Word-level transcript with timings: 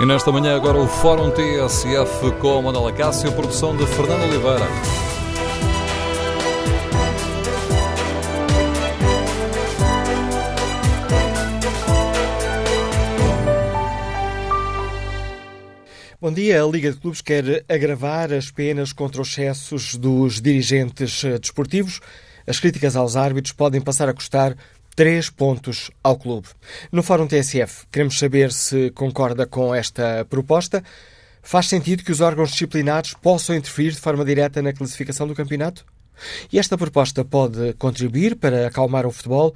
E 0.00 0.06
nesta 0.06 0.30
manhã 0.30 0.54
agora 0.54 0.78
o 0.78 0.86
Fórum 0.86 1.30
TSF 1.30 2.32
com 2.40 2.62
Manuela 2.62 2.92
Cássio, 2.92 3.32
produção 3.32 3.76
de 3.76 3.86
Fernando 3.86 4.22
Oliveira. 4.22 4.66
Bom 16.20 16.32
dia. 16.32 16.62
A 16.62 16.66
Liga 16.66 16.92
de 16.92 16.98
Clubes 16.98 17.20
quer 17.20 17.64
agravar 17.68 18.32
as 18.32 18.50
penas 18.50 18.92
contra 18.92 19.22
os 19.22 19.28
excessos 19.28 19.94
dos 19.94 20.40
dirigentes 20.40 21.22
desportivos. 21.40 22.00
As 22.46 22.58
críticas 22.58 22.96
aos 22.96 23.14
árbitros 23.14 23.52
podem 23.52 23.80
passar 23.80 24.08
a 24.08 24.14
custar 24.14 24.56
três 24.98 25.30
pontos 25.30 25.92
ao 26.02 26.18
clube. 26.18 26.48
No 26.90 27.04
Fórum 27.04 27.28
TSF, 27.28 27.86
queremos 27.92 28.18
saber 28.18 28.50
se 28.50 28.90
concorda 28.90 29.46
com 29.46 29.72
esta 29.72 30.26
proposta. 30.28 30.82
Faz 31.40 31.66
sentido 31.66 32.02
que 32.02 32.10
os 32.10 32.20
órgãos 32.20 32.50
disciplinares 32.50 33.14
possam 33.14 33.54
interferir 33.54 33.92
de 33.92 34.00
forma 34.00 34.24
direta 34.24 34.60
na 34.60 34.72
classificação 34.72 35.28
do 35.28 35.36
campeonato? 35.36 35.86
E 36.52 36.58
esta 36.58 36.76
proposta 36.76 37.24
pode 37.24 37.74
contribuir 37.74 38.34
para 38.34 38.66
acalmar 38.66 39.06
o 39.06 39.12
futebol 39.12 39.54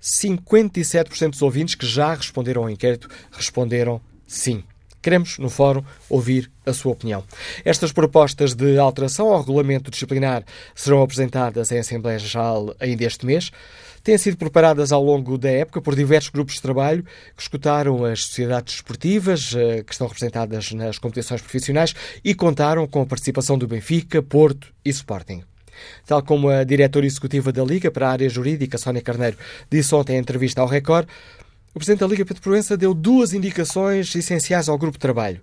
57% 0.00 1.30
dos 1.30 1.42
ouvintes 1.42 1.74
que 1.74 1.86
já 1.86 2.14
responderam 2.14 2.62
ao 2.62 2.70
inquérito 2.70 3.08
responderam 3.32 4.00
sim. 4.26 4.62
Queremos, 5.00 5.38
no 5.38 5.48
fórum, 5.48 5.84
ouvir 6.08 6.50
a 6.66 6.72
sua 6.72 6.92
opinião. 6.92 7.24
Estas 7.64 7.92
propostas 7.92 8.54
de 8.54 8.78
alteração 8.78 9.28
ao 9.28 9.40
regulamento 9.40 9.90
disciplinar 9.90 10.44
serão 10.74 11.02
apresentadas 11.02 11.70
em 11.70 11.78
Assembleia 11.78 12.18
Geral 12.18 12.74
ainda 12.80 13.04
este 13.04 13.24
mês. 13.24 13.50
Têm 14.02 14.18
sido 14.18 14.36
preparadas 14.36 14.90
ao 14.90 15.02
longo 15.02 15.38
da 15.38 15.50
época 15.50 15.80
por 15.80 15.94
diversos 15.94 16.30
grupos 16.30 16.54
de 16.54 16.62
trabalho 16.62 17.04
que 17.36 17.42
escutaram 17.42 18.04
as 18.04 18.24
sociedades 18.24 18.74
desportivas 18.74 19.54
eh, 19.54 19.82
que 19.82 19.92
estão 19.92 20.06
representadas 20.06 20.72
nas 20.72 20.98
competições 20.98 21.42
profissionais 21.42 21.94
e 22.24 22.34
contaram 22.34 22.86
com 22.86 23.02
a 23.02 23.06
participação 23.06 23.56
do 23.56 23.68
Benfica, 23.68 24.22
Porto 24.22 24.72
e 24.84 24.90
Sporting. 24.90 25.42
Tal 26.06 26.22
como 26.22 26.48
a 26.48 26.64
diretora 26.64 27.06
executiva 27.06 27.52
da 27.52 27.64
Liga 27.64 27.90
para 27.90 28.08
a 28.08 28.12
área 28.12 28.28
jurídica, 28.28 28.78
Sónia 28.78 29.02
Carneiro, 29.02 29.36
disse 29.70 29.94
ontem 29.94 30.16
em 30.16 30.20
entrevista 30.20 30.60
ao 30.60 30.66
Record, 30.66 31.08
o 31.74 31.78
Presidente 31.78 32.00
da 32.00 32.06
Liga, 32.06 32.24
Pedro 32.24 32.42
Proença, 32.42 32.76
deu 32.76 32.94
duas 32.94 33.32
indicações 33.32 34.14
essenciais 34.14 34.68
ao 34.68 34.78
grupo 34.78 34.96
de 34.96 35.02
trabalho. 35.02 35.40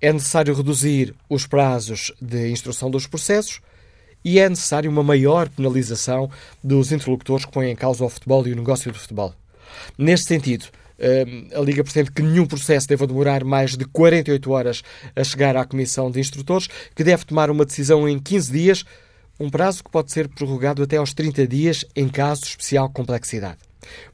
É 0.00 0.12
necessário 0.12 0.54
reduzir 0.54 1.14
os 1.28 1.46
prazos 1.46 2.12
de 2.20 2.48
instrução 2.48 2.90
dos 2.90 3.06
processos 3.06 3.60
e 4.24 4.38
é 4.38 4.48
necessário 4.48 4.90
uma 4.90 5.02
maior 5.02 5.48
penalização 5.48 6.30
dos 6.62 6.92
interlocutores 6.92 7.44
que 7.44 7.52
põem 7.52 7.70
em 7.70 7.76
causa 7.76 8.04
o 8.04 8.08
futebol 8.08 8.46
e 8.46 8.52
o 8.52 8.56
negócio 8.56 8.90
do 8.92 8.98
futebol. 8.98 9.34
Neste 9.98 10.28
sentido, 10.28 10.66
hum, 10.98 11.48
a 11.54 11.60
Liga 11.60 11.84
pretende 11.84 12.10
que 12.10 12.22
nenhum 12.22 12.46
processo 12.46 12.88
deva 12.88 13.06
demorar 13.06 13.44
mais 13.44 13.76
de 13.76 13.84
48 13.84 14.50
horas 14.50 14.82
a 15.14 15.24
chegar 15.24 15.56
à 15.56 15.64
Comissão 15.64 16.10
de 16.10 16.20
Instrutores, 16.20 16.68
que 16.94 17.04
deve 17.04 17.24
tomar 17.24 17.50
uma 17.50 17.64
decisão 17.64 18.08
em 18.08 18.18
15 18.18 18.52
dias, 18.52 18.84
um 19.40 19.48
prazo 19.48 19.82
que 19.82 19.90
pode 19.90 20.12
ser 20.12 20.28
prorrogado 20.28 20.82
até 20.82 20.98
aos 20.98 21.14
30 21.14 21.46
dias 21.46 21.84
em 21.96 22.08
caso 22.08 22.42
de 22.42 22.48
especial 22.48 22.90
complexidade. 22.90 23.58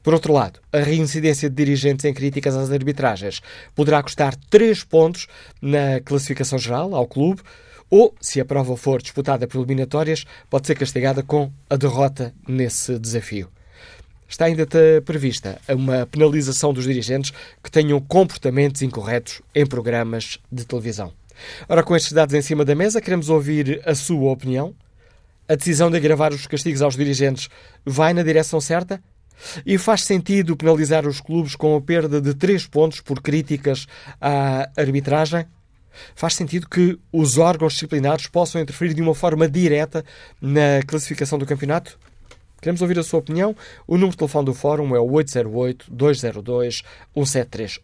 Por 0.01 0.13
outro 0.13 0.31
lado, 0.31 0.61
a 0.71 0.79
reincidência 0.79 1.49
de 1.49 1.55
dirigentes 1.55 2.05
em 2.05 2.13
críticas 2.13 2.55
às 2.55 2.71
arbitragens 2.71 3.41
poderá 3.75 4.01
custar 4.01 4.33
3 4.49 4.85
pontos 4.85 5.27
na 5.61 5.99
classificação 5.99 6.57
geral 6.57 6.95
ao 6.95 7.05
clube, 7.05 7.41
ou, 7.89 8.15
se 8.19 8.39
a 8.39 8.45
prova 8.45 8.75
for 8.77 9.01
disputada 9.01 9.45
por 9.47 9.59
eliminatórias, 9.59 10.25
pode 10.49 10.65
ser 10.67 10.75
castigada 10.75 11.21
com 11.21 11.51
a 11.69 11.75
derrota 11.75 12.33
nesse 12.47 12.97
desafio. 12.97 13.49
Está 14.27 14.45
ainda 14.45 14.67
prevista 15.05 15.59
uma 15.69 16.05
penalização 16.05 16.73
dos 16.73 16.83
dirigentes 16.85 17.31
que 17.63 17.71
tenham 17.71 17.99
comportamentos 17.99 18.81
incorretos 18.81 19.41
em 19.55 19.65
programas 19.65 20.37
de 20.51 20.65
televisão. 20.65 21.13
Ora, 21.69 21.83
com 21.83 21.95
estes 21.95 22.11
dados 22.11 22.33
em 22.33 22.41
cima 22.41 22.65
da 22.65 22.75
mesa, 22.75 22.99
queremos 22.99 23.29
ouvir 23.29 23.81
a 23.85 23.95
sua 23.95 24.31
opinião. 24.31 24.73
A 25.49 25.55
decisão 25.55 25.89
de 25.89 25.97
agravar 25.97 26.33
os 26.33 26.45
castigos 26.45 26.81
aos 26.81 26.95
dirigentes 26.95 27.49
vai 27.85 28.13
na 28.13 28.21
direção 28.21 28.59
certa? 28.59 29.01
E 29.65 29.77
faz 29.77 30.03
sentido 30.03 30.57
penalizar 30.57 31.07
os 31.07 31.21
clubes 31.21 31.55
com 31.55 31.75
a 31.75 31.81
perda 31.81 32.19
de 32.19 32.33
3 32.33 32.67
pontos 32.67 33.01
por 33.01 33.21
críticas 33.21 33.87
à 34.19 34.69
arbitragem? 34.75 35.45
Faz 36.15 36.33
sentido 36.33 36.67
que 36.67 36.99
os 37.11 37.37
órgãos 37.37 37.73
disciplinares 37.73 38.27
possam 38.27 38.61
interferir 38.61 38.93
de 38.93 39.01
uma 39.01 39.15
forma 39.15 39.47
direta 39.47 40.03
na 40.41 40.81
classificação 40.85 41.39
do 41.39 41.45
campeonato? 41.45 41.97
Queremos 42.61 42.81
ouvir 42.81 42.99
a 42.99 43.03
sua 43.03 43.19
opinião. 43.19 43.55
O 43.87 43.93
número 43.93 44.11
de 44.11 44.17
telefone 44.17 44.45
do 44.45 44.53
Fórum 44.53 44.95
é 44.95 44.99
o 44.99 45.07
808-202-173. 45.07 47.79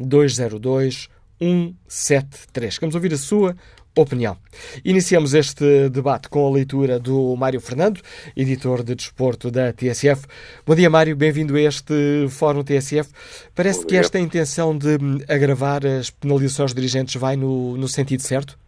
808-202-173. 0.00 2.78
Queremos 2.78 2.94
ouvir 2.94 3.12
a 3.12 3.18
sua 3.18 3.54
opinião. 3.96 4.36
Iniciamos 4.84 5.34
este 5.34 5.88
debate 5.88 6.28
com 6.28 6.46
a 6.46 6.50
leitura 6.50 6.98
do 6.98 7.36
Mário 7.36 7.60
Fernando, 7.60 8.00
editor 8.36 8.82
de 8.82 8.94
desporto 8.94 9.50
da 9.50 9.72
TSF. 9.72 10.26
Bom 10.66 10.74
dia, 10.74 10.90
Mário, 10.90 11.16
bem-vindo 11.16 11.56
a 11.56 11.60
este 11.60 11.94
Fórum 12.28 12.64
TSF. 12.64 13.10
Parece 13.54 13.86
que 13.86 13.96
esta 13.96 14.18
intenção 14.18 14.76
de 14.76 14.98
agravar 15.28 15.86
as 15.86 16.10
penalizações 16.10 16.74
dirigentes 16.74 17.14
vai 17.16 17.36
no, 17.36 17.76
no 17.76 17.88
sentido 17.88 18.20
certo? 18.20 18.58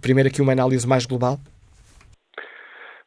Primeiro 0.00 0.28
aqui 0.28 0.40
uma 0.42 0.52
análise 0.52 0.86
mais 0.86 1.06
global. 1.06 1.38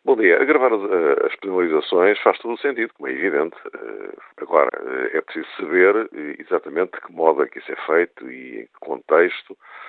Bom 0.07 0.16
dia. 0.16 0.41
Agravar 0.41 0.72
as 0.73 1.35
penalizações 1.35 2.17
faz 2.22 2.39
todo 2.39 2.53
o 2.53 2.57
sentido, 2.59 2.94
como 2.94 3.09
é 3.09 3.11
evidente. 3.11 3.57
Eh, 3.75 4.13
agora, 4.38 4.69
eh, 4.73 5.17
é 5.17 5.22
preciso 5.22 5.47
saber 5.57 6.09
exatamente 6.39 6.94
de 6.94 7.01
que 7.01 7.11
modo 7.11 7.44
é 7.44 7.47
que 7.47 7.59
isso 7.59 7.69
é 7.69 7.75
feito 7.85 8.31
e 8.31 8.61
em 8.61 8.66
que 8.67 8.79
contexto 8.79 9.51
eh, 9.51 9.87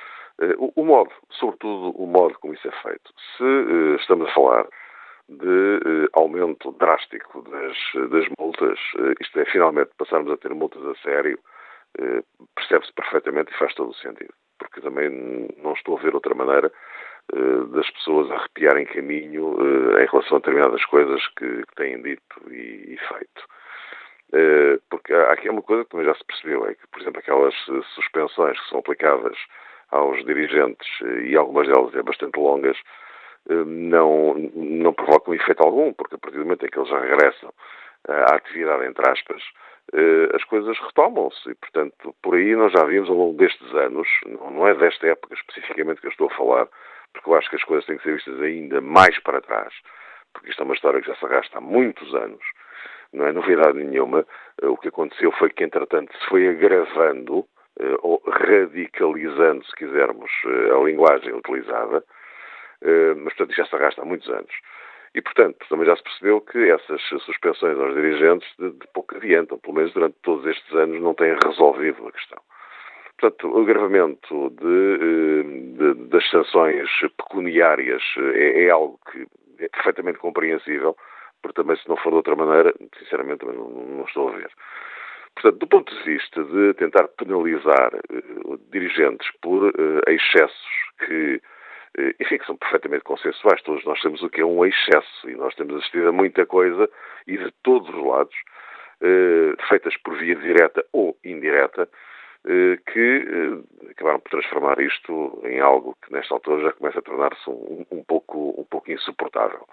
o, 0.59 0.73
o, 0.77 0.85
modo, 0.85 1.11
sobretudo 1.31 1.91
o 2.01 2.07
modo 2.07 2.39
como 2.39 2.55
isso 2.55 2.69
é 2.69 2.73
feito. 2.83 3.13
Se 3.37 3.43
uh, 3.43 3.97
estamos 3.97 4.29
a 4.29 4.35
falar 4.35 4.67
de 5.29 5.45
uh, 5.45 6.09
aumento 6.13 6.73
drástico 6.73 7.43
das, 7.43 7.77
das 8.11 8.27
multas, 8.39 8.79
isto 9.21 9.41
é, 9.41 9.45
finalmente 9.47 9.91
passarmos 9.99 10.33
a 10.33 10.37
ter 10.37 10.55
multas 10.55 10.85
a 10.87 10.95
sério, 11.03 11.39
percebe-se 12.55 12.93
perfeitamente 12.93 13.53
e 13.53 13.59
faz 13.59 13.75
todo 13.75 13.91
o 13.91 13.95
sentido. 13.95 14.33
Porque 14.59 14.81
também 14.81 15.11
não 15.63 15.73
estou 15.73 15.99
a 15.99 16.01
ver 16.01 16.15
outra 16.15 16.35
maneira 16.35 16.71
das 17.73 17.91
pessoas 17.91 18.31
arrepiarem 18.31 18.87
caminho 18.87 19.57
em 20.01 20.07
relação 20.07 20.37
a 20.37 20.41
determinadas 20.41 20.85
coisas 20.87 21.27
que, 21.37 21.65
que 21.67 21.75
têm 21.77 22.01
dito 22.03 22.53
e, 22.53 22.95
e 22.95 22.99
feito. 23.09 24.81
porque 24.91 25.13
há 25.13 25.33
aqui 25.33 25.49
uma 25.49 25.63
coisa 25.63 25.85
que 25.85 25.91
também 25.91 26.07
já 26.07 26.15
se 26.15 26.25
percebeu, 26.25 26.67
é 26.67 26.75
que, 26.75 26.87
por 26.89 27.01
exemplo, 27.01 27.21
aquelas 27.21 27.55
suspensões 27.95 28.61
que 28.61 28.69
são 28.69 28.79
aplicadas 28.79 29.37
aos 29.91 30.25
dirigentes, 30.25 30.89
e 31.25 31.37
algumas 31.37 31.67
delas 31.67 31.95
é 31.95 32.03
bastante 32.03 32.39
longas, 32.39 32.77
eh, 33.49 33.65
não, 33.65 34.35
não 34.55 34.93
provocam 34.93 35.35
efeito 35.35 35.63
algum, 35.63 35.93
porque 35.93 36.17
a 36.17 36.19
partir 36.19 36.39
do 36.39 36.45
momento 36.45 36.67
em 36.67 36.69
que 36.69 36.79
eles 36.79 36.91
regressam 36.91 37.53
eh, 38.09 38.13
à 38.13 38.37
atividade, 38.37 38.87
entre 38.87 39.11
aspas, 39.11 39.43
eh, 39.95 40.29
as 40.35 40.45
coisas 40.45 40.79
retomam-se. 40.79 41.51
E, 41.51 41.55
portanto, 41.55 42.15
por 42.23 42.35
aí 42.35 42.55
nós 42.55 42.73
já 42.73 42.85
vimos 42.85 43.09
ao 43.09 43.17
longo 43.17 43.39
destes 43.39 43.75
anos, 43.75 44.09
não 44.27 44.67
é 44.69 44.75
desta 44.75 45.07
época 45.07 45.35
especificamente 45.35 46.01
que 46.01 46.07
eu 46.07 46.11
estou 46.11 46.29
a 46.29 46.37
falar, 46.37 46.69
porque 47.13 47.31
eu 47.31 47.35
acho 47.35 47.49
que 47.51 47.57
as 47.57 47.65
coisas 47.65 47.87
têm 47.87 47.97
que 47.97 48.03
ser 48.03 48.15
vistas 48.15 48.41
ainda 48.43 48.81
mais 48.81 49.19
para 49.21 49.41
trás, 49.41 49.73
porque 50.33 50.51
isto 50.51 50.61
é 50.63 50.65
uma 50.65 50.75
história 50.75 51.01
que 51.01 51.09
já 51.09 51.17
se 51.17 51.25
arrasta 51.25 51.59
há 51.59 51.61
muitos 51.61 52.15
anos, 52.15 52.45
não 53.13 53.27
é 53.27 53.33
novidade 53.33 53.83
nenhuma. 53.83 54.27
O 54.63 54.77
que 54.77 54.89
aconteceu 54.89 55.33
foi 55.33 55.51
que, 55.51 55.65
entretanto, 55.65 56.13
se 56.19 56.27
foi 56.29 56.47
agravando 56.49 57.47
ou 58.03 58.23
radicalizando, 58.27 59.65
se 59.65 59.77
quisermos, 59.77 60.31
eh, 60.47 60.71
a 60.75 60.85
linguagem 60.85 61.33
utilizada, 61.35 62.05
eh, 62.83 63.15
mas, 63.15 63.35
portanto, 63.35 63.57
já 63.57 63.67
se 63.67 63.77
arrasta 63.77 64.03
há 64.03 64.05
muitos 64.05 64.29
anos. 64.29 64.53
E, 65.15 65.23
portanto, 65.23 65.65
também 65.69 65.87
já 65.87 65.97
se 65.97 66.03
percebeu 66.03 66.41
que 66.41 66.71
essas 66.71 67.01
suspensões 67.25 67.79
aos 67.79 67.95
dirigentes 67.95 68.49
de, 68.59 68.71
de 68.71 68.87
pouco 68.93 69.17
adiantam, 69.17 69.59
pelo 69.59 69.75
menos 69.75 69.93
durante 69.93 70.17
todos 70.23 70.47
estes 70.47 70.73
anos 70.75 71.01
não 71.01 71.15
têm 71.15 71.35
resolvido 71.43 72.07
a 72.07 72.13
questão. 72.13 72.39
Portanto, 73.19 73.49
o 73.49 73.61
agravamento 73.63 74.51
de, 74.51 75.43
de, 75.77 76.09
das 76.09 76.29
sanções 76.31 76.89
pecuniárias 77.17 78.03
é, 78.35 78.65
é, 78.65 78.71
algo 78.71 79.01
que 79.11 79.27
é 79.59 79.69
perfeitamente 79.69 80.19
compreensível, 80.19 80.97
porque 81.43 81.61
também 81.61 81.77
se 81.77 81.89
não 81.89 81.97
for 81.97 82.11
de 82.11 82.17
outra 82.17 82.37
maneira, 82.37 82.73
sinceramente 82.99 83.41
também 83.41 83.57
não, 83.57 83.69
não 83.69 84.05
estou 84.05 84.29
a 84.29 84.33
ver. 84.33 84.51
Portanto, 85.41 85.61
do 85.61 85.67
ponto 85.69 85.95
de 85.95 86.03
vista 86.03 86.43
de 86.43 86.75
tentar 86.75 87.07
penalizar 87.17 87.95
uh, 87.95 88.59
dirigentes 88.73 89.31
por 89.41 89.69
uh, 89.69 90.01
excessos 90.09 90.69
que, 90.99 91.41
uh, 91.97 92.15
enfim, 92.21 92.39
que 92.39 92.47
são 92.47 92.57
perfeitamente 92.57 93.05
consensuais, 93.05 93.63
todos 93.63 93.85
nós 93.85 94.01
temos 94.01 94.21
o 94.21 94.29
que 94.29 94.41
é 94.41 94.45
um 94.45 94.65
excesso 94.65 95.31
e 95.31 95.37
nós 95.37 95.55
temos 95.55 95.77
assistido 95.77 96.09
a 96.09 96.13
muita 96.13 96.45
coisa 96.45 96.91
e 97.29 97.37
de 97.37 97.53
todos 97.63 97.89
os 97.89 98.05
lados, 98.05 98.35
feitas 99.69 99.97
por 99.99 100.17
via 100.17 100.35
direta 100.35 100.85
ou 100.93 101.17
indireta, 101.25 101.89
que 102.93 103.63
acabaram 103.93 104.19
por 104.19 104.31
transformar 104.31 104.81
isto 104.81 105.41
em 105.45 105.61
algo 105.61 105.97
que 106.03 106.13
nesta 106.13 106.35
altura 106.35 106.63
já 106.65 106.73
começa 106.73 106.99
a 106.99 107.03
tornar-se 107.03 107.49
um, 107.49 107.87
um, 107.93 108.03
pouco, 108.03 108.61
um 108.61 108.65
pouco 108.65 108.91
insuportável. 108.91 109.65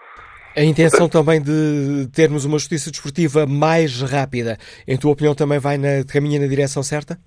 A 0.57 0.63
intenção 0.63 1.09
também 1.09 1.41
de 1.41 2.07
termos 2.15 2.45
uma 2.45 2.57
justiça 2.57 2.89
desportiva 2.89 3.45
mais 3.45 4.01
rápida, 4.01 4.55
em 4.87 4.97
tua 4.97 5.11
opinião, 5.11 5.35
também 5.35 5.59
vai 5.59 5.77
na, 5.77 6.05
caminha 6.07 6.39
na 6.39 6.47
direção 6.47 6.81
certa? 6.81 7.17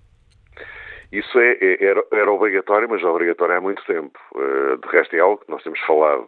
Isso 1.12 1.38
é, 1.38 1.58
é, 1.60 1.84
era, 1.84 2.02
era, 2.10 2.32
obrigatório, 2.32 2.88
mas 2.88 3.04
obrigatório 3.04 3.56
há 3.56 3.60
muito 3.60 3.84
tempo. 3.84 4.18
Uh, 4.34 4.78
de 4.78 4.88
resto, 4.88 5.14
é 5.14 5.20
algo 5.20 5.44
que 5.44 5.50
nós 5.50 5.62
temos 5.62 5.78
falado 5.80 6.26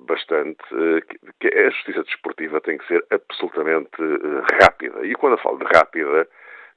bastante, 0.00 0.58
uh, 0.72 1.00
que, 1.06 1.18
que, 1.38 1.56
a 1.56 1.70
justiça 1.70 2.02
desportiva 2.02 2.60
tem 2.60 2.78
que 2.78 2.86
ser 2.88 3.04
absolutamente 3.10 4.02
uh, 4.02 4.42
rápida. 4.60 5.06
E 5.06 5.14
quando 5.14 5.34
eu 5.34 5.42
falo 5.42 5.58
de 5.58 5.66
rápida, 5.72 6.26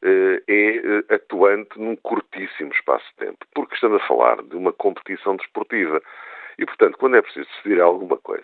é 0.06 1.16
atuante 1.16 1.80
num 1.80 1.96
curtíssimo 1.96 2.72
espaço 2.74 3.06
de 3.12 3.26
tempo, 3.26 3.40
porque 3.56 3.74
estamos 3.74 4.04
a 4.04 4.08
falar 4.08 4.44
de 4.44 4.56
uma 4.56 4.74
competição 4.74 5.36
desportiva. 5.36 6.00
E, 6.60 6.66
portanto, 6.66 6.98
quando 7.00 7.16
é 7.16 7.22
preciso 7.22 7.48
decidir 7.48 7.82
alguma 7.82 8.18
coisa 8.18 8.44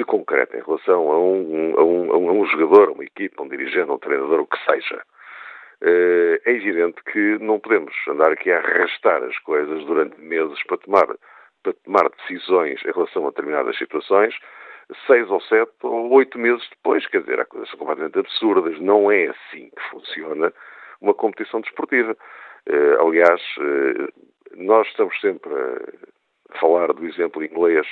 de 0.00 0.04
concreto 0.06 0.56
em 0.56 0.62
relação 0.62 1.12
a 1.12 1.18
um, 1.18 1.74
a 1.76 1.84
um, 1.84 2.12
a 2.12 2.32
um 2.32 2.46
jogador, 2.46 2.88
a 2.88 2.92
uma 2.92 3.04
equipa, 3.04 3.42
a 3.42 3.44
um 3.44 3.48
dirigente, 3.48 3.90
a 3.90 3.94
um 3.94 3.98
treinador, 3.98 4.40
o 4.40 4.46
que 4.46 4.58
seja, 4.64 5.02
eh, 5.82 6.40
é 6.46 6.52
evidente 6.52 7.02
que 7.04 7.38
não 7.38 7.60
podemos 7.60 7.94
andar 8.08 8.32
aqui 8.32 8.50
a 8.50 8.58
arrastar 8.58 9.22
as 9.22 9.38
coisas 9.40 9.84
durante 9.84 10.18
meses 10.18 10.62
para 10.64 10.78
tomar, 10.78 11.06
para 11.62 11.72
tomar 11.84 12.08
decisões 12.08 12.82
em 12.82 12.92
relação 12.92 13.26
a 13.26 13.30
determinadas 13.30 13.76
situações, 13.76 14.34
seis 15.06 15.30
ou 15.30 15.40
sete 15.42 15.70
ou 15.82 16.10
oito 16.12 16.38
meses 16.38 16.66
depois. 16.70 17.06
Quer 17.06 17.20
dizer, 17.20 17.38
há 17.38 17.44
coisas 17.44 17.70
completamente 17.72 18.18
absurdas. 18.18 18.80
Não 18.80 19.12
é 19.12 19.26
assim 19.26 19.68
que 19.68 19.82
funciona 19.90 20.50
uma 21.02 21.12
competição 21.12 21.60
desportiva. 21.60 22.16
Eh, 22.66 22.96
aliás, 22.98 23.40
eh, 23.58 24.08
nós 24.56 24.86
estamos 24.88 25.18
sempre 25.20 25.52
a 25.52 26.58
falar 26.58 26.90
do 26.94 27.06
exemplo 27.06 27.44
inglês 27.44 27.86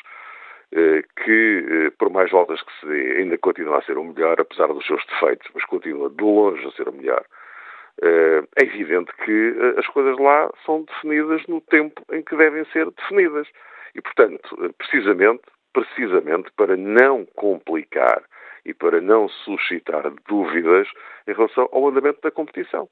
que, 0.70 1.64
eh, 1.68 1.90
por 1.98 2.10
mais 2.10 2.30
voltas 2.30 2.60
que 2.62 2.72
se 2.80 2.86
dê, 2.86 3.16
ainda 3.18 3.38
continua 3.38 3.78
a 3.78 3.82
ser 3.82 3.96
o 3.96 4.04
melhor, 4.04 4.40
apesar 4.40 4.66
dos 4.68 4.86
seus 4.86 5.04
defeitos, 5.06 5.48
mas 5.54 5.64
continua 5.64 6.10
de 6.10 6.22
longe 6.22 6.66
a 6.66 6.72
ser 6.72 6.88
o 6.88 6.92
melhor. 6.92 7.24
Eh, 8.02 8.42
é 8.56 8.64
evidente 8.64 9.12
que 9.24 9.54
as 9.76 9.86
coisas 9.88 10.18
lá 10.18 10.50
são 10.64 10.82
definidas 10.82 11.46
no 11.46 11.60
tempo 11.62 12.02
em 12.12 12.22
que 12.22 12.36
devem 12.36 12.64
ser 12.66 12.90
definidas. 12.90 13.48
E, 13.94 14.00
portanto, 14.00 14.74
precisamente, 14.76 15.42
precisamente 15.72 16.50
para 16.56 16.76
não 16.76 17.24
complicar 17.34 18.22
e 18.64 18.74
para 18.74 19.00
não 19.00 19.28
suscitar 19.28 20.02
dúvidas 20.28 20.88
em 21.26 21.32
relação 21.32 21.68
ao 21.72 21.88
andamento 21.88 22.20
da 22.22 22.30
competição. 22.30 22.88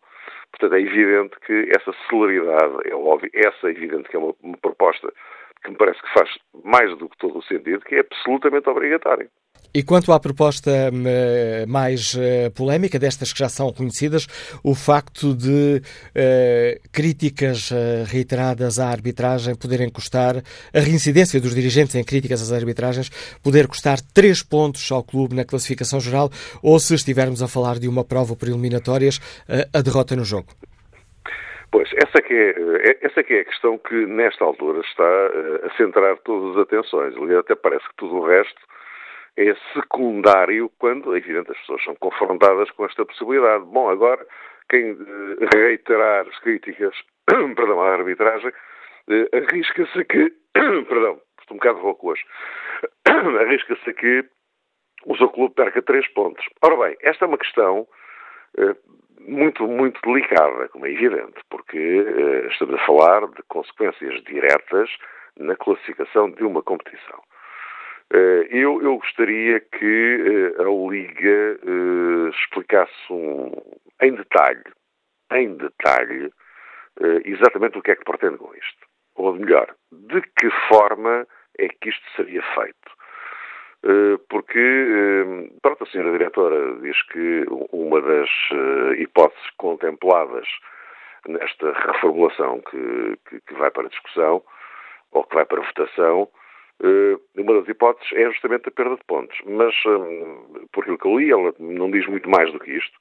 Portanto, 0.50 0.74
é 0.74 0.80
evidente 0.80 1.38
que 1.40 1.70
essa 1.76 1.92
celeridade, 2.08 2.88
é 2.88 2.94
óbvio, 2.94 3.30
essa 3.34 3.68
é 3.68 3.70
evidente 3.70 4.08
que 4.08 4.16
é 4.16 4.18
uma, 4.18 4.34
uma 4.42 4.56
proposta 4.56 5.12
que 5.66 5.72
me 5.72 5.76
parece 5.76 6.00
que 6.00 6.12
faz 6.14 6.30
mais 6.64 6.96
do 6.96 7.08
que 7.08 7.18
todo 7.18 7.38
o 7.38 7.42
sentido, 7.42 7.80
que 7.80 7.96
é 7.96 8.00
absolutamente 8.00 8.68
obrigatório. 8.70 9.28
E 9.74 9.82
quanto 9.82 10.12
à 10.12 10.20
proposta 10.20 10.70
hum, 10.92 11.02
mais 11.68 12.14
uh, 12.14 12.50
polémica, 12.54 12.98
destas 12.98 13.32
que 13.32 13.38
já 13.38 13.48
são 13.48 13.72
conhecidas, 13.72 14.26
o 14.62 14.74
facto 14.74 15.34
de 15.34 15.82
uh, 15.82 16.88
críticas 16.92 17.70
uh, 17.70 18.04
reiteradas 18.06 18.78
à 18.78 18.88
arbitragem 18.88 19.54
poderem 19.54 19.90
custar, 19.90 20.36
a 20.72 20.80
reincidência 20.80 21.40
dos 21.40 21.54
dirigentes 21.54 21.94
em 21.94 22.04
críticas 22.04 22.40
às 22.40 22.52
arbitragens, 22.52 23.10
poder 23.42 23.66
custar 23.66 24.00
três 24.14 24.42
pontos 24.42 24.90
ao 24.90 25.02
clube 25.02 25.34
na 25.34 25.44
classificação 25.44 26.00
geral, 26.00 26.30
ou 26.62 26.78
se 26.78 26.94
estivermos 26.94 27.42
a 27.42 27.48
falar 27.48 27.78
de 27.78 27.88
uma 27.88 28.04
prova 28.04 28.36
por 28.36 28.48
eliminatórias, 28.48 29.20
a 29.72 29.82
derrota 29.82 30.14
no 30.14 30.24
jogo. 30.24 30.48
Pois, 31.70 31.90
essa 31.94 32.22
que, 32.22 32.32
é, 32.32 32.90
é, 32.90 32.98
essa 33.02 33.22
que 33.22 33.34
é 33.34 33.40
a 33.40 33.44
questão 33.44 33.78
que, 33.78 34.06
nesta 34.06 34.44
altura, 34.44 34.80
está 34.80 35.04
eh, 35.04 35.66
a 35.66 35.76
centrar 35.76 36.16
todas 36.18 36.56
as 36.56 36.62
atenções. 36.62 37.14
Até 37.38 37.54
parece 37.54 37.86
que 37.88 37.96
tudo 37.96 38.16
o 38.16 38.26
resto 38.26 38.60
é 39.36 39.54
secundário 39.74 40.70
quando, 40.78 41.14
é 41.14 41.18
evidente, 41.18 41.50
as 41.50 41.58
pessoas 41.58 41.84
são 41.84 41.94
confrontadas 41.96 42.70
com 42.70 42.86
esta 42.86 43.04
possibilidade. 43.04 43.64
Bom, 43.64 43.90
agora, 43.90 44.26
quem 44.70 44.90
eh, 44.90 45.56
reiterar 45.56 46.26
as 46.26 46.38
críticas 46.38 46.94
perdão, 47.26 47.82
à 47.82 47.94
arbitragem 47.94 48.52
eh, 49.08 49.28
arrisca-se 49.36 50.04
que, 50.04 50.32
perdão, 50.54 51.20
estou 51.40 51.56
um 51.56 51.58
bocado 51.58 51.80
rouco 51.80 52.10
hoje, 52.10 52.24
arrisca-se 53.06 53.92
que 53.94 54.24
o 55.04 55.16
seu 55.16 55.28
clube 55.28 55.54
perca 55.54 55.82
três 55.82 56.06
pontos. 56.08 56.44
Ora 56.62 56.76
bem, 56.76 56.96
esta 57.02 57.24
é 57.24 57.28
uma 57.28 57.38
questão 57.38 57.86
muito, 59.26 59.66
muito 59.66 60.00
delicada, 60.02 60.68
como 60.68 60.86
é 60.86 60.90
evidente, 60.90 61.40
porque 61.50 61.78
uh, 61.78 62.46
estamos 62.48 62.74
a 62.74 62.86
falar 62.86 63.26
de 63.28 63.42
consequências 63.48 64.22
diretas 64.24 64.88
na 65.36 65.56
classificação 65.56 66.30
de 66.30 66.44
uma 66.44 66.62
competição. 66.62 67.20
Uh, 68.12 68.46
eu, 68.50 68.80
eu, 68.82 68.98
gostaria 68.98 69.60
que 69.60 70.54
uh, 70.56 70.62
a 70.62 70.90
Liga 70.90 71.58
explicasse 72.30 72.94
um, 73.10 73.52
em 74.00 74.14
detalhe, 74.14 74.64
em 75.32 75.56
detalhe, 75.56 76.32
exatamente 77.24 77.76
o 77.76 77.82
que 77.82 77.90
é 77.90 77.96
que 77.96 78.04
pretende 78.04 78.38
com 78.38 78.54
isto. 78.54 78.86
Ou 79.16 79.34
melhor, 79.34 79.74
de 79.92 80.20
que 80.20 80.50
forma 80.68 81.26
é 81.58 81.68
que 81.68 81.88
isto 81.88 82.04
seria 82.14 82.42
feito. 82.54 82.95
Eh, 83.88 84.18
porque, 84.28 84.58
eh, 84.58 85.50
pronto, 85.62 85.84
a 85.84 85.86
senhora 85.86 86.10
diretora 86.10 86.74
diz 86.80 87.00
que 87.04 87.46
uma 87.70 88.00
das 88.02 88.28
eh, 88.50 89.02
hipóteses 89.02 89.48
contempladas 89.58 90.48
nesta 91.28 91.72
reformulação 91.72 92.60
que, 92.62 93.16
que, 93.28 93.40
que 93.42 93.54
vai 93.54 93.70
para 93.70 93.88
discussão, 93.88 94.42
ou 95.12 95.22
que 95.22 95.34
vai 95.36 95.44
para 95.44 95.62
votação, 95.62 96.28
uma 97.36 97.54
das 97.54 97.68
hipóteses 97.68 98.12
é 98.12 98.30
justamente 98.30 98.68
a 98.68 98.72
perda 98.72 98.96
de 98.96 99.04
pontos. 99.04 99.38
Mas, 99.46 99.74
por 100.72 100.82
aquilo 100.82 100.98
que 100.98 101.06
eu 101.06 101.18
li, 101.18 101.32
ela 101.32 101.54
não 101.58 101.90
diz 101.90 102.06
muito 102.06 102.28
mais 102.28 102.52
do 102.52 102.60
que 102.60 102.70
isto. 102.72 102.98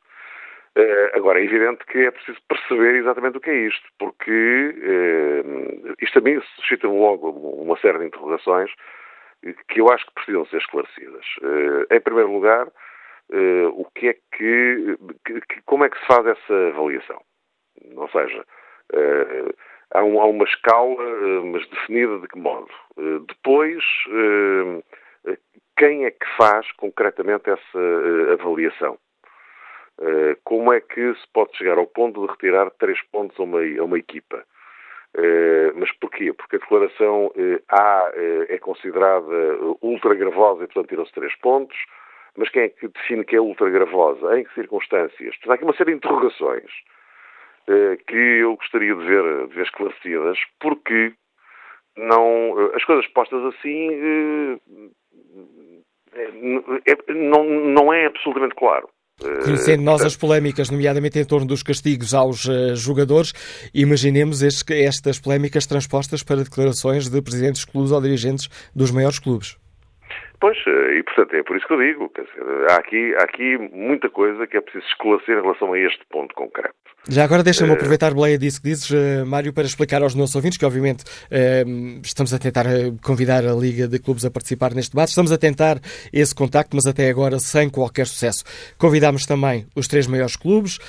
Agora, 1.14 1.40
é 1.40 1.44
evidente 1.44 1.86
que 1.86 2.00
é 2.00 2.10
preciso 2.10 2.40
perceber 2.48 2.96
exatamente 2.96 3.38
o 3.38 3.42
que 3.42 3.50
é 3.50 3.68
isto, 3.68 3.88
porque 4.00 4.76
isto 6.02 6.14
também 6.14 6.42
suscita 6.56 6.88
logo 6.88 7.30
uma 7.30 7.78
série 7.78 8.00
de 8.00 8.06
interrogações 8.06 8.72
que 9.68 9.80
eu 9.80 9.92
acho 9.92 10.06
que 10.08 10.14
precisam 10.14 10.46
ser 10.48 10.58
esclarecidas. 10.58 11.26
Eh, 11.42 11.96
em 11.96 12.02
primeiro 12.02 12.32
lugar, 12.32 12.68
eh, 13.32 13.68
o 13.68 13.86
que 13.94 14.10
é 14.10 14.14
que, 14.36 14.98
como 15.66 15.86
é 15.86 15.90
que 15.90 16.00
se 16.00 16.06
faz 16.06 16.26
essa 16.26 16.68
avaliação? 16.70 17.22
Ou 17.96 18.10
seja, 18.10 18.46
eh, 18.94 19.54
há, 19.92 20.04
uma 20.04 20.44
escala, 20.46 21.44
mas 21.44 21.68
definida 21.70 22.20
de 22.20 22.28
que 22.28 22.40
modo? 22.40 22.70
Depois, 23.28 23.84
quem 25.78 26.06
é 26.06 26.12
que 26.12 26.26
faz 26.38 26.72
concretamente 26.74 27.50
essa 27.50 28.34
avaliação? 28.34 28.98
Como 30.44 30.74
é 30.74 30.82
que 30.82 31.14
se 31.16 31.28
pode 31.34 31.56
chegar 31.58 31.78
ao 31.78 31.88
ponto 31.88 32.26
de 32.26 32.32
retirar 32.32 32.70
três 32.72 33.02
pontos 33.12 33.40
a 33.40 33.44
uma, 33.44 33.60
a 33.60 33.84
uma 33.84 33.98
equipa? 33.98 34.44
Uh, 35.18 35.72
mas 35.76 35.90
porquê? 35.94 36.34
Porque 36.34 36.58
a 36.58 36.60
declaração 36.60 37.28
uh, 37.28 37.64
A 37.70 38.10
uh, 38.10 38.46
é 38.50 38.58
considerada 38.58 39.58
ultragravosa 39.82 40.64
e, 40.64 40.68
portanto, 40.68 40.90
tiram-se 40.90 41.14
três 41.14 41.34
pontos. 41.38 41.78
Mas 42.38 42.50
quem 42.50 42.64
é 42.64 42.70
que 42.70 42.90
define 42.90 43.24
que 43.24 43.38
é 43.38 43.40
ultragravosa? 43.40 44.38
Em 44.38 44.44
que 44.44 44.54
circunstâncias? 44.54 45.36
Portanto, 45.38 45.52
há 45.52 45.54
aqui 45.54 45.64
uma 45.64 45.76
série 45.76 45.92
de 45.92 45.98
interrogações 45.98 46.70
que 48.08 48.16
eu 48.16 48.56
gostaria 48.58 48.94
de 48.94 49.04
ver, 49.04 49.48
de 49.48 49.56
ver 49.56 49.64
esclarecidas, 49.64 50.38
porque 50.60 51.14
não, 51.98 52.72
as 52.76 52.84
coisas 52.84 53.08
postas 53.08 53.44
assim 53.46 54.60
é, 56.14 57.14
não, 57.14 57.44
não 57.44 57.94
é 57.94 58.06
absolutamente 58.06 58.56
claro. 58.56 58.88
Conhecendo 59.18 59.82
nós 59.82 60.02
as 60.02 60.16
polémicas, 60.16 60.70
nomeadamente 60.70 61.18
em 61.18 61.24
torno 61.24 61.48
dos 61.48 61.64
castigos 61.64 62.14
aos 62.14 62.46
uh, 62.46 62.76
jogadores, 62.76 63.34
imaginemos 63.74 64.42
este, 64.42 64.74
estas 64.74 65.20
polémicas 65.20 65.66
transpostas 65.66 66.22
para 66.22 66.44
declarações 66.44 67.08
de 67.08 67.22
presidentes 67.22 67.62
de 67.62 67.68
clubes 67.68 67.92
ou 67.92 68.02
dirigentes 68.02 68.50
dos 68.76 68.92
maiores 68.92 69.18
clubes. 69.18 69.56
Pois, 70.46 70.60
e 70.60 71.02
portanto 71.02 71.34
é 71.34 71.42
por 71.42 71.58
isso 71.58 71.66
que 71.66 71.74
eu 71.74 71.80
digo, 71.80 72.12
dizer, 72.16 72.70
há 72.70 72.76
aqui, 72.76 73.16
há 73.16 73.24
aqui 73.24 73.58
muita 73.58 74.12
coisa 74.12 74.46
que 74.46 74.56
é 74.56 74.62
preciso 74.62 74.86
esclarecer 74.86 75.40
em 75.40 75.42
relação 75.42 75.74
a 75.74 75.80
este 75.80 76.06
ponto 76.06 76.36
concreto. 76.36 76.76
Já 77.08 77.24
agora 77.24 77.44
deixa-me 77.44 77.70
uh, 77.70 77.74
aproveitar, 77.74 78.16
Bleia, 78.16 78.36
disso 78.36 78.60
que 78.60 78.70
dizes, 78.70 78.90
uh, 78.90 79.26
Mário, 79.28 79.54
para 79.54 79.64
explicar 79.64 80.02
aos 80.02 80.16
nossos 80.16 80.36
ouvintes 80.36 80.58
que, 80.58 80.66
obviamente, 80.66 81.04
uh, 81.04 82.02
estamos 82.04 82.34
a 82.34 82.40
tentar 82.40 82.66
convidar 83.04 83.46
a 83.46 83.54
Liga 83.54 83.88
de 83.88 84.00
Clubes 84.00 84.26
a 84.26 84.32
participar 84.32 84.74
neste 84.74 84.92
debate. 84.92 85.10
Estamos 85.10 85.32
a 85.32 85.38
tentar 85.38 85.80
esse 86.12 86.34
contacto, 86.34 86.76
mas 86.76 86.88
até 86.88 87.08
agora 87.08 87.38
sem 87.38 87.70
qualquer 87.70 88.08
sucesso. 88.08 88.44
Convidámos 88.78 89.28
também 89.28 89.68
os 89.76 89.88
três 89.88 90.08
maiores 90.08 90.36
clubes, 90.36 90.80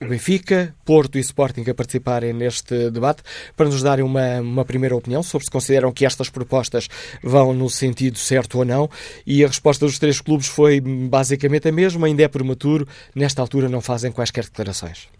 o 0.00 0.06
Benfica, 0.06 0.74
Porto 0.84 1.16
e 1.16 1.20
Sporting, 1.20 1.64
a 1.70 1.74
participarem 1.74 2.34
neste 2.34 2.90
debate, 2.90 3.22
para 3.56 3.66
nos 3.66 3.82
darem 3.82 4.04
uma, 4.04 4.40
uma 4.40 4.64
primeira 4.66 4.94
opinião 4.94 5.22
sobre 5.22 5.46
se 5.46 5.50
consideram 5.50 5.92
que 5.92 6.04
estas 6.04 6.28
propostas 6.28 6.88
vão 7.22 7.54
no 7.54 7.70
sentido 7.70 8.18
certo 8.18 8.61
ou 8.62 8.66
não. 8.66 8.88
E 9.26 9.44
a 9.44 9.46
resposta 9.46 9.84
dos 9.84 9.98
três 9.98 10.20
clubes 10.20 10.48
foi 10.48 10.80
basicamente 10.80 11.68
a 11.68 11.72
mesma, 11.72 12.06
ainda 12.06 12.22
é 12.22 12.28
prematuro, 12.28 12.86
nesta 13.14 13.42
altura 13.42 13.68
não 13.68 13.80
fazem 13.80 14.10
quaisquer 14.12 14.44
declarações. 14.44 15.10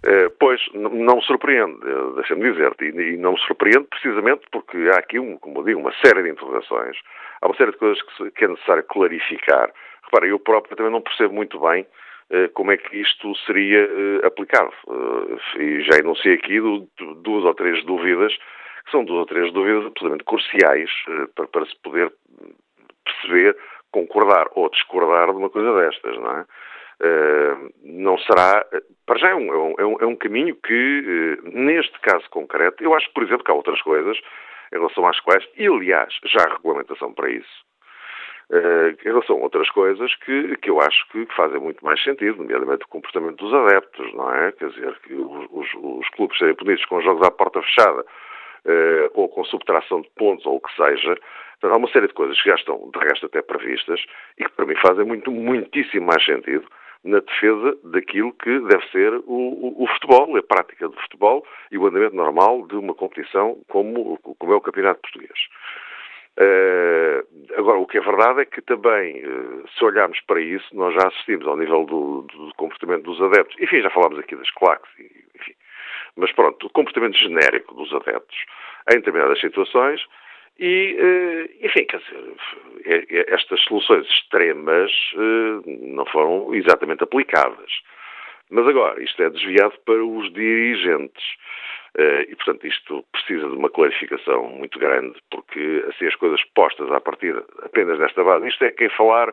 Uh, 0.00 0.30
pois, 0.40 0.58
não 0.72 1.16
me 1.16 1.22
surpreende, 1.22 1.76
eh, 1.84 2.14
deixa-me 2.16 2.50
dizer-te, 2.50 2.86
e, 2.86 3.18
não 3.18 3.32
me 3.32 3.40
surpreende 3.40 3.86
precisamente 3.90 4.40
porque 4.50 4.78
há 4.94 4.98
aqui, 4.98 5.18
um, 5.18 5.36
como 5.36 5.60
eu 5.60 5.64
digo, 5.64 5.78
uma 5.78 5.92
série 6.02 6.22
de 6.22 6.30
interrogações, 6.30 6.96
há 7.42 7.46
uma 7.46 7.54
série 7.54 7.72
de 7.72 7.76
coisas 7.76 8.02
que, 8.34 8.44
é 8.46 8.48
necessário 8.48 8.82
clarificar. 8.84 9.70
Repara, 10.04 10.26
eu 10.26 10.38
próprio 10.38 10.74
também 10.74 10.90
não 10.90 11.02
percebo 11.02 11.34
muito 11.34 11.60
bem 11.60 11.82
uh, 12.30 12.48
como 12.54 12.72
é 12.72 12.78
que 12.78 12.96
isto 12.96 13.36
seria 13.44 13.86
aplicado. 14.24 14.72
e 15.58 15.82
já 15.82 15.98
enunciei 15.98 16.32
aqui 16.32 16.58
duas 16.58 17.44
ou 17.44 17.54
três 17.54 17.84
dúvidas, 17.84 18.32
são 18.90 19.04
duas 19.04 19.20
ou 19.20 19.26
três 19.26 19.52
dúvidas 19.52 19.86
absolutamente 19.86 20.24
cruciais 20.24 20.90
para, 21.34 21.46
para 21.46 21.66
se 21.66 21.76
poder 21.82 22.12
perceber, 23.04 23.56
concordar 23.92 24.48
ou 24.54 24.70
discordar 24.70 25.30
de 25.30 25.36
uma 25.36 25.50
coisa 25.50 25.74
destas, 25.80 26.16
não 26.16 26.38
é? 26.38 26.46
Uh, 27.02 27.72
não 27.82 28.18
será. 28.18 28.64
Para 29.06 29.18
já 29.18 29.30
é 29.30 29.34
um, 29.34 29.74
é 29.78 29.84
um, 29.84 29.96
é 30.00 30.06
um 30.06 30.16
caminho 30.16 30.54
que, 30.54 31.38
uh, 31.42 31.50
neste 31.50 31.98
caso 32.00 32.28
concreto, 32.28 32.84
eu 32.84 32.94
acho, 32.94 33.10
por 33.12 33.22
exemplo, 33.22 33.42
que 33.42 33.50
há 33.50 33.54
outras 33.54 33.80
coisas 33.80 34.18
em 34.72 34.76
relação 34.76 35.06
às 35.06 35.18
quais, 35.20 35.44
e 35.56 35.66
aliás, 35.66 36.14
já 36.26 36.42
há 36.42 36.52
regulamentação 36.52 37.12
para 37.14 37.30
isso, 37.30 37.64
uh, 38.50 38.90
em 38.90 39.08
relação 39.08 39.36
a 39.36 39.40
outras 39.40 39.70
coisas 39.70 40.14
que, 40.16 40.56
que 40.58 40.68
eu 40.68 40.78
acho 40.80 41.08
que 41.08 41.26
fazem 41.34 41.58
muito 41.58 41.82
mais 41.82 42.02
sentido, 42.04 42.36
nomeadamente 42.36 42.84
o 42.84 42.88
comportamento 42.88 43.36
dos 43.36 43.54
adeptos, 43.54 44.12
não 44.12 44.32
é? 44.34 44.52
Quer 44.52 44.68
dizer, 44.68 44.94
que 45.00 45.14
os, 45.14 45.46
os, 45.50 45.68
os 45.82 46.08
clubes 46.10 46.38
serem 46.38 46.54
punidos 46.54 46.84
com 46.84 47.00
jogos 47.00 47.26
à 47.26 47.30
porta 47.30 47.62
fechada 47.62 48.04
ou 49.14 49.28
com 49.28 49.44
subtração 49.44 50.00
de 50.00 50.10
pontos 50.16 50.44
ou 50.46 50.56
o 50.56 50.60
que 50.60 50.74
seja, 50.76 51.16
Portanto, 51.60 51.76
há 51.76 51.78
uma 51.78 51.92
série 51.92 52.08
de 52.08 52.14
coisas 52.14 52.40
que 52.40 52.48
já 52.48 52.54
estão, 52.54 52.90
de 52.90 52.98
resto, 52.98 53.26
até 53.26 53.42
previstas 53.42 54.02
e 54.38 54.44
que 54.44 54.52
para 54.52 54.64
mim 54.64 54.74
fazem 54.76 55.04
muito, 55.04 55.30
muitíssimo 55.30 56.06
mais 56.06 56.24
sentido 56.24 56.64
na 57.04 57.20
defesa 57.20 57.78
daquilo 57.84 58.32
que 58.32 58.60
deve 58.60 58.86
ser 58.90 59.12
o, 59.14 59.22
o, 59.26 59.84
o, 59.84 59.86
futebol, 59.86 60.36
a 60.36 60.42
prática 60.42 60.88
do 60.88 61.00
futebol 61.00 61.46
e 61.70 61.78
o 61.78 61.86
andamento 61.86 62.16
normal 62.16 62.66
de 62.66 62.76
uma 62.76 62.94
competição 62.94 63.58
como, 63.68 64.18
como 64.18 64.52
é 64.52 64.56
o 64.56 64.60
Campeonato 64.60 65.00
Português. 65.00 65.38
Uh, 66.38 67.58
agora, 67.58 67.78
o 67.78 67.86
que 67.86 67.98
é 67.98 68.00
verdade 68.00 68.42
é 68.42 68.44
que 68.46 68.62
também, 68.62 69.22
uh, 69.26 69.68
se 69.76 69.84
olharmos 69.84 70.18
para 70.22 70.40
isso, 70.40 70.74
nós 70.74 70.94
já 70.94 71.08
assistimos 71.08 71.46
ao 71.46 71.56
nível 71.56 71.84
do, 71.84 72.22
do 72.22 72.54
comportamento 72.56 73.02
dos 73.02 73.20
adeptos, 73.20 73.60
enfim, 73.60 73.82
já 73.82 73.90
falámos 73.90 74.18
aqui 74.18 74.36
das 74.36 74.50
claques, 74.52 74.90
enfim, 74.98 75.20
mas 76.16 76.32
pronto, 76.32 76.66
o 76.66 76.70
comportamento 76.70 77.16
genérico 77.16 77.74
dos 77.74 77.92
adeptos 77.94 78.36
em 78.92 78.96
determinadas 78.96 79.40
situações 79.40 80.04
e, 80.60 80.94
eh, 80.98 81.66
enfim, 81.66 81.86
quer 81.86 82.00
dizer, 82.00 82.34
é, 82.84 83.06
é, 83.08 83.34
estas 83.34 83.58
soluções 83.62 84.06
extremas 84.06 84.92
eh, 85.14 85.86
não 85.86 86.04
foram 86.04 86.54
exatamente 86.54 87.02
aplicadas. 87.02 87.72
Mas 88.50 88.66
agora, 88.66 89.02
isto 89.02 89.22
é 89.22 89.30
desviado 89.30 89.72
para 89.86 90.04
os 90.04 90.30
dirigentes. 90.34 91.24
Eh, 91.96 92.26
e, 92.28 92.36
portanto, 92.36 92.66
isto 92.66 93.02
precisa 93.10 93.48
de 93.48 93.56
uma 93.56 93.70
clarificação 93.70 94.48
muito 94.48 94.78
grande, 94.78 95.18
porque 95.30 95.82
assim 95.88 96.06
as 96.06 96.14
coisas 96.16 96.44
postas 96.54 96.92
à 96.92 97.00
partida 97.00 97.42
apenas 97.62 97.98
nesta 97.98 98.22
base. 98.22 98.46
Isto 98.46 98.64
é 98.64 98.70
quem 98.70 98.90
falar, 98.90 99.32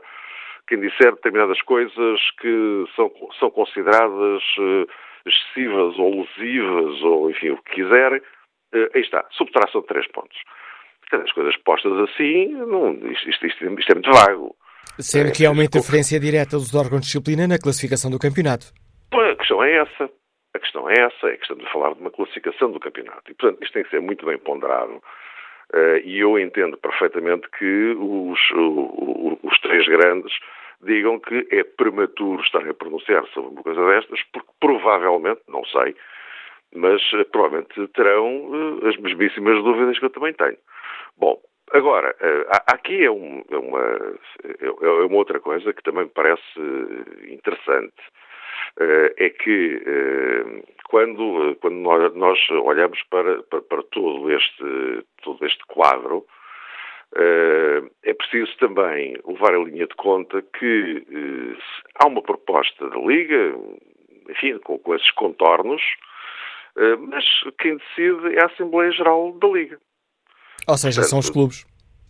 quem 0.65 0.79
disser 0.79 1.11
determinadas 1.13 1.61
coisas 1.63 2.19
que 2.39 2.85
são, 2.95 3.11
são 3.37 3.51
consideradas 3.51 4.43
excessivas 5.27 5.97
ou 5.97 6.21
lesivas, 6.21 7.01
ou 7.03 7.29
enfim, 7.29 7.49
o 7.49 7.57
que 7.63 7.75
quiserem, 7.75 8.21
aí 8.73 9.01
está, 9.01 9.25
subtração 9.31 9.81
de 9.81 9.87
três 9.87 10.07
pontos. 10.11 10.37
As 11.11 11.31
coisas 11.31 11.55
postas 11.57 11.93
assim, 12.09 12.47
não, 12.47 12.93
isto, 13.11 13.29
isto, 13.29 13.47
isto, 13.47 13.79
isto 13.79 13.91
é 13.91 13.95
muito 13.95 14.11
vago. 14.11 14.55
Sendo 14.99 15.31
que 15.31 15.45
há 15.45 15.51
uma 15.51 15.63
interferência 15.63 16.19
direta 16.19 16.57
dos 16.57 16.73
órgãos 16.73 17.01
de 17.01 17.07
disciplina 17.07 17.47
na 17.47 17.59
classificação 17.59 18.09
do 18.09 18.19
campeonato. 18.19 18.73
Pois, 19.11 19.31
a 19.31 19.35
questão 19.35 19.63
é 19.63 19.77
essa. 19.77 20.09
A 20.53 20.59
questão 20.59 20.89
é 20.89 20.93
essa, 20.97 21.27
é 21.27 21.33
a 21.33 21.37
questão 21.37 21.55
de 21.55 21.71
falar 21.71 21.93
de 21.93 22.01
uma 22.01 22.11
classificação 22.11 22.71
do 22.71 22.79
campeonato. 22.79 23.31
E, 23.31 23.35
portanto, 23.35 23.63
isto 23.63 23.73
tem 23.73 23.83
que 23.83 23.89
ser 23.89 24.01
muito 24.01 24.25
bem 24.25 24.37
ponderado. 24.39 25.01
Uh, 25.73 25.97
e 26.03 26.19
eu 26.19 26.39
entendo 26.39 26.77
perfeitamente 26.77 27.47
que 27.57 27.95
os, 27.99 28.39
o, 28.51 29.39
os 29.43 29.59
três 29.59 29.85
grandes 29.87 30.33
digam 30.81 31.19
que 31.19 31.47
é 31.51 31.63
prematuro 31.63 32.41
estarem 32.41 32.69
a 32.69 32.73
pronunciar 32.73 33.25
sobre 33.27 33.51
uma 33.51 33.63
coisa 33.63 33.85
destas, 33.87 34.21
porque 34.31 34.49
provavelmente, 34.59 35.41
não 35.47 35.65
sei, 35.65 35.95
mas 36.75 37.01
uh, 37.13 37.25
provavelmente 37.31 37.87
terão 37.89 38.49
uh, 38.49 38.87
as 38.87 38.97
mesmíssimas 38.97 39.63
dúvidas 39.63 39.97
que 39.97 40.05
eu 40.05 40.09
também 40.09 40.33
tenho. 40.33 40.57
Bom, 41.17 41.41
agora, 41.71 42.15
eh, 42.19 42.45
aqui 42.67 43.03
é, 43.03 43.09
um, 43.09 43.43
é, 43.49 43.57
uma, 43.57 43.81
é, 44.43 44.65
é 44.65 45.05
uma 45.05 45.17
outra 45.17 45.39
coisa 45.39 45.73
que 45.73 45.81
também 45.81 46.03
me 46.03 46.11
parece 46.11 46.43
eh, 46.57 47.33
interessante. 47.33 47.95
Eh, 48.79 49.13
é 49.17 49.29
que 49.29 49.81
quando, 50.89 51.55
quando 51.59 51.77
nós 52.15 52.39
olhamos 52.51 53.01
para, 53.09 53.41
para, 53.43 53.61
para 53.61 53.83
todo, 53.83 54.31
este, 54.31 55.03
todo 55.23 55.43
este 55.45 55.65
quadro, 55.67 56.25
é 57.15 58.13
preciso 58.13 58.55
também 58.57 59.17
levar 59.25 59.53
em 59.53 59.63
linha 59.63 59.87
de 59.87 59.95
conta 59.95 60.41
que 60.41 61.05
há 61.95 62.07
uma 62.07 62.21
proposta 62.21 62.89
da 62.89 62.97
Liga, 62.97 63.55
enfim, 64.29 64.57
com, 64.59 64.77
com 64.77 64.95
esses 64.95 65.09
contornos, 65.11 65.81
mas 67.09 67.23
quem 67.59 67.77
decide 67.77 68.35
é 68.35 68.43
a 68.43 68.47
Assembleia 68.47 68.91
Geral 68.91 69.31
da 69.39 69.47
Liga. 69.47 69.79
Ou 70.67 70.77
seja, 70.77 71.01
portanto, 71.01 71.09
são 71.09 71.19
os 71.19 71.29
clubes. 71.29 71.65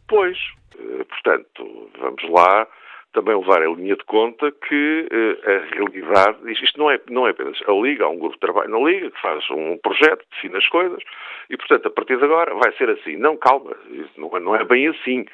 Pois, 0.08 0.38
eh, 0.80 1.04
portanto, 1.04 1.92
vamos 2.00 2.30
lá 2.30 2.68
também 3.14 3.36
levar 3.36 3.64
em 3.64 3.74
linha 3.74 3.96
de 3.96 4.04
conta 4.04 4.52
que 4.52 5.08
uh, 5.12 5.50
a 5.50 5.76
realidade, 5.76 6.52
isto 6.52 6.78
não 6.78 6.92
é, 6.92 7.00
não 7.10 7.28
é 7.28 7.32
apenas 7.32 7.58
a 7.68 7.72
Liga, 7.72 8.06
há 8.06 8.10
um 8.10 8.20
grupo 8.20 8.36
de 8.36 8.40
trabalho 8.40 8.70
na 8.70 8.80
Liga 8.80 9.12
que 9.12 9.22
faz 9.22 9.50
um 9.50 9.78
projeto, 9.78 10.26
define 10.32 10.58
as 10.58 10.68
coisas 10.68 11.02
e, 11.50 11.58
portanto, 11.58 11.88
a 11.88 11.92
partir 11.92 12.18
de 12.18 12.26
agora 12.26 12.54
vai 12.56 12.72
ser 12.74 12.90
assim. 12.90 13.16
Não, 13.18 13.38
calma, 13.38 13.76
não, 14.18 14.30
não 14.40 14.56
é 14.56 14.64
bem 14.64 14.88
assim, 14.88 15.26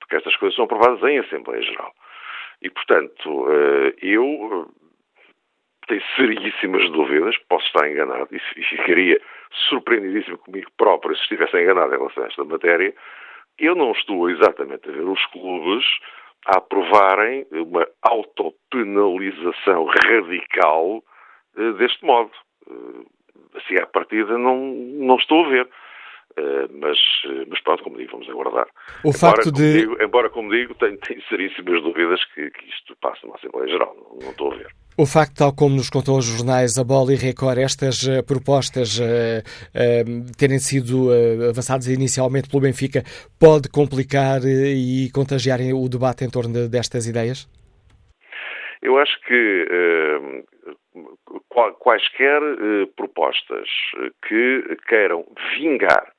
porque 0.00 0.16
estas 0.16 0.34
coisas 0.36 0.56
são 0.56 0.64
aprovadas 0.64 1.02
em 1.02 1.18
Assembleia 1.18 1.62
Geral. 1.62 1.92
E, 2.62 2.70
portanto, 2.70 3.44
uh, 3.46 3.92
eu 4.02 4.68
tenho 5.86 6.02
seríssimas 6.16 6.88
dúvidas, 6.90 7.36
posso 7.48 7.66
estar 7.66 7.90
enganado 7.90 8.28
e 8.30 8.38
ficaria 8.38 9.20
surpreendidíssimo 9.68 10.38
comigo 10.38 10.70
próprio 10.76 11.16
se 11.16 11.22
estivesse 11.22 11.56
enganado 11.56 11.94
em 11.94 11.98
relação 11.98 12.24
a 12.24 12.26
esta 12.26 12.44
matéria. 12.44 12.94
Eu 13.58 13.74
não 13.74 13.92
estou 13.92 14.28
exatamente 14.30 14.88
a 14.88 14.92
ver 14.92 15.02
os 15.02 15.24
clubes 15.26 15.84
a 16.48 16.56
aprovarem 16.56 17.46
uma 17.52 17.86
autopenalização 18.00 19.84
radical 19.84 21.04
uh, 21.56 21.72
deste 21.74 22.02
modo. 22.04 22.30
Uh, 22.66 23.06
assim, 23.54 23.76
à 23.76 23.86
partida, 23.86 24.38
não, 24.38 24.56
não 24.56 25.16
estou 25.16 25.44
a 25.44 25.48
ver. 25.50 25.68
Uh, 26.38 26.68
mas, 26.80 26.98
mas 27.48 27.60
pronto, 27.60 27.82
como 27.84 27.98
digo, 27.98 28.12
vamos 28.12 28.28
aguardar. 28.30 28.68
O 29.04 29.08
embora, 29.08 29.18
facto 29.18 29.52
de... 29.52 29.80
Digo, 29.80 30.02
embora, 30.02 30.30
como 30.30 30.50
digo, 30.50 30.74
tenho, 30.74 30.96
tenho 30.98 31.22
seríssimas 31.28 31.82
dúvidas 31.82 32.24
que, 32.32 32.50
que 32.50 32.68
isto 32.68 32.96
passe 32.96 33.24
numa 33.24 33.36
Assembleia 33.36 33.68
Geral. 33.68 33.94
Não, 33.94 34.18
não 34.18 34.30
estou 34.30 34.52
a 34.52 34.56
ver. 34.56 34.72
O 35.00 35.06
facto, 35.06 35.36
tal 35.38 35.54
como 35.54 35.76
nos 35.76 35.88
contou 35.88 36.18
os 36.18 36.24
jornais 36.24 36.76
A 36.76 36.82
Bola 36.82 37.12
e 37.12 37.14
Record, 37.14 37.58
estas 37.58 38.02
uh, 38.02 38.18
propostas 38.26 38.98
uh, 38.98 39.38
uh, 39.38 40.36
terem 40.36 40.58
sido 40.58 41.06
avançadas 41.48 41.86
inicialmente 41.86 42.50
pelo 42.50 42.62
Benfica, 42.62 43.04
pode 43.38 43.70
complicar 43.70 44.40
e 44.42 45.08
contagiar 45.14 45.60
o 45.60 45.88
debate 45.88 46.24
em 46.24 46.28
torno 46.28 46.52
de, 46.52 46.68
destas 46.68 47.06
ideias? 47.06 47.46
Eu 48.82 48.98
acho 48.98 49.14
que 49.20 49.66
quaisquer 51.78 52.42
propostas 52.96 53.68
que 54.26 54.76
queiram 54.88 55.24
vingar 55.56 56.10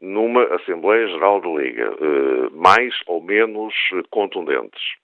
numa 0.00 0.42
Assembleia 0.56 1.06
Geral 1.08 1.38
da 1.42 1.48
Liga, 1.48 1.90
mais 2.50 2.94
ou 3.06 3.20
menos 3.22 3.74
contundentes, 4.10 4.80
Uh, 4.82 5.03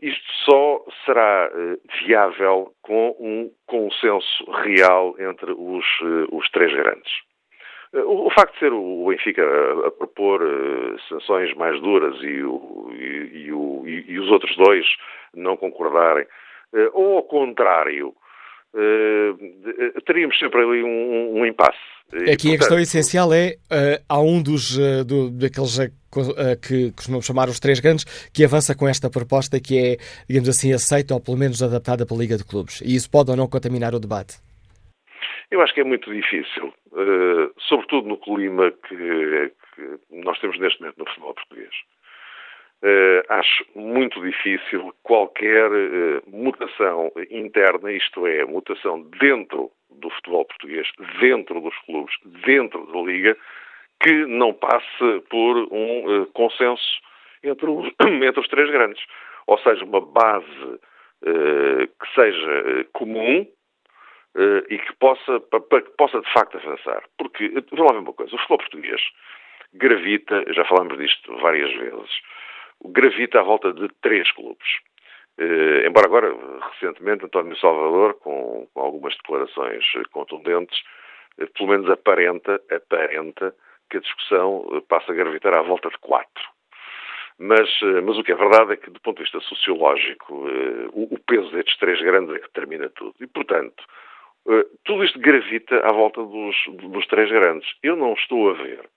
isto 0.00 0.32
só 0.44 0.84
será 1.04 1.50
uh, 1.52 1.80
viável 2.04 2.72
com 2.82 3.16
um 3.18 3.50
consenso 3.66 4.50
real 4.62 5.14
entre 5.18 5.52
os, 5.52 5.84
uh, 6.00 6.36
os 6.36 6.48
três 6.50 6.72
grandes. 6.72 7.12
O, 7.92 8.30
facto 8.30 8.52
de 8.52 8.58
ser 8.60 8.72
o 8.72 9.06
Benfica 9.08 9.42
a, 9.86 9.90
propor 9.90 10.40
sanções 11.08 11.52
mais 11.54 11.80
duras 11.80 12.22
e, 12.22 12.40
o, 12.44 12.88
e, 12.92 13.46
e, 13.46 13.52
o, 13.52 13.82
e, 13.84 14.16
os 14.20 14.30
outros 14.30 14.56
dois 14.56 14.86
não 15.34 15.56
concordarem, 15.56 16.24
ou 16.92 17.16
ao 17.16 17.24
contrário, 17.24 18.14
uh, 18.74 20.00
teríamos 20.06 20.38
sempre 20.38 20.60
ali 20.62 20.82
um, 20.82 21.40
um 21.40 21.46
impasse. 21.46 21.78
Aqui 22.12 22.18
portanto, 22.26 22.54
a 22.54 22.58
questão 22.58 22.78
essencial 22.80 23.32
é, 23.32 23.54
há 24.08 24.20
um 24.20 24.42
dos 24.42 24.76
do, 25.06 25.30
daqueles 25.30 25.78
que 26.60 26.90
costumamos 26.90 27.24
chamar 27.24 27.48
os 27.48 27.60
três 27.60 27.78
grandes, 27.78 28.04
que 28.34 28.44
avança 28.44 28.74
com 28.76 28.88
esta 28.88 29.08
proposta 29.08 29.60
que 29.60 29.78
é, 29.78 29.96
digamos 30.28 30.48
assim, 30.48 30.72
aceita 30.72 31.14
ou 31.14 31.20
pelo 31.20 31.38
menos 31.38 31.62
adaptada 31.62 32.04
pela 32.04 32.18
Liga 32.18 32.36
de 32.36 32.44
Clubes. 32.44 32.80
E 32.80 32.96
isso 32.96 33.08
pode 33.08 33.30
ou 33.30 33.36
não 33.36 33.46
contaminar 33.46 33.94
o 33.94 34.00
debate? 34.00 34.38
Eu 35.50 35.60
acho 35.60 35.74
que 35.74 35.80
é 35.80 35.84
muito 35.84 36.12
difícil, 36.12 36.72
uh, 36.92 37.52
sobretudo 37.68 38.08
no 38.08 38.16
clima 38.16 38.70
que, 38.88 39.52
que, 39.74 40.22
nós 40.24 40.38
temos 40.38 40.58
neste 40.60 40.80
momento 40.80 40.98
no 40.98 41.06
futebol 41.06 41.34
português. 41.34 41.70
Uh, 42.82 43.20
acho 43.28 43.64
muito 43.74 44.20
difícil 44.22 44.94
qualquer 45.02 45.70
uh, 45.70 46.22
mutação 46.26 47.12
interna, 47.30 47.92
isto 47.92 48.26
é, 48.26 48.44
mutação 48.46 49.02
dentro 49.20 49.70
do 49.90 50.08
futebol 50.10 50.46
português, 50.46 50.88
dentro 51.20 51.60
dos 51.60 51.76
clubes, 51.80 52.14
dentro 52.46 52.86
da 52.86 53.00
Liga, 53.00 53.36
que 54.02 54.24
não 54.24 54.54
passe 54.54 55.20
por 55.28 55.68
um 55.70 56.24
consenso 56.32 57.02
entre 57.42 57.68
os, 57.68 57.86
entre 58.00 58.40
os 58.40 58.48
três 58.48 58.70
grandes. 58.70 59.04
Ou 59.46 59.58
seja, 59.58 59.84
uma 59.84 60.00
base 60.00 60.80
que 61.22 62.14
seja 62.14 62.86
comum, 62.94 63.46
uh, 64.34 64.64
e 64.68 64.78
que 64.78 64.92
possa, 64.96 65.40
para, 65.40 65.82
que 65.82 65.90
possa 65.96 66.20
de 66.20 66.32
facto 66.32 66.56
avançar. 66.56 67.02
Porque, 67.18 67.48
vamos 67.70 67.86
lá 67.86 67.92
ver 67.92 67.98
uma 68.00 68.12
coisa, 68.12 68.34
o 68.34 68.38
futebol 68.38 68.58
português 68.58 69.00
gravita, 69.74 70.44
já 70.52 70.64
falámos 70.64 70.98
disto 70.98 71.36
várias 71.38 71.72
vezes, 71.72 72.10
gravita 72.84 73.40
à 73.40 73.42
volta 73.42 73.72
de 73.72 73.88
três 74.00 74.30
clubes. 74.32 74.68
Uh, 75.38 75.86
embora 75.86 76.06
agora, 76.06 76.36
recentemente, 76.72 77.24
António 77.24 77.56
Salvador, 77.56 78.14
com, 78.14 78.68
com 78.72 78.80
algumas 78.80 79.16
declarações 79.16 79.84
contundentes, 80.12 80.78
uh, 81.38 81.46
pelo 81.52 81.70
menos 81.70 81.90
aparenta, 81.90 82.60
aparenta 82.70 83.54
que 83.88 83.96
a 83.96 84.00
discussão 84.00 84.82
passa 84.88 85.12
a 85.12 85.14
gravitar 85.14 85.56
à 85.56 85.62
volta 85.62 85.88
de 85.88 85.98
quatro. 85.98 86.44
Mas, 87.38 87.68
mas 88.04 88.18
o 88.18 88.22
que 88.22 88.32
é 88.32 88.36
verdade 88.36 88.74
é 88.74 88.76
que, 88.76 88.90
do 88.90 89.00
ponto 89.00 89.16
de 89.16 89.22
vista 89.22 89.40
sociológico, 89.40 90.46
o, 90.92 91.14
o 91.14 91.18
peso 91.26 91.50
destes 91.50 91.76
três 91.78 92.00
grandes 92.00 92.36
é 92.36 92.38
que 92.38 92.46
determina 92.48 92.90
tudo. 92.90 93.14
E, 93.18 93.26
portanto, 93.26 93.82
eh, 94.48 94.66
tudo 94.84 95.04
isto 95.04 95.18
gravita 95.18 95.76
à 95.86 95.92
volta 95.92 96.22
dos, 96.22 96.56
dos 96.90 97.06
três 97.06 97.30
grandes. 97.30 97.68
Eu 97.82 97.96
não 97.96 98.12
estou 98.14 98.50
a 98.50 98.54
ver 98.54 98.88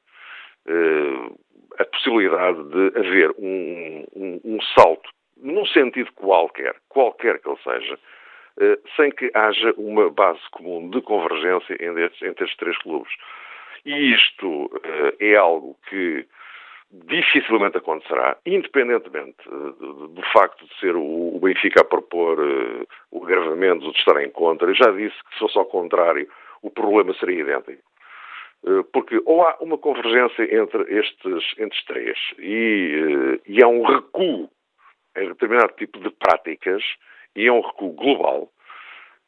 a 1.79 1.85
possibilidade 1.85 2.63
de 2.63 2.99
haver 2.99 3.31
um, 3.37 4.05
um, 4.15 4.41
um, 4.43 4.61
salto, 4.77 5.09
num 5.37 5.65
sentido 5.65 6.11
qualquer, 6.13 6.75
qualquer 6.89 7.39
que 7.39 7.49
ele 7.49 7.57
seja, 7.63 7.95
uh, 7.95 8.89
sem 8.95 9.11
que 9.11 9.31
haja 9.33 9.73
uma 9.77 10.09
base 10.09 10.41
comum 10.51 10.89
de 10.89 11.01
convergência 11.01 11.77
entre 11.81 12.05
estes, 12.05 12.55
três 12.57 12.77
clubes. 12.79 13.11
E 13.85 14.13
isto 14.13 14.65
uh, 14.65 15.15
é 15.19 15.35
algo 15.35 15.77
que 15.89 16.25
dificilmente 16.91 17.77
acontecerá, 17.77 18.37
independentemente 18.45 19.47
uh, 19.47 20.07
do 20.09 20.21
facto 20.31 20.65
de 20.65 20.79
ser 20.79 20.95
o, 20.95 21.39
Benfica 21.41 21.81
a 21.81 21.85
propor 21.85 22.39
o 23.11 23.23
agravamento, 23.25 23.91
de 23.91 23.97
estar 23.97 24.21
em 24.23 24.29
contra. 24.29 24.69
Eu 24.69 24.75
já 24.75 24.91
disse 24.91 25.15
que 25.25 25.33
se 25.33 25.39
fosse 25.39 25.57
ao 25.57 25.65
contrário, 25.65 26.29
o 26.61 26.69
problema 26.69 27.13
seria 27.15 27.41
idêntico. 27.41 27.81
Uh, 28.63 28.83
porque 28.93 29.21
ou 29.25 29.41
há 29.41 29.57
uma 29.59 29.77
convergência 29.77 30.43
entre 30.43 30.83
estes, 30.83 31.53
estes 31.57 31.85
três 31.85 32.17
e, 32.39 33.41
e 33.45 33.61
há 33.61 33.67
um 33.67 33.83
recuo 33.83 34.49
em 35.17 35.27
determinado 35.27 35.73
tipo 35.73 35.99
de 35.99 36.09
práticas 36.11 36.81
e 37.35 37.45
é 37.45 37.51
um 37.51 37.59
recuo 37.59 37.91
global, 37.91 38.49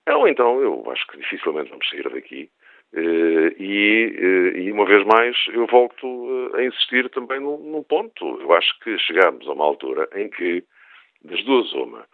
ou 0.08 0.27
então 0.30 0.62
eu 0.62 0.89
acho 0.89 1.06
que 1.08 1.18
dificilmente 1.18 1.70
vamos 1.70 1.89
sair 1.89 2.10
daqui. 2.10 2.50
Uh, 2.94 3.51
e, 3.62 4.54
e, 4.56 4.72
uma 4.72 4.86
vez 4.86 5.06
mais, 5.06 5.36
eu 5.51 5.68
volto 5.68 6.51
a 6.54 6.63
insistir 6.63 7.10
também 7.10 7.42
num, 7.42 7.58
num, 7.58 7.84
ponto. 7.84 8.39
Eu 8.39 8.54
acho 8.54 8.80
que 8.80 8.98
chegamos 9.00 9.46
a 9.50 9.51
uma 9.51 9.65
altura 9.65 10.08
em 10.15 10.30
que, 10.30 10.63
das 11.24 11.44
duas 11.44 11.74
uma, 11.74 12.06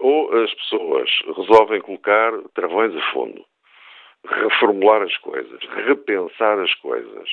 ou 0.00 0.32
as 0.44 0.54
pessoas 0.54 1.10
resolvem 1.36 1.82
colocar 1.82 2.32
travões 2.54 2.96
a 2.96 3.12
fundo, 3.12 3.44
reformular 4.26 5.02
as 5.02 5.16
coisas, 5.18 5.60
repensar 5.86 6.58
as 6.58 6.74
coisas, 6.74 7.28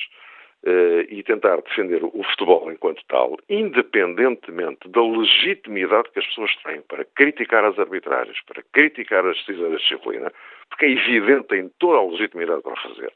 uh, 0.64 1.00
e 1.08 1.22
tentar 1.22 1.60
defender 1.62 2.02
o 2.04 2.22
futebol 2.22 2.70
enquanto 2.70 3.02
tal, 3.08 3.36
independentemente 3.48 4.88
da 4.88 5.02
legitimidade 5.02 6.10
que 6.10 6.18
as 6.18 6.26
pessoas 6.26 6.54
têm 6.62 6.82
para 6.82 7.04
criticar 7.04 7.64
as 7.64 7.78
arbitragens, 7.78 8.38
para 8.46 8.62
criticar 8.72 9.24
as 9.26 9.36
decisões 9.38 9.72
da 9.72 9.76
disciplina, 9.78 10.32
porque 10.68 10.86
é 10.86 10.90
evidente, 10.90 11.48
têm 11.48 11.70
toda 11.78 11.98
a 11.98 12.10
legitimidade 12.10 12.62
para 12.62 12.76
fazer. 12.76 13.12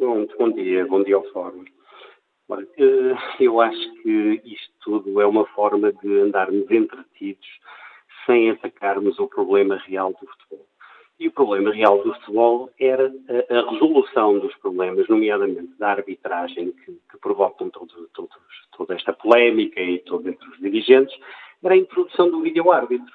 Muito 0.00 0.36
bom 0.38 0.52
dia. 0.52 0.86
Bom 0.86 1.02
dia 1.02 1.16
ao 1.16 1.24
Fórum. 1.32 1.64
Eh, 2.78 3.16
eu 3.40 3.60
acho 3.60 4.02
que 4.02 4.40
isto 4.44 4.72
tudo 4.84 5.20
é 5.20 5.26
uma 5.26 5.44
forma 5.46 5.92
de 5.92 6.20
andarmos 6.20 6.70
entretidos 6.70 7.46
sem 8.24 8.50
atacarmos 8.50 9.18
o 9.18 9.26
problema 9.26 9.76
real 9.76 10.12
do 10.12 10.26
futebol. 10.26 10.66
E 11.18 11.28
o 11.28 11.32
problema 11.32 11.72
real 11.72 12.02
do 12.02 12.14
futebol 12.14 12.70
era 12.78 13.06
a, 13.06 13.54
a 13.54 13.70
resolução 13.70 14.38
dos 14.38 14.54
problemas, 14.56 15.08
nomeadamente 15.08 15.72
da 15.78 15.88
arbitragem 15.92 16.72
que, 16.72 16.92
que 16.92 17.18
provocam 17.20 17.70
todo, 17.70 18.08
todo, 18.12 18.28
toda 18.76 18.94
esta 18.94 19.12
polémica 19.12 19.80
e 19.80 19.98
todo 20.00 20.28
entre 20.28 20.46
os 20.48 20.58
dirigentes, 20.58 21.16
era 21.62 21.74
a 21.74 21.78
introdução 21.78 22.30
do 22.30 22.42
vídeo-árbitro. 22.42 23.12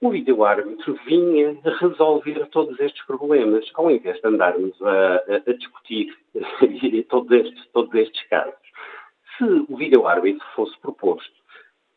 O 0.00 0.10
vídeo-árbitro 0.10 0.98
vinha 1.06 1.58
resolver 1.80 2.46
todos 2.50 2.78
estes 2.78 3.04
problemas, 3.04 3.68
ao 3.74 3.90
invés 3.90 4.20
de 4.20 4.28
andarmos 4.28 4.80
a, 4.82 5.16
a, 5.16 5.50
a 5.50 5.52
discutir 5.54 6.16
todos 7.08 7.30
estes, 7.30 7.66
todos 7.72 7.94
estes 7.94 8.22
casos. 8.28 8.54
Se 9.36 9.44
o 9.44 9.76
vídeo-árbitro 9.76 10.44
fosse 10.54 10.76
proposto 10.80 11.38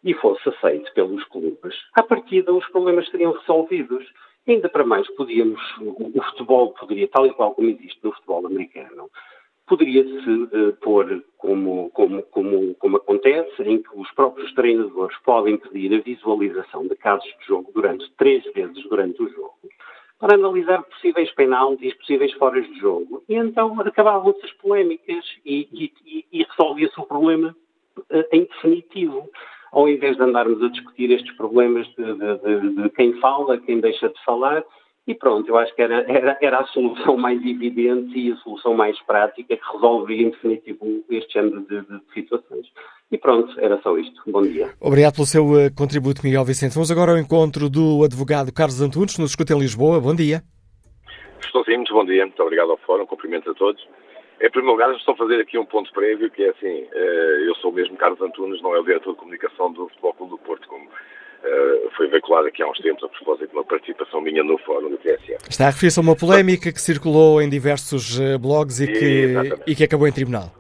e 0.04 0.14
fosse 0.16 0.50
aceito 0.50 0.92
pelos 0.94 1.24
clubes, 1.26 1.76
à 1.94 2.04
partida 2.04 2.54
os 2.54 2.68
problemas 2.70 3.08
seriam 3.10 3.34
resolvidos. 3.34 4.06
Ainda 4.48 4.70
para 4.70 4.86
mais, 4.86 5.08
podíamos, 5.16 5.62
o, 5.80 6.22
futebol 6.24 6.74
poderia, 6.74 7.08
tal 7.08 7.26
e 7.28 7.34
qual 7.34 7.54
como 7.54 7.70
existe 7.70 8.00
no 8.04 8.12
futebol 8.12 8.46
americano, 8.48 9.10
poderia-se 9.68 10.30
uh, 10.30 10.74
pôr 10.82 11.24
como, 11.38 11.90
como, 11.92 12.24
como, 12.24 12.76
como 12.76 12.98
acontece, 12.98 13.64
em 13.64 13.82
que 13.82 13.90
os 13.96 14.12
próprios 14.12 14.52
treinadores 14.54 15.16
podem 15.20 15.58
pedir 15.58 15.94
a 15.94 16.02
visualização 16.02 16.88
de 16.88 16.96
casos 16.96 17.30
de 17.40 17.46
jogo 17.46 17.72
durante 17.74 18.12
três 18.18 18.44
vezes 18.54 18.84
durante 18.90 19.22
o 19.22 19.30
jogo, 19.30 19.58
para 20.20 20.36
analisar 20.36 20.84
possíveis 20.84 21.32
penaltis, 21.34 21.94
possíveis 21.96 22.34
foras 22.34 22.68
de 22.68 22.80
jogo. 22.80 23.24
E 23.30 23.36
então 23.36 23.80
acabavam-se 23.80 24.44
as 24.44 24.52
polémicas 24.54 25.24
e, 25.46 25.70
e, 25.72 26.26
e 26.32 26.44
resolvia-se 26.44 27.00
o 27.00 27.06
problema 27.06 27.56
uh, 27.98 28.24
em 28.32 28.46
definitivo 28.46 29.30
ao 29.72 29.88
invés 29.88 30.18
de 30.18 30.24
andarmos 30.24 30.62
a 30.62 30.70
discutir 30.70 31.12
estes 31.12 31.36
problemas 31.36 31.88
de, 31.98 32.04
de, 32.04 32.38
de, 32.38 32.84
de 32.84 32.90
quem 32.90 33.20
fala, 33.20 33.58
quem 33.58 33.80
deixa 33.80 34.10
de 34.10 34.24
falar, 34.26 34.64
E 35.08 35.16
pronto, 35.16 35.50
eu 35.50 35.58
acho 35.58 35.74
que 35.76 35.82
era, 35.82 36.06
era, 36.08 36.38
era 36.40 36.60
a 36.60 36.66
solução 36.68 37.18
mais 37.18 37.44
evidente 37.44 38.18
e 38.20 38.32
a 38.32 38.36
solução 38.38 38.76
mais 38.76 39.00
prática 39.02 39.58
que 39.58 39.74
resolvia, 39.74 40.28
em 40.28 40.30
definitivo, 40.30 41.04
este 41.10 41.34
género 41.34 41.62
de, 41.62 41.82
de, 41.82 42.02
situações. 42.14 42.68
E 43.12 43.18
pronto, 43.18 43.60
era 43.60 43.82
só 43.82 43.98
isto. 43.98 44.22
Bom 44.28 44.44
dia. 44.44 44.70
Obrigado 44.80 45.16
pelo 45.16 45.26
seu 45.26 45.46
uh, 45.46 45.74
contributo, 45.76 46.22
Miguel 46.24 46.46
Vicente. 46.46 46.76
Vamos 46.76 46.92
agora 46.92 47.12
ao 47.12 47.18
encontro 47.18 47.68
do 47.70 48.04
advogado 48.04 48.54
Carlos 48.54 48.80
Antunes, 48.80 49.18
nos 49.18 49.32
escuta 49.32 49.54
em 49.54 49.60
Lisboa. 49.60 50.00
Bom 50.00 50.14
dia. 50.14 50.44
Estou 51.44 51.66
sim, 51.66 51.78
muito 51.78 51.94
bom 51.94 52.06
dia. 52.06 52.26
Muito 52.26 52.42
obrigado 52.42 52.72
ao 52.72 52.78
Fórum. 52.78 53.06
Cumprimento 53.06 53.50
a 53.50 53.54
todos. 53.56 53.82
Em 54.42 54.50
primeiro 54.50 54.72
lugar, 54.72 54.92
estou 54.96 55.14
a 55.14 55.18
fazer 55.18 55.40
aqui 55.40 55.58
um 55.58 55.66
ponto 55.66 55.94
prévio, 55.94 56.32
que 56.32 56.44
é 56.44 56.50
assim, 56.50 56.84
uh, 56.84 57.46
eu 57.46 57.54
sou 57.56 57.72
mesmo 57.72 57.96
Carlos 57.96 58.20
Antunes, 58.22 58.60
não 58.64 58.76
é 58.76 58.80
o 58.80 58.84
diretor 58.84 59.12
de 59.12 59.20
comunicação 59.20 59.72
do 59.72 59.88
Futebol 59.90 60.14
Clube 60.14 60.32
do 60.32 60.38
Porto, 60.40 60.68
como 60.68 60.90
Uh, 61.42 61.90
foi 61.98 62.08
veiculado 62.08 62.46
aqui 62.46 62.62
há 62.62 62.70
uns 62.70 62.78
tempos 62.78 63.04
a 63.04 63.08
propósito 63.08 63.50
de 63.50 63.56
uma 63.56 63.64
participação 63.64 64.22
minha 64.22 64.44
no 64.44 64.60
fórum 64.60 64.92
do 64.92 64.98
TSF. 64.98 65.40
Está 65.50 65.66
a 65.66 65.70
referir-se 65.72 66.00
a 66.00 66.04
uma 66.04 66.16
polémica 66.16 66.72
que 66.72 66.80
circulou 66.80 67.42
em 67.42 67.50
diversos 67.50 68.20
uh, 68.20 68.38
blogs 68.38 68.80
e 68.80 68.86
que, 68.86 69.34
e 69.66 69.76
que 69.76 69.84
acabou 69.84 70.08
em 70.08 70.12
tribunal. 70.12 70.52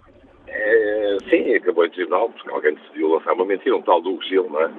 É, 0.47 1.17
sim, 1.29 1.53
acabou 1.53 1.85
em 1.85 1.91
tribunal, 1.91 2.31
porque 2.31 2.49
alguém 2.49 2.73
decidiu 2.73 3.09
lançar 3.09 3.33
uma 3.33 3.45
mentira, 3.45 3.75
um 3.75 3.81
tal 3.83 4.01
do 4.01 4.19
Gil, 4.23 4.49
não 4.49 4.59
é? 4.59 4.71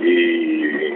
E, 0.00 0.94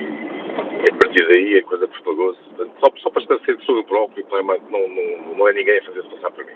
e 0.87 0.91
a 0.91 0.97
partir 0.97 1.29
daí 1.29 1.59
a 1.59 1.63
coisa 1.65 1.87
propagou-se. 1.87 2.41
Só, 2.81 2.91
só 2.97 3.11
para 3.11 3.21
esclarecer 3.21 3.61
sobre 3.67 3.83
o 3.83 3.85
próprio, 3.85 4.27
não, 4.31 4.89
não, 4.89 5.37
não 5.37 5.49
é 5.49 5.53
ninguém 5.53 5.81
a 5.81 5.85
fazer-se 5.85 6.09
passar 6.09 6.31
por 6.31 6.47
mim. 6.47 6.55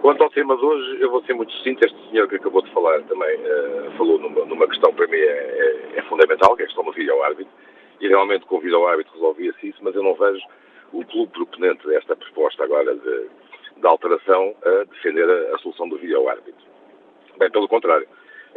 Quanto 0.00 0.22
ao 0.22 0.30
tema 0.30 0.56
de 0.56 0.64
hoje, 0.64 1.00
eu 1.00 1.10
vou 1.10 1.22
ser 1.24 1.34
muito 1.34 1.52
sucinto. 1.52 1.84
Este 1.84 2.10
senhor 2.10 2.28
que 2.28 2.36
acabou 2.36 2.62
de 2.62 2.72
falar 2.72 3.00
também 3.02 3.36
uh, 3.36 3.92
falou 3.96 4.18
numa, 4.18 4.44
numa, 4.44 4.66
questão 4.66 4.92
para 4.92 5.06
mim 5.06 5.16
é, 5.16 5.20
é, 5.20 5.98
é, 5.98 6.02
fundamental, 6.02 6.56
que 6.56 6.62
é 6.62 6.64
a 6.64 6.68
questão 6.68 6.84
do 6.84 6.92
vídeo 6.92 7.22
árbitro. 7.22 7.52
E 8.00 8.08
realmente 8.08 8.44
com 8.46 8.56
o 8.56 8.60
vídeo 8.60 8.84
árbitro 8.86 9.12
resolvia-se 9.14 9.68
isso, 9.68 9.78
mas 9.82 9.94
eu 9.94 10.02
não 10.02 10.14
vejo 10.14 10.44
o 10.92 11.04
clube 11.04 11.32
proponente 11.32 11.86
desta 11.86 12.16
proposta 12.16 12.64
agora 12.64 12.94
de, 12.94 13.28
de 13.76 13.86
alteração 13.86 14.54
a 14.64 14.84
defender 14.84 15.28
a, 15.28 15.54
a 15.54 15.58
solução 15.58 15.88
do 15.88 15.96
vídeo 15.96 16.28
árbitro. 16.28 16.66
Bem, 17.38 17.50
pelo 17.50 17.68
contrário. 17.68 18.08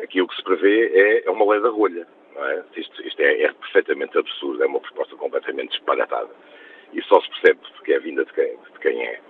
Aqui 0.02 0.22
o 0.22 0.28
que 0.28 0.36
se 0.36 0.44
prevê 0.44 0.88
é, 0.94 1.28
é 1.28 1.32
uma 1.32 1.50
lei 1.50 1.62
da 1.62 1.70
rolha. 1.70 2.08
É? 2.36 2.64
Isto, 2.76 3.02
isto 3.08 3.20
é, 3.22 3.44
é, 3.44 3.54
perfeitamente 3.54 4.18
absurdo, 4.18 4.62
é 4.62 4.68
uma 4.68 4.82
proposta 4.82 5.16
completamente 5.16 5.72
disparatada. 5.72 6.30
E 6.92 7.02
só 7.04 7.22
se 7.22 7.30
percebe 7.30 7.60
porque 7.76 7.94
é 7.94 8.00
vinda 8.00 8.26
de 8.26 8.34
quem, 8.34 8.58
de 8.58 8.80
quem 8.82 9.02
é. 9.04 9.22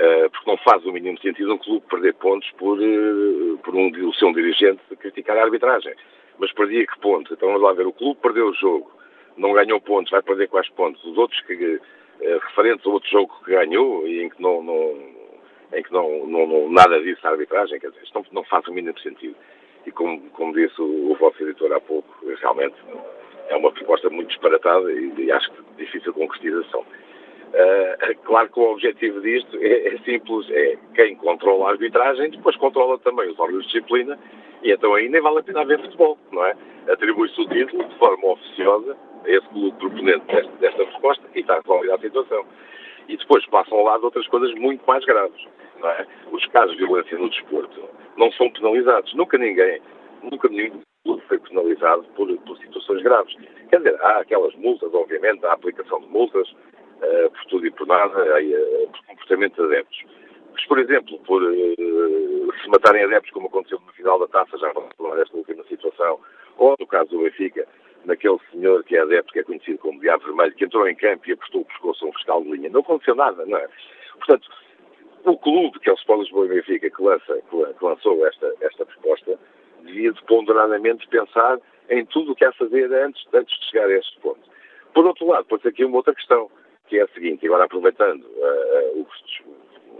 Eh, 0.00 0.28
porque 0.28 0.48
não 0.48 0.56
faz 0.58 0.84
o 0.86 0.92
mínimo 0.92 1.18
sentido 1.18 1.52
um 1.52 1.58
clube 1.58 1.84
perder 1.90 2.14
pontos 2.14 2.48
por, 2.52 2.80
eh, 2.80 3.56
por 3.64 3.74
um, 3.74 3.88
o 4.08 4.14
seu 4.14 4.32
dirigente 4.32 4.80
criticar 4.96 5.36
a 5.36 5.42
arbitragem. 5.42 5.92
Mas 6.38 6.52
perdia 6.52 6.86
que 6.86 7.00
pontos? 7.00 7.32
Então 7.32 7.48
vamos 7.48 7.62
lá 7.62 7.72
ver, 7.72 7.84
o 7.84 7.92
clube 7.92 8.20
perdeu 8.22 8.46
o 8.46 8.54
jogo, 8.54 8.88
não 9.36 9.52
ganhou 9.52 9.80
pontos, 9.80 10.12
vai 10.12 10.22
perder 10.22 10.46
quais 10.46 10.68
pontos? 10.68 11.02
Os 11.04 11.18
outros 11.18 11.40
que, 11.40 11.80
eh, 12.20 12.38
referentes 12.46 12.86
ao 12.86 12.92
outro 12.92 13.10
jogo 13.10 13.34
que 13.44 13.50
ganhou 13.50 14.06
e 14.06 14.22
em 14.22 14.28
que 14.28 14.40
não, 14.40 14.62
não 14.62 15.18
em 15.72 15.82
que 15.82 15.92
não, 15.92 16.26
não, 16.28 16.46
não, 16.46 16.70
nada 16.70 17.02
disso 17.02 17.26
a 17.26 17.30
arbitragem, 17.30 17.80
quer 17.80 17.90
dizer, 17.90 18.04
isto 18.04 18.14
não, 18.14 18.24
não 18.30 18.44
faz 18.44 18.68
o 18.68 18.72
mínimo 18.72 18.98
sentido. 19.00 19.34
E 19.84 19.90
como, 19.90 20.20
como 20.30 20.54
disse 20.54 20.80
o, 20.80 21.10
o 21.10 21.16
vosso 21.16 21.42
editor 21.42 21.72
há 21.72 21.80
pouco, 21.80 22.08
realmente 22.40 22.76
é 23.48 23.56
uma 23.56 23.72
proposta 23.72 24.08
muito 24.10 24.28
disparatada 24.28 24.92
e, 24.92 25.12
e 25.18 25.32
acho 25.32 25.50
que 25.50 25.62
difícil 25.76 26.14
concretização. 26.14 26.86
Uh, 27.48 28.14
claro 28.24 28.48
que 28.50 28.60
o 28.60 28.72
objetivo 28.72 29.20
disto 29.20 29.56
é, 29.60 29.94
é, 29.94 29.98
simples, 29.98 30.48
é 30.50 30.76
quem 30.94 31.16
controla 31.16 31.66
a 31.66 31.70
arbitragem, 31.70 32.30
depois 32.30 32.56
controla 32.56 32.98
também 32.98 33.30
os 33.30 33.38
órgãos 33.38 33.66
de 33.66 33.72
disciplina, 33.72 34.18
e 34.62 34.72
então 34.72 34.94
aí 34.94 35.08
nem 35.08 35.20
vale 35.20 35.38
a 35.38 35.42
pena 35.42 35.60
haver 35.60 35.80
futebol, 35.80 36.18
não 36.32 36.44
é? 36.44 36.54
Atribui-se 36.88 37.40
o 37.40 37.48
título 37.48 37.84
de 37.84 37.98
forma 37.98 38.26
oficiosa 38.28 38.96
a 39.24 39.30
esse 39.30 39.48
clube 39.48 39.78
proponente 39.78 40.26
desta, 40.26 40.52
desta 40.58 40.84
resposta 40.84 41.24
e 41.34 41.40
está 41.40 41.60
resolvida 41.60 41.94
a 41.94 41.98
situação. 41.98 42.44
E 43.08 43.16
depois 43.16 43.46
passam 43.46 43.78
ao 43.78 43.84
lado 43.84 44.04
outras 44.04 44.26
coisas 44.28 44.52
muito 44.54 44.84
mais 44.86 45.04
graves, 45.04 45.46
não 45.80 45.88
é? 45.88 46.06
Os 46.30 46.44
casos 46.46 46.76
de 46.76 46.84
violência 46.84 47.16
no 47.16 47.30
desporto 47.30 47.88
não 48.16 48.30
são 48.32 48.50
penalizados. 48.50 49.14
Nunca 49.14 49.38
ninguém, 49.38 49.80
nunca 50.22 50.48
nenhum 50.48 50.82
foi 51.28 51.38
penalizado 51.38 52.04
por, 52.16 52.34
por 52.38 52.58
situações 52.58 53.02
graves. 53.02 53.34
Quer 53.68 53.78
dizer, 53.78 53.96
há 54.00 54.18
aquelas 54.18 54.54
multas, 54.56 54.92
obviamente, 54.92 55.44
há 55.44 55.50
a 55.50 55.54
aplicação 55.54 56.00
de 56.00 56.08
multas, 56.08 56.52
uh, 57.02 57.30
por 57.30 57.44
tudo 57.46 57.66
e 57.66 57.70
por 57.70 57.86
nada, 57.86 58.18
uh, 58.18 58.88
por 58.90 59.06
comportamento 59.06 59.56
de 59.56 59.62
adeptos. 59.62 60.04
Mas, 60.52 60.64
por 60.66 60.78
exemplo, 60.78 61.18
por 61.20 61.42
uh, 61.42 62.52
se 62.62 62.68
matarem 62.68 63.04
adeptos, 63.04 63.32
como 63.32 63.46
aconteceu 63.46 63.80
no 63.80 63.92
final 63.92 64.18
da 64.18 64.26
taça, 64.28 64.58
já 64.58 64.72
vamos 64.72 64.94
falar 64.96 65.16
desta 65.16 65.36
última 65.36 65.64
situação, 65.64 66.20
ou 66.56 66.74
no 66.78 66.86
caso 66.86 67.10
do 67.10 67.22
Benfica, 67.22 67.66
naquele 68.04 68.38
senhor 68.50 68.82
que 68.84 68.96
é 68.96 69.00
adepto, 69.00 69.32
que 69.32 69.40
é 69.40 69.44
conhecido 69.44 69.78
como 69.78 70.00
Diabo 70.00 70.24
Vermelho, 70.24 70.54
que 70.54 70.64
entrou 70.64 70.88
em 70.88 70.94
campo 70.94 71.28
e 71.28 71.32
apostou 71.32 71.62
o 71.62 71.64
pescoço 71.64 72.04
a 72.04 72.08
um 72.08 72.12
fiscal 72.12 72.42
de 72.42 72.50
linha. 72.50 72.70
Não 72.70 72.80
aconteceu 72.80 73.14
nada, 73.14 73.44
não 73.44 73.58
é? 73.58 73.68
Portanto, 74.14 74.48
o 75.24 75.36
clube, 75.36 75.78
que 75.80 75.90
é 75.90 75.92
o 75.92 75.96
Sport 75.96 76.20
Lisboa 76.20 76.46
e 76.46 76.48
Benfica, 76.48 76.90
que, 76.90 77.02
lança, 77.02 77.38
que 77.50 77.84
lançou 77.84 78.26
esta, 78.26 78.54
esta 78.60 78.86
proposta, 78.86 79.38
devia 79.82 80.12
de 80.12 80.22
ponderadamente 80.24 81.06
pensar 81.08 81.58
em 81.90 82.04
tudo 82.06 82.32
o 82.32 82.34
que 82.34 82.44
há 82.44 82.50
a 82.50 82.54
fazer 82.54 82.92
antes, 82.92 83.22
antes 83.32 83.58
de 83.58 83.70
chegar 83.70 83.88
a 83.88 83.98
este 83.98 84.18
ponto. 84.20 84.40
Por 84.94 85.06
outro 85.06 85.26
lado, 85.26 85.44
pode 85.46 85.62
ser 85.62 85.68
aqui 85.68 85.84
uma 85.84 85.98
outra 85.98 86.14
questão 86.14 86.50
que 86.88 86.98
é 86.98 87.02
a 87.02 87.08
seguinte, 87.08 87.46
agora 87.46 87.64
aproveitando 87.64 88.22
uh, 88.24 89.06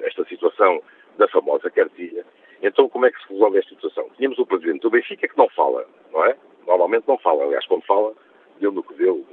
esta 0.03 0.25
situação 0.25 0.83
da 1.19 1.29
famosa 1.29 1.71
cartilha, 1.71 2.25
então 2.63 2.89
como 2.89 3.07
é 3.07 3.11
que 3.11 3.23
se 3.23 3.33
resolve 3.33 3.59
esta 3.59 3.75
situação? 3.75 4.09
Tínhamos 4.17 4.39
o 4.39 4.47
presidente 4.47 4.81
do 4.81 4.91
Benfica 4.91 5.29
que 5.29 5.39
não 5.39 5.49
fala, 5.51 5.87
não 6.13 6.25
é? 6.25 6.37
Normalmente 6.67 7.07
não 7.07 7.19
fala, 7.19 7.45
aliás, 7.45 7.67
quando 7.67 7.85
fala, 7.85 8.15
deu 8.61 8.73
no 8.73 8.83
que 8.83 8.95
deu 8.95 9.25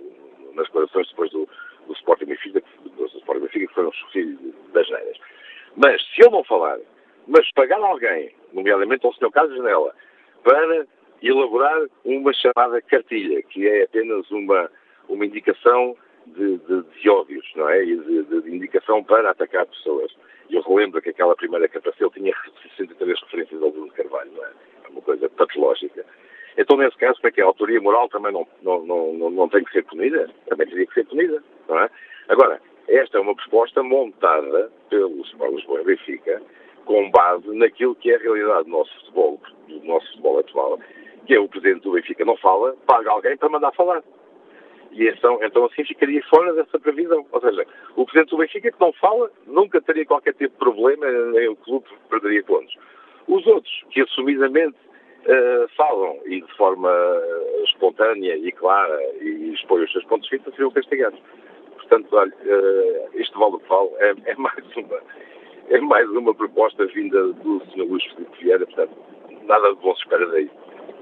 nas 0.54 0.68
declarações 0.68 1.08
depois 1.10 1.32
do, 1.32 1.48
do 1.88 1.94
Sporting 1.94 2.26
Benfica, 2.26 2.62
do 2.84 3.06
Sporting 3.06 3.42
Benfica, 3.42 3.68
que 3.68 3.74
foram 3.74 3.90
os 3.90 4.12
filhos 4.12 4.40
das 4.74 4.90
neiras. 4.90 5.18
Mas, 5.76 6.02
se 6.14 6.22
ele 6.22 6.32
não 6.32 6.44
falar, 6.44 6.80
mas 7.28 7.52
pagar 7.54 7.80
alguém, 7.80 8.32
nomeadamente 8.54 9.06
ao 9.06 9.14
Sr. 9.14 9.32
Carlos 9.32 9.56
Janela, 9.58 9.94
para 10.44 10.88
elaborar 11.22 11.88
uma 12.06 12.34
chamada 12.34 12.82
cartilha, 12.84 13.42
que 13.44 13.68
é 13.68 13.84
apenas 13.84 14.30
uma, 14.32 14.72
uma 15.10 15.26
indicação 15.26 15.98
de, 16.28 16.58
de, 16.58 16.84
de 16.84 17.10
ódios, 17.10 17.46
não 17.56 17.70
é? 17.70 17.84
E 17.84 17.98
de, 17.98 18.24
de, 18.24 18.56
indicação 18.56 19.04
para 19.04 19.32
atacar 19.32 19.66
pessoas. 19.66 20.12
E 20.50 20.56
eu 20.56 20.62
relembro 20.62 21.02
que 21.02 21.10
aquela 21.10 21.36
primeira 21.36 21.68
capacete 21.68 22.14
tinha 22.14 22.34
63 22.78 23.20
referências 23.22 23.62
ao 23.62 23.72
Bruno 23.72 23.92
Carvalho, 23.92 24.32
não 24.34 24.46
é? 24.46 24.52
É 24.86 24.90
uma 24.90 25.02
coisa 25.02 25.30
patológica. 25.30 26.06
Então, 26.58 26.78
nesse 26.78 26.98
caso, 26.98 27.20
é 27.24 27.32
que? 27.32 27.42
A 27.42 27.46
autoria 27.46 27.82
moral 27.82 28.08
também 28.10 28.32
não, 28.32 28.48
não, 28.62 28.86
não, 28.86 29.30
não 29.30 29.50
tem 29.50 29.64
que 29.64 29.72
ser 29.72 29.84
punida? 29.84 30.30
Também 30.48 30.68
teria 30.68 30.86
que 30.86 30.94
ser 30.94 31.06
punida, 31.06 31.44
não 31.68 31.80
é? 31.80 31.90
Agora, 32.30 32.62
esta 32.88 33.18
é 33.18 33.22
uma 33.22 33.36
proposta 33.36 33.84
montada 33.84 34.72
pelo 34.90 35.22
Sport 35.22 35.54
Lisboa 35.54 35.82
e 35.82 35.86
Benfica 35.86 36.42
com 36.86 37.10
base 37.10 37.48
naquilo 37.56 37.96
que 37.96 38.12
é 38.12 38.16
a 38.16 38.20
realidade 38.20 38.66
do 38.66 38.70
nosso 38.70 38.94
futebol, 39.00 39.42
do 39.68 39.84
nosso 39.84 40.08
futebol 40.10 40.40
atual, 40.40 40.80
que 41.26 41.34
é 41.34 41.40
o 41.40 41.50
Presidente 41.50 41.82
do 41.82 41.94
Benfica 41.94 42.24
não 42.24 42.38
fala, 42.38 42.76
paga 42.86 43.10
alguém 43.12 43.36
para 43.36 43.50
mandar 43.50 43.72
falar. 43.74 44.04
E 44.96 45.10
então, 45.10 45.40
então 45.44 45.66
assim 45.66 45.84
ficaria 45.84 46.24
fora 46.24 46.54
dessa 46.54 46.80
previsão. 46.80 47.26
Ou 47.32 47.42
seja, 47.42 47.66
o 47.98 48.06
Presidente 48.06 48.30
do 48.30 48.38
Benfica 48.38 48.72
que 48.72 48.80
não 48.80 48.94
fala 48.94 49.30
nunca 49.46 49.82
teria 49.82 50.06
qualquer 50.06 50.34
tipo 50.34 50.54
de 50.54 50.58
problema, 50.58 51.06
nem 51.32 51.50
o 51.50 51.56
clube 51.58 51.86
perderia 52.10 52.44
pontos. 52.44 52.74
Os 53.28 53.46
outros, 53.46 53.84
que 53.90 54.02
assumidamente 54.02 54.78
uh, 55.26 55.68
falam 55.76 56.18
e 56.26 56.40
de 56.42 56.56
forma 56.56 56.90
espontânea 57.66 58.38
e 58.38 58.52
clara 58.54 58.98
e 59.20 59.54
expõem 59.54 59.84
os 59.84 59.92
seus 59.92 60.06
pontos 60.06 60.30
de 60.30 60.38
vista, 60.38 60.52
seriam 60.52 60.72
castigados. 60.72 61.20
Portanto, 61.76 62.08
olha, 62.16 62.34
uh, 62.34 63.10
este 63.16 63.38
vale 63.38 63.56
o 63.56 63.60
que 63.60 63.68
vale 63.68 63.90
é, 63.98 64.32
é, 64.32 64.36
mais 64.36 64.78
uma, 64.78 65.00
é 65.72 65.82
mais 65.82 66.10
uma 66.10 66.34
proposta 66.34 66.86
vinda 66.86 67.22
do 67.34 67.62
Sr. 67.66 67.84
Luís 67.84 68.04
Filipe 68.06 68.38
Vieira, 68.42 68.66
portanto, 68.66 68.96
nada 69.44 69.76
de 69.76 69.82
bom 69.82 69.94
se 69.96 70.04
espera 70.04 70.26
daí. 70.28 70.50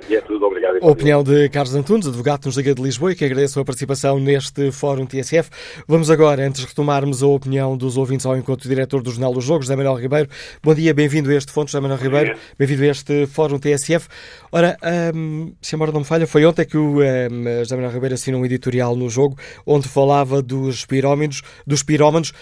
E 0.10 0.15
é 0.15 0.21
tudo, 0.21 0.45
obrigado. 0.45 0.77
A 0.82 0.88
opinião 0.88 1.23
de 1.23 1.47
Carlos 1.49 1.73
Antunes, 1.75 2.06
advogado 2.06 2.45
nos 2.45 2.58
Liga 2.58 2.75
de 2.75 2.82
Lisboa, 2.82 3.12
e 3.12 3.15
que 3.15 3.23
agradeço 3.23 3.60
a 3.60 3.65
participação 3.65 4.19
neste 4.19 4.71
Fórum 4.71 5.06
TSF. 5.06 5.49
Vamos 5.88 6.12
agora, 6.12 6.45
antes 6.45 6.62
de 6.62 6.67
retomarmos 6.67 7.23
a 7.23 7.27
opinião 7.27 7.77
dos 7.77 7.95
ouvintes 7.95 8.25
ao 8.25 8.36
encontro 8.36 8.67
do 8.67 8.69
diretor 8.69 9.01
do 9.01 9.12
Jornal 9.12 9.34
dos 9.34 9.45
Jogos, 9.45 9.65
José 9.65 9.75
Manuel 9.75 9.95
Ribeiro. 9.95 10.29
Bom 10.62 10.73
dia, 10.73 10.93
bem-vindo 10.93 11.29
a 11.29 11.36
este 11.36 11.51
Fonte, 11.51 11.71
José 11.71 11.79
Manuel 11.79 11.99
Ribeiro. 11.99 12.38
Bem-vindo 12.58 12.84
a 12.84 12.88
este 12.88 13.25
Fórum 13.27 13.58
TSF. 13.58 14.08
Ora, 14.51 14.77
um, 15.15 15.53
se 15.62 15.73
a 15.73 15.77
memória 15.77 15.93
não 15.93 16.01
me 16.01 16.06
falha, 16.06 16.27
foi 16.27 16.45
ontem 16.45 16.65
que 16.65 16.77
o 16.77 16.97
um, 16.97 17.60
José 17.60 17.75
Manuel 17.75 17.93
Ribeiro 17.93 18.15
assinou 18.15 18.41
um 18.41 18.45
editorial 18.45 18.95
no 18.95 19.10
jogo, 19.10 19.38
onde 19.65 19.88
falava 19.88 20.41
dos 20.41 20.86
pirómanos, 20.86 21.41
dos 21.65 21.82
pirómanos 21.82 22.34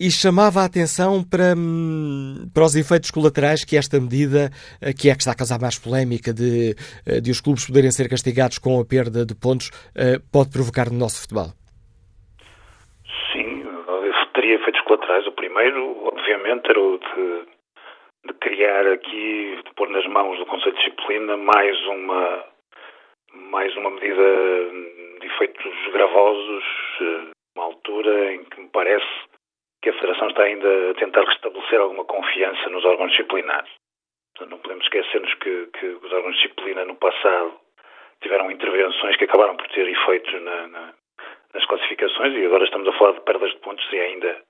e 0.00 0.10
chamava 0.10 0.60
a 0.60 0.64
atenção 0.64 1.24
para, 1.26 1.58
hum, 1.58 2.46
para 2.54 2.64
os 2.64 2.76
efeitos 2.76 3.10
colaterais 3.10 3.64
que 3.64 3.76
esta 3.76 3.98
medida, 3.98 4.50
eh, 4.80 4.94
que 4.94 5.10
é 5.10 5.12
que 5.12 5.22
está 5.26 5.32
a 5.32 5.36
causar 5.36 5.58
mais 5.58 5.74
polémica, 5.74 6.32
de, 6.32 6.78
eh, 7.02 7.20
de 7.20 7.30
os 7.30 7.40
clubes 7.40 7.66
poderem 7.66 7.90
ser 7.90 8.08
castigados 8.08 8.58
com 8.58 8.78
a 8.78 8.86
perda 8.86 9.26
de 9.26 9.34
pontos, 9.34 9.74
eh, 9.98 10.22
pode 10.30 10.54
provocar 10.54 10.86
no 10.86 10.98
nosso 10.98 11.26
futebol? 11.26 11.50
Sim, 13.32 13.66
teria 14.34 14.54
efeitos 14.54 14.80
colaterais. 14.82 15.26
O 15.26 15.32
primeiro, 15.32 15.82
obviamente, 16.06 16.70
era 16.70 16.80
o 16.80 16.98
de, 16.98 18.30
de 18.30 18.34
criar 18.38 18.86
aqui, 18.86 19.58
de 19.66 19.74
pôr 19.74 19.90
nas 19.90 20.06
mãos 20.06 20.38
do 20.38 20.46
Conselho 20.46 20.78
de 20.78 20.78
Disciplina 20.78 21.36
mais 21.36 21.76
uma, 21.86 22.44
mais 23.50 23.76
uma 23.76 23.90
medida 23.90 24.28
de 25.20 25.26
efeitos 25.26 25.74
gravosos, 25.92 26.64
uma 27.56 27.64
altura 27.64 28.34
em 28.34 28.44
que 28.44 28.60
me 28.60 28.68
parece 28.68 29.28
que 29.82 29.90
a 29.90 29.92
Federação 29.94 30.28
está 30.28 30.42
ainda 30.42 30.90
a 30.90 30.94
tentar 30.94 31.24
restabelecer 31.24 31.80
alguma 31.80 32.04
confiança 32.04 32.68
nos 32.70 32.84
órgãos 32.84 33.10
disciplinares. 33.10 33.70
Portanto, 34.34 34.50
não 34.50 34.58
podemos 34.58 34.84
esquecer-nos 34.84 35.34
que, 35.34 35.66
que, 35.78 35.86
os 35.86 36.12
órgãos 36.12 36.36
de 36.36 36.42
disciplina 36.42 36.84
no 36.84 36.96
passado 36.96 37.58
tiveram 38.20 38.50
intervenções 38.50 39.16
que 39.16 39.24
acabaram 39.24 39.56
por 39.56 39.68
ter 39.68 39.86
efeitos 39.88 40.42
na, 40.42 40.68
na, 40.68 40.94
nas 41.54 41.64
classificações 41.66 42.34
e 42.34 42.46
agora 42.46 42.64
estamos 42.64 42.88
a 42.88 42.92
falar 42.92 43.12
de 43.12 43.20
perdas 43.20 43.50
de 43.50 43.58
pontos 43.58 43.86
e 43.92 43.96
é 43.96 44.06
ainda, 44.06 44.42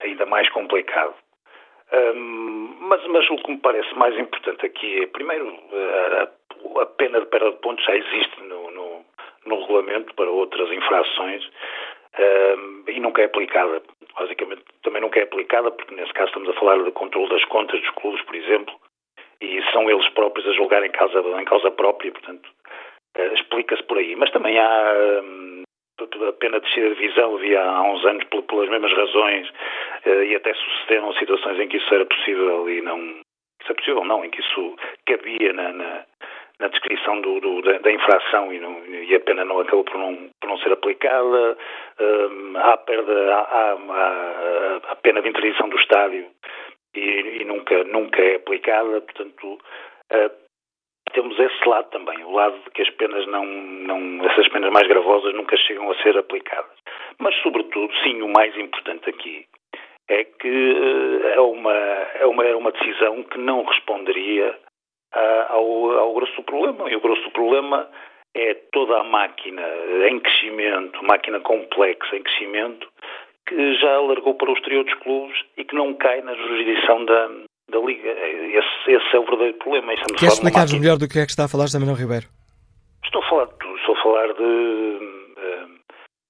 ainda 0.00 0.26
mais 0.26 0.48
complicado. 0.50 1.14
Um, 1.92 2.76
mas, 2.80 3.06
mas 3.06 3.28
o 3.30 3.36
que 3.36 3.52
me 3.52 3.58
parece 3.58 3.94
mais 3.94 4.18
importante 4.18 4.66
aqui 4.66 5.02
é, 5.02 5.06
primeiro, 5.06 5.56
a, 5.72 6.80
a 6.80 6.86
pena 6.86 7.20
de 7.20 7.26
perda 7.26 7.52
de 7.52 7.58
pontos 7.58 7.84
já 7.84 7.94
existe 7.94 8.42
no, 8.42 8.70
no, 8.70 9.04
no 9.46 9.60
regulamento 9.60 10.14
para 10.14 10.30
outras 10.30 10.70
infrações 10.72 11.44
um, 12.18 12.84
e 12.88 13.00
nunca 13.00 13.22
é 13.22 13.26
aplicada. 13.26 13.82
Basicamente, 14.16 14.62
também 14.82 15.02
nunca 15.02 15.18
é 15.18 15.24
aplicada 15.24 15.70
porque, 15.70 15.94
nesse 15.94 16.12
caso, 16.12 16.28
estamos 16.28 16.48
a 16.48 16.52
falar 16.54 16.82
de 16.82 16.90
controle 16.92 17.28
das 17.28 17.44
contas 17.46 17.80
dos 17.80 17.90
clubes, 17.90 18.22
por 18.22 18.34
exemplo, 18.34 18.74
e 19.40 19.62
são 19.72 19.90
eles 19.90 20.08
próprios 20.10 20.46
a 20.48 20.52
julgar 20.52 20.84
em 20.84 20.90
causa, 20.90 21.20
em 21.20 21.44
causa 21.44 21.70
própria, 21.70 22.12
portanto, 22.12 22.48
uh, 23.18 23.34
explica-se 23.34 23.82
por 23.84 23.98
aí. 23.98 24.14
Mas 24.16 24.30
também 24.30 24.58
há. 24.58 24.92
Um, 25.22 25.62
a 26.00 26.32
pena 26.32 26.58
de 26.58 26.66
descer 26.66 26.86
a 26.86 26.94
divisão 26.94 27.36
havia 27.36 27.62
há 27.62 27.82
uns 27.82 28.04
anos 28.04 28.24
pelas 28.24 28.68
mesmas 28.68 28.92
razões 28.92 29.48
uh, 30.06 30.24
e 30.24 30.34
até 30.34 30.52
sucederam 30.52 31.12
situações 31.14 31.60
em 31.60 31.68
que 31.68 31.76
isso 31.76 31.94
era 31.94 32.04
possível 32.04 32.68
e 32.68 32.82
não 32.82 33.20
isso 33.64 33.72
é 33.72 33.74
possível 33.74 34.04
não, 34.04 34.24
em 34.24 34.30
que 34.30 34.40
isso 34.40 34.76
cabia 35.06 35.52
na, 35.52 35.72
na, 35.72 36.04
na 36.60 36.68
descrição 36.68 37.20
do, 37.20 37.40
do, 37.40 37.62
da, 37.62 37.78
da, 37.78 37.90
infração 37.90 38.52
e, 38.52 38.60
não, 38.60 38.84
e, 38.86 39.14
a 39.14 39.20
pena 39.20 39.44
não 39.44 39.58
acabou 39.60 39.84
por 39.84 39.98
não, 39.98 40.30
por 40.40 40.48
não 40.48 40.58
ser 40.58 40.72
aplicada 40.72 41.56
uh, 41.56 42.58
há, 42.58 42.76
perda, 42.76 43.34
há, 43.34 43.72
há, 43.72 44.92
a 44.92 44.96
pena 44.96 45.20
de 45.20 45.28
interdição 45.28 45.68
do 45.68 45.78
estádio 45.78 46.26
e, 46.94 47.00
e, 47.40 47.44
nunca, 47.44 47.82
nunca 47.84 48.22
é 48.22 48.36
aplicada, 48.36 49.00
portanto 49.00 49.58
uh, 50.12 50.44
temos 51.12 51.38
esse 51.38 51.68
lado 51.68 51.88
também, 51.90 52.22
o 52.24 52.32
lado 52.32 52.58
de 52.64 52.70
que 52.70 52.82
as 52.82 52.90
penas 52.90 53.26
não, 53.26 53.44
não, 53.44 54.26
essas 54.26 54.48
penas 54.48 54.70
mais 54.70 54.86
gravosas 54.88 55.32
nunca 55.34 55.56
chegam 55.56 55.90
a 55.90 56.02
ser 56.02 56.16
aplicadas. 56.18 56.76
Mas, 57.18 57.34
sobretudo, 57.36 57.92
sim, 58.02 58.20
o 58.20 58.28
mais 58.28 58.56
importante 58.56 59.08
aqui 59.08 59.46
é 60.08 60.24
que 60.24 60.48
uh, 60.48 61.28
é, 61.28 61.40
uma, 61.40 61.72
é, 61.72 62.26
uma, 62.26 62.44
é 62.44 62.54
uma 62.54 62.72
decisão 62.72 63.22
que 63.22 63.38
não 63.38 63.62
responderia 63.64 64.58
ao, 65.48 65.90
ao 65.98 66.14
grosso 66.14 66.34
do 66.36 66.42
problema. 66.42 66.90
E 66.90 66.96
o 66.96 67.00
grosso 67.00 67.22
do 67.22 67.30
problema 67.30 67.88
é 68.34 68.54
toda 68.72 68.98
a 69.00 69.04
máquina 69.04 69.62
em 70.08 70.18
crescimento, 70.20 71.04
máquina 71.04 71.40
complexa 71.40 72.16
em 72.16 72.22
crescimento, 72.22 72.88
que 73.46 73.74
já 73.74 73.94
alargou 73.94 74.34
para 74.34 74.50
o 74.50 74.54
exterior 74.54 74.84
dos 74.84 74.94
clubes 74.94 75.38
e 75.56 75.64
que 75.64 75.74
não 75.74 75.94
cai 75.94 76.20
na 76.22 76.34
jurisdição 76.34 77.04
da, 77.04 77.28
da 77.70 77.78
Liga. 77.78 78.10
Esse, 78.10 78.92
esse 78.92 79.16
é 79.16 79.18
o 79.18 79.24
verdadeiro 79.24 79.58
problema. 79.58 79.94
Quer 80.18 80.26
explicar 80.26 80.66
melhor 80.72 80.98
do 80.98 81.08
que 81.08 81.18
é 81.18 81.24
que 81.24 81.30
está 81.30 81.44
a 81.44 81.48
falar, 81.48 81.66
José 81.66 81.78
Ribeiro? 81.78 82.26
Estou 83.04 83.22
a 83.22 83.28
falar 83.28 83.44
de 83.46 83.58
tudo. 83.58 83.76
Estou 83.76 83.94
a 83.94 84.02
falar 84.02 84.32
de 84.32 84.42
uh, 84.42 85.68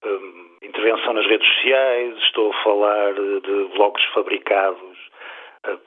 uh, 0.05 0.67
intervenção 0.67 1.13
nas 1.15 1.27
redes 1.27 1.47
sociais, 1.55 2.17
estou 2.19 2.51
a 2.51 2.63
falar 2.63 3.15
de 3.15 3.77
blogs 3.77 4.05
fabricados 4.13 4.94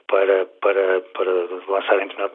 para, 0.06 0.46
para, 0.60 1.00
para 1.00 1.32
lançar 1.68 1.96
em 1.96 2.08
determinado 2.08 2.34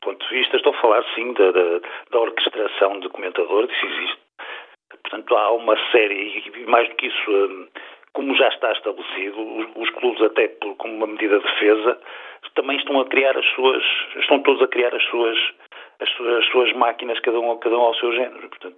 ponto 0.00 0.28
de 0.28 0.34
vista. 0.34 0.56
Estou 0.56 0.72
a 0.74 0.80
falar, 0.80 1.04
sim, 1.14 1.32
da, 1.34 1.50
da, 1.50 1.80
da 2.10 2.20
orquestração 2.20 3.00
de 3.00 3.08
comentadores, 3.10 3.70
isso 3.76 3.86
existe. 3.86 4.22
Portanto, 5.02 5.36
há 5.36 5.50
uma 5.52 5.76
série, 5.90 6.42
e 6.46 6.66
mais 6.66 6.88
do 6.88 6.94
que 6.96 7.06
isso, 7.06 7.68
como 8.12 8.34
já 8.36 8.48
está 8.48 8.72
estabelecido, 8.72 9.40
os, 9.40 9.66
os 9.76 9.90
clubes, 9.90 10.22
até 10.22 10.48
por, 10.48 10.76
como 10.76 10.94
uma 10.94 11.06
medida 11.06 11.38
de 11.38 11.44
defesa, 11.44 11.98
também 12.54 12.76
estão 12.76 13.00
a 13.00 13.06
criar 13.06 13.36
as 13.36 13.46
suas, 13.54 13.82
estão 14.16 14.40
todos 14.40 14.62
a 14.62 14.68
criar 14.68 14.94
as 14.94 15.02
suas, 15.04 15.38
as 16.00 16.10
suas, 16.10 16.38
as 16.38 16.46
suas 16.50 16.72
máquinas, 16.74 17.18
cada 17.20 17.38
um, 17.38 17.56
cada 17.58 17.76
um 17.76 17.82
ao 17.82 17.94
seu 17.94 18.12
género. 18.12 18.48
Portanto, 18.48 18.76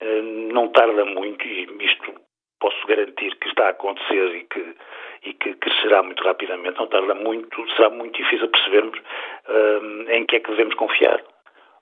eh, 0.00 0.22
não 0.52 0.68
tarda 0.68 1.04
muito, 1.04 1.46
e 1.46 1.84
isto 1.84 2.14
posso 2.60 2.86
garantir 2.86 3.34
que 3.36 3.48
está 3.48 3.66
a 3.66 3.70
acontecer 3.70 4.36
e 4.36 4.44
que, 4.44 4.76
e 5.24 5.34
que 5.34 5.54
crescerá 5.54 6.02
muito 6.02 6.22
rapidamente, 6.22 6.78
não 6.78 6.86
tarda 6.86 7.14
muito, 7.14 7.70
será 7.74 7.90
muito 7.90 8.16
difícil 8.16 8.48
percebermos 8.48 8.98
uh, 8.98 10.10
em 10.10 10.24
que 10.26 10.36
é 10.36 10.40
que 10.40 10.50
devemos 10.50 10.74
confiar. 10.74 11.22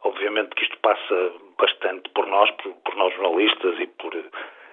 Obviamente 0.04 0.54
que 0.54 0.62
isto 0.62 0.78
passa 0.78 1.32
bastante 1.58 2.08
por 2.10 2.26
nós, 2.26 2.50
por, 2.52 2.72
por 2.84 2.96
nós 2.96 3.12
jornalistas 3.14 3.78
e 3.80 3.86
por 3.86 4.14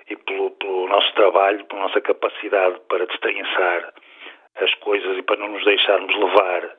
e 0.07 0.15
pelo, 0.15 0.51
pelo 0.51 0.87
nosso 0.87 1.11
trabalho, 1.15 1.65
pela 1.65 1.81
nossa 1.81 1.99
capacidade 1.99 2.79
para 2.87 3.07
destrinçar 3.07 3.93
as 4.57 4.73
coisas 4.75 5.17
e 5.17 5.23
para 5.23 5.37
não 5.37 5.49
nos 5.49 5.65
deixarmos 5.65 6.15
levar 6.15 6.75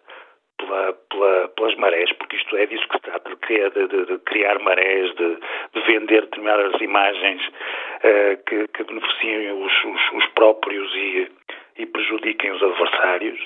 pela, 0.59 0.93
pela, 1.11 1.49
pelas 1.49 1.75
marés, 1.77 2.13
porque 2.13 2.37
isto 2.37 2.57
é 2.57 2.67
disso 2.67 2.87
que 2.89 2.97
se 2.97 3.03
trata, 3.03 3.31
de 3.31 3.37
criar, 3.37 3.71
de, 3.71 3.87
de 3.87 4.19
criar 4.21 4.59
marés, 4.61 5.15
de, 5.15 5.37
de, 5.75 5.81
vender 5.87 6.23
determinadas 6.23 6.81
imagens 6.81 7.43
uh, 7.47 8.45
que, 8.47 8.69
que, 8.69 8.85
beneficiem 8.85 9.53
os, 9.53 9.73
os, 9.85 10.13
os 10.13 10.27
próprios 10.35 10.95
e, 10.95 11.29
e, 11.79 11.87
prejudiquem 11.87 12.53
os 12.53 12.63
adversários. 12.63 13.41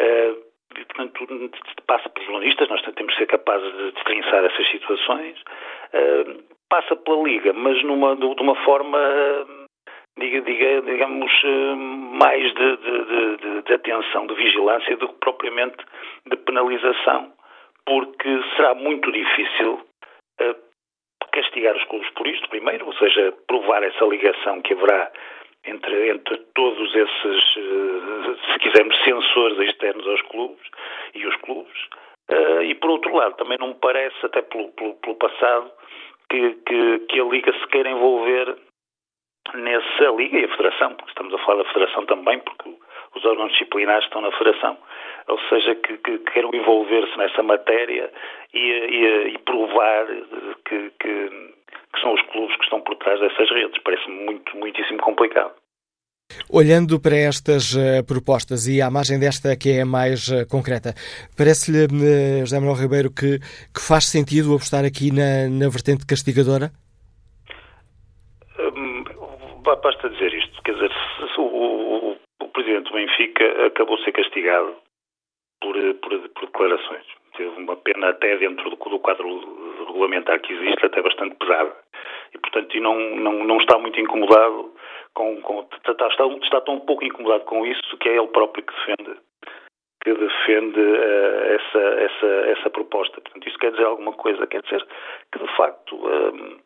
Uh, 0.00 0.50
e, 0.78 0.84
portanto, 0.84 1.50
passa 1.86 2.08
por 2.08 2.22
jornalistas, 2.24 2.68
nós 2.68 2.82
temos 2.82 3.12
que 3.12 3.18
ser 3.18 3.26
capazes 3.26 3.76
de 3.76 3.92
destrinçar 3.92 4.44
essas 4.44 4.70
situações. 4.70 5.40
Uh, 5.92 6.42
passa 6.68 6.94
pela 6.94 7.22
Liga, 7.22 7.52
mas 7.52 7.82
numa, 7.82 8.14
de 8.14 8.24
uma 8.24 8.54
forma, 8.64 8.98
diga, 10.18 10.40
diga, 10.42 10.82
digamos, 10.82 11.32
mais 12.18 12.52
de, 12.54 12.76
de, 12.76 13.36
de, 13.36 13.62
de, 13.62 13.74
atenção, 13.74 14.26
de 14.26 14.34
vigilância 14.34 14.96
do 14.96 15.08
que 15.08 15.14
propriamente 15.20 15.76
de 16.26 16.36
penalização, 16.36 17.32
porque 17.86 18.28
será 18.56 18.74
muito 18.74 19.10
difícil 19.10 19.80
uh, 20.40 20.54
castigar 21.32 21.76
os 21.76 21.84
clubes 21.84 22.10
por 22.10 22.26
isto, 22.26 22.48
primeiro, 22.48 22.86
ou 22.86 22.92
seja, 22.94 23.32
provar 23.46 23.82
essa 23.82 24.04
ligação 24.04 24.60
que 24.62 24.74
haverá 24.74 25.10
entre, 25.64 26.10
entre 26.10 26.36
todos 26.54 26.94
esses, 26.94 27.56
uh, 27.56 28.36
se 28.52 28.58
quisermos, 28.60 29.04
sensores 29.04 29.58
externos 29.68 30.06
aos 30.06 30.22
clubes 30.22 30.66
e 31.14 31.26
os 31.26 31.36
clubes. 31.36 31.88
E 32.62 32.76
por 32.76 32.90
outro 32.90 33.12
lado, 33.12 33.34
também 33.34 33.58
não 33.58 33.68
me 33.68 33.74
parece, 33.74 34.14
até 34.24 34.40
pelo, 34.40 34.68
pelo, 34.72 34.94
pelo 34.94 35.16
passado, 35.16 35.68
que, 36.30 36.54
que, 36.64 36.98
que 37.08 37.20
a 37.20 37.24
Liga 37.24 37.52
se 37.52 37.66
queira 37.66 37.90
envolver 37.90 38.56
nessa 39.54 40.10
Liga 40.16 40.38
e 40.38 40.44
a 40.44 40.56
Federação, 40.56 40.94
porque 40.94 41.10
estamos 41.10 41.34
a 41.34 41.38
falar 41.38 41.62
da 41.62 41.72
Federação 41.72 42.06
também, 42.06 42.38
porque 42.40 42.70
os 43.14 43.24
órgãos 43.24 43.52
disciplinares 43.52 44.04
estão 44.04 44.20
na 44.20 44.32
Federação. 44.32 44.78
Ou 45.28 45.38
seja, 45.48 45.74
que, 45.76 45.96
que 45.98 46.18
queiram 46.18 46.50
envolver-se 46.52 47.16
nessa 47.16 47.42
matéria 47.42 48.10
e, 48.52 48.58
e, 48.58 49.34
e 49.34 49.38
provar 49.38 50.06
que, 50.68 50.90
que, 51.00 51.28
que, 51.92 52.00
são 52.00 52.14
os 52.14 52.22
clubes 52.22 52.56
que 52.56 52.64
estão 52.64 52.80
por 52.80 52.96
trás 52.96 53.20
dessas 53.20 53.50
redes. 53.50 53.80
Parece-me 53.82 54.24
muito, 54.24 54.56
muitíssimo 54.56 54.98
complicado. 54.98 55.52
Olhando 56.48 57.00
para 57.00 57.16
estas 57.16 57.74
uh, 57.74 58.06
propostas 58.06 58.68
e 58.68 58.80
à 58.80 58.88
margem 58.88 59.18
desta 59.18 59.56
que 59.56 59.70
é 59.80 59.84
mais 59.84 60.28
uh, 60.28 60.46
concreta, 60.48 60.94
parece-lhe, 61.36 61.86
uh, 61.86 62.40
José 62.40 62.58
Manuel 62.60 62.76
Ribeiro, 62.80 63.10
que, 63.10 63.40
que, 63.74 63.80
faz 63.80 64.04
sentido 64.06 64.54
apostar 64.54 64.84
aqui 64.84 65.12
na, 65.12 65.48
na 65.48 65.68
vertente 65.68 66.06
castigadora? 66.06 66.70
Um, 68.80 69.04
basta 69.62 70.08
dizer 70.08 70.32
isto, 70.32 70.62
quer 70.62 70.72
dizer, 70.74 70.90
o, 71.36 71.42
o, 71.42 72.16
o, 72.40 72.48
Presidente 72.48 72.90
do 72.90 72.94
Benfica 72.94 73.66
acabou 73.66 73.96
de 73.96 74.04
ser 74.04 74.12
castigado 74.12 74.74
por, 75.60 75.74
por, 75.96 76.28
por, 76.30 76.46
declarações. 76.46 77.04
Teve 77.36 77.60
uma 77.60 77.76
pena 77.76 78.08
até 78.08 78.38
dentro 78.38 78.70
do, 78.70 78.76
do 78.76 78.98
quadro 78.98 79.84
regulamentar 79.86 80.40
que 80.40 80.52
existe, 80.54 80.86
até 80.86 81.02
bastante 81.02 81.36
pesada. 81.36 81.76
E, 82.34 82.38
portanto, 82.38 82.74
e 82.74 82.80
não, 82.80 82.98
não, 83.16 83.44
não 83.44 83.58
está 83.58 83.78
muito 83.78 84.00
incomodado 84.00 84.72
com, 85.14 85.40
com 85.42 85.68
está, 85.74 86.06
está, 86.06 86.26
está, 86.26 86.60
tão 86.62 86.80
pouco 86.80 87.04
incomodado 87.04 87.44
com 87.44 87.66
isso 87.66 87.98
que 87.98 88.08
é 88.08 88.16
ele 88.16 88.28
próprio 88.28 88.64
que 88.64 88.72
defende 88.72 89.20
que 90.02 90.14
defende 90.14 90.80
uh, 90.80 91.42
essa, 91.44 91.78
essa, 91.78 92.26
essa 92.52 92.70
proposta. 92.70 93.20
Portanto, 93.20 93.46
isso 93.46 93.58
quer 93.58 93.70
dizer 93.72 93.84
alguma 93.84 94.14
coisa, 94.14 94.46
quer 94.46 94.62
dizer 94.62 94.82
que 95.30 95.38
de 95.38 95.56
facto 95.56 95.94
um, 95.94 96.58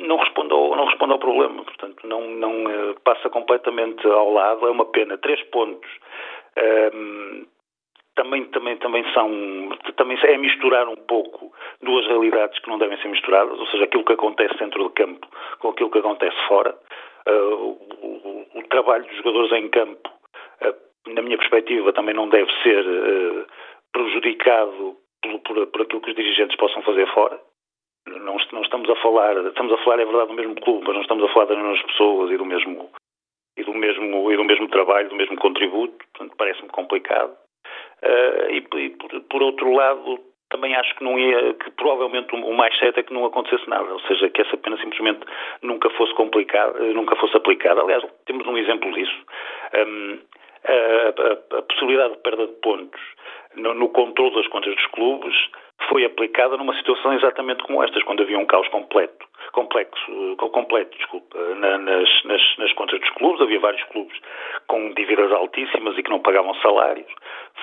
não 0.00 0.16
responde 0.16 0.52
ao, 0.52 0.76
não 0.76 0.86
responde 0.86 1.12
ao 1.12 1.18
problema, 1.18 1.64
portanto 1.64 2.06
não, 2.06 2.22
não 2.22 2.64
uh, 2.64 3.00
passa 3.04 3.28
completamente 3.30 4.06
ao 4.06 4.32
lado, 4.32 4.66
é 4.66 4.70
uma 4.70 4.86
pena. 4.86 5.18
Três 5.18 5.42
pontos 5.44 5.88
um, 6.94 7.46
também, 8.16 8.44
também, 8.46 8.76
também 8.76 9.04
são, 9.12 9.30
também 9.96 10.18
é 10.22 10.36
misturar 10.36 10.88
um 10.88 10.96
pouco 10.96 11.52
duas 11.82 12.06
realidades 12.06 12.58
que 12.58 12.68
não 12.68 12.78
devem 12.78 12.98
ser 12.98 13.08
misturadas, 13.08 13.58
ou 13.58 13.66
seja, 13.68 13.84
aquilo 13.84 14.04
que 14.04 14.12
acontece 14.12 14.58
dentro 14.58 14.82
do 14.82 14.90
campo 14.90 15.26
com 15.58 15.68
aquilo 15.68 15.90
que 15.90 15.98
acontece 15.98 16.36
fora. 16.46 16.76
Uh, 17.26 17.78
o, 18.02 18.46
o, 18.54 18.62
trabalho 18.68 19.04
dos 19.04 19.16
jogadores 19.16 19.52
em 19.52 19.68
campo, 19.68 20.08
uh, 20.62 21.12
na 21.12 21.22
minha 21.22 21.38
perspectiva, 21.38 21.92
também 21.92 22.14
não 22.14 22.28
deve 22.28 22.50
ser 22.62 22.84
uh, 22.86 23.46
prejudicado 23.92 24.96
por, 25.22 25.38
por, 25.40 25.66
por, 25.68 25.82
aquilo 25.82 26.00
que 26.00 26.10
os 26.10 26.16
dirigentes 26.16 26.56
possam 26.56 26.82
fazer 26.82 27.06
fora. 27.12 27.38
Não, 28.06 28.36
não, 28.52 28.62
estamos 28.62 28.88
a 28.88 28.96
falar, 28.96 29.36
estamos 29.46 29.72
a 29.72 29.78
falar, 29.78 30.00
é 30.00 30.04
verdade, 30.04 30.28
do 30.28 30.34
mesmo 30.34 30.54
clube, 30.56 30.84
mas 30.86 30.94
não 30.94 31.02
estamos 31.02 31.24
a 31.24 31.32
falar 31.32 31.46
das 31.46 31.58
mesmas 31.58 31.82
pessoas 31.82 32.30
e 32.30 32.36
do 32.36 32.44
mesmo, 32.44 32.90
do 33.64 33.74
mesmo, 33.74 34.32
e 34.32 34.36
do 34.36 34.44
mesmo 34.44 34.68
trabalho, 34.68 35.08
do 35.08 35.16
mesmo 35.16 35.36
contributo, 35.36 35.94
portanto 36.12 36.34
parece-me 36.36 36.68
complicado. 36.68 37.36
Uh, 38.02 38.50
e, 38.50 38.66
e 38.78 38.90
por, 38.90 39.20
por, 39.22 39.42
outro 39.42 39.72
lado, 39.72 40.18
também 40.48 40.74
acho 40.74 40.94
que 40.96 41.04
não 41.04 41.18
ia, 41.18 41.54
que 41.54 41.70
provavelmente 41.72 42.34
o 42.34 42.52
mais 42.54 42.76
certo 42.78 42.98
é 42.98 43.02
que 43.02 43.12
não 43.12 43.26
acontecesse 43.26 43.68
nada, 43.68 43.92
ou 43.92 44.00
seja, 44.00 44.30
que 44.30 44.40
essa 44.40 44.56
pena 44.56 44.78
simplesmente 44.78 45.20
nunca 45.62 45.90
fosse 45.90 46.14
complicada, 46.14 46.80
nunca 46.94 47.14
fosse 47.16 47.36
aplicada. 47.36 47.82
Aliás, 47.82 48.02
temos 48.24 48.46
um 48.46 48.56
exemplo 48.56 48.90
disso. 48.92 49.24
Um, 49.86 50.18
a, 50.64 51.54
a, 51.54 51.58
a, 51.58 51.62
possibilidade 51.62 52.14
de 52.14 52.20
perda 52.20 52.46
de 52.46 52.52
pontos 52.54 53.00
no, 53.54 53.74
no 53.74 53.88
controle 53.88 54.34
das 54.34 54.46
contas 54.48 54.74
dos 54.74 54.86
clubes 54.86 55.34
foi 55.88 56.04
aplicada 56.04 56.56
numa 56.56 56.76
situação 56.76 57.14
exatamente 57.14 57.62
como 57.62 57.82
estas, 57.82 58.02
quando 58.02 58.22
havia 58.22 58.38
um 58.38 58.46
caos 58.46 58.68
completo, 58.68 59.26
complexo, 59.52 60.36
completo, 60.36 60.96
desculpa, 60.96 61.38
na, 61.56 61.78
nas, 61.78 62.24
nas, 62.24 62.56
nas, 62.58 62.72
contas 62.74 63.00
dos 63.00 63.10
clubes, 63.10 63.40
havia 63.40 63.58
vários 63.58 63.82
clubes 63.84 64.16
com 64.66 64.92
dívidas 64.92 65.32
altíssimas 65.32 65.96
e 65.96 66.02
que 66.02 66.10
não 66.10 66.20
pagavam 66.20 66.54
salários, 66.56 67.10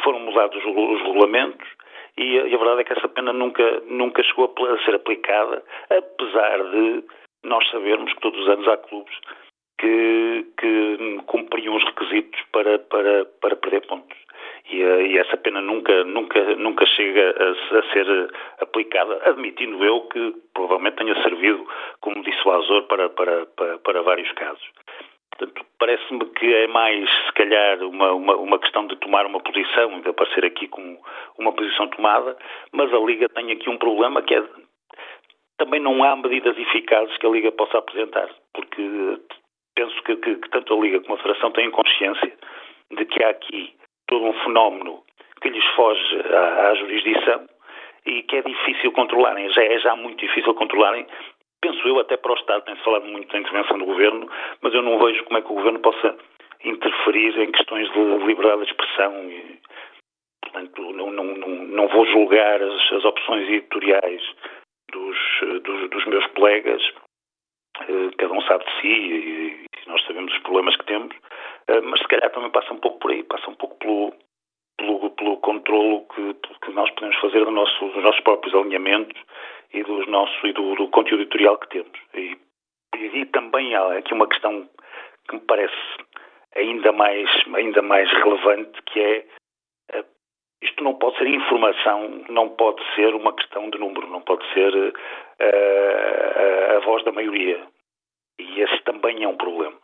foram 0.03 0.19
mudados 0.19 0.57
os, 0.57 0.75
os 0.75 1.01
regulamentos 1.03 1.67
e, 2.17 2.23
e, 2.23 2.55
a 2.55 2.57
verdade 2.57 2.81
é 2.81 2.83
que 2.83 2.93
essa 2.93 3.07
pena 3.07 3.31
nunca, 3.31 3.81
nunca 3.85 4.23
chegou 4.23 4.51
a 4.59 4.85
ser 4.85 4.95
aplicada, 4.95 5.63
apesar 5.89 6.63
de 6.71 7.03
nós 7.43 7.69
sabermos 7.69 8.11
que 8.13 8.21
todos 8.21 8.39
os 8.41 8.49
anos 8.49 8.67
há 8.67 8.77
clubes 8.77 9.15
que, 9.77 10.45
que 10.57 11.21
cumpriam 11.25 11.75
os 11.75 11.83
requisitos 11.83 12.41
para, 12.51 12.79
para, 12.79 13.25
para 13.41 13.55
perder 13.55 13.85
pontos. 13.87 14.17
E, 14.69 14.77
e, 14.77 15.17
essa 15.17 15.37
pena 15.37 15.61
nunca, 15.61 16.03
nunca, 16.03 16.55
nunca 16.55 16.85
chega 16.85 17.35
a, 17.39 17.77
a, 17.79 17.93
ser 17.93 18.33
aplicada, 18.59 19.21
admitindo 19.29 19.83
eu 19.83 20.01
que 20.01 20.35
provavelmente 20.53 20.97
tenha 20.97 21.21
servido 21.23 21.65
como 22.01 22.23
dissuasor 22.23 22.83
para, 22.83 23.09
para, 23.09 23.45
para, 23.45 23.77
para 23.79 24.01
vários 24.01 24.31
casos. 24.33 24.67
Portanto, 25.31 25.65
parece-me 25.79 26.25
que 26.31 26.53
é 26.53 26.67
mais, 26.67 27.07
se 27.27 27.33
calhar, 27.33 27.81
uma, 27.83 28.11
uma, 28.11 28.35
uma, 28.35 28.59
questão 28.59 28.87
de 28.87 28.95
tomar 28.97 29.25
uma 29.25 29.39
posição, 29.39 30.01
de 30.01 30.09
aparecer 30.09 30.43
aqui 30.43 30.67
com 30.67 30.97
uma 31.37 31.53
posição 31.53 31.87
tomada, 31.89 32.35
mas 32.71 32.91
a 32.91 32.97
Liga 32.97 33.29
tem 33.29 33.51
aqui 33.51 33.69
um 33.69 33.77
problema 33.77 34.21
que 34.21 34.33
é 34.33 34.43
também 35.57 35.79
não 35.79 36.03
há 36.03 36.15
medidas 36.15 36.57
eficazes 36.57 37.15
que 37.17 37.25
a 37.25 37.29
Liga 37.29 37.51
possa 37.51 37.77
apresentar, 37.77 38.29
porque 38.53 38.81
penso 39.77 40.01
que, 40.01 40.15
que, 40.15 40.35
que 40.35 40.49
tanto 40.49 40.73
a 40.73 40.77
Liga 40.77 40.99
como 41.01 41.13
a 41.13 41.17
Federação 41.17 41.51
têm 41.51 41.69
consciência 41.69 42.33
de 42.91 43.05
que 43.05 43.23
há 43.23 43.29
aqui 43.29 43.75
todo 44.07 44.25
um 44.25 44.33
fenómeno 44.43 45.03
que 45.39 45.49
lhes 45.49 45.65
foge 45.75 46.21
à, 46.33 46.69
à 46.69 46.75
jurisdição 46.75 47.47
e 48.05 48.23
que 48.23 48.37
é 48.37 48.41
difícil 48.41 48.91
controlarem, 48.91 49.51
já 49.51 49.63
é 49.63 49.77
já 49.79 49.95
muito 49.95 50.19
difícil 50.19 50.55
controlarem, 50.55 51.05
penso 51.61 51.87
eu 51.87 51.99
até 51.99 52.17
para 52.17 52.31
o 52.31 52.35
Estado, 52.35 52.65
tem-se 52.65 52.83
falado 52.83 53.05
muito 53.05 53.31
da 53.31 53.39
intervenção 53.39 53.77
do 53.77 53.85
Governo, 53.85 54.27
mas 54.61 54.73
eu 54.73 54.81
não 54.81 54.97
vejo 54.97 55.23
como 55.25 55.37
é 55.37 55.41
que 55.41 55.51
o 55.51 55.55
Governo 55.55 55.79
possa 55.79 56.17
interferir 56.63 57.39
em 57.39 57.51
questões 57.51 57.91
de 57.91 57.99
liberdade 58.25 58.63
de 58.63 58.71
expressão 58.71 59.29
e, 59.29 59.59
portanto, 60.41 60.81
não, 60.93 61.11
não, 61.11 61.23
não, 61.23 61.49
não 61.49 61.87
vou 61.89 62.05
julgar 62.07 62.63
as, 62.63 62.93
as 62.93 63.05
opções 63.05 63.47
editoriais 63.47 64.23
dos, 64.91 65.17
dos, 65.61 65.89
dos 65.91 66.05
meus 66.05 66.25
colegas, 66.27 66.81
eh, 67.81 68.09
cada 68.17 68.33
um 68.33 68.41
sabe 68.41 68.65
de 68.65 68.81
si 68.81 68.87
e, 68.87 69.66
nós 69.87 70.03
sabemos 70.05 70.33
os 70.33 70.39
problemas 70.39 70.75
que 70.75 70.85
temos, 70.85 71.15
eh, 71.67 71.81
mas 71.81 71.99
se 71.99 72.07
calhar 72.07 72.29
também 72.31 72.51
passa 72.51 72.73
um 72.73 72.79
pouco 72.79 72.99
por 72.99 73.11
aí, 73.11 73.23
passa 73.23 73.49
um 73.49 73.55
pouco 73.55 73.75
pelo, 73.77 74.13
pelo, 74.77 75.09
pelo 75.11 75.37
controlo 75.37 76.05
que, 76.13 76.33
que 76.61 76.71
nós 76.71 76.89
podemos 76.91 77.17
fazer 77.19 77.43
do 77.43 77.51
nosso, 77.51 77.87
dos 77.89 78.03
nossos 78.03 78.21
próprios 78.21 78.53
alinhamentos 78.53 79.19
e, 79.73 79.83
dos 79.83 80.07
nosso, 80.07 80.47
e 80.47 80.53
do, 80.53 80.75
do 80.75 80.87
conteúdo 80.89 81.21
editorial 81.21 81.57
que 81.57 81.69
temos. 81.69 81.99
E, 82.13 82.37
e, 82.95 83.25
também 83.27 83.75
há 83.75 83.97
aqui 83.97 84.13
uma 84.13 84.27
questão 84.27 84.67
que 85.27 85.35
me 85.35 85.41
parece 85.41 85.75
ainda 86.55 86.91
mais, 86.91 87.29
ainda 87.53 87.81
mais 87.81 88.11
relevante, 88.11 88.81
que 88.83 88.99
é 88.99 89.25
eh, 89.93 90.05
isto 90.61 90.83
não 90.83 90.95
pode 90.95 91.17
ser 91.17 91.27
informação, 91.27 92.23
não 92.29 92.49
pode 92.49 92.81
ser 92.95 93.13
uma 93.13 93.33
questão 93.33 93.69
de 93.69 93.77
número, 93.77 94.07
não 94.07 94.21
pode 94.21 94.43
ser 94.53 94.73
uh, 94.75 94.93
a, 95.39 96.77
a 96.77 96.79
voz 96.79 97.03
da 97.03 97.11
maioria. 97.11 97.61
E 98.39 98.61
esse 98.61 98.83
também 98.83 99.23
é 99.23 99.27
um 99.27 99.37
problema 99.37 99.77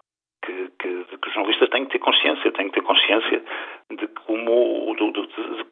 que, 0.46 0.70
que, 0.80 1.06
que, 1.06 1.28
os 1.28 1.34
jornalistas 1.34 1.70
têm 1.70 1.86
que 1.86 1.94
ter 1.94 2.00
consciência, 2.00 2.52
têm 2.52 2.68
que 2.70 2.80
ter 2.80 2.86
consciência 2.86 3.44
de 3.92 4.08
como 4.26 4.96
de, 4.96 5.12
de, 5.12 5.28
de, 5.28 5.66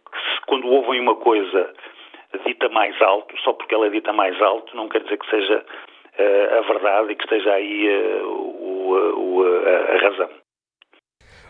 quando 0.47 0.67
ouvem 0.67 1.01
uma 1.01 1.15
coisa 1.15 1.73
dita 2.45 2.69
mais 2.69 2.99
alto, 3.01 3.35
só 3.43 3.53
porque 3.53 3.75
ela 3.75 3.87
é 3.87 3.89
dita 3.89 4.13
mais 4.13 4.39
alto, 4.41 4.75
não 4.75 4.87
quer 4.87 5.03
dizer 5.03 5.17
que 5.17 5.29
seja 5.29 5.57
uh, 5.57 6.57
a 6.57 6.61
verdade 6.61 7.11
e 7.11 7.15
que 7.15 7.23
esteja 7.23 7.53
aí 7.53 7.89
uh, 7.89 8.25
o, 8.25 9.43
a, 9.43 9.93
a 9.93 9.97
razão. 9.97 10.29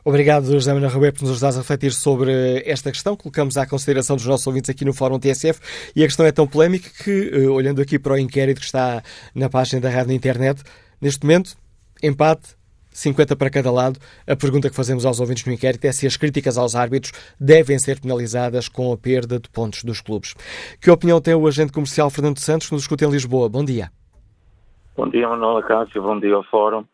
Obrigado, 0.03 0.45
José 0.45 0.73
Manuel 0.73 0.91
Ribeiro, 0.91 1.15
por 1.15 1.21
nos 1.21 1.31
ajudar 1.33 1.49
a 1.49 1.61
refletir 1.61 1.91
sobre 1.91 2.63
esta 2.65 2.89
questão. 2.89 3.15
Colocamos 3.15 3.55
à 3.55 3.69
consideração 3.69 4.15
dos 4.15 4.25
nossos 4.25 4.47
ouvintes 4.47 4.71
aqui 4.71 4.83
no 4.83 4.95
Fórum 4.95 5.19
TSF 5.19 5.91
e 5.95 6.03
a 6.03 6.07
questão 6.07 6.25
é 6.25 6.31
tão 6.31 6.47
polémica 6.47 6.89
que, 7.03 7.29
eh, 7.31 7.47
olhando 7.47 7.83
aqui 7.83 7.99
para 7.99 8.13
o 8.13 8.17
inquérito 8.17 8.61
que 8.61 8.65
está 8.65 9.03
na 9.35 9.47
página 9.47 9.79
da 9.79 9.89
rádio 9.89 10.07
na 10.07 10.15
internet, 10.15 10.63
neste 11.01 11.25
momento, 11.25 11.55
empate, 12.03 12.55
50 12.91 13.35
para 13.35 13.49
cada 13.49 13.71
lado. 13.71 13.99
A 14.27 14.35
pergunta 14.35 14.69
que 14.69 14.75
fazemos 14.75 15.05
aos 15.05 15.19
ouvintes 15.19 15.45
no 15.45 15.53
inquérito 15.53 15.85
é 15.85 15.91
se 15.91 16.05
as 16.05 16.17
críticas 16.17 16.57
aos 16.57 16.75
árbitros 16.75 17.11
devem 17.39 17.79
ser 17.79 17.99
penalizadas 17.99 18.67
com 18.67 18.91
a 18.91 18.97
perda 18.97 19.39
de 19.39 19.49
pontos 19.49 19.83
dos 19.83 20.01
clubes. 20.01 20.35
Que 20.81 20.91
opinião 20.91 21.21
tem 21.21 21.33
o 21.33 21.47
agente 21.47 21.71
comercial 21.71 22.09
Fernando 22.09 22.39
Santos, 22.39 22.67
que 22.67 22.73
nos 22.73 22.83
escuta 22.83 23.05
em 23.05 23.09
Lisboa? 23.11 23.49
Bom 23.49 23.63
dia. 23.63 23.89
Bom 24.95 25.07
dia, 25.07 25.27
Manuela 25.27 25.63
Cássio. 25.63 26.01
Bom 26.01 26.19
dia 26.19 26.35
ao 26.35 26.43
Fórum. 26.43 26.85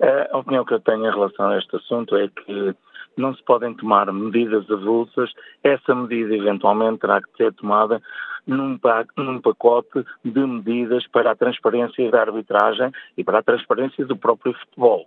Eh, 0.00 0.28
a 0.32 0.38
opinião 0.38 0.64
que 0.64 0.74
eu 0.74 0.80
tenho 0.80 1.06
em 1.06 1.10
relação 1.10 1.50
a 1.50 1.58
este 1.58 1.76
assunto 1.76 2.16
é 2.16 2.28
que 2.28 2.74
não 3.16 3.34
se 3.34 3.44
podem 3.44 3.74
tomar 3.74 4.10
medidas 4.10 4.68
avulsas. 4.70 5.30
Essa 5.62 5.94
medida, 5.94 6.34
eventualmente, 6.34 7.00
terá 7.00 7.20
que 7.20 7.28
ser 7.36 7.52
tomada 7.52 8.00
num, 8.46 8.78
num 9.16 9.40
pacote 9.40 10.04
de 10.24 10.46
medidas 10.46 11.06
para 11.08 11.32
a 11.32 11.36
transparência 11.36 12.10
da 12.10 12.20
arbitragem 12.20 12.90
e 13.16 13.24
para 13.24 13.38
a 13.38 13.42
transparência 13.42 14.04
do 14.04 14.16
próprio 14.16 14.54
futebol. 14.54 15.06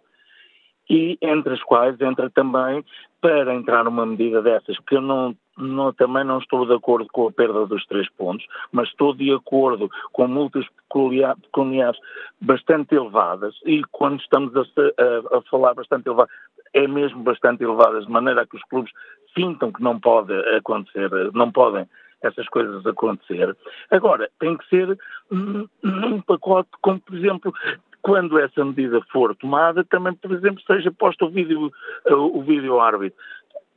E 0.90 1.18
entre 1.22 1.54
as 1.54 1.64
quais 1.64 2.00
entra 2.00 2.30
também 2.30 2.86
para 3.20 3.56
entrar 3.56 3.88
uma 3.88 4.06
medida 4.06 4.40
dessas, 4.42 4.78
que 4.88 4.96
eu 4.96 5.02
não, 5.02 5.36
não, 5.58 5.92
também 5.92 6.24
não 6.24 6.38
estou 6.38 6.64
de 6.66 6.74
acordo 6.74 7.08
com 7.12 7.28
a 7.28 7.32
perda 7.32 7.66
dos 7.66 7.84
três 7.88 8.08
pontos, 8.12 8.46
mas 8.72 8.88
estou 8.90 9.16
de 9.16 9.34
acordo 9.34 9.90
com 10.14 10.28
multas 10.28 10.64
pecuniárias 10.88 11.98
bastante 12.40 12.94
elevadas 12.94 13.56
e 13.66 13.84
quando 13.92 14.20
estamos 14.20 14.56
a, 14.56 14.60
a, 14.62 15.38
a, 15.38 15.42
falar 15.50 15.74
bastante 15.74 16.08
elevadas, 16.08 16.32
é 16.74 16.88
mesmo 16.88 17.24
bastante 17.24 17.64
elevadas, 17.64 18.06
de 18.06 18.12
maneira 18.12 18.44
a 18.44 18.46
que 18.46 18.58
os 18.58 18.64
clubes 18.66 18.92
sintam 19.36 19.72
que 19.72 19.82
não 19.82 20.00
pode 20.00 20.34
acontecer, 20.56 21.10
não 21.34 21.52
podem 21.52 21.88
essas 22.22 22.48
coisas 22.50 22.86
acontecer. 22.86 23.56
Agora, 23.92 24.30
tem 24.40 24.58
que 24.58 24.68
ser 24.70 24.98
num 25.30 26.22
pacote 26.22 26.70
como, 26.82 27.00
por 27.00 27.16
exemplo, 27.16 27.54
quando 28.02 28.40
essa 28.40 28.64
medida 28.64 29.02
for 29.12 29.36
tomada, 29.36 29.84
também, 29.84 30.14
por 30.14 30.32
exemplo, 30.32 30.62
seja 30.68 30.92
posto 30.92 31.26
o 31.26 31.30
vídeo, 31.30 31.72
o 32.08 32.42
vídeo 32.44 32.80
árbitro 32.80 33.20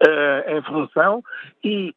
uh, 0.07 0.51
em 0.51 0.63
função 0.63 1.23
e 1.65 1.95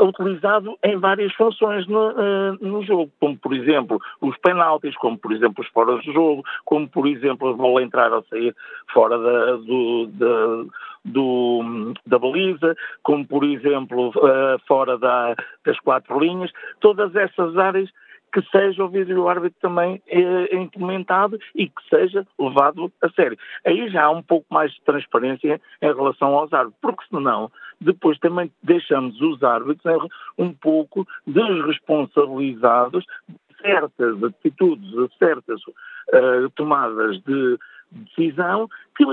utilizado 0.00 0.76
em 0.82 0.96
várias 0.98 1.32
funções 1.34 1.86
no, 1.86 2.10
uh, 2.10 2.58
no, 2.60 2.82
jogo, 2.82 3.10
como 3.20 3.36
por 3.36 3.54
exemplo 3.54 4.00
os 4.20 4.36
penaltis, 4.38 4.96
como 4.96 5.18
por 5.18 5.32
exemplo 5.32 5.62
os 5.62 5.68
fora 5.70 5.98
de 5.98 6.12
jogo, 6.12 6.42
como 6.64 6.88
por 6.88 7.06
exemplo 7.06 7.48
a 7.48 7.52
bola 7.52 7.82
entrar 7.82 8.12
ou 8.12 8.24
sair 8.24 8.54
fora 8.92 9.18
da, 9.18 9.56
do, 9.56 10.06
da, 10.08 10.64
do, 11.04 11.94
da 12.06 12.18
baliza, 12.18 12.76
como 13.02 13.26
por 13.26 13.44
exemplo 13.44 14.10
uh, 14.10 14.58
fora 14.66 14.98
da, 14.98 15.34
das 15.64 15.78
quatro 15.80 16.18
linhas, 16.18 16.50
todas 16.80 17.14
essas 17.14 17.56
áreas 17.56 17.90
que 18.32 18.42
seja 18.50 18.84
o 18.84 18.88
vídeo-árbitro 18.88 19.58
também 19.62 20.02
eh, 20.08 20.56
implementado 20.56 21.38
e 21.54 21.68
que 21.68 21.88
seja 21.88 22.26
levado 22.38 22.92
a 23.02 23.08
sério. 23.10 23.38
Aí 23.64 23.88
já 23.88 24.04
há 24.04 24.10
um 24.10 24.22
pouco 24.22 24.46
mais 24.50 24.72
de 24.72 24.82
transparência 24.82 25.58
em 25.80 25.94
relação 25.94 26.34
aos 26.34 26.52
árbitros, 26.52 26.78
porque 26.82 27.04
senão 27.08 27.50
depois 27.80 28.18
também 28.18 28.50
deixamos 28.62 29.20
os 29.20 29.42
árbitros 29.42 30.08
um 30.38 30.52
pouco 30.52 31.06
desresponsabilizados 31.26 33.04
de 33.28 33.56
certas 33.60 34.22
atitudes, 34.22 34.90
de 34.90 35.08
certas 35.18 35.60
uh, 35.66 36.50
tomadas 36.54 37.20
de 37.22 37.58
decisão 37.90 38.68
que 38.96 39.04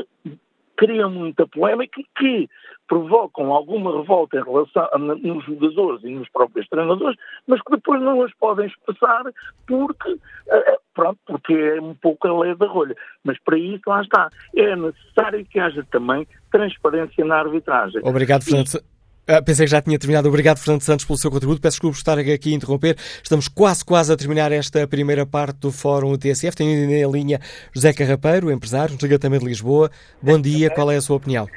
criam 0.75 1.09
muita 1.09 1.47
polémica 1.47 2.01
e 2.01 2.05
que 2.17 2.49
provocam 2.87 3.51
alguma 3.51 3.95
revolta 3.95 4.37
em 4.37 4.43
relação 4.43 4.89
nos 4.97 5.45
jogadores 5.45 6.03
e 6.03 6.09
nos 6.09 6.27
próprios 6.29 6.67
treinadores, 6.67 7.17
mas 7.47 7.61
que 7.61 7.71
depois 7.71 8.01
não 8.01 8.21
as 8.23 8.33
podem 8.33 8.67
expressar 8.67 9.23
porque, 9.67 10.17
eh, 10.49 10.77
pronto, 10.93 11.19
porque 11.25 11.53
é 11.53 11.81
um 11.81 11.95
pouco 11.95 12.27
a 12.27 12.39
lei 12.39 12.55
da 12.55 12.67
rolha. 12.67 12.95
Mas 13.23 13.39
para 13.39 13.57
isso, 13.57 13.83
lá 13.87 14.01
está, 14.01 14.29
é 14.55 14.75
necessário 14.75 15.45
que 15.45 15.59
haja 15.59 15.85
também 15.91 16.27
transparência 16.53 17.25
na 17.25 17.39
arbitragem. 17.39 17.99
Obrigado, 18.03 18.43
Fernando. 18.43 18.79
Ah, 19.27 19.41
pensei 19.41 19.65
que 19.65 19.71
já 19.71 19.81
tinha 19.81 19.97
terminado. 19.97 20.27
Obrigado, 20.27 20.59
Fernando 20.59 20.81
Santos, 20.81 21.05
pelo 21.05 21.17
seu 21.17 21.31
contributo. 21.31 21.61
Peço 21.61 21.75
desculpa 21.75 21.95
por 21.95 21.97
estar 21.97 22.19
aqui 22.19 22.51
a 22.51 22.55
interromper. 22.55 22.95
Estamos 23.23 23.47
quase, 23.47 23.83
quase 23.83 24.13
a 24.13 24.17
terminar 24.17 24.51
esta 24.51 24.85
primeira 24.85 25.25
parte 25.25 25.59
do 25.61 25.71
Fórum 25.71 26.17
TSF. 26.17 26.55
Tenho 26.55 26.91
em 26.91 27.11
linha 27.11 27.39
José 27.73 27.93
Carrapeiro, 27.93 28.51
empresário, 28.51 28.93
nos 28.93 29.01
liga 29.01 29.17
também 29.17 29.39
de 29.39 29.45
Lisboa. 29.45 29.89
Bom 30.21 30.39
dia, 30.39 30.69
qual 30.69 30.91
é 30.91 30.97
a 30.97 31.01
sua 31.01 31.15
opinião? 31.15 31.47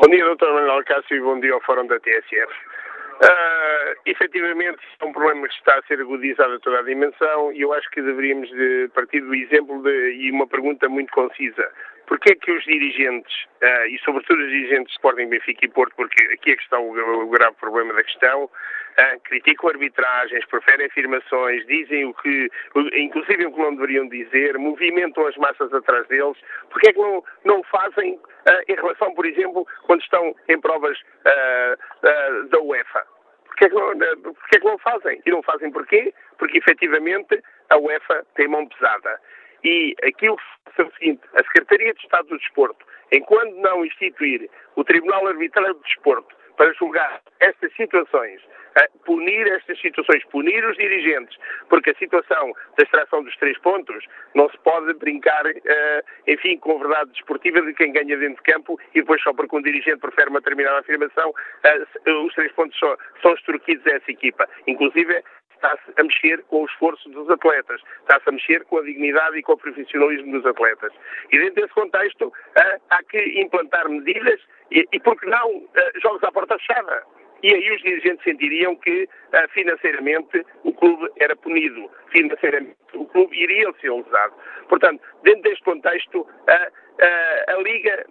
Bom 0.00 0.08
dia, 0.08 0.24
Dr. 0.34 0.46
Manuel 0.46 0.82
Cássio, 0.84 1.16
e 1.16 1.20
bom 1.20 1.38
dia 1.40 1.52
ao 1.54 1.60
Fórum 1.60 1.86
da 1.86 2.00
TSF. 2.00 2.69
Uh, 3.20 3.92
efetivamente, 4.06 4.78
é 4.98 5.04
um 5.04 5.12
problema 5.12 5.46
que 5.46 5.54
está 5.54 5.78
a 5.78 5.82
ser 5.82 6.00
agudizado 6.00 6.54
a 6.54 6.58
toda 6.58 6.78
a 6.78 6.82
dimensão 6.82 7.52
e 7.52 7.60
eu 7.60 7.72
acho 7.74 7.90
que 7.90 8.00
deveríamos 8.00 8.48
de 8.48 8.90
partir 8.94 9.20
do 9.20 9.34
exemplo 9.34 9.82
de, 9.82 10.12
e 10.14 10.30
uma 10.30 10.46
pergunta 10.46 10.88
muito 10.88 11.12
concisa. 11.12 11.70
Porquê 12.10 12.32
é 12.32 12.34
que 12.34 12.50
os 12.50 12.64
dirigentes, 12.64 13.44
uh, 13.62 13.86
e 13.86 13.96
sobretudo 14.04 14.42
os 14.42 14.50
dirigentes 14.50 14.86
de 14.86 14.92
Sporting, 14.94 15.28
Benfica 15.28 15.64
e 15.64 15.68
Porto, 15.68 15.94
porque 15.94 16.20
aqui 16.32 16.50
é 16.50 16.56
que 16.56 16.62
está 16.62 16.76
o, 16.76 16.90
o 16.90 17.28
grave 17.28 17.54
problema 17.54 17.94
da 17.94 18.02
questão, 18.02 18.46
uh, 18.46 19.20
criticam 19.22 19.70
arbitragens, 19.70 20.44
preferem 20.46 20.86
afirmações, 20.86 21.64
dizem 21.68 22.06
o 22.06 22.14
que, 22.14 22.50
inclusive 22.94 23.46
o 23.46 23.52
que 23.52 23.60
não 23.60 23.76
deveriam 23.76 24.08
dizer, 24.08 24.58
movimentam 24.58 25.24
as 25.24 25.36
massas 25.36 25.72
atrás 25.72 26.04
deles, 26.08 26.36
porquê 26.68 26.88
é 26.88 26.92
que 26.92 26.98
não, 26.98 27.22
não 27.44 27.62
fazem 27.62 28.14
uh, 28.14 28.20
em 28.66 28.74
relação, 28.74 29.14
por 29.14 29.24
exemplo, 29.24 29.64
quando 29.84 30.02
estão 30.02 30.34
em 30.48 30.60
provas 30.60 30.98
da 32.50 32.60
UEFA? 32.60 33.06
Porquê 33.44 33.66
é, 33.66 33.68
que 33.68 33.74
não, 33.76 33.96
porquê 34.22 34.56
é 34.56 34.58
que 34.58 34.66
não 34.66 34.78
fazem? 34.78 35.22
E 35.24 35.30
não 35.30 35.42
fazem 35.44 35.70
porquê? 35.70 36.12
Porque 36.38 36.58
efetivamente 36.58 37.40
a 37.68 37.78
UEFA 37.78 38.26
tem 38.34 38.48
mão 38.48 38.66
pesada. 38.66 39.20
E 39.64 39.94
aquilo 40.02 40.36
que 40.74 40.82
é 40.82 40.84
o 40.84 40.92
seguinte, 40.92 41.20
a 41.34 41.42
Secretaria 41.42 41.92
de 41.92 42.00
Estado 42.00 42.28
do 42.28 42.38
Desporto, 42.38 42.86
enquanto 43.12 43.54
não 43.56 43.84
instituir 43.84 44.48
o 44.76 44.84
Tribunal 44.84 45.26
Arbitral 45.26 45.74
do 45.74 45.80
Desporto 45.80 46.34
para 46.56 46.72
julgar 46.74 47.20
estas 47.40 47.74
situações, 47.74 48.40
punir 49.04 49.46
estas 49.48 49.80
situações, 49.80 50.24
punir 50.26 50.64
os 50.64 50.76
dirigentes, 50.76 51.36
porque 51.68 51.90
a 51.90 51.94
situação 51.94 52.52
da 52.76 52.84
extração 52.84 53.22
dos 53.22 53.36
três 53.36 53.58
pontos 53.58 54.04
não 54.34 54.48
se 54.50 54.58
pode 54.58 54.92
brincar, 54.94 55.44
eh, 55.46 56.04
enfim, 56.26 56.58
com 56.58 56.78
verdade 56.78 57.10
desportiva 57.12 57.60
de 57.62 57.74
quem 57.74 57.92
ganha 57.92 58.16
dentro 58.16 58.36
de 58.36 58.52
campo 58.52 58.78
e 58.94 59.00
depois 59.00 59.22
só 59.22 59.32
porque 59.32 59.56
um 59.56 59.62
dirigente 59.62 59.98
prefere 59.98 60.30
uma 60.30 60.40
determinada 60.40 60.80
afirmação, 60.80 61.32
eh, 61.64 62.10
os 62.10 62.34
três 62.34 62.52
pontos 62.52 62.78
são, 62.78 62.96
são 63.22 63.34
extorquidos 63.34 63.86
a 63.86 63.96
essa 63.96 64.10
equipa. 64.10 64.48
Inclusive, 64.66 65.22
está-se 65.60 66.00
a 66.00 66.02
mexer 66.02 66.42
com 66.44 66.62
o 66.62 66.66
esforço 66.66 67.08
dos 67.10 67.28
atletas, 67.28 67.80
está-se 68.00 68.28
a 68.28 68.32
mexer 68.32 68.64
com 68.64 68.78
a 68.78 68.82
dignidade 68.82 69.38
e 69.38 69.42
com 69.42 69.52
o 69.52 69.58
profissionalismo 69.58 70.32
dos 70.32 70.46
atletas. 70.46 70.92
E 71.30 71.38
dentro 71.38 71.54
desse 71.62 71.74
contexto 71.74 72.32
há 72.90 73.02
que 73.04 73.40
implantar 73.40 73.88
medidas 73.88 74.40
e, 74.70 74.86
e 74.92 75.00
por 75.00 75.18
que 75.20 75.26
não, 75.26 75.68
jogos 76.02 76.22
à 76.24 76.32
porta 76.32 76.58
fechada. 76.58 77.04
E 77.42 77.54
aí 77.54 77.74
os 77.74 77.82
dirigentes 77.82 78.22
sentiriam 78.22 78.76
que 78.76 79.08
financeiramente 79.54 80.44
o 80.62 80.74
clube 80.74 81.08
era 81.18 81.34
punido, 81.36 81.90
financeiramente 82.12 82.76
o 82.92 83.06
clube 83.06 83.34
iria 83.34 83.72
ser 83.80 83.90
lesado. 83.90 84.34
Portanto, 84.68 85.02
dentro 85.22 85.42
deste 85.42 85.64
contexto, 85.64 86.26
a, 87.00 87.52
a 87.52 87.56
Liga 87.62 88.06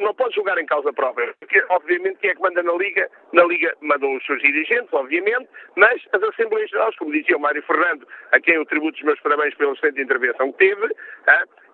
não 0.00 0.14
pode 0.14 0.34
jogar 0.34 0.58
em 0.58 0.66
causa 0.66 0.92
própria, 0.92 1.34
porque 1.40 1.62
obviamente 1.68 2.18
quem 2.20 2.30
é 2.30 2.34
que 2.34 2.40
manda 2.40 2.62
na 2.62 2.72
Liga? 2.72 3.10
Na 3.32 3.44
Liga 3.44 3.74
mandam 3.82 4.16
os 4.16 4.24
seus 4.24 4.40
dirigentes, 4.40 4.92
obviamente, 4.92 5.48
mas 5.76 6.00
as 6.12 6.22
Assembleias 6.22 6.70
Gerais, 6.70 6.96
como 6.96 7.12
dizia 7.12 7.36
o 7.36 7.40
Mário 7.40 7.62
Fernando, 7.62 8.06
a 8.32 8.40
quem 8.40 8.54
eu 8.54 8.64
tributo 8.64 8.96
os 8.96 9.04
meus 9.04 9.20
parabéns 9.20 9.54
pela 9.54 9.72
excelente 9.72 10.00
intervenção 10.00 10.52
que 10.52 10.58
teve, 10.58 10.94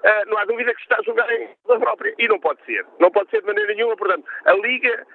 Uh, 0.05 0.28
não 0.28 0.36
há 0.36 0.44
dúvida 0.44 0.74
que 0.74 0.82
está 0.82 0.98
a 0.98 1.02
jogar 1.02 1.32
em 1.32 1.48
causa 1.66 1.80
própria. 1.80 2.14
E 2.18 2.28
não 2.28 2.38
pode 2.38 2.62
ser. 2.66 2.84
Não 3.00 3.11
pode 3.11 3.30
ser 3.30 3.40
de 3.40 3.46
maneira 3.46 3.72
nenhuma. 3.72 3.96
Portanto, 3.96 4.28
a 4.44 4.52
Liga 4.52 5.07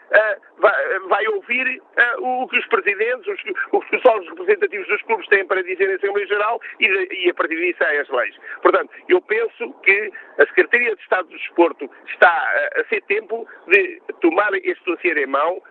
vai, 0.57 1.27
ouvir 1.27 1.81
o 2.17 2.47
que 2.47 2.57
os 2.57 2.65
presidentes, 2.67 3.27
os, 3.27 3.39
o 3.71 3.81
que 3.81 3.95
os 3.95 4.05
órgãos 4.05 4.29
representativos 4.29 4.87
dos 4.87 5.01
clubes 5.03 5.27
têm 5.27 5.45
para 5.45 5.61
dizer 5.63 5.89
em 5.89 5.95
Assembleia 5.95 6.27
Geral 6.27 6.59
e, 6.79 7.29
a 7.29 7.33
partir 7.33 7.55
disso 7.55 7.77
saem 7.77 7.99
as 7.99 8.09
leis. 8.09 8.35
Portanto, 8.61 8.91
eu 9.07 9.21
penso 9.21 9.73
que 9.83 10.11
a 10.39 10.45
Secretaria 10.47 10.95
de 10.95 11.01
Estado 11.03 11.28
do 11.29 11.37
Desporto 11.37 11.89
está 12.07 12.29
a 12.77 12.83
ser 12.89 13.01
tempo 13.03 13.47
de 13.67 14.01
tomar 14.21 14.53
este 14.55 14.83
dossiê 14.85 15.13
em 15.23 15.27
mão 15.27 15.61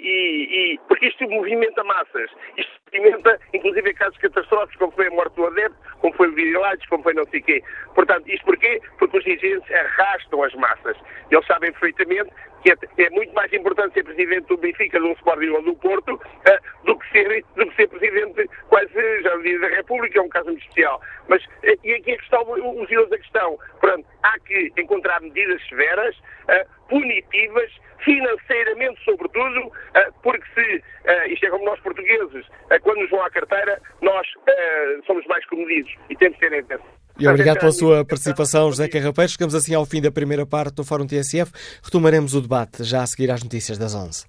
e, 0.00 0.74
e, 0.74 0.78
porque 0.88 1.06
isto 1.06 1.28
movimenta 1.28 1.82
massas. 1.84 2.30
Isto 2.56 2.77
movimenta, 2.92 3.38
inclusive, 3.52 3.94
casos 3.94 4.18
catastróficos, 4.18 4.76
como 4.76 4.92
foi 4.92 5.06
a 5.08 5.10
morte 5.10 5.34
do 5.34 5.46
adepto, 5.46 5.76
como 6.00 6.14
foi 6.14 6.28
o 6.28 6.34
Virilates, 6.34 6.88
como 6.88 7.02
foi 7.02 7.14
não 7.14 7.24
sei 7.26 7.40
quê. 7.40 7.62
Portanto, 7.94 8.28
isto 8.28 8.44
porquê? 8.44 8.80
Porque 8.98 9.18
os 9.18 9.24
dirigentes 9.24 9.70
arrastam 9.72 10.42
as 10.42 10.54
massas. 10.54 10.96
Eles 11.30 11.46
sabem 11.46 11.72
perfeitamente 11.72 12.30
que 12.62 12.72
é, 12.72 13.04
é, 13.04 13.10
muito 13.10 13.32
mais 13.34 13.52
importante 13.52 13.94
ser 13.94 14.04
presidente 14.04 14.46
do 14.48 14.56
Benfica, 14.56 14.98
do 14.98 15.12
Sporting 15.12 15.48
ou 15.48 15.62
do 15.62 15.74
Porto, 15.76 16.14
uh, 16.14 16.84
do, 16.84 16.98
que 16.98 17.10
ser, 17.10 17.44
do 17.56 17.66
que 17.68 17.76
ser 17.76 17.88
presidente 17.88 18.48
quase, 18.68 19.22
já 19.22 19.36
disse, 19.36 19.60
da 19.60 19.68
República, 19.68 20.18
é 20.18 20.22
um 20.22 20.28
caso 20.28 20.46
muito 20.46 20.62
especial. 20.62 21.00
Mas, 21.28 21.44
uh, 21.44 21.78
e 21.84 21.94
aqui 21.94 22.12
é 22.12 22.16
que 22.16 22.24
está 22.24 22.40
o, 22.40 22.82
os 22.82 23.10
da 23.10 23.18
questão. 23.18 23.58
Portanto, 23.80 24.06
há 24.22 24.38
que 24.40 24.72
encontrar 24.76 25.20
medidas 25.20 25.62
severas, 25.68 26.16
uh, 26.16 26.77
punitivas, 26.88 27.70
financeiramente 28.04 29.02
sobretudo, 29.04 29.72
porque 30.22 30.44
se, 30.54 30.82
isto 31.32 31.46
é 31.46 31.50
como 31.50 31.64
nós 31.64 31.80
portugueses, 31.80 32.46
quando 32.82 33.00
nos 33.00 33.10
vão 33.10 33.22
à 33.22 33.30
carteira, 33.30 33.80
nós 34.00 34.26
somos 35.06 35.26
mais 35.26 35.44
comedidos 35.46 35.92
e 36.08 36.16
temos 36.16 36.38
que 36.38 36.48
ter 36.48 36.58
atenção. 36.58 36.86
E 37.18 37.26
obrigado 37.26 37.58
pela 37.58 37.72
sua 37.72 38.04
participação, 38.04 38.70
José 38.70 38.88
Carrapeiro. 38.88 39.30
Chegamos 39.30 39.54
assim 39.54 39.74
ao 39.74 39.84
fim 39.84 40.00
da 40.00 40.10
primeira 40.10 40.46
parte 40.46 40.76
do 40.76 40.84
Fórum 40.84 41.04
TSF. 41.06 41.50
Retomaremos 41.82 42.34
o 42.34 42.40
debate 42.40 42.84
já 42.84 43.02
a 43.02 43.06
seguir 43.06 43.30
às 43.30 43.42
notícias 43.42 43.76
das 43.76 43.92
11. 43.94 44.26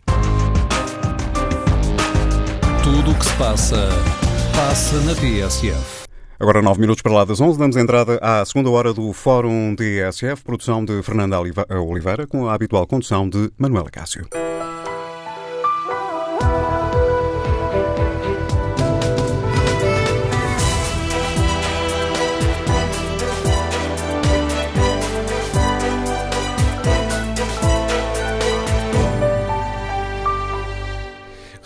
Tudo 2.83 3.11
o 3.11 3.19
que 3.19 3.25
se 3.25 3.37
passa, 3.37 3.89
passa 4.55 4.95
na 5.05 5.13
TSF. 5.13 5.98
Agora, 6.39 6.61
nove 6.61 6.79
minutos 6.79 7.01
para 7.01 7.11
lá 7.11 7.25
das 7.25 7.41
11, 7.41 7.59
damos 7.59 7.75
entrada 7.75 8.17
à 8.21 8.45
segunda 8.45 8.69
hora 8.69 8.93
do 8.93 9.11
Fórum 9.11 9.75
TSF, 9.75 10.41
produção 10.41 10.85
de 10.85 11.03
Fernanda 11.03 11.37
Oliveira, 11.37 12.25
com 12.25 12.47
a 12.47 12.53
habitual 12.53 12.87
condução 12.87 13.27
de 13.27 13.51
Manuela 13.57 13.89
Cássio. 13.91 14.25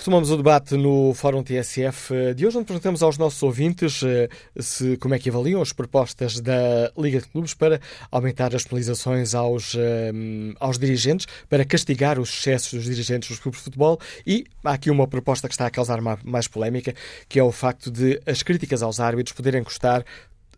Retomamos 0.03 0.31
o 0.31 0.35
debate 0.35 0.75
no 0.75 1.13
Fórum 1.13 1.41
TSF 1.41 2.33
de 2.35 2.45
hoje, 2.45 2.57
onde 2.57 2.65
perguntamos 2.65 3.01
aos 3.01 3.17
nossos 3.17 3.41
ouvintes 3.41 4.03
eh, 4.03 4.27
se, 4.59 4.97
como 4.97 5.15
é 5.15 5.17
que 5.17 5.29
avaliam 5.29 5.61
as 5.61 5.71
propostas 5.71 6.41
da 6.41 6.91
Liga 6.97 7.21
de 7.21 7.27
Clubes 7.29 7.53
para 7.53 7.79
aumentar 8.11 8.53
as 8.53 8.65
penalizações 8.65 9.33
aos, 9.33 9.75
eh, 9.75 10.11
aos 10.59 10.77
dirigentes, 10.77 11.25
para 11.47 11.63
castigar 11.63 12.19
os 12.19 12.31
excessos 12.31 12.73
dos 12.73 12.83
dirigentes 12.83 13.29
dos 13.29 13.39
clubes 13.39 13.61
de 13.61 13.63
futebol. 13.63 13.97
E 14.27 14.43
há 14.61 14.73
aqui 14.73 14.91
uma 14.91 15.07
proposta 15.07 15.47
que 15.47 15.53
está 15.53 15.67
a 15.67 15.71
causar 15.71 16.01
mais 16.01 16.49
polémica, 16.49 16.93
que 17.29 17.39
é 17.39 17.43
o 17.43 17.53
facto 17.53 17.89
de 17.89 18.21
as 18.25 18.43
críticas 18.43 18.83
aos 18.83 18.99
árbitros 18.99 19.33
poderem 19.33 19.63
custar 19.63 20.03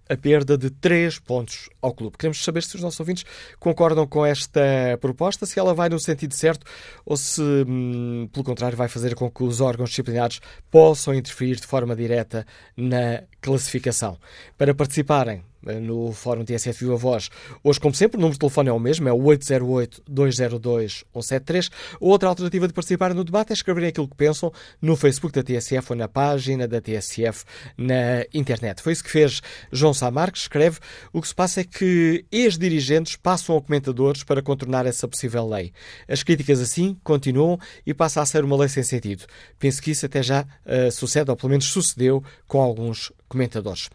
a 0.09 0.15
perda 0.15 0.57
de 0.57 0.69
3 0.69 1.19
pontos 1.19 1.69
ao 1.81 1.93
clube. 1.93 2.17
Queremos 2.17 2.43
saber 2.43 2.63
se 2.63 2.75
os 2.75 2.81
nossos 2.81 2.99
ouvintes 2.99 3.25
concordam 3.59 4.05
com 4.07 4.25
esta 4.25 4.61
proposta, 5.01 5.45
se 5.45 5.59
ela 5.59 5.73
vai 5.73 5.89
no 5.89 5.99
sentido 5.99 6.33
certo 6.33 6.65
ou 7.05 7.17
se, 7.17 7.41
hum, 7.41 8.29
pelo 8.31 8.43
contrário, 8.43 8.77
vai 8.77 8.87
fazer 8.87 9.15
com 9.15 9.29
que 9.29 9.43
os 9.43 9.61
órgãos 9.61 9.89
disciplinares 9.89 10.39
possam 10.69 11.13
interferir 11.13 11.55
de 11.55 11.67
forma 11.67 11.95
direta 11.95 12.45
na 12.75 13.23
classificação. 13.45 14.17
Para 14.57 14.73
participarem, 14.73 15.43
no 15.81 16.11
Fórum 16.11 16.45
TSF 16.45 16.85
Viva 16.85 16.95
Voz. 16.95 17.31
Hoje, 17.63 17.79
como 17.79 17.95
sempre, 17.95 18.17
o 18.17 18.19
número 18.19 18.33
de 18.33 18.39
telefone 18.39 18.69
é 18.69 18.73
o 18.73 18.79
mesmo, 18.79 19.07
é 19.09 19.13
o 19.13 19.17
808-202-173. 19.17 21.71
Outra 21.99 22.29
alternativa 22.29 22.67
de 22.67 22.73
participar 22.73 23.11
no 23.13 23.23
debate 23.23 23.51
é 23.51 23.53
escreverem 23.53 23.89
aquilo 23.89 24.07
que 24.07 24.15
pensam 24.15 24.51
no 24.81 24.95
Facebook 24.95 25.31
da 25.33 25.43
TSF 25.43 25.91
ou 25.91 25.97
na 25.97 26.07
página 26.07 26.67
da 26.67 26.81
TSF 26.81 27.43
na 27.77 28.25
internet. 28.33 28.81
Foi 28.81 28.93
isso 28.93 29.03
que 29.03 29.11
fez 29.11 29.41
João 29.71 29.93
Sá 29.93 30.09
Marques, 30.11 30.43
escreve. 30.43 30.79
O 31.11 31.21
que 31.21 31.27
se 31.27 31.35
passa 31.35 31.61
é 31.61 31.63
que 31.63 32.25
ex-dirigentes 32.31 33.15
passam 33.15 33.57
a 33.57 33.61
comentadores 33.61 34.23
para 34.23 34.41
contornar 34.41 34.85
essa 34.85 35.07
possível 35.07 35.47
lei. 35.47 35.71
As 36.07 36.21
críticas 36.23 36.59
assim 36.61 36.97
continuam 37.03 37.59
e 37.85 37.93
passa 37.93 38.21
a 38.21 38.25
ser 38.25 38.43
uma 38.43 38.57
lei 38.57 38.69
sem 38.69 38.81
sentido. 38.83 39.25
Penso 39.57 39.81
que 39.81 39.91
isso 39.91 40.05
até 40.05 40.21
já 40.21 40.43
uh, 40.43 40.91
sucede, 40.91 41.31
ou 41.31 41.37
pelo 41.37 41.49
menos 41.49 41.65
sucedeu, 41.65 42.23
com 42.47 42.61
alguns 42.61 43.11
comentadores. 43.27 43.89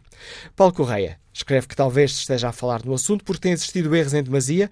Paulo 0.54 0.72
Correia 0.72 1.18
escreve 1.32 1.66
que 1.66 1.76
talvez 1.76 2.12
esteja 2.12 2.48
a 2.48 2.52
falar 2.52 2.84
no 2.84 2.94
assunto 2.94 3.24
porque 3.24 3.40
tem 3.40 3.52
existido 3.52 3.94
erros 3.94 4.14
em 4.14 4.22
demasia. 4.22 4.70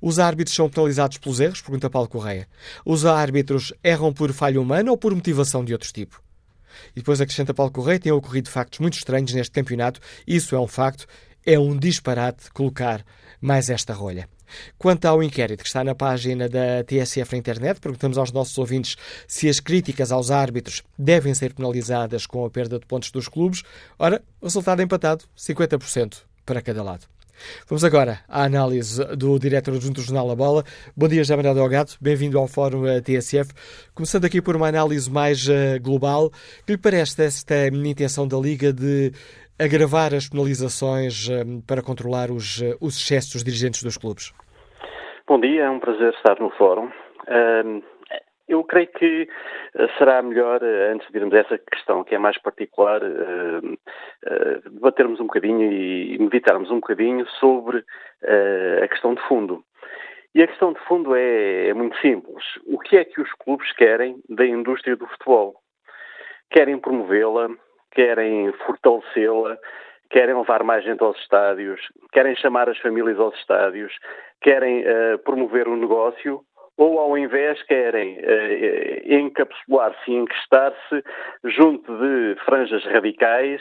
Os 0.00 0.18
árbitros 0.18 0.54
são 0.54 0.68
penalizados 0.68 1.18
pelos 1.18 1.40
erros? 1.40 1.60
Pergunta 1.60 1.88
Paulo 1.88 2.08
Correia. 2.08 2.48
Os 2.84 3.04
árbitros 3.06 3.72
erram 3.82 4.12
por 4.12 4.32
falha 4.32 4.60
humana 4.60 4.90
ou 4.90 4.98
por 4.98 5.14
motivação 5.14 5.64
de 5.64 5.72
outro 5.72 5.92
tipo? 5.92 6.22
E 6.94 7.00
depois 7.00 7.20
acrescenta 7.20 7.54
Paulo 7.54 7.72
Correia, 7.72 7.98
tem 7.98 8.12
ocorrido 8.12 8.48
factos 8.48 8.78
muito 8.78 8.94
estranhos 8.94 9.32
neste 9.32 9.52
campeonato. 9.52 10.00
Isso 10.26 10.54
é 10.54 10.60
um 10.60 10.68
facto. 10.68 11.06
É 11.44 11.58
um 11.58 11.76
disparate 11.76 12.50
colocar 12.52 13.04
mais 13.40 13.70
esta 13.70 13.94
rolha. 13.94 14.28
Quanto 14.78 15.06
ao 15.06 15.22
inquérito 15.22 15.62
que 15.62 15.68
está 15.68 15.82
na 15.84 15.94
página 15.94 16.48
da 16.48 16.84
TSF 16.84 17.32
na 17.32 17.38
internet, 17.38 17.80
perguntamos 17.80 18.18
aos 18.18 18.32
nossos 18.32 18.56
ouvintes 18.58 18.96
se 19.26 19.48
as 19.48 19.60
críticas 19.60 20.12
aos 20.12 20.30
árbitros 20.30 20.82
devem 20.98 21.34
ser 21.34 21.54
penalizadas 21.54 22.26
com 22.26 22.44
a 22.44 22.50
perda 22.50 22.78
de 22.78 22.86
pontos 22.86 23.10
dos 23.10 23.28
clubes. 23.28 23.62
Ora, 23.98 24.22
resultado 24.42 24.80
empatado, 24.80 25.24
50% 25.36 26.18
para 26.44 26.62
cada 26.62 26.82
lado. 26.82 27.06
Vamos 27.68 27.84
agora 27.84 28.20
à 28.28 28.44
análise 28.44 29.02
do 29.16 29.38
diretor 29.38 29.74
adjunto 29.74 30.00
do 30.00 30.02
Jornal 30.04 30.30
A 30.30 30.36
Bola. 30.36 30.64
Bom 30.96 31.08
dia, 31.08 31.22
José 31.22 31.36
Manuel 31.36 31.54
Delgado. 31.54 31.92
Bem-vindo 32.00 32.38
ao 32.38 32.46
Fórum 32.46 32.86
eh, 32.86 33.00
TSF. 33.00 33.52
Começando 33.94 34.24
aqui 34.24 34.42
por 34.42 34.56
uma 34.56 34.68
análise 34.68 35.10
mais 35.10 35.46
uh, 35.46 35.80
global. 35.80 36.30
Que 36.66 36.72
lhe 36.72 36.78
parece 36.78 37.22
esta 37.24 37.68
intenção 37.68 38.26
da 38.26 38.36
Liga 38.36 38.72
de 38.72 39.12
agravar 39.60 40.14
as 40.14 40.28
penalizações 40.28 41.28
uh, 41.28 41.62
para 41.66 41.82
controlar 41.82 42.30
os, 42.30 42.60
uh, 42.60 42.76
os 42.80 42.96
excessos 42.96 43.34
dos 43.34 43.44
dirigentes 43.44 43.82
dos 43.82 43.96
clubes? 43.98 44.32
Bom 45.26 45.40
dia, 45.40 45.64
é 45.64 45.70
um 45.70 45.78
prazer 45.78 46.12
estar 46.14 46.40
no 46.40 46.50
Fórum. 46.50 46.90
Eu 48.50 48.64
creio 48.64 48.88
que 48.88 49.28
eh, 49.76 49.88
será 49.96 50.20
melhor, 50.20 50.60
eh, 50.60 50.92
antes 50.92 51.08
de 51.08 51.16
irmos 51.16 51.32
a 51.32 51.38
essa 51.38 51.56
questão 51.56 52.02
que 52.02 52.16
é 52.16 52.18
mais 52.18 52.36
particular, 52.36 53.00
eh, 53.00 54.60
debatermos 54.68 55.20
um 55.20 55.26
bocadinho 55.26 55.72
e 55.72 56.18
meditarmos 56.18 56.68
um 56.68 56.80
bocadinho 56.80 57.24
sobre 57.38 57.84
a 58.82 58.88
questão 58.88 59.14
de 59.14 59.22
fundo. 59.28 59.62
E 60.34 60.42
a 60.42 60.48
questão 60.48 60.72
de 60.72 60.80
fundo 60.80 61.14
é, 61.14 61.68
é 61.68 61.74
muito 61.74 61.96
simples. 62.00 62.44
O 62.66 62.78
que 62.78 62.96
é 62.96 63.04
que 63.04 63.20
os 63.20 63.32
clubes 63.34 63.72
querem 63.72 64.20
da 64.28 64.44
indústria 64.44 64.96
do 64.96 65.06
futebol? 65.06 65.54
Querem 66.50 66.78
promovê-la, 66.78 67.48
querem 67.92 68.52
fortalecê-la, 68.64 69.58
querem 70.10 70.36
levar 70.36 70.62
mais 70.62 70.84
gente 70.84 71.02
aos 71.02 71.18
estádios, 71.18 71.80
querem 72.12 72.34
chamar 72.36 72.68
as 72.68 72.78
famílias 72.78 73.18
aos 73.18 73.34
estádios, 73.36 73.92
querem 74.40 74.82
uh, 74.82 75.18
promover 75.24 75.68
o 75.68 75.76
negócio 75.76 76.42
ou 76.80 76.98
ao 76.98 77.18
invés 77.18 77.62
querem 77.64 78.18
eh, 78.22 79.02
encapsular-se 79.04 80.10
e 80.10 80.14
encrestar-se 80.14 81.04
junto 81.44 81.94
de 81.98 82.36
franjas 82.46 82.82
radicais, 82.86 83.60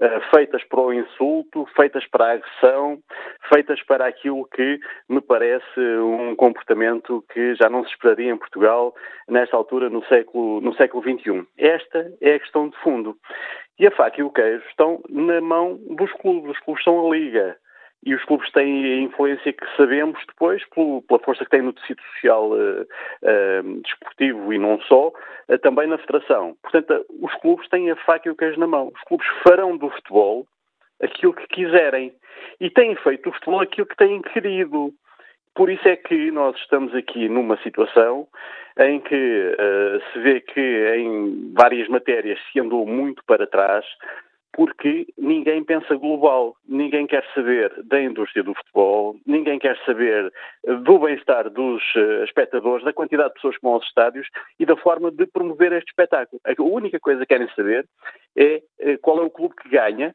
eh, 0.00 0.20
feitas 0.32 0.62
para 0.62 0.80
o 0.80 0.92
insulto, 0.92 1.66
feitas 1.74 2.06
para 2.06 2.26
a 2.26 2.32
agressão, 2.34 3.00
feitas 3.52 3.82
para 3.82 4.06
aquilo 4.06 4.46
que 4.54 4.78
me 5.08 5.20
parece 5.20 5.80
um 5.80 6.36
comportamento 6.36 7.24
que 7.32 7.56
já 7.56 7.68
não 7.68 7.82
se 7.82 7.90
esperaria 7.90 8.30
em 8.30 8.38
Portugal 8.38 8.94
nesta 9.28 9.56
altura 9.56 9.90
no 9.90 10.04
século, 10.04 10.60
no 10.60 10.72
século 10.76 11.02
XXI. 11.02 11.44
Esta 11.58 12.12
é 12.20 12.34
a 12.34 12.38
questão 12.38 12.68
de 12.68 12.76
fundo. 12.78 13.16
E 13.80 13.86
a 13.88 13.90
faca 13.90 14.20
e 14.20 14.22
o 14.22 14.30
queijo 14.30 14.64
estão 14.68 15.02
na 15.08 15.40
mão 15.40 15.76
dos 15.96 16.12
clubes. 16.12 16.52
Os 16.52 16.60
clubes 16.60 16.84
são 16.84 17.04
a 17.04 17.16
liga 17.16 17.56
e 18.04 18.14
os 18.14 18.24
clubes 18.24 18.50
têm 18.52 18.84
a 18.84 19.00
influência 19.02 19.52
que 19.52 19.76
sabemos 19.76 20.18
depois, 20.26 20.62
pela 20.70 21.20
força 21.22 21.44
que 21.44 21.50
têm 21.50 21.62
no 21.62 21.72
tecido 21.72 22.00
social 22.14 22.50
uh, 22.50 22.82
uh, 22.82 23.80
desportivo 23.82 24.52
e 24.52 24.58
não 24.58 24.80
só, 24.82 25.08
uh, 25.08 25.58
também 25.58 25.86
na 25.86 25.98
federação. 25.98 26.56
Portanto, 26.62 27.04
os 27.20 27.34
clubes 27.36 27.68
têm 27.68 27.90
a 27.90 27.96
faca 27.96 28.28
e 28.28 28.32
o 28.32 28.36
queijo 28.36 28.58
na 28.58 28.66
mão. 28.66 28.90
Os 28.94 29.02
clubes 29.02 29.26
farão 29.46 29.76
do 29.76 29.90
futebol 29.90 30.46
aquilo 31.02 31.34
que 31.34 31.46
quiserem 31.48 32.12
e 32.58 32.70
têm 32.70 32.94
feito 32.96 33.28
do 33.28 33.34
futebol 33.34 33.60
aquilo 33.60 33.86
que 33.86 33.96
têm 33.96 34.22
querido. 34.22 34.92
Por 35.54 35.68
isso 35.68 35.86
é 35.86 35.96
que 35.96 36.30
nós 36.30 36.56
estamos 36.56 36.94
aqui 36.94 37.28
numa 37.28 37.58
situação 37.58 38.26
em 38.78 39.00
que 39.00 39.56
se 40.12 40.18
vê 40.20 40.40
que 40.40 40.60
em 40.96 41.52
várias 41.52 41.88
matérias 41.88 42.38
se 42.50 42.60
andou 42.60 42.86
muito 42.86 43.22
para 43.26 43.46
trás, 43.46 43.84
porque 44.52 45.06
ninguém 45.16 45.64
pensa 45.64 45.94
global, 45.94 46.56
ninguém 46.68 47.06
quer 47.06 47.24
saber 47.34 47.72
da 47.84 48.00
indústria 48.00 48.42
do 48.42 48.54
futebol, 48.54 49.16
ninguém 49.26 49.58
quer 49.58 49.78
saber 49.86 50.32
do 50.82 50.98
bem-estar 50.98 51.48
dos 51.50 51.82
uh, 51.94 52.24
espectadores, 52.24 52.84
da 52.84 52.92
quantidade 52.92 53.28
de 53.28 53.34
pessoas 53.34 53.56
que 53.56 53.62
vão 53.62 53.74
aos 53.74 53.86
estádios 53.86 54.26
e 54.58 54.66
da 54.66 54.76
forma 54.76 55.10
de 55.10 55.26
promover 55.26 55.72
este 55.72 55.90
espetáculo. 55.90 56.40
A 56.44 56.62
única 56.62 56.98
coisa 56.98 57.20
que 57.20 57.26
querem 57.26 57.48
saber 57.54 57.86
é 58.36 58.62
uh, 58.80 58.98
qual 59.00 59.18
é 59.20 59.22
o 59.22 59.30
clube 59.30 59.54
que 59.54 59.68
ganha, 59.68 60.14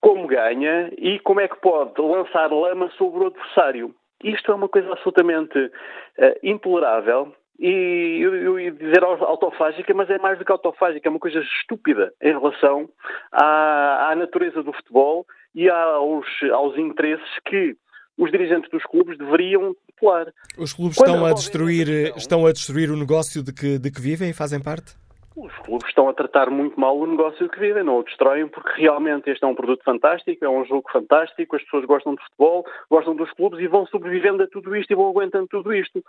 como 0.00 0.26
ganha 0.26 0.92
e 0.98 1.18
como 1.20 1.40
é 1.40 1.48
que 1.48 1.60
pode 1.60 2.00
lançar 2.00 2.52
lama 2.52 2.90
sobre 2.98 3.24
o 3.24 3.26
adversário. 3.28 3.94
Isto 4.22 4.52
é 4.52 4.54
uma 4.54 4.68
coisa 4.68 4.90
absolutamente 4.90 5.58
uh, 5.58 5.70
intolerável 6.42 7.34
e 7.66 8.20
eu, 8.20 8.34
eu 8.34 8.60
ia 8.60 8.70
dizer 8.70 9.02
autofágica, 9.02 9.94
mas 9.94 10.10
é 10.10 10.18
mais 10.18 10.38
do 10.38 10.44
que 10.44 10.52
autofágica, 10.52 11.08
é 11.08 11.10
uma 11.10 11.18
coisa 11.18 11.40
estúpida 11.40 12.12
em 12.20 12.38
relação 12.38 12.90
à, 13.32 14.10
à 14.10 14.14
natureza 14.14 14.62
do 14.62 14.70
futebol 14.70 15.24
e 15.54 15.70
aos, 15.70 16.26
aos 16.52 16.76
interesses 16.76 17.26
que 17.48 17.74
os 18.18 18.30
dirigentes 18.30 18.70
dos 18.70 18.82
clubes 18.84 19.16
deveriam 19.16 19.74
popular. 19.86 20.26
Os 20.58 20.74
clubes 20.74 20.98
estão 20.98 21.24
a, 21.24 21.32
destruir, 21.32 21.88
estão 22.18 22.44
a 22.44 22.52
destruir 22.52 22.90
o 22.90 22.98
negócio 22.98 23.42
de 23.42 23.50
que, 23.50 23.78
de 23.78 23.90
que 23.90 23.98
vivem 23.98 24.28
e 24.28 24.34
fazem 24.34 24.62
parte? 24.62 24.94
Os 25.36 25.52
clubes 25.58 25.88
estão 25.88 26.08
a 26.08 26.14
tratar 26.14 26.48
muito 26.48 26.78
mal 26.78 26.96
o 26.96 27.06
negócio 27.06 27.48
que 27.48 27.58
vivem, 27.58 27.82
não 27.82 27.98
o 27.98 28.04
destroem, 28.04 28.46
porque 28.46 28.80
realmente 28.80 29.28
este 29.28 29.42
é 29.42 29.46
um 29.46 29.54
produto 29.54 29.82
fantástico, 29.82 30.44
é 30.44 30.48
um 30.48 30.64
jogo 30.64 30.88
fantástico, 30.90 31.56
as 31.56 31.62
pessoas 31.64 31.84
gostam 31.84 32.14
de 32.14 32.22
futebol, 32.22 32.64
gostam 32.88 33.16
dos 33.16 33.30
clubes 33.32 33.58
e 33.58 33.66
vão 33.66 33.84
sobrevivendo 33.86 34.44
a 34.44 34.46
tudo 34.46 34.76
isto 34.76 34.92
e 34.92 34.94
vão 34.94 35.08
aguentando 35.08 35.48
tudo 35.48 35.74
isto. 35.74 36.02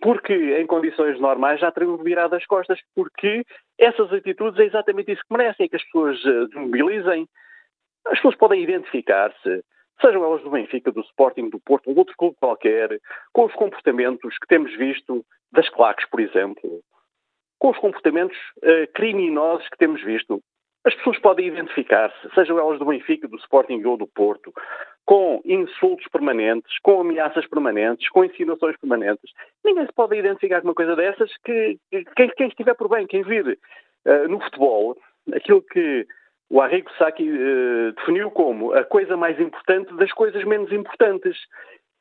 Porque 0.00 0.32
em 0.32 0.66
condições 0.66 1.18
normais 1.20 1.60
já 1.60 1.72
teriam 1.72 1.96
virado 1.96 2.36
as 2.36 2.46
costas, 2.46 2.78
porque 2.94 3.44
essas 3.76 4.12
atitudes 4.12 4.60
é 4.60 4.64
exatamente 4.64 5.10
isso 5.12 5.22
que 5.28 5.36
merecem, 5.36 5.66
é 5.66 5.68
que 5.68 5.76
as 5.76 5.84
pessoas 5.84 6.24
eh, 6.24 6.46
desmobilizem. 6.46 7.28
As 8.06 8.18
pessoas 8.18 8.36
podem 8.36 8.62
identificar-se, 8.62 9.64
sejam 10.00 10.24
elas 10.24 10.42
do 10.42 10.50
Benfica, 10.50 10.92
do 10.92 11.00
Sporting, 11.00 11.50
do 11.50 11.58
Porto, 11.58 11.90
ou 11.90 11.98
outro 11.98 12.14
clube 12.16 12.36
qualquer, 12.38 13.00
com 13.32 13.44
os 13.44 13.54
comportamentos 13.54 14.38
que 14.38 14.46
temos 14.46 14.74
visto 14.76 15.24
das 15.52 15.68
claques, 15.68 16.08
por 16.08 16.20
exemplo 16.20 16.80
com 17.58 17.70
os 17.70 17.78
comportamentos 17.78 18.36
uh, 18.58 18.92
criminosos 18.94 19.68
que 19.68 19.78
temos 19.78 20.02
visto. 20.02 20.40
As 20.84 20.94
pessoas 20.94 21.18
podem 21.18 21.48
identificar-se, 21.48 22.34
sejam 22.34 22.58
elas 22.58 22.78
do 22.78 22.86
Benfica, 22.86 23.28
do 23.28 23.36
Sporting 23.36 23.82
ou 23.84 23.96
do 23.96 24.06
Porto, 24.06 24.52
com 25.04 25.40
insultos 25.44 26.06
permanentes, 26.08 26.78
com 26.82 27.00
ameaças 27.00 27.46
permanentes, 27.46 28.08
com 28.10 28.24
insinuações 28.24 28.76
permanentes. 28.78 29.30
Ninguém 29.64 29.86
se 29.86 29.92
pode 29.92 30.16
identificar 30.16 30.60
com 30.60 30.68
uma 30.68 30.74
coisa 30.74 30.94
dessas 30.94 31.30
que, 31.44 31.78
quem, 32.16 32.30
quem 32.36 32.48
estiver 32.48 32.74
por 32.74 32.88
bem, 32.88 33.06
quem 33.06 33.22
vir 33.22 33.58
uh, 34.06 34.28
no 34.28 34.40
futebol, 34.40 34.96
aquilo 35.32 35.62
que 35.62 36.06
o 36.50 36.60
Arrigo 36.60 36.90
Sacchi 36.96 37.28
uh, 37.28 37.92
definiu 37.92 38.30
como 38.30 38.72
a 38.72 38.84
coisa 38.84 39.16
mais 39.16 39.38
importante 39.40 39.92
das 39.96 40.12
coisas 40.12 40.44
menos 40.44 40.72
importantes 40.72 41.36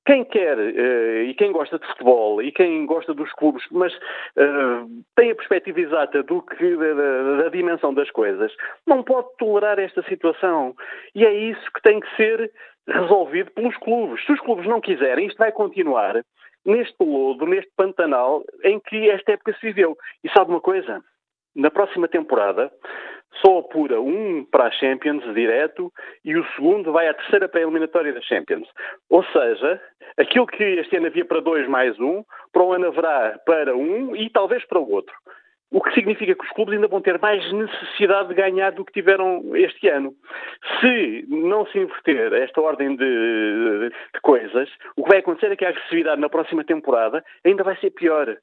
quem 0.08 0.24
quer 0.24 0.58
uh, 0.58 1.22
e 1.24 1.34
quem 1.34 1.51
gosta 1.51 1.78
de 1.78 1.86
futebol 1.86 2.41
e 2.41 2.49
quem 2.49 2.86
gosta 2.86 3.14
dos 3.14 3.30
clubes, 3.34 3.62
mas 3.70 3.93
uh, 3.93 4.88
tem 5.18 5.32
a 5.32 5.36
perspectiva 5.36 5.82
exata 5.82 6.24
do 6.24 6.41
que 6.41 6.78
da, 6.78 7.43
da, 7.43 7.49
dimensão 7.49 7.93
das 7.93 8.10
coisas, 8.12 8.49
não 8.88 9.03
pode 9.03 9.28
tolerar 9.38 9.78
esta 9.78 10.01
situação. 10.03 10.74
E 11.14 11.26
é 11.26 11.34
isso 11.34 11.62
que 11.74 11.82
tem 11.82 11.99
que 11.99 12.16
ser 12.16 12.49
resolvido 12.88 13.51
pelos 13.51 13.76
clubes. 13.78 14.26
Se 14.26 14.32
os 14.32 14.39
clubes 14.39 14.66
não 14.66 14.80
quiserem, 14.80 15.28
isto 15.28 15.38
vai 15.38 15.51
continuar 15.51 16.24
neste 16.66 16.95
lodo, 17.03 17.45
neste 17.45 17.72
pantanal 17.76 18.45
em 18.64 18.80
que 18.80 19.10
esta 19.10 19.34
época 19.34 19.53
se 19.60 19.68
viveu. 19.68 19.97
E 20.24 20.30
sabe 20.30 20.51
uma 20.51 20.62
coisa? 20.62 21.03
Na 21.53 21.70
próxima 21.70 22.08
temporada 22.08 22.72
só 23.42 23.60
apura 23.60 24.00
um 24.02 24.46
para 24.46 24.66
a 24.66 24.72
Champions 24.72 25.24
direto 25.34 25.92
e 26.24 26.36
o 26.36 26.46
segundo 26.56 26.92
vai 26.92 27.08
à 27.08 27.14
terceira 27.14 27.48
pré-eliminatória 27.48 28.14
da 28.14 28.22
Champions. 28.22 28.68
Ou 29.10 29.24
seja, 29.26 29.82
aquilo 30.18 30.48
que 30.48 30.64
este 30.64 30.98
ano 30.98 31.08
havia 31.08 31.26
para 31.26 31.42
dois 31.42 31.68
mais 31.68 32.00
um, 32.00 32.24
para 32.52 32.64
o 32.64 32.74
ano 32.74 32.88
haverá 32.88 33.40
para 33.46 33.76
um 33.76 34.16
e 34.16 34.30
talvez 34.30 34.66
para 34.66 34.80
o 34.80 34.90
outro. 34.92 35.14
O 35.70 35.82
que 35.82 35.94
significa 35.94 36.34
que 36.34 36.46
os 36.46 36.52
clubes 36.52 36.76
ainda 36.76 36.88
vão 36.88 37.02
ter 37.02 37.20
mais 37.20 37.44
necessidade 37.52 38.30
de 38.30 38.36
ganhar 38.36 38.72
do 38.72 38.86
que 38.86 38.94
tiveram 38.94 39.44
este 39.54 39.90
ano. 39.90 40.14
Se 40.80 41.26
não 41.28 41.66
se 41.68 41.78
inverter 41.78 42.32
esta 42.34 42.62
ordem 42.62 42.96
de, 42.96 43.90
de 43.90 44.22
coisas, 44.22 44.70
o 44.96 45.04
que 45.04 45.10
vai 45.10 45.20
acontecer 45.20 45.52
é 45.52 45.58
que 45.58 45.66
a 45.66 45.70
agressividade 45.70 46.22
na 46.22 46.30
próxima 46.30 46.64
temporada 46.64 47.24
ainda 47.46 47.64
vai 47.64 47.76
ser 47.78 47.90
pior. 47.92 48.38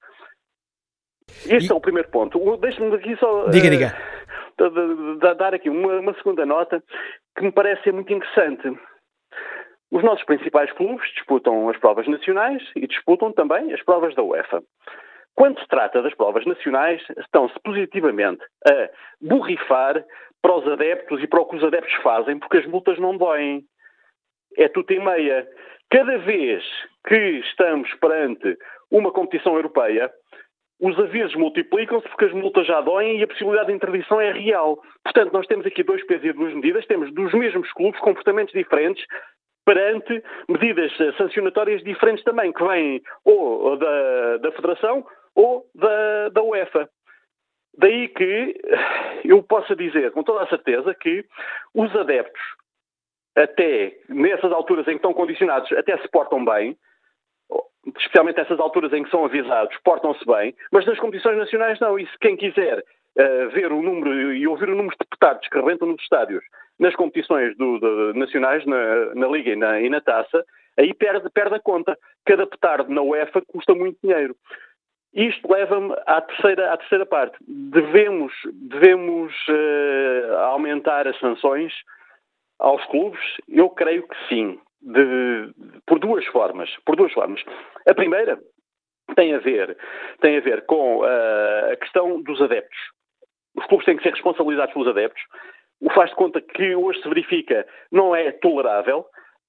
Este 1.47 1.71
e... 1.71 1.73
é 1.73 1.75
o 1.75 1.81
primeiro 1.81 2.11
ponto. 2.11 2.39
Deixe-me 2.59 2.95
aqui 2.95 3.17
só. 3.17 3.49
Diga, 3.49 3.69
uh, 3.69 3.71
diga 3.71 4.14
dar 5.37 5.55
aqui 5.55 5.69
uma, 5.69 6.01
uma 6.01 6.15
segunda 6.15 6.45
nota 6.47 6.83
que 7.37 7.45
me 7.45 7.53
parece 7.53 7.83
ser 7.83 7.93
muito 7.93 8.13
interessante. 8.13 8.79
Os 9.91 10.03
nossos 10.03 10.25
principais 10.25 10.73
clubes 10.73 11.09
disputam 11.15 11.69
as 11.69 11.77
provas 11.77 12.07
nacionais 12.09 12.63
e 12.75 12.87
disputam 12.87 13.33
também 13.33 13.73
as 13.73 13.83
provas 13.83 14.15
da 14.15 14.23
UEFA. 14.23 14.63
Quando 15.35 15.61
se 15.61 15.67
trata 15.67 16.03
das 16.03 16.15
provas 16.15 16.45
nacionais, 16.47 17.03
estão-se 17.19 17.59
positivamente 17.61 18.43
a 18.67 18.91
borrifar 19.21 20.05
para 20.41 20.57
os 20.57 20.67
adeptos 20.69 21.23
e 21.23 21.27
para 21.27 21.41
o 21.41 21.47
que 21.47 21.57
os 21.57 21.65
adeptos 21.65 21.95
fazem, 22.03 22.39
porque 22.39 22.59
as 22.59 22.67
multas 22.67 22.99
não 22.99 23.17
doem. 23.17 23.65
É 24.57 24.69
tudo 24.69 24.91
em 24.93 25.05
meia. 25.05 25.49
Cada 25.91 26.19
vez 26.19 26.63
que 27.07 27.17
estamos 27.17 27.93
perante 27.95 28.57
uma 28.91 29.11
competição 29.11 29.57
europeia, 29.57 30.11
os 30.85 30.99
avisos 30.99 31.35
multiplicam-se 31.35 32.07
porque 32.11 32.27
as 32.27 32.33
multas 32.33 32.67
já 32.67 32.79
doem 32.83 33.19
e 33.19 33.23
a 33.23 33.27
possibilidade 33.27 33.69
de 33.69 33.73
interdição 33.73 34.21
é 34.21 34.33
real. 34.33 34.83
Portanto, 35.03 35.33
nós 35.33 35.47
temos 35.47 35.65
aqui 35.65 35.83
dois 35.83 36.05
pesos 36.07 36.27
e 36.27 36.33
duas 36.35 36.53
medidas, 36.53 36.85
temos 36.87 37.11
dos 37.15 37.33
mesmos 37.33 37.73
clubes 37.73 37.99
comportamentos 38.01 38.53
diferentes, 38.53 39.03
perante 39.65 40.23
medidas 40.47 40.93
sancionatórias 41.17 41.83
diferentes 41.83 42.23
também, 42.23 42.53
que 42.53 42.63
vêm 42.63 43.01
ou 43.25 43.79
da, 43.79 44.37
da 44.37 44.53
Federação 44.53 45.07
ou 45.35 45.65
da, 45.75 46.29
da 46.29 46.43
UEFA. 46.43 46.87
Daí 47.79 48.09
que 48.09 48.55
eu 49.25 49.43
possa 49.43 49.75
dizer 49.75 50.11
com 50.13 50.23
toda 50.23 50.45
a 50.45 50.49
certeza 50.49 50.95
que 50.95 51.25
os 51.75 51.97
adeptos, 51.97 52.43
até 53.35 53.97
nessas 54.11 54.53
alturas 54.53 54.87
em 54.87 54.91
que 54.91 54.97
estão 54.97 55.15
condicionados, 55.15 55.73
até 55.73 55.97
se 55.97 56.09
portam 56.09 56.45
bem, 56.45 56.77
especialmente 57.99 58.39
nessas 58.39 58.59
alturas 58.59 58.93
em 58.93 59.03
que 59.03 59.11
são 59.11 59.25
avisados, 59.25 59.77
portam-se 59.85 60.25
bem, 60.27 60.55
mas 60.73 60.87
nas 60.87 60.99
competições 60.99 61.37
nacionais 61.37 61.79
não. 61.81 61.99
E 61.99 62.07
se 62.07 62.19
quem 62.19 62.37
quiser 62.37 62.79
uh, 62.79 63.51
ver 63.51 63.73
o 63.73 63.83
número 63.83 64.33
e 64.33 64.47
ouvir 64.47 64.69
o 64.69 64.75
número 64.75 64.97
de 64.97 65.05
deputados 65.05 65.47
que 65.49 65.59
rebentam 65.59 65.89
nos 65.89 66.03
estádios 66.03 66.45
nas 66.79 66.95
competições 66.97 67.57
do, 67.57 67.79
de, 67.79 68.19
nacionais, 68.19 68.65
na, 68.67 69.15
na 69.15 69.29
Liga 69.29 69.51
e 69.51 69.57
na, 69.57 69.81
e 69.81 69.89
na, 69.89 70.01
Taça, 70.01 70.45
aí 70.77 70.93
perde, 70.93 71.31
perde 71.31 71.55
a 71.55 71.61
conta. 71.61 71.97
Cada 72.25 72.47
petardo 72.47 72.93
na 72.93 73.03
UEFA 73.03 73.43
custa 73.43 73.75
muito 73.75 73.99
dinheiro. 74.03 74.35
Isto 75.15 75.53
leva-me 75.53 75.95
à 76.07 76.21
terceira, 76.21 76.73
à 76.73 76.77
terceira 76.77 77.07
parte. 77.07 77.37
Devemos, 77.47 78.33
devemos 78.53 79.33
uh, 79.49 80.37
aumentar 80.39 81.07
as 81.07 81.19
sanções 81.21 81.73
aos 82.59 82.85
clubes? 82.87 83.21
Eu 83.49 83.71
creio 83.71 84.09
que 84.09 84.17
sim, 84.29 84.59
de, 84.85 85.53
por 85.87 85.99
duas 85.99 86.25
formas. 86.27 86.71
Por 86.85 86.97
duas 86.97 87.13
formas. 87.13 87.43
A 87.89 87.95
primeira 87.95 88.39
tem 89.17 89.35
a 89.35 89.39
ver, 89.39 89.77
tem 90.21 90.37
a 90.37 90.41
ver 90.41 90.65
com 90.67 91.01
uh, 91.01 91.73
a 91.73 91.77
questão 91.77 92.23
dos 92.23 92.41
adeptos. 92.41 92.79
Os 93.57 93.67
clubes 93.67 93.87
têm 93.87 93.97
que 93.97 94.03
ser 94.03 94.11
responsabilizados 94.11 94.73
pelos 94.73 94.89
adeptos. 94.89 95.23
O 95.81 95.91
faz 95.91 96.11
de 96.11 96.17
conta 96.17 96.41
que 96.41 96.75
hoje 96.75 97.01
se 97.03 97.09
verifica 97.09 97.67
não 97.91 98.15
é 98.15 98.33
tolerável 98.33 99.07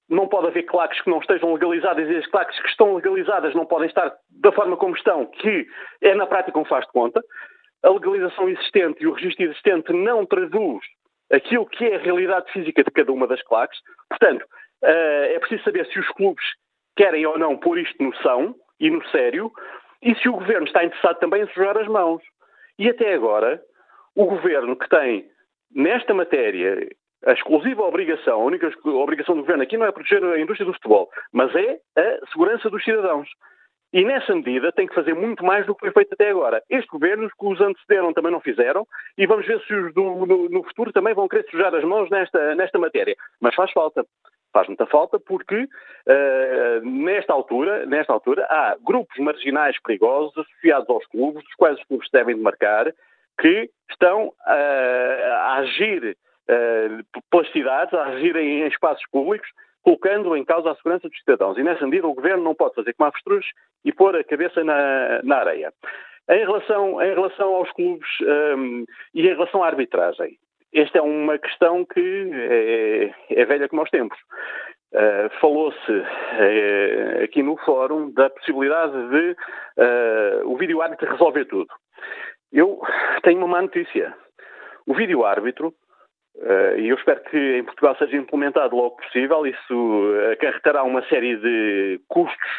não 0.10 0.28
pode 0.28 0.48
haver 0.48 0.64
claques 0.64 1.02
que 1.02 1.10
não 1.10 1.20
estejam 1.20 1.54
legalizadas 1.54 2.10
e 2.10 2.16
as 2.16 2.28
claques 2.28 2.60
que 2.62 2.68
estão 2.68 2.96
legalizadas 2.96 3.54
não 3.56 3.66
podem 3.66 3.88
estar 3.88 4.14
da 4.30 4.52
forma 4.52 4.78
como 4.78 4.96
estão, 4.96 5.26
que 5.26 5.66
é 6.02 6.14
na 6.14 6.28
prática 6.28 6.60
um 6.60 6.66
faz 6.66 6.86
de 6.86 6.92
conta. 6.92 7.22
A 7.84 7.90
legalização 7.90 8.50
existente 8.50 9.04
e 9.04 9.08
o 9.08 9.14
registro 9.14 9.46
existente 9.46 9.92
não 9.94 10.26
traduz 10.26 10.86
aquilo 11.32 11.66
que 11.66 11.86
é 11.86 11.96
a 11.96 12.00
realidade 12.00 12.52
física 12.52 12.84
de 12.84 12.92
cada 12.92 13.12
uma 13.12 13.28
das 13.28 13.42
claques. 13.44 13.80
Portanto, 14.10 14.46
é 14.84 15.40
preciso 15.40 15.64
saber 15.64 15.86
se 15.88 16.00
os 16.00 16.08
clubes 16.10 16.44
querem 16.96 17.26
ou 17.26 17.38
não 17.38 17.58
pôr 17.58 17.80
isto 17.80 18.02
no 18.02 18.16
são 18.18 18.56
e 18.80 18.90
no 18.90 19.06
sério 19.10 19.52
e 20.02 20.16
se 20.16 20.30
o 20.30 20.34
governo 20.34 20.68
está 20.68 20.84
interessado 20.84 21.20
também 21.20 21.44
em 21.44 21.48
sujar 21.48 21.78
as 21.78 21.88
mãos. 21.88 22.22
E 22.78 22.90
até 22.90 23.14
agora, 23.14 23.62
o 24.16 24.26
governo 24.26 24.76
que 24.76 24.88
tem 24.90 25.26
nesta 25.74 26.14
matéria 26.14 26.88
a 27.26 27.32
exclusiva 27.34 27.82
obrigação, 27.82 28.42
a 28.42 28.46
única 28.46 28.72
obrigação 28.86 29.36
do 29.36 29.42
governo 29.42 29.64
aqui 29.64 29.78
não 29.78 29.88
é 29.88 29.92
proteger 29.92 30.24
a 30.24 30.40
indústria 30.40 30.66
do 30.66 30.74
futebol, 30.74 31.10
mas 31.34 31.54
é 31.56 31.80
a 31.98 32.26
segurança 32.32 32.70
dos 32.70 32.84
cidadãos. 32.84 33.28
E 33.92 34.04
nessa 34.04 34.36
medida 34.36 34.72
tem 34.72 34.86
que 34.86 34.94
fazer 34.94 35.14
muito 35.14 35.44
mais 35.44 35.66
do 35.66 35.74
que 35.74 35.80
foi 35.80 35.92
feito 35.92 36.14
até 36.14 36.30
agora. 36.30 36.62
Este 36.70 36.88
governo, 36.88 37.30
que 37.30 37.46
os 37.46 37.62
antecederam, 37.62 38.14
também 38.14 38.32
não 38.32 38.42
fizeram, 38.42 38.86
e 39.18 39.26
vamos 39.26 39.48
ver 39.48 39.60
se 39.62 39.74
os 39.74 39.94
do, 39.94 40.26
no, 40.26 40.50
no, 40.50 40.64
futuro 40.64 40.92
também 40.92 41.14
vão 41.14 41.28
querer 41.28 41.50
sujar 41.50 41.74
as 41.74 41.84
mãos 41.84 42.10
nesta, 42.10 42.56
nesta 42.56 42.78
matéria. 42.78 43.16
Mas 43.40 43.56
faz 43.56 43.72
falta. 43.72 44.06
Faz 44.56 44.70
muita 44.70 44.86
falta 44.86 45.20
porque, 45.20 45.64
uh, 45.64 46.86
nesta, 46.86 47.34
altura, 47.34 47.86
nesta 47.86 48.14
altura, 48.14 48.46
há 48.50 48.78
grupos 48.82 49.18
marginais 49.18 49.76
perigosos 49.84 50.32
associados 50.38 50.90
aos 50.90 51.06
clubes, 51.08 51.44
dos 51.44 51.54
quais 51.56 51.78
os 51.78 51.84
clubes 51.84 52.10
devem 52.10 52.38
demarcar, 52.38 52.90
que 53.38 53.70
estão 53.92 54.28
uh, 54.28 54.32
a 54.48 55.56
agir 55.56 56.16
uh, 56.48 57.22
pelas 57.30 57.52
cidades, 57.52 57.94
a 57.94 58.04
agirem 58.06 58.62
em 58.62 58.68
espaços 58.68 59.06
públicos, 59.12 59.50
colocando 59.84 60.38
em 60.38 60.46
causa 60.46 60.72
a 60.72 60.76
segurança 60.76 61.10
dos 61.10 61.20
cidadãos. 61.20 61.58
E 61.58 61.64
nessa 61.64 61.84
medida 61.84 62.08
o 62.08 62.14
governo 62.14 62.46
não 62.46 62.56
pode 62.56 62.76
fazer 62.76 62.94
como 62.94 63.10
avestruz 63.10 63.46
e 63.84 63.92
pôr 63.92 64.16
a 64.16 64.24
cabeça 64.24 64.64
na, 64.64 65.22
na 65.22 65.36
areia. 65.36 65.74
Em 66.30 66.40
relação, 66.40 67.02
em 67.02 67.14
relação 67.14 67.56
aos 67.56 67.70
clubes 67.74 68.08
um, 68.58 68.86
e 69.14 69.28
em 69.28 69.34
relação 69.34 69.62
à 69.62 69.68
arbitragem, 69.68 70.38
esta 70.76 71.00
é 71.00 71.02
uma 71.02 71.38
questão 71.38 71.86
que 71.86 72.32
é, 72.34 73.42
é 73.42 73.46
velha 73.46 73.70
como 73.70 73.82
aos 73.82 73.90
tempos. 73.90 74.18
Uh, 74.94 75.30
Falou-se 75.42 75.92
uh, 75.92 77.24
aqui 77.24 77.42
no 77.44 77.58
fórum 77.58 78.12
da 78.12 78.30
possibilidade 78.30 78.94
de 79.10 79.36
uh, 79.78 80.50
o 80.50 80.58
vídeo 80.58 80.82
árbitro 80.82 81.12
resolver 81.12 81.46
tudo. 81.46 81.68
Eu 82.52 82.80
tenho 83.24 83.40
uma 83.40 83.48
má 83.48 83.62
notícia. 83.62 84.16
O 84.86 84.94
vídeo 84.94 85.26
árbitro 85.26 85.74
e 86.78 86.90
eu 86.90 86.98
espero 86.98 87.22
que 87.24 87.38
em 87.38 87.64
Portugal 87.64 87.96
seja 87.98 88.18
implementado 88.18 88.76
logo 88.76 88.98
possível. 88.98 89.48
Isso 89.48 90.14
acarretará 90.34 90.84
uma 90.84 91.02
série 91.08 91.38
de 91.38 92.02
custos 92.10 92.52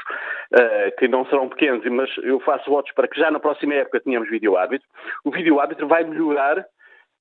que 0.99 1.07
não 1.07 1.27
serão 1.27 1.49
pequenos, 1.49 1.85
mas 1.85 2.11
eu 2.23 2.41
faço 2.41 2.71
votos 2.71 2.91
para 2.95 3.07
que 3.07 3.21
já 3.21 3.31
na 3.31 3.39
próxima 3.39 3.75
época 3.75 4.01
tenhamos 4.01 4.31
vídeo-árbitro. 4.31 4.89
O 5.25 5.31
vídeo-árbitro 5.31 5.87
vai 5.87 6.05
melhorar 6.05 6.67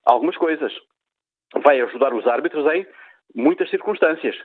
algumas 0.05 0.37
coisas. 0.37 0.71
Vai 1.63 1.79
ajudar 1.81 2.13
os 2.13 2.27
árbitros 2.27 2.65
em 2.73 2.85
muitas 3.35 3.69
circunstâncias. 3.69 4.35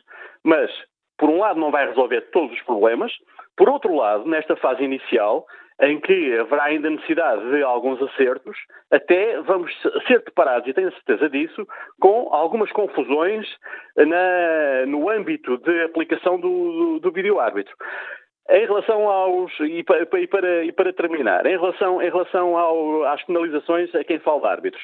Mas, 0.45 0.71
por 1.19 1.29
um 1.29 1.39
lado, 1.39 1.59
não 1.59 1.71
vai 1.71 1.87
resolver 1.87 2.23
todos 2.33 2.53
os 2.53 2.63
problemas. 2.63 3.13
Por 3.57 3.69
outro 3.69 3.95
lado, 3.95 4.27
nesta 4.27 4.57
fase 4.57 4.83
inicial, 4.83 5.47
em 5.83 5.99
que 5.99 6.39
haverá 6.39 6.65
ainda 6.65 6.91
necessidade 6.91 7.51
de 7.51 7.63
alguns 7.63 8.01
acertos, 8.03 8.57
até 8.91 9.41
vamos 9.43 9.73
ser 10.07 10.23
deparados, 10.25 10.69
e 10.69 10.75
tenho 10.75 10.89
a 10.89 10.93
certeza 10.93 11.29
disso, 11.29 11.67
com 12.01 12.33
algumas 12.33 12.71
confusões 12.73 13.47
na, 13.97 14.87
no 14.87 15.09
âmbito 15.09 15.57
de 15.59 15.83
aplicação 15.83 16.39
do, 16.39 16.49
do, 16.49 17.01
do 17.01 17.13
vídeo-árbitro. 17.13 17.75
Em 18.51 18.67
relação 18.67 19.09
aos. 19.09 19.53
E 19.61 19.83
para, 19.85 20.03
e 20.03 20.27
para, 20.27 20.65
e 20.65 20.73
para 20.73 20.93
terminar, 20.93 21.47
em 21.47 21.59
relação, 21.59 22.03
em 22.03 22.11
relação 22.11 22.57
ao, 22.57 23.05
às 23.07 23.23
penalizações 23.25 23.95
a 23.95 24.03
quem 24.03 24.19
fala 24.19 24.41
de 24.41 24.47
árbitros. 24.47 24.83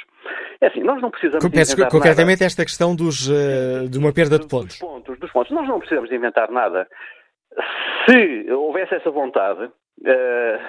É 0.61 0.69
assim, 0.69 0.83
nós 0.83 1.03
não 1.03 1.11
precisamos. 1.11 1.49
Peço 1.51 1.77
concretamente 1.89 2.41
nada. 2.41 2.47
esta 2.47 2.65
questão 2.65 2.95
dos, 2.95 3.29
uh, 3.29 3.89
de 3.89 3.99
uma 3.99 4.13
perda 4.13 4.39
de 4.39 4.47
pontos. 4.47 4.79
Dos 4.79 4.79
pontos. 4.79 5.19
Dos 5.19 5.33
pontos. 5.33 5.53
Nós 5.53 5.67
não 5.67 5.79
precisamos 5.79 6.11
inventar 6.13 6.51
nada. 6.51 6.87
Se 8.09 8.51
houvesse 8.53 8.95
essa 8.95 9.11
vontade, 9.11 9.71
Uh, 9.99 10.61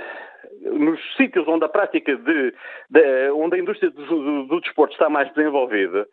nos 0.79 0.99
sítios 1.15 1.47
onde 1.47 1.65
a 1.65 1.69
prática 1.69 2.15
de, 2.15 2.53
de 2.89 3.31
onde 3.31 3.57
a 3.57 3.59
indústria 3.59 3.91
do, 3.91 4.05
do, 4.05 4.43
do, 4.45 4.61
desporto 4.61 4.93
está 4.93 5.09
mais 5.09 5.31
desenvolvida, 5.33 6.07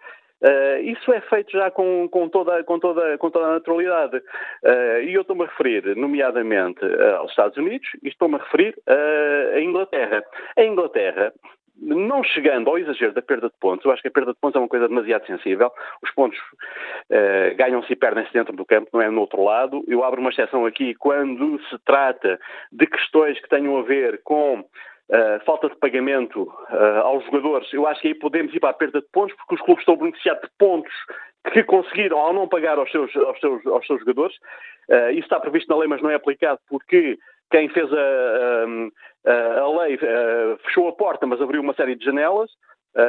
uh, 0.45 0.83
isso 0.83 1.13
é 1.13 1.21
feito 1.23 1.53
já 1.53 1.71
com, 1.71 2.09
com, 2.09 2.29
toda, 2.29 2.63
com, 2.65 2.79
toda, 2.79 3.19
com 3.19 3.31
toda 3.31 3.47
a 3.47 3.53
naturalidade. 3.55 4.17
Uh, 4.17 5.03
e 5.05 5.15
eu 5.15 5.23
estou-me 5.23 5.45
a 5.45 5.47
referir, 5.47 5.97
nomeadamente, 5.97 6.85
aos 7.19 7.31
Estados 7.31 7.57
Unidos 7.57 7.89
e 8.03 8.09
estou-me 8.09 8.37
a 8.37 8.39
referir 8.39 8.77
à 9.55 9.61
Inglaterra. 9.61 10.25
A 10.57 10.63
Inglaterra 10.63 11.33
não 11.77 12.23
chegando 12.23 12.71
ao 12.71 12.79
exagero 12.79 13.13
da 13.13 13.23
perda 13.23 13.49
de 13.49 13.55
pontos, 13.59 13.85
eu 13.85 13.91
acho 13.91 14.01
que 14.01 14.09
a 14.09 14.11
perda 14.11 14.33
de 14.33 14.39
pontos 14.39 14.57
é 14.57 14.61
uma 14.61 14.69
coisa 14.69 14.89
demasiado 14.89 15.27
sensível. 15.27 15.73
Os 16.03 16.11
pontos 16.13 16.39
uh, 16.39 17.57
ganham-se 17.57 17.93
e 17.93 17.97
perdem-se 17.97 18.33
dentro 18.33 18.55
do 18.55 18.65
campo, 18.65 18.91
não 18.93 19.03
é 19.03 19.11
no 19.11 19.21
outro 19.21 19.43
lado. 19.43 19.85
Eu 19.89 20.05
abro 20.05 20.21
uma 20.21 20.31
exceção 20.31 20.65
aqui 20.67 20.95
quando 20.95 21.61
se 21.69 21.79
trata 21.85 22.39
de 22.71 22.87
questões 22.87 23.41
que 23.41 23.49
tenham 23.49 23.77
a 23.77 23.83
ver 23.83 24.21
com 24.23 24.65
Uh, 25.11 25.39
falta 25.45 25.69
de 25.69 25.77
pagamento 25.77 26.45
uh, 26.45 27.01
aos 27.03 27.23
jogadores, 27.27 27.71
eu 27.75 27.87
acho 27.87 28.01
que 28.01 28.09
aí 28.09 28.15
podemos 28.15 28.55
ir 28.55 28.61
para 28.61 28.71
a 28.71 28.75
perda 28.75 29.03
de 29.03 29.07
pontos, 29.13 29.37
porque 29.37 29.57
os 29.57 29.61
clubes 29.61 29.83
estão 29.83 29.99
beneficiados 29.99 30.43
de 30.43 30.49
pontos 30.59 30.93
que 31.53 31.63
conseguiram 31.63 32.19
ao 32.19 32.33
não 32.33 32.49
pagar 32.49 32.79
aos 32.79 32.91
seus, 32.91 33.15
aos 33.15 33.39
seus, 33.39 33.67
aos 33.67 33.87
seus 33.87 34.01
jogadores. 34.01 34.35
Uh, 34.89 35.11
isso 35.11 35.25
está 35.25 35.39
previsto 35.39 35.69
na 35.69 35.77
lei, 35.77 35.89
mas 35.89 36.01
não 36.01 36.09
é 36.09 36.15
aplicado 36.15 36.59
porque 36.71 37.19
quem 37.51 37.69
fez 37.69 37.87
a, 37.93 39.31
a, 39.31 39.61
a 39.61 39.69
lei 39.83 39.99
fechou 40.65 40.89
a 40.89 40.93
porta, 40.93 41.27
mas 41.27 41.41
abriu 41.41 41.61
uma 41.61 41.75
série 41.75 41.95
de 41.95 42.05
janelas 42.05 42.51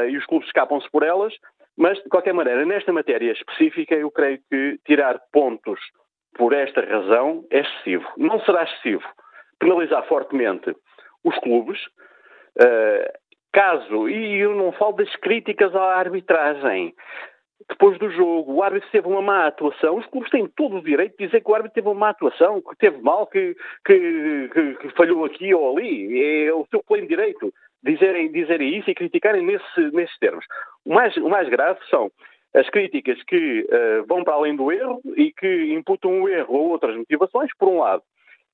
e 0.09 0.17
os 0.17 0.25
clubes 0.25 0.47
escapam-se 0.47 0.91
por 0.91 1.01
elas. 1.01 1.33
Mas, 1.77 1.97
de 2.03 2.09
qualquer 2.09 2.33
maneira, 2.33 2.65
nesta 2.65 2.91
matéria 2.91 3.31
específica, 3.31 3.95
eu 3.95 4.11
creio 4.11 4.39
que 4.49 4.77
tirar 4.85 5.19
pontos 5.31 5.79
por 6.37 6.53
esta 6.53 6.81
razão 6.81 7.45
é 7.49 7.59
excessivo. 7.59 8.05
Não 8.17 8.39
será 8.41 8.63
excessivo 8.63 9.03
penalizar 9.59 10.05
fortemente 10.07 10.75
os 11.25 11.37
clubes, 11.39 11.79
caso, 13.51 14.07
e 14.07 14.39
eu 14.39 14.55
não 14.55 14.71
falo 14.71 14.93
das 14.93 15.13
críticas 15.17 15.75
à 15.75 15.95
arbitragem, 15.95 16.93
depois 17.67 17.97
do 17.97 18.09
jogo, 18.11 18.53
o 18.53 18.63
árbitro 18.63 18.89
teve 18.91 19.07
uma 19.07 19.21
má 19.21 19.47
atuação, 19.47 19.97
os 19.97 20.05
clubes 20.07 20.29
têm 20.29 20.47
todo 20.55 20.77
o 20.77 20.83
direito 20.83 21.17
de 21.17 21.25
dizer 21.25 21.41
que 21.41 21.49
o 21.49 21.55
árbitro 21.55 21.73
teve 21.73 21.87
uma 21.87 21.95
má 21.95 22.09
atuação, 22.09 22.61
que 22.61 22.75
teve 22.77 23.01
mal, 23.01 23.25
que, 23.27 23.55
que, 23.85 24.49
que, 24.53 24.75
que 24.75 24.89
falhou 24.89 25.25
aqui 25.25 25.53
ou 25.53 25.75
ali. 25.75 26.45
É 26.45 26.53
o 26.53 26.65
seu 26.69 26.83
pleno 26.83 27.07
direito 27.07 27.51
dizerem, 27.83 28.31
dizerem 28.31 28.77
isso 28.77 28.89
e 28.89 28.95
criticarem 28.95 29.43
nesse, 29.43 29.81
nesses 29.93 30.17
termos. 30.19 30.45
O 30.85 30.93
mais, 30.93 31.15
o 31.17 31.29
mais 31.29 31.49
grave 31.49 31.79
são 31.89 32.11
as 32.53 32.69
críticas 32.69 33.21
que 33.23 33.61
uh, 33.61 34.05
vão 34.05 34.23
para 34.23 34.33
além 34.33 34.55
do 34.55 34.71
erro 34.71 35.01
e 35.15 35.31
que 35.31 35.73
imputam 35.73 36.11
um 36.11 36.27
erro 36.27 36.53
ou 36.53 36.69
outras 36.69 36.95
motivações, 36.95 37.49
por 37.57 37.67
um 37.67 37.79
lado. 37.79 38.03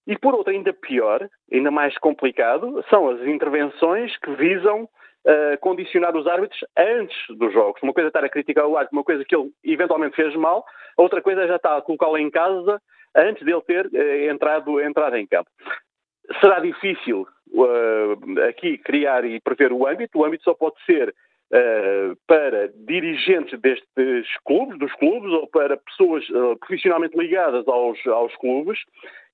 E 0.07 0.17
por 0.17 0.33
outro, 0.33 0.51
ainda 0.51 0.73
pior, 0.73 1.29
ainda 1.51 1.69
mais 1.69 1.97
complicado, 1.97 2.83
são 2.89 3.09
as 3.09 3.21
intervenções 3.21 4.17
que 4.17 4.31
visam 4.35 4.83
uh, 4.83 5.57
condicionar 5.59 6.15
os 6.15 6.27
árbitros 6.27 6.59
antes 6.77 7.17
dos 7.37 7.53
jogos. 7.53 7.81
Uma 7.83 7.93
coisa 7.93 8.07
é 8.07 8.09
estar 8.09 8.23
a 8.23 8.29
criticar 8.29 8.65
o 8.65 8.75
árbitro, 8.75 8.97
uma 8.97 9.03
coisa 9.03 9.23
que 9.23 9.35
ele 9.35 9.51
eventualmente 9.63 10.15
fez 10.15 10.35
mal, 10.35 10.65
outra 10.97 11.21
coisa 11.21 11.43
é 11.43 11.47
já 11.47 11.55
estar 11.57 11.77
a 11.77 11.81
colocá-lo 11.81 12.17
em 12.17 12.31
casa 12.31 12.81
antes 13.15 13.45
dele 13.45 13.61
ter 13.61 13.85
uh, 13.85 14.31
entrado, 14.31 14.81
entrado 14.81 15.15
em 15.17 15.27
campo. 15.27 15.49
Será 16.39 16.59
difícil 16.59 17.27
uh, 17.51 18.41
aqui 18.47 18.77
criar 18.79 19.23
e 19.23 19.39
prever 19.39 19.71
o 19.71 19.85
âmbito, 19.87 20.17
o 20.17 20.25
âmbito 20.25 20.43
só 20.43 20.53
pode 20.53 20.75
ser 20.85 21.13
Uh, 21.53 22.15
para 22.25 22.69
dirigentes 22.87 23.59
destes 23.59 24.37
clubes, 24.45 24.79
dos 24.79 24.93
clubes, 24.93 25.29
ou 25.33 25.45
para 25.47 25.75
pessoas 25.75 26.23
uh, 26.29 26.55
profissionalmente 26.57 27.17
ligadas 27.17 27.67
aos, 27.67 28.07
aos 28.07 28.33
clubes, 28.37 28.79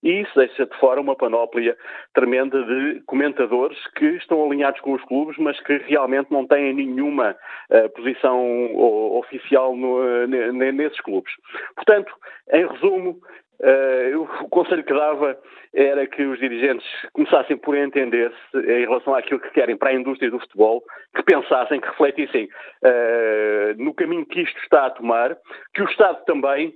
e 0.03 0.21
isso 0.21 0.31
deixa 0.35 0.65
de 0.65 0.77
fora 0.77 1.01
uma 1.01 1.15
panóplia 1.15 1.75
tremenda 2.13 2.63
de 2.63 3.01
comentadores 3.05 3.77
que 3.95 4.05
estão 4.17 4.45
alinhados 4.45 4.79
com 4.81 4.93
os 4.93 5.03
clubes, 5.05 5.37
mas 5.37 5.59
que 5.61 5.77
realmente 5.77 6.31
não 6.31 6.45
têm 6.45 6.73
nenhuma 6.73 7.35
uh, 7.71 7.89
posição 7.89 8.75
oficial 9.17 9.75
no, 9.75 10.27
nesses 10.27 10.99
clubes. 11.01 11.33
Portanto, 11.75 12.13
em 12.53 12.67
resumo, 12.67 13.19
Uh, 13.59 14.21
o 14.43 14.49
conselho 14.49 14.83
que 14.83 14.93
dava 14.93 15.35
era 15.73 16.05
que 16.05 16.21
os 16.21 16.37
dirigentes 16.37 16.85
começassem 17.11 17.57
por 17.57 17.75
entender-se 17.75 18.55
em 18.55 18.81
relação 18.81 19.15
àquilo 19.15 19.39
que 19.39 19.49
querem 19.49 19.75
para 19.75 19.89
a 19.89 19.93
indústria 19.93 20.29
do 20.29 20.39
futebol, 20.39 20.83
que 21.15 21.23
pensassem, 21.23 21.81
que 21.81 21.87
refletissem 21.87 22.45
uh, 22.45 23.83
no 23.83 23.95
caminho 23.95 24.27
que 24.27 24.41
isto 24.41 24.59
está 24.61 24.85
a 24.85 24.91
tomar, 24.91 25.35
que 25.73 25.81
o 25.81 25.89
Estado 25.89 26.23
também 26.25 26.75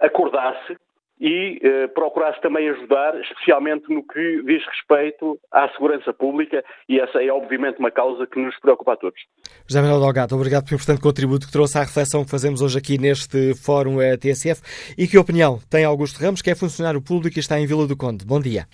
acordasse 0.00 0.76
e 1.20 1.58
eh, 1.62 1.86
procurasse 1.88 2.40
também 2.40 2.68
ajudar, 2.68 3.18
especialmente 3.20 3.92
no 3.92 4.02
que 4.06 4.42
diz 4.44 4.64
respeito 4.66 5.38
à 5.52 5.68
segurança 5.70 6.12
pública, 6.12 6.64
e 6.88 7.00
essa 7.00 7.22
é 7.22 7.30
obviamente 7.30 7.78
uma 7.78 7.90
causa 7.90 8.26
que 8.26 8.38
nos 8.38 8.58
preocupa 8.60 8.92
a 8.92 8.96
todos. 8.96 9.20
José 9.66 9.80
Manuel 9.80 10.00
Delgado, 10.00 10.34
obrigado 10.34 10.64
pelo 10.64 10.76
importante 10.76 11.02
contributo 11.02 11.46
que 11.46 11.52
trouxe 11.52 11.78
à 11.78 11.82
reflexão 11.82 12.24
que 12.24 12.30
fazemos 12.30 12.62
hoje 12.62 12.78
aqui 12.78 12.98
neste 12.98 13.54
Fórum 13.54 14.00
eh, 14.00 14.16
TSF. 14.16 14.62
E 14.96 15.06
que 15.06 15.18
opinião 15.18 15.58
tem 15.70 15.84
Augusto 15.84 16.22
Ramos, 16.22 16.42
que 16.42 16.50
é 16.50 16.54
funcionário 16.54 17.02
público 17.02 17.38
e 17.38 17.40
está 17.40 17.58
em 17.58 17.66
Vila 17.66 17.86
do 17.86 17.96
Conde? 17.96 18.24
Bom 18.24 18.40
dia. 18.40 18.66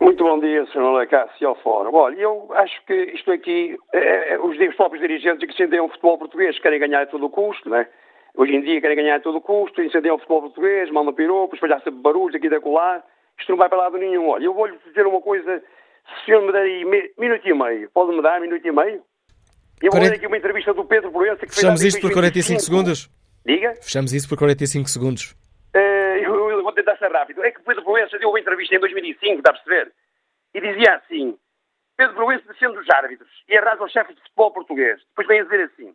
Muito 0.00 0.24
bom 0.24 0.40
dia, 0.40 0.66
Sr. 0.66 0.80
Lacácio, 0.80 1.46
ao 1.46 1.54
Fórum. 1.62 1.94
Olha, 1.94 2.16
eu 2.16 2.48
acho 2.54 2.74
que 2.86 2.94
isto 3.14 3.30
aqui, 3.30 3.76
é, 3.92 4.36
os 4.38 4.56
próprios 4.74 5.00
dirigentes 5.00 5.48
que 5.48 5.54
se 5.54 5.80
o 5.80 5.88
futebol 5.88 6.18
português 6.18 6.58
querem 6.58 6.80
ganhar 6.80 7.02
a 7.02 7.06
todo 7.06 7.26
o 7.26 7.30
custo, 7.30 7.70
não 7.70 7.76
é? 7.76 7.88
Hoje 8.34 8.54
em 8.54 8.62
dia 8.62 8.80
querem 8.80 8.96
ganhar 8.96 9.16
a 9.16 9.20
todo 9.20 9.40
custo, 9.40 9.82
incendeiam 9.82 10.16
o 10.16 10.18
futebol 10.18 10.42
português, 10.42 10.90
mandam 10.90 11.12
piropos, 11.12 11.54
espalhar 11.54 11.82
sempre 11.82 12.00
barulhos 12.00 12.34
aqui 12.34 12.46
e 12.46 12.54
acolá. 12.54 13.02
Isto 13.38 13.50
não 13.50 13.58
vai 13.58 13.68
para 13.68 13.78
lado 13.78 13.98
nenhum. 13.98 14.28
Olha, 14.28 14.44
eu 14.44 14.54
vou-lhe 14.54 14.78
dizer 14.86 15.06
uma 15.06 15.20
coisa, 15.20 15.58
se 15.58 16.22
o 16.22 16.24
senhor 16.24 16.42
me 16.42 16.52
der 16.52 16.62
aí 16.62 17.12
minuto 17.18 17.46
e 17.46 17.54
meio, 17.54 17.90
pode-me 17.90 18.22
dar 18.22 18.40
minuto 18.40 18.66
e 18.66 18.72
meio? 18.72 19.02
Eu 19.82 19.90
vou 19.90 20.00
ler 20.00 20.12
aqui 20.12 20.26
uma 20.26 20.36
entrevista 20.36 20.72
do 20.72 20.84
Pedro 20.84 21.10
Proença 21.10 21.44
que 21.44 21.52
Fechamos 21.52 21.80
fez 21.80 21.94
isto 21.94 22.02
por 22.02 22.12
45 22.12 22.60
segundos? 22.60 23.10
Diga? 23.44 23.74
Fechamos 23.82 24.12
isso 24.12 24.28
por 24.28 24.38
45 24.38 24.88
segundos. 24.88 25.32
Uh, 25.74 26.22
eu, 26.22 26.50
eu, 26.50 26.62
vou 26.62 26.72
tentar 26.72 26.96
ser 26.98 27.10
rápido. 27.10 27.42
É 27.44 27.50
que 27.50 27.60
Pedro 27.62 27.82
Proença 27.82 28.16
deu 28.18 28.28
uma 28.28 28.38
entrevista 28.38 28.76
em 28.76 28.78
2005, 28.78 29.38
está 29.38 29.50
a 29.50 29.54
perceber? 29.54 29.92
E 30.54 30.60
dizia 30.60 30.94
assim, 30.94 31.36
Pedro 31.96 32.14
Proença 32.14 32.44
descendo 32.46 32.78
os 32.78 32.88
árbitros 32.90 33.30
e 33.48 33.56
arrasa 33.56 33.82
os 33.82 33.90
chefes 33.90 34.14
de 34.14 34.22
futebol 34.22 34.52
português. 34.52 35.00
Depois 35.08 35.26
vem 35.26 35.40
a 35.40 35.44
dizer 35.44 35.64
assim, 35.64 35.94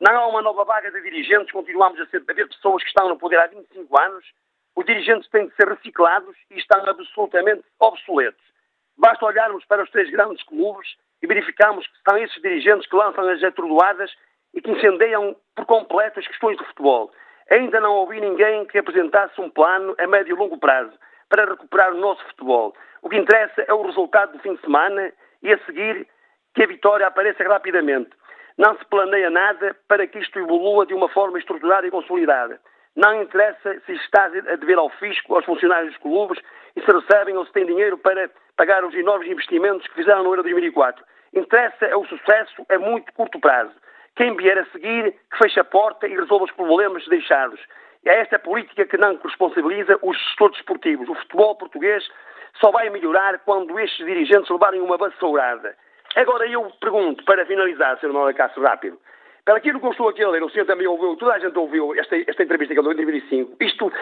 não 0.00 0.16
há 0.16 0.26
uma 0.26 0.42
nova 0.42 0.64
vaga 0.64 0.90
de 0.90 1.00
dirigentes, 1.02 1.52
continuamos 1.52 2.00
a, 2.00 2.06
ser, 2.06 2.22
a 2.28 2.32
ver 2.32 2.48
pessoas 2.48 2.82
que 2.82 2.88
estão 2.88 3.08
no 3.08 3.18
poder 3.18 3.38
há 3.38 3.46
25 3.46 4.00
anos. 4.00 4.24
Os 4.76 4.84
dirigentes 4.84 5.28
têm 5.30 5.46
de 5.46 5.54
ser 5.54 5.68
reciclados 5.68 6.36
e 6.50 6.58
estão 6.58 6.84
absolutamente 6.84 7.64
obsoletos. 7.78 8.42
Basta 8.98 9.24
olharmos 9.24 9.64
para 9.66 9.82
os 9.82 9.90
três 9.90 10.10
grandes 10.10 10.42
clubes 10.44 10.96
e 11.22 11.26
verificarmos 11.26 11.86
que 11.86 11.96
são 12.08 12.18
esses 12.18 12.40
dirigentes 12.42 12.88
que 12.88 12.96
lançam 12.96 13.28
as 13.28 13.42
atordoadas 13.42 14.12
e 14.52 14.60
que 14.60 14.70
incendeiam 14.70 15.36
por 15.54 15.66
completo 15.66 16.20
as 16.20 16.26
questões 16.26 16.56
do 16.56 16.64
futebol. 16.64 17.12
Ainda 17.50 17.80
não 17.80 17.92
ouvi 17.92 18.20
ninguém 18.20 18.64
que 18.66 18.78
apresentasse 18.78 19.40
um 19.40 19.50
plano 19.50 19.94
a 19.98 20.06
médio 20.06 20.34
e 20.34 20.38
longo 20.38 20.58
prazo 20.58 20.92
para 21.28 21.44
recuperar 21.44 21.92
o 21.92 21.98
nosso 21.98 22.24
futebol. 22.26 22.74
O 23.02 23.08
que 23.08 23.16
interessa 23.16 23.62
é 23.62 23.72
o 23.72 23.82
resultado 23.82 24.32
do 24.32 24.38
fim 24.38 24.54
de 24.54 24.60
semana 24.60 25.12
e 25.42 25.52
a 25.52 25.58
seguir 25.64 26.06
que 26.54 26.62
a 26.62 26.66
vitória 26.66 27.06
apareça 27.06 27.42
rapidamente. 27.44 28.10
Não 28.56 28.76
se 28.78 28.84
planeia 28.84 29.30
nada 29.30 29.76
para 29.88 30.06
que 30.06 30.18
isto 30.18 30.38
evolua 30.38 30.86
de 30.86 30.94
uma 30.94 31.08
forma 31.08 31.38
estruturada 31.38 31.86
e 31.86 31.90
consolidada. 31.90 32.60
Não 32.96 33.22
interessa 33.22 33.80
se 33.84 33.92
está 33.92 34.26
a 34.26 34.56
dever 34.56 34.78
ao 34.78 34.88
fisco, 34.90 35.34
aos 35.34 35.44
funcionários 35.44 35.92
dos 35.92 36.02
clubes 36.02 36.40
e 36.76 36.80
se 36.80 36.92
recebem 36.92 37.36
ou 37.36 37.44
se 37.44 37.52
têm 37.52 37.66
dinheiro 37.66 37.98
para 37.98 38.30
pagar 38.56 38.84
os 38.84 38.94
enormes 38.94 39.28
investimentos 39.28 39.86
que 39.88 39.94
fizeram 39.94 40.22
no 40.22 40.30
Euro 40.30 40.42
2004. 40.42 41.04
Interessa 41.34 41.86
é 41.86 41.96
o 41.96 42.06
sucesso 42.06 42.64
a 42.68 42.78
muito 42.78 43.12
curto 43.14 43.40
prazo. 43.40 43.72
Quem 44.14 44.36
vier 44.36 44.56
a 44.58 44.64
seguir, 44.66 45.12
que 45.32 45.38
feche 45.38 45.58
a 45.58 45.64
porta 45.64 46.06
e 46.06 46.14
resolva 46.14 46.44
os 46.44 46.52
problemas 46.52 47.04
deixados. 47.08 47.60
É 48.06 48.20
esta 48.20 48.38
política 48.38 48.86
que 48.86 48.96
não 48.96 49.16
responsabiliza 49.16 49.98
os 50.02 50.16
gestores 50.16 50.56
desportivos. 50.56 51.08
O 51.08 51.14
futebol 51.16 51.56
português 51.56 52.06
só 52.60 52.70
vai 52.70 52.88
melhorar 52.90 53.40
quando 53.40 53.80
estes 53.80 54.06
dirigentes 54.06 54.48
levarem 54.48 54.80
uma 54.80 54.96
vassourada. 54.96 55.74
Agora 56.14 56.46
eu 56.46 56.70
pergunto, 56.80 57.24
para 57.24 57.44
finalizar, 57.46 57.98
Sr. 57.98 58.12
Manuel 58.12 58.34
Castro, 58.34 58.62
rápido, 58.62 58.98
pelo 59.44 59.58
aquilo 59.58 59.78
que 59.78 59.86
eu 59.86 59.90
estou 59.90 60.08
aqui 60.08 60.22
a 60.22 60.28
ler, 60.28 60.42
o 60.42 60.48
senhor 60.48 60.64
também 60.64 60.86
ouviu, 60.86 61.16
toda 61.16 61.34
a 61.34 61.38
gente 61.38 61.58
ouviu 61.58 61.94
esta, 61.96 62.16
esta 62.16 62.42
entrevista 62.42 62.72
que 62.72 62.80
ele 62.80 62.94
deu 62.94 63.02
em 63.02 63.12
2005, 63.12 63.56
isto 63.60 63.92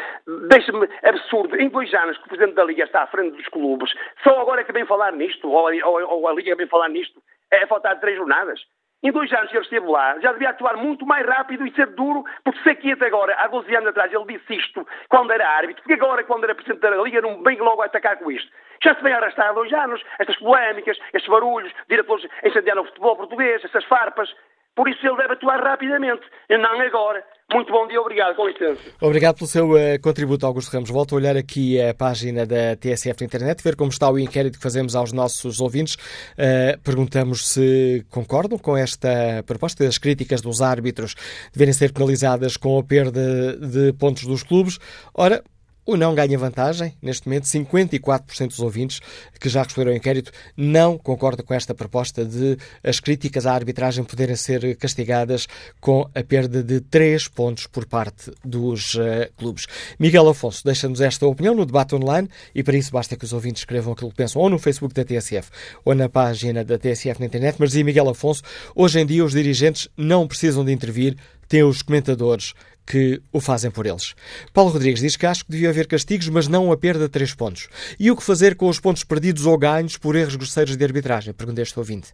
deixa-me 0.48 0.88
absurdo. 1.02 1.60
Em 1.60 1.68
dois 1.68 1.92
anos 1.94 2.16
que 2.18 2.24
o 2.24 2.28
Presidente 2.28 2.54
da 2.54 2.64
Liga 2.64 2.84
está 2.84 3.02
à 3.02 3.06
frente 3.08 3.36
dos 3.36 3.48
clubes, 3.48 3.92
só 4.22 4.40
agora 4.40 4.60
é 4.60 4.64
que 4.64 4.72
vem 4.72 4.86
falar 4.86 5.12
nisto, 5.12 5.50
ou, 5.50 5.68
ou, 5.84 6.08
ou 6.08 6.28
a 6.28 6.32
Liga 6.32 6.54
vem 6.54 6.68
falar 6.68 6.88
nisto, 6.88 7.20
é 7.50 7.66
faltar 7.66 7.98
três 7.98 8.16
jornadas. 8.16 8.60
Em 9.02 9.10
dois 9.10 9.32
anos 9.32 9.50
que 9.50 9.56
ele 9.56 9.64
esteve 9.64 9.86
lá, 9.86 10.18
já 10.20 10.32
devia 10.32 10.50
atuar 10.50 10.76
muito 10.76 11.04
mais 11.04 11.26
rápido 11.26 11.66
e 11.66 11.74
ser 11.74 11.86
duro, 11.88 12.24
porque 12.44 12.62
sei 12.62 12.76
que 12.76 12.92
até 12.92 13.06
agora, 13.06 13.34
há 13.36 13.48
12 13.48 13.74
anos 13.74 13.88
atrás, 13.88 14.12
ele 14.12 14.24
disse 14.26 14.54
isto 14.54 14.86
quando 15.08 15.32
era 15.32 15.48
árbitro, 15.48 15.82
porque 15.82 16.00
agora, 16.00 16.22
quando 16.22 16.44
era 16.44 16.54
Presidente 16.54 16.80
da 16.80 16.90
Liga, 16.90 17.20
não 17.20 17.42
vem 17.42 17.58
logo 17.58 17.82
a 17.82 17.86
atacar 17.86 18.16
com 18.18 18.30
isto. 18.30 18.48
Já 18.82 18.94
se 18.94 19.02
vem 19.02 19.12
arrastar 19.12 19.48
há 19.48 19.52
dois 19.52 19.72
anos, 19.72 20.00
estas 20.20 20.36
polémicas, 20.36 20.96
estes 21.12 21.28
barulhos, 21.28 21.72
diretores 21.88 22.28
incendiaram 22.44 22.82
o 22.82 22.86
futebol 22.86 23.16
português, 23.16 23.64
essas 23.64 23.84
farpas. 23.84 24.32
Por 24.74 24.88
isso 24.88 25.06
ele 25.06 25.16
deve 25.16 25.34
atuar 25.34 25.62
rapidamente, 25.62 26.22
e 26.48 26.56
não 26.56 26.80
agora. 26.80 27.22
Muito 27.52 27.70
bom 27.70 27.86
dia, 27.86 28.00
obrigado, 28.00 28.34
com 28.34 28.48
licença. 28.48 28.80
Obrigado 28.98 29.36
pelo 29.36 29.46
seu 29.46 29.72
uh, 29.72 30.00
contributo, 30.02 30.46
Augusto 30.46 30.72
Ramos. 30.72 30.88
Volto 30.88 31.14
a 31.14 31.16
olhar 31.16 31.36
aqui 31.36 31.78
a 31.78 31.92
página 31.92 32.46
da 32.46 32.74
TSF 32.76 33.20
na 33.20 33.26
internet, 33.26 33.62
ver 33.62 33.76
como 33.76 33.90
está 33.90 34.10
o 34.10 34.18
inquérito 34.18 34.56
que 34.56 34.62
fazemos 34.62 34.96
aos 34.96 35.12
nossos 35.12 35.60
ouvintes. 35.60 35.96
Uh, 35.96 36.80
perguntamos 36.82 37.46
se 37.46 38.06
concordam 38.08 38.58
com 38.58 38.74
esta 38.74 39.42
proposta, 39.46 39.86
as 39.86 39.98
críticas 39.98 40.40
dos 40.40 40.62
árbitros 40.62 41.14
deverem 41.52 41.74
ser 41.74 41.92
penalizadas 41.92 42.56
com 42.56 42.78
a 42.78 42.82
perda 42.82 43.54
de 43.58 43.92
pontos 43.92 44.24
dos 44.24 44.42
clubes. 44.42 44.78
Ora, 45.12 45.42
o 45.84 45.96
não 45.96 46.14
ganha 46.14 46.38
vantagem. 46.38 46.94
Neste 47.02 47.26
momento, 47.26 47.44
54% 47.44 48.48
dos 48.48 48.60
ouvintes 48.60 49.00
que 49.40 49.48
já 49.48 49.62
responderam 49.62 49.92
ao 49.92 49.96
inquérito 49.96 50.30
não 50.56 50.96
concordam 50.96 51.44
com 51.44 51.54
esta 51.54 51.74
proposta 51.74 52.24
de 52.24 52.56
as 52.82 53.00
críticas 53.00 53.46
à 53.46 53.54
arbitragem 53.54 54.04
poderem 54.04 54.36
ser 54.36 54.76
castigadas 54.76 55.46
com 55.80 56.08
a 56.14 56.22
perda 56.22 56.62
de 56.62 56.80
3 56.80 57.28
pontos 57.28 57.66
por 57.66 57.86
parte 57.86 58.30
dos 58.44 58.94
uh, 58.94 59.00
clubes. 59.36 59.66
Miguel 59.98 60.28
Afonso 60.28 60.64
deixa-nos 60.64 61.00
esta 61.00 61.26
opinião 61.26 61.54
no 61.54 61.66
debate 61.66 61.94
online 61.94 62.28
e 62.54 62.62
para 62.62 62.76
isso 62.76 62.92
basta 62.92 63.16
que 63.16 63.24
os 63.24 63.32
ouvintes 63.32 63.62
escrevam 63.62 63.92
aquilo 63.92 64.10
que 64.10 64.16
pensam 64.16 64.40
ou 64.40 64.48
no 64.48 64.58
Facebook 64.58 64.94
da 64.94 65.04
TSF 65.04 65.50
ou 65.84 65.94
na 65.94 66.08
página 66.08 66.64
da 66.64 66.78
TSF 66.78 67.18
na 67.20 67.26
internet. 67.26 67.56
Mas 67.58 67.70
dizia 67.70 67.84
Miguel 67.84 68.08
Afonso, 68.08 68.42
hoje 68.74 69.00
em 69.00 69.06
dia 69.06 69.24
os 69.24 69.32
dirigentes 69.32 69.88
não 69.96 70.26
precisam 70.26 70.64
de 70.64 70.72
intervir, 70.72 71.16
têm 71.48 71.62
os 71.62 71.82
comentadores 71.82 72.54
que 72.86 73.22
o 73.32 73.40
fazem 73.40 73.70
por 73.70 73.86
eles. 73.86 74.14
Paulo 74.52 74.70
Rodrigues 74.70 75.00
diz 75.00 75.16
que 75.16 75.26
acho 75.26 75.44
que 75.44 75.50
devia 75.50 75.70
haver 75.70 75.86
castigos, 75.86 76.28
mas 76.28 76.48
não 76.48 76.72
a 76.72 76.76
perda 76.76 77.04
de 77.04 77.10
três 77.10 77.34
pontos. 77.34 77.68
E 77.98 78.10
o 78.10 78.16
que 78.16 78.22
fazer 78.22 78.56
com 78.56 78.68
os 78.68 78.80
pontos 78.80 79.04
perdidos 79.04 79.46
ou 79.46 79.56
ganhos 79.56 79.96
por 79.96 80.16
erros 80.16 80.36
grosseiros 80.36 80.76
de 80.76 80.84
arbitragem? 80.84 81.32
Perguntei 81.32 81.62
este 81.62 81.78
ouvinte. 81.78 82.12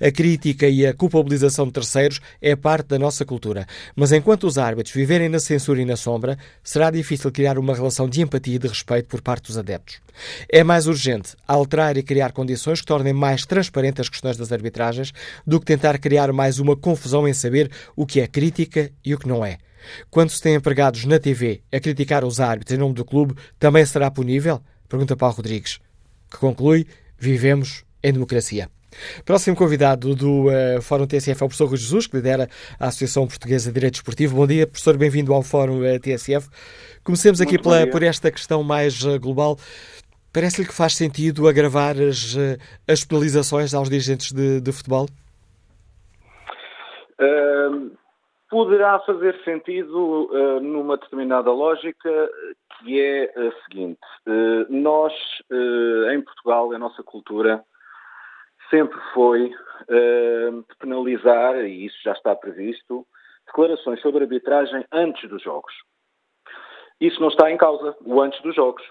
A 0.00 0.10
crítica 0.10 0.68
e 0.68 0.86
a 0.86 0.94
culpabilização 0.94 1.66
de 1.66 1.72
terceiros 1.72 2.20
é 2.40 2.54
parte 2.56 2.88
da 2.88 2.98
nossa 2.98 3.24
cultura, 3.24 3.66
mas 3.94 4.12
enquanto 4.12 4.44
os 4.44 4.58
árbitros 4.58 4.94
viverem 4.94 5.28
na 5.28 5.38
censura 5.38 5.80
e 5.80 5.84
na 5.84 5.96
sombra, 5.96 6.38
será 6.62 6.90
difícil 6.90 7.30
criar 7.30 7.58
uma 7.58 7.74
relação 7.74 8.08
de 8.08 8.20
empatia 8.20 8.56
e 8.56 8.58
de 8.58 8.68
respeito 8.68 9.06
por 9.06 9.22
parte 9.22 9.46
dos 9.46 9.58
adeptos. 9.58 10.00
É 10.48 10.62
mais 10.62 10.86
urgente 10.86 11.36
alterar 11.46 11.96
e 11.96 12.02
criar 12.02 12.32
condições 12.32 12.80
que 12.80 12.86
tornem 12.86 13.12
mais 13.12 13.46
transparentes 13.46 14.00
as 14.00 14.08
questões 14.08 14.36
das 14.36 14.52
arbitragens 14.52 15.12
do 15.46 15.58
que 15.58 15.66
tentar 15.66 15.98
criar 15.98 16.32
mais 16.32 16.58
uma 16.58 16.76
confusão 16.76 17.26
em 17.26 17.32
saber 17.32 17.70
o 17.96 18.06
que 18.06 18.20
é 18.20 18.26
crítica 18.26 18.90
e 19.04 19.14
o 19.14 19.18
que 19.18 19.28
não 19.28 19.44
é. 19.44 19.58
Quando 20.10 20.30
se 20.30 20.40
tem 20.40 20.54
empregados 20.54 21.04
na 21.04 21.18
TV 21.18 21.62
a 21.72 21.80
criticar 21.80 22.24
os 22.24 22.40
árbitros 22.40 22.76
em 22.76 22.80
nome 22.80 22.94
do 22.94 23.04
clube, 23.04 23.34
também 23.58 23.84
será 23.86 24.10
punível? 24.10 24.60
Pergunta 24.88 25.16
Paulo 25.16 25.36
Rodrigues, 25.36 25.78
que 26.30 26.36
conclui: 26.36 26.86
vivemos 27.18 27.84
em 28.02 28.12
democracia. 28.12 28.68
Próximo 29.24 29.56
convidado 29.56 30.14
do 30.14 30.46
uh, 30.46 30.82
Fórum 30.82 31.06
TSF 31.06 31.42
é 31.42 31.44
o 31.44 31.48
professor 31.48 31.66
Rui 31.66 31.76
Jesus, 31.76 32.06
que 32.06 32.16
lidera 32.16 32.48
a 32.78 32.88
Associação 32.88 33.26
Portuguesa 33.26 33.70
de 33.70 33.74
Direito 33.74 33.94
Esportivo. 33.94 34.36
Bom 34.36 34.46
dia, 34.46 34.66
professor, 34.66 34.96
bem-vindo 34.96 35.32
ao 35.32 35.42
Fórum 35.42 35.80
uh, 35.80 36.00
TSF. 36.00 36.48
Comecemos 37.04 37.40
aqui 37.40 37.58
pela, 37.58 37.86
por 37.86 38.02
esta 38.02 38.30
questão 38.30 38.62
mais 38.62 39.02
uh, 39.04 39.18
global. 39.18 39.56
Parece-lhe 40.32 40.66
que 40.66 40.74
faz 40.74 40.94
sentido 40.94 41.48
agravar 41.48 41.96
as, 42.00 42.36
as 42.86 43.04
penalizações 43.04 43.74
aos 43.74 43.88
dirigentes 43.88 44.32
de, 44.32 44.60
de 44.60 44.72
futebol? 44.72 45.08
Poderá 48.48 49.00
fazer 49.00 49.36
sentido 49.44 50.30
numa 50.62 50.96
determinada 50.96 51.50
lógica 51.50 52.28
que 52.78 53.00
é 53.00 53.24
a 53.24 53.52
seguinte: 53.64 53.98
nós, 54.68 55.12
em 56.12 56.20
Portugal, 56.20 56.72
a 56.72 56.78
nossa 56.78 57.02
cultura 57.02 57.64
sempre 58.70 58.98
foi 59.12 59.48
de 59.48 60.76
penalizar, 60.78 61.56
e 61.56 61.86
isso 61.86 61.98
já 62.02 62.12
está 62.12 62.34
previsto, 62.36 63.04
declarações 63.46 64.00
sobre 64.00 64.22
arbitragem 64.22 64.84
antes 64.92 65.28
dos 65.28 65.42
jogos. 65.42 65.72
Isso 67.00 67.20
não 67.20 67.28
está 67.28 67.50
em 67.50 67.56
causa, 67.56 67.96
o 68.04 68.20
antes 68.20 68.40
dos 68.42 68.54
jogos. 68.54 68.82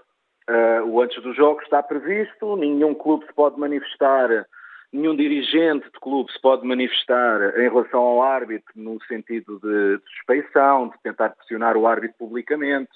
o 0.88 1.02
antes 1.02 1.22
dos 1.24 1.36
jogos 1.36 1.64
está 1.64 1.82
previsto, 1.82 2.58
nenhum 2.58 2.94
clube 2.94 3.26
se 3.26 3.34
pode 3.34 3.58
manifestar 3.60 4.46
nenhum 4.92 5.16
dirigente 5.16 5.86
de 5.86 6.00
clube 6.00 6.32
se 6.32 6.42
pode 6.42 6.66
manifestar 6.66 7.58
em 7.60 7.70
relação 7.70 8.00
ao 8.00 8.22
árbitro 8.24 8.72
no 8.76 9.02
sentido 9.04 9.60
de, 9.60 9.98
de 9.98 10.04
suspeição, 10.16 10.90
de 10.90 11.00
tentar 11.04 11.30
pressionar 11.30 11.78
o 11.78 11.88
árbitro 11.88 12.18
publicamente. 12.18 12.90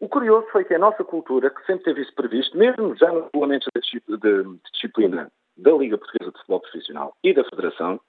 O 0.00 0.08
curioso 0.08 0.46
foi 0.52 0.64
que 0.64 0.74
a 0.74 0.78
nossa 0.78 1.02
cultura, 1.02 1.50
que 1.50 1.64
sempre 1.64 1.84
teve 1.84 2.02
isso 2.02 2.14
previsto, 2.14 2.56
mesmo 2.56 2.94
já 2.94 3.10
nos 3.10 3.24
regulamentos 3.24 3.68
de, 3.74 4.16
de 4.18 4.58
disciplina 4.70 5.30
da 5.58 5.72
Liga 5.72 5.98
Portuguesa 5.98 6.30
de 6.30 6.38
Futebol 6.38 6.60
Profissional 6.60 7.16
e 7.22 7.34
da 7.34 7.44
Federação, 7.44 8.00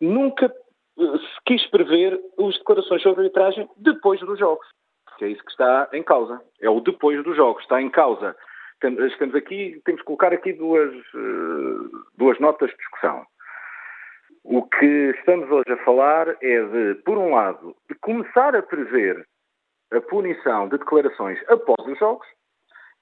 nunca 0.00 0.46
eh, 0.46 1.18
se 1.18 1.40
quis 1.46 1.66
prever 1.70 2.20
as 2.38 2.58
declarações 2.58 3.02
sobre 3.02 3.22
arbitragem 3.22 3.68
depois 3.76 4.20
dos 4.20 4.38
jogos. 4.38 4.66
Que 5.16 5.24
é 5.24 5.28
isso 5.28 5.44
que 5.44 5.50
está 5.50 5.88
em 5.92 6.02
causa. 6.02 6.40
É 6.60 6.70
o 6.70 6.80
depois 6.80 7.22
dos 7.24 7.36
jogos. 7.36 7.62
Está 7.62 7.82
em 7.82 7.90
causa 7.90 8.36
estamos 8.80 9.34
aqui, 9.34 9.80
temos 9.84 10.00
que 10.00 10.06
colocar 10.06 10.32
aqui 10.32 10.52
duas, 10.52 10.94
eh, 10.94 11.98
duas 12.16 12.38
notas 12.38 12.70
de 12.70 12.76
discussão. 12.76 13.26
O 14.44 14.62
que 14.62 15.14
estamos 15.18 15.50
hoje 15.50 15.70
a 15.70 15.84
falar 15.84 16.28
é 16.40 16.62
de, 16.62 16.94
por 17.02 17.18
um 17.18 17.34
lado, 17.34 17.74
de 17.88 17.94
começar 17.96 18.54
a 18.54 18.62
prever 18.62 19.26
a 19.92 20.00
punição 20.00 20.68
de 20.68 20.78
declarações 20.78 21.38
após 21.48 21.86
os 21.86 21.98
jogos 21.98 22.26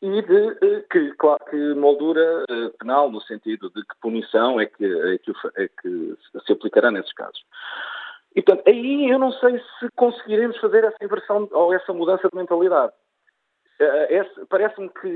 e 0.02 0.22
de 0.22 0.58
eh, 0.62 0.84
que, 0.90 1.12
claro, 1.12 1.42
que 1.46 1.74
moldura 1.74 2.44
eh, 2.48 2.70
penal 2.78 3.10
no 3.10 3.20
sentido 3.22 3.70
de 3.70 3.82
que 3.82 4.00
punição 4.00 4.60
é 4.60 4.66
que, 4.66 4.84
é 4.84 5.18
que, 5.18 5.32
é 5.56 5.68
que 5.68 6.16
se 6.44 6.52
aplicará 6.52 6.90
nesses 6.90 7.12
casos. 7.14 7.42
E, 8.34 8.42
portanto, 8.42 8.68
aí 8.68 9.08
eu 9.10 9.18
não 9.18 9.32
sei 9.32 9.58
se 9.58 9.88
conseguiremos 9.96 10.58
fazer 10.58 10.84
essa 10.84 11.02
inversão 11.02 11.48
ou 11.52 11.72
essa 11.72 11.92
mudança 11.94 12.28
de 12.28 12.36
mentalidade. 12.36 12.92
Eh, 13.80 14.24
parece-me 14.50 14.90
que 14.90 15.08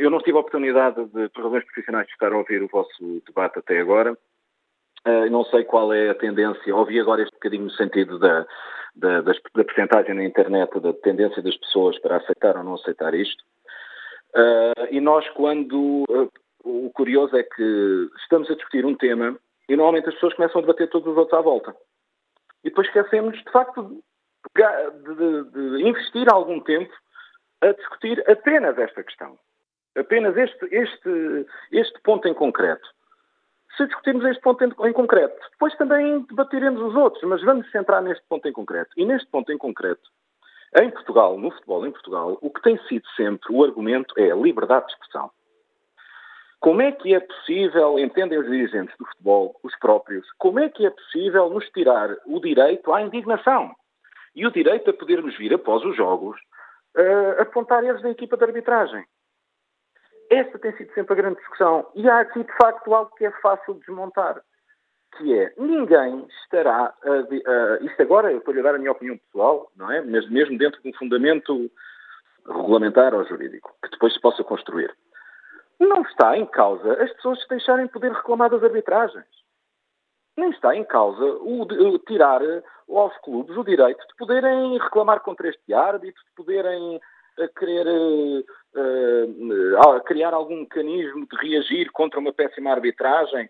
eu 0.00 0.10
não 0.10 0.20
tive 0.20 0.36
a 0.36 0.40
oportunidade, 0.40 1.02
de, 1.06 1.28
por 1.30 1.44
razões 1.44 1.64
profissionais, 1.64 2.06
de 2.06 2.12
estar 2.12 2.32
a 2.32 2.36
ouvir 2.36 2.62
o 2.62 2.68
vosso 2.68 3.22
debate 3.26 3.58
até 3.58 3.80
agora. 3.80 4.16
Não 5.30 5.44
sei 5.44 5.64
qual 5.64 5.92
é 5.92 6.08
a 6.08 6.14
tendência. 6.14 6.74
Ouvi 6.74 6.98
agora 6.98 7.20
este 7.20 7.34
bocadinho 7.34 7.64
no 7.64 7.70
sentido 7.72 8.18
da, 8.18 8.46
da, 8.96 9.20
da, 9.20 9.32
da 9.54 9.64
percentagem 9.64 10.14
na 10.14 10.24
internet, 10.24 10.80
da 10.80 10.94
tendência 10.94 11.42
das 11.42 11.56
pessoas 11.58 11.98
para 11.98 12.16
aceitar 12.16 12.56
ou 12.56 12.64
não 12.64 12.74
aceitar 12.74 13.12
isto. 13.12 13.44
Uh, 14.34 14.86
e 14.90 15.00
nós, 15.00 15.28
quando. 15.30 16.04
Uh, 16.08 16.30
o 16.64 16.90
curioso 16.90 17.36
é 17.36 17.42
que 17.42 18.10
estamos 18.22 18.50
a 18.50 18.54
discutir 18.54 18.86
um 18.86 18.96
tema 18.96 19.38
e 19.68 19.76
normalmente 19.76 20.08
as 20.08 20.14
pessoas 20.14 20.34
começam 20.34 20.58
a 20.58 20.62
debater 20.62 20.88
todos 20.88 21.06
os 21.06 21.16
outros 21.16 21.38
à 21.38 21.42
volta. 21.42 21.76
E 22.64 22.70
depois 22.70 22.86
esquecemos, 22.86 23.36
de 23.36 23.52
facto, 23.52 24.02
de, 24.56 25.14
de, 25.14 25.50
de 25.50 25.88
investir 25.88 26.26
algum 26.32 26.60
tempo 26.60 26.92
a 27.60 27.72
discutir 27.72 28.24
apenas 28.30 28.78
esta 28.78 29.02
questão. 29.02 29.38
Apenas 29.96 30.36
este, 30.36 30.66
este, 30.74 31.46
este 31.70 32.00
ponto 32.00 32.26
em 32.26 32.34
concreto. 32.34 32.88
Se 33.76 33.86
discutirmos 33.86 34.24
este 34.24 34.40
ponto 34.40 34.64
em, 34.64 34.92
concreto, 34.92 35.36
depois 35.50 35.74
também 35.76 36.20
debateremos 36.22 36.80
os 36.80 36.94
outros, 36.94 37.22
mas 37.24 37.42
vamos 37.42 37.68
centrar 37.70 38.02
neste 38.02 38.24
ponto 38.28 38.46
em 38.48 38.52
concreto. 38.52 38.90
E 38.96 39.04
neste 39.04 39.28
ponto 39.28 39.52
em 39.52 39.58
concreto, 39.58 40.08
em 40.76 40.90
Portugal, 40.90 41.38
no 41.38 41.50
futebol 41.50 41.86
em 41.86 41.92
Portugal, 41.92 42.38
o 42.40 42.50
que 42.50 42.62
tem 42.62 42.78
sido 42.88 43.06
sempre 43.16 43.54
o 43.54 43.64
argumento 43.64 44.14
é 44.18 44.30
a 44.30 44.36
liberdade 44.36 44.86
de 44.86 44.92
expressão. 44.92 45.30
Como 46.60 46.80
é 46.80 46.92
que 46.92 47.14
é 47.14 47.20
possível, 47.20 47.98
entendem 47.98 48.38
os 48.38 48.46
dirigentes 48.46 48.96
do 48.96 49.06
futebol, 49.06 49.54
os 49.62 49.76
próprios, 49.78 50.26
como 50.38 50.58
é 50.58 50.68
que 50.68 50.86
é 50.86 50.90
possível 50.90 51.50
nos 51.50 51.68
tirar 51.70 52.16
o 52.26 52.40
direito 52.40 52.92
à 52.92 53.02
indignação 53.02 53.74
e 54.34 54.46
o 54.46 54.50
direito 54.50 54.90
a 54.90 54.94
podermos 54.94 55.36
vir 55.36 55.52
após 55.52 55.84
os 55.84 55.94
jogos 55.96 56.40
uh, 56.96 57.42
apontar 57.42 57.84
erros 57.84 58.02
da 58.02 58.10
equipa 58.10 58.36
de 58.36 58.44
arbitragem. 58.44 59.04
Esta 60.30 60.58
tem 60.58 60.74
sido 60.76 60.92
sempre 60.94 61.12
a 61.12 61.16
grande 61.16 61.36
discussão. 61.36 61.86
E 61.94 62.08
há 62.08 62.20
aqui, 62.20 62.42
de 62.42 62.52
facto, 62.56 62.94
algo 62.94 63.14
que 63.14 63.26
é 63.26 63.30
fácil 63.42 63.74
de 63.74 63.80
desmontar, 63.80 64.40
que 65.16 65.38
é 65.38 65.52
ninguém 65.56 66.26
estará. 66.42 66.94
A, 67.02 67.10
uh, 67.10 67.84
isto 67.84 68.02
agora, 68.02 68.30
eu 68.30 68.38
estou-lhe 68.38 68.60
a 68.60 68.62
dar 68.62 68.74
a 68.74 68.78
minha 68.78 68.92
opinião 68.92 69.18
pessoal, 69.18 69.70
não 69.76 69.90
é? 69.90 70.00
Mas 70.02 70.28
mesmo 70.30 70.58
dentro 70.58 70.80
de 70.82 70.88
um 70.88 70.94
fundamento 70.94 71.70
regulamentar 72.46 73.14
ou 73.14 73.24
jurídico, 73.24 73.74
que 73.82 73.90
depois 73.90 74.12
se 74.12 74.20
possa 74.20 74.44
construir. 74.44 74.94
Não 75.80 76.02
está 76.02 76.36
em 76.36 76.46
causa 76.46 76.92
as 77.02 77.12
pessoas 77.14 77.42
se 77.42 77.48
deixarem 77.48 77.88
poder 77.88 78.12
reclamar 78.12 78.50
das 78.50 78.62
arbitragens 78.62 79.26
nem 80.36 80.50
está 80.50 80.74
em 80.74 80.84
causa 80.84 81.24
o, 81.24 81.62
o, 81.62 81.98
tirar 82.00 82.40
aos 82.88 83.16
clubes 83.18 83.56
o 83.56 83.64
direito 83.64 84.04
de 84.06 84.16
poderem 84.16 84.78
reclamar 84.78 85.20
contra 85.20 85.48
este 85.48 85.72
árbitro, 85.72 86.22
de 86.24 86.34
poderem 86.34 86.96
uh, 86.96 87.48
querer 87.56 87.86
uh, 87.86 89.96
uh, 89.96 90.00
criar 90.04 90.34
algum 90.34 90.60
mecanismo 90.60 91.26
de 91.26 91.36
reagir 91.36 91.90
contra 91.92 92.18
uma 92.18 92.32
péssima 92.32 92.72
arbitragem. 92.72 93.48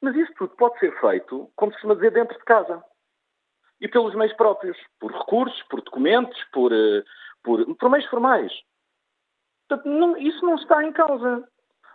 Mas 0.00 0.14
isso 0.16 0.32
tudo 0.34 0.54
pode 0.56 0.78
ser 0.78 0.98
feito, 1.00 1.50
como 1.56 1.72
se 1.72 1.76
costuma 1.78 1.94
dizer, 1.94 2.12
dentro 2.12 2.38
de 2.38 2.44
casa. 2.44 2.82
E 3.80 3.88
pelos 3.88 4.14
meios 4.14 4.32
próprios. 4.34 4.76
Por 5.00 5.12
recursos, 5.12 5.62
por 5.64 5.82
documentos, 5.82 6.42
por, 6.52 6.70
por, 7.42 7.76
por 7.76 7.90
meios 7.90 8.06
formais. 8.06 8.52
Portanto, 9.68 9.88
não, 9.88 10.16
isso 10.16 10.44
não 10.44 10.54
está 10.54 10.82
em 10.84 10.92
causa. 10.92 11.46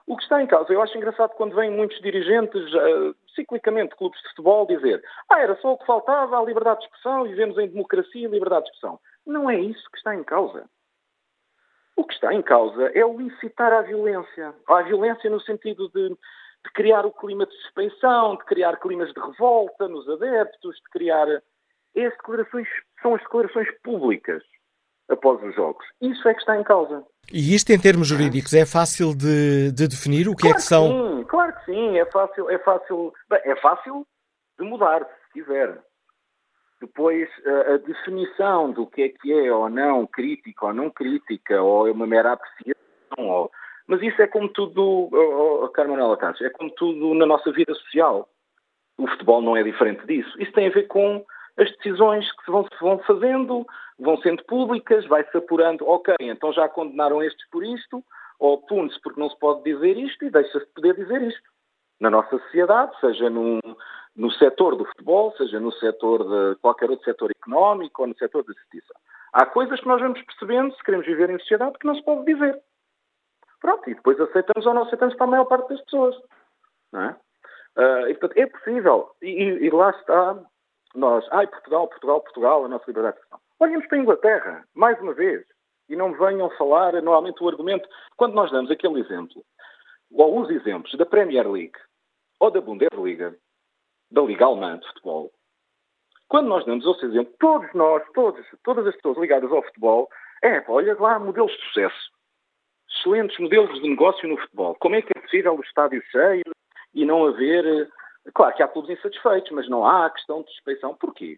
O 0.05 0.17
que 0.17 0.23
está 0.23 0.41
em 0.41 0.47
causa, 0.47 0.71
eu 0.73 0.81
acho 0.81 0.97
engraçado 0.97 1.31
quando 1.35 1.55
vêm 1.55 1.71
muitos 1.71 1.97
dirigentes, 2.01 2.61
uh, 2.73 3.15
ciclicamente, 3.33 3.95
clubes 3.95 4.21
de 4.21 4.29
futebol, 4.29 4.67
dizer 4.67 5.01
ah, 5.29 5.39
era 5.39 5.55
só 5.61 5.71
o 5.71 5.77
que 5.77 5.85
faltava, 5.85 6.37
a 6.37 6.43
liberdade 6.43 6.81
de 6.81 6.85
expressão, 6.87 7.23
vivemos 7.23 7.57
em 7.57 7.69
democracia 7.69 8.27
e 8.27 8.29
liberdade 8.29 8.65
de 8.65 8.71
expressão. 8.71 8.99
Não 9.25 9.49
é 9.49 9.57
isso 9.57 9.89
que 9.91 9.97
está 9.97 10.13
em 10.13 10.23
causa. 10.23 10.69
O 11.95 12.03
que 12.03 12.13
está 12.13 12.33
em 12.33 12.41
causa 12.41 12.91
é 12.93 13.05
o 13.05 13.21
incitar 13.21 13.71
à 13.71 13.81
violência. 13.81 14.53
À 14.67 14.81
violência 14.81 15.29
no 15.29 15.39
sentido 15.39 15.87
de, 15.89 16.17
de 16.65 16.71
criar 16.73 17.05
o 17.05 17.11
clima 17.11 17.45
de 17.45 17.53
suspeição, 17.57 18.35
de 18.37 18.45
criar 18.45 18.77
climas 18.77 19.11
de 19.13 19.19
revolta 19.19 19.87
nos 19.87 20.07
adeptos, 20.09 20.75
de 20.75 20.89
criar... 20.91 21.27
As 21.95 22.11
declarações 22.17 22.67
são 23.03 23.13
as 23.13 23.21
declarações 23.21 23.67
públicas 23.83 24.41
após 25.09 25.41
os 25.43 25.53
jogos. 25.55 25.85
Isso 26.01 26.27
é 26.27 26.33
que 26.33 26.39
está 26.39 26.57
em 26.59 26.63
causa. 26.63 27.05
E 27.31 27.53
isto, 27.53 27.71
em 27.71 27.79
termos 27.79 28.07
jurídicos, 28.07 28.53
é 28.53 28.65
fácil 28.65 29.15
de, 29.15 29.71
de 29.71 29.87
definir? 29.87 30.27
O 30.27 30.35
que 30.35 30.41
claro 30.41 30.57
é 30.57 30.59
que 30.59 30.63
são? 30.63 31.17
sim, 31.17 31.23
claro 31.25 31.53
que 31.53 31.65
sim. 31.65 31.97
É 31.97 32.05
fácil, 32.05 32.49
é 32.49 32.57
fácil, 32.59 33.13
bem, 33.29 33.41
é 33.45 33.55
fácil 33.57 34.07
de 34.59 34.65
mudar, 34.65 35.03
se 35.03 35.33
quiser. 35.33 35.79
Depois, 36.81 37.29
a, 37.45 37.73
a, 37.73 37.77
definição 37.77 38.71
do 38.71 38.85
que 38.87 39.03
é 39.03 39.09
que 39.09 39.31
é 39.31 39.53
ou 39.53 39.69
não 39.69 40.05
crítica 40.05 40.65
ou 40.65 40.73
não 40.73 40.89
crítica, 40.89 41.61
ou 41.61 41.87
é 41.87 41.91
uma 41.91 42.07
mera 42.07 42.33
apreciação, 42.33 43.29
ou... 43.29 43.51
mas 43.87 44.01
isso 44.01 44.21
é 44.21 44.27
como 44.27 44.49
tudo, 44.49 45.09
oh, 45.11 45.63
oh, 45.63 45.69
Carmanela 45.69 46.17
Cássio, 46.17 46.45
é 46.45 46.49
como 46.49 46.69
tudo 46.71 47.13
na 47.13 47.25
nossa 47.25 47.51
vida 47.51 47.73
social. 47.73 48.29
O 48.97 49.07
futebol 49.07 49.41
não 49.41 49.57
é 49.57 49.63
diferente 49.63 50.05
disso. 50.05 50.31
Isso 50.41 50.51
tem 50.53 50.67
a 50.67 50.71
ver 50.71 50.87
com 50.87 51.25
as 51.57 51.71
decisões 51.77 52.31
que 52.37 52.45
se 52.45 52.51
vão, 52.51 52.63
se 52.63 52.79
vão 52.79 52.99
fazendo, 52.99 53.65
vão 53.99 54.17
sendo 54.17 54.43
públicas, 54.45 55.05
vai-se 55.07 55.35
apurando, 55.35 55.87
ok, 55.87 56.15
então 56.21 56.51
já 56.53 56.67
condenaram 56.67 57.21
estes 57.21 57.47
por 57.49 57.63
isto, 57.63 58.03
ou 58.39 58.57
pune-se 58.59 58.99
porque 59.01 59.19
não 59.19 59.29
se 59.29 59.37
pode 59.39 59.63
dizer 59.63 59.97
isto 59.97 60.25
e 60.25 60.29
deixa-se 60.29 60.65
poder 60.73 60.95
dizer 60.95 61.21
isto. 61.21 61.49
Na 61.99 62.09
nossa 62.09 62.37
sociedade, 62.39 62.91
seja 62.99 63.29
num, 63.29 63.59
no 64.15 64.31
setor 64.31 64.75
do 64.75 64.85
futebol, 64.85 65.33
seja 65.37 65.59
no 65.59 65.71
setor 65.73 66.23
de 66.23 66.59
qualquer 66.59 66.89
outro 66.89 67.05
setor 67.05 67.31
económico 67.31 68.01
ou 68.01 68.07
no 68.07 68.17
setor 68.17 68.43
da 68.43 68.53
justiça. 68.53 68.93
Há 69.31 69.45
coisas 69.45 69.79
que 69.79 69.87
nós 69.87 70.01
vamos 70.01 70.21
percebendo, 70.21 70.75
se 70.75 70.83
queremos 70.83 71.05
viver 71.05 71.29
em 71.29 71.39
sociedade, 71.39 71.77
que 71.79 71.87
não 71.87 71.95
se 71.95 72.03
pode 72.03 72.25
dizer. 72.25 72.59
Pronto, 73.63 73.89
e 73.89 73.95
depois 73.95 74.19
aceitamos 74.19 74.65
ou 74.67 74.73
não 74.73 74.83
aceitamos 74.83 75.15
para 75.15 75.23
a 75.23 75.29
maior 75.29 75.45
parte 75.45 75.69
das 75.69 75.81
pessoas. 75.83 76.21
Não 76.91 77.01
é? 77.01 77.15
Uh, 77.77 78.09
e, 78.09 78.13
portanto, 78.15 78.37
é 78.37 78.45
possível. 78.45 79.09
E, 79.21 79.29
e, 79.31 79.69
lá 79.69 79.89
está 79.91 80.37
nós, 80.93 81.25
ai, 81.31 81.47
Portugal, 81.47 81.87
Portugal, 81.87 82.21
Portugal, 82.21 82.65
a 82.65 82.67
nossa 82.67 82.83
liberdade 82.87 83.15
de 83.15 83.21
expressão. 83.23 83.39
Olhemos 83.61 83.87
para 83.87 83.97
a 83.97 84.01
Inglaterra, 84.01 84.67
mais 84.75 84.99
uma 84.99 85.13
vez, 85.13 85.45
e 85.87 85.95
não 85.95 86.11
venham 86.11 86.49
falar, 86.51 86.91
normalmente, 86.91 87.41
o 87.41 87.47
argumento, 87.47 87.87
quando 88.17 88.33
nós 88.33 88.51
damos 88.51 88.69
aquele 88.69 88.99
exemplo, 88.99 89.41
ou 90.11 90.23
alguns 90.23 90.49
exemplos 90.49 90.93
da 90.97 91.05
Premier 91.05 91.49
League, 91.49 91.79
ou 92.41 92.51
da 92.51 92.59
Bundesliga, 92.59 93.33
da 94.11 94.21
Liga 94.23 94.45
Alemã 94.45 94.77
de 94.77 94.87
Futebol, 94.89 95.31
quando 96.27 96.47
nós 96.47 96.65
damos 96.65 96.85
esse 96.85 97.05
exemplo, 97.05 97.33
todos 97.39 97.73
nós, 97.73 98.03
todos, 98.13 98.45
todas 98.61 98.85
as 98.85 98.95
pessoas 98.97 99.17
ligadas 99.17 99.49
ao 99.49 99.63
futebol, 99.63 100.09
é, 100.43 100.61
olha 100.67 100.99
lá, 100.99 101.17
modelos 101.17 101.51
de 101.53 101.61
sucesso. 101.67 102.12
Excelentes 102.89 103.37
modelos 103.39 103.81
de 103.81 103.89
negócio 103.89 104.27
no 104.27 104.37
futebol. 104.37 104.75
Como 104.79 104.95
é 104.95 105.01
que 105.01 105.11
é 105.15 105.21
possível 105.21 105.55
o 105.55 105.61
estádio 105.61 106.01
cheio 106.11 106.43
e 106.93 107.05
não 107.05 107.25
haver 107.25 107.89
Claro 108.33 108.55
que 108.55 108.63
há 108.63 108.67
clubes 108.67 108.97
insatisfeitos, 108.97 109.51
mas 109.51 109.67
não 109.69 109.85
há 109.85 110.05
a 110.05 110.09
questão 110.09 110.41
de 110.43 110.49
suspeição. 110.51 110.95
Porquê? 110.95 111.37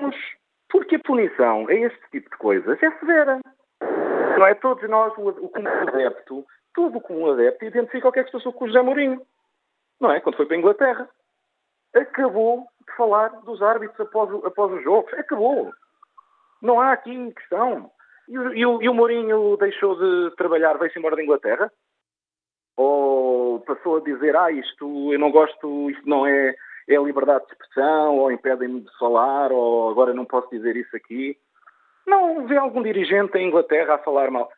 Olhamos, 0.00 0.16
porque 0.68 0.96
a 0.96 1.00
punição 1.00 1.66
a 1.68 1.74
este 1.74 2.10
tipo 2.10 2.30
de 2.30 2.36
coisas 2.38 2.82
é 2.82 2.90
severa. 2.98 3.40
Não 4.38 4.46
é? 4.46 4.54
Todos 4.54 4.88
nós, 4.88 5.12
o, 5.18 5.28
o 5.28 5.48
comum 5.48 5.68
adepto, 5.68 6.46
todo 6.74 6.96
o 6.96 7.00
comum 7.00 7.30
adepto 7.32 7.66
identifica 7.66 8.08
o 8.08 8.12
que 8.12 8.20
é 8.20 8.24
que 8.24 8.30
se 8.30 8.36
passou 8.36 8.52
com 8.52 8.64
o 8.64 8.68
José 8.68 8.80
Mourinho. 8.80 9.20
Não 10.00 10.10
é? 10.10 10.20
Quando 10.20 10.36
foi 10.36 10.46
para 10.46 10.56
a 10.56 10.58
Inglaterra. 10.58 11.08
Acabou 11.94 12.66
de 12.86 12.96
falar 12.96 13.28
dos 13.42 13.62
árbitros 13.62 14.00
após, 14.00 14.30
após 14.44 14.72
os 14.72 14.82
jogos. 14.82 15.12
Acabou. 15.14 15.72
Não 16.62 16.80
há 16.80 16.92
aqui 16.92 17.32
questão. 17.34 17.90
E 18.28 18.38
o, 18.38 18.54
e 18.54 18.66
o, 18.66 18.82
e 18.82 18.88
o 18.88 18.94
Mourinho 18.94 19.56
deixou 19.56 19.96
de 19.96 20.34
trabalhar, 20.36 20.78
veio-se 20.78 20.98
embora 20.98 21.16
da 21.16 21.22
Inglaterra? 21.22 21.72
Ou 22.76 23.60
passou 23.60 23.96
a 23.96 24.00
dizer, 24.00 24.36
ah, 24.36 24.50
isto 24.50 25.12
eu 25.12 25.18
não 25.18 25.30
gosto, 25.30 25.90
isto 25.90 26.08
não 26.08 26.26
é, 26.26 26.54
é 26.88 26.96
liberdade 26.96 27.46
de 27.46 27.52
expressão, 27.52 28.18
ou 28.18 28.30
impedem-me 28.30 28.80
de 28.80 28.98
falar, 28.98 29.52
ou 29.52 29.90
agora 29.90 30.12
não 30.12 30.24
posso 30.24 30.50
dizer 30.50 30.76
isso 30.76 30.94
aqui. 30.96 31.38
Não 32.06 32.46
vê 32.46 32.56
algum 32.56 32.82
dirigente 32.82 33.36
em 33.38 33.48
Inglaterra 33.48 33.94
a 33.94 33.98
falar 33.98 34.30
mal. 34.30 34.50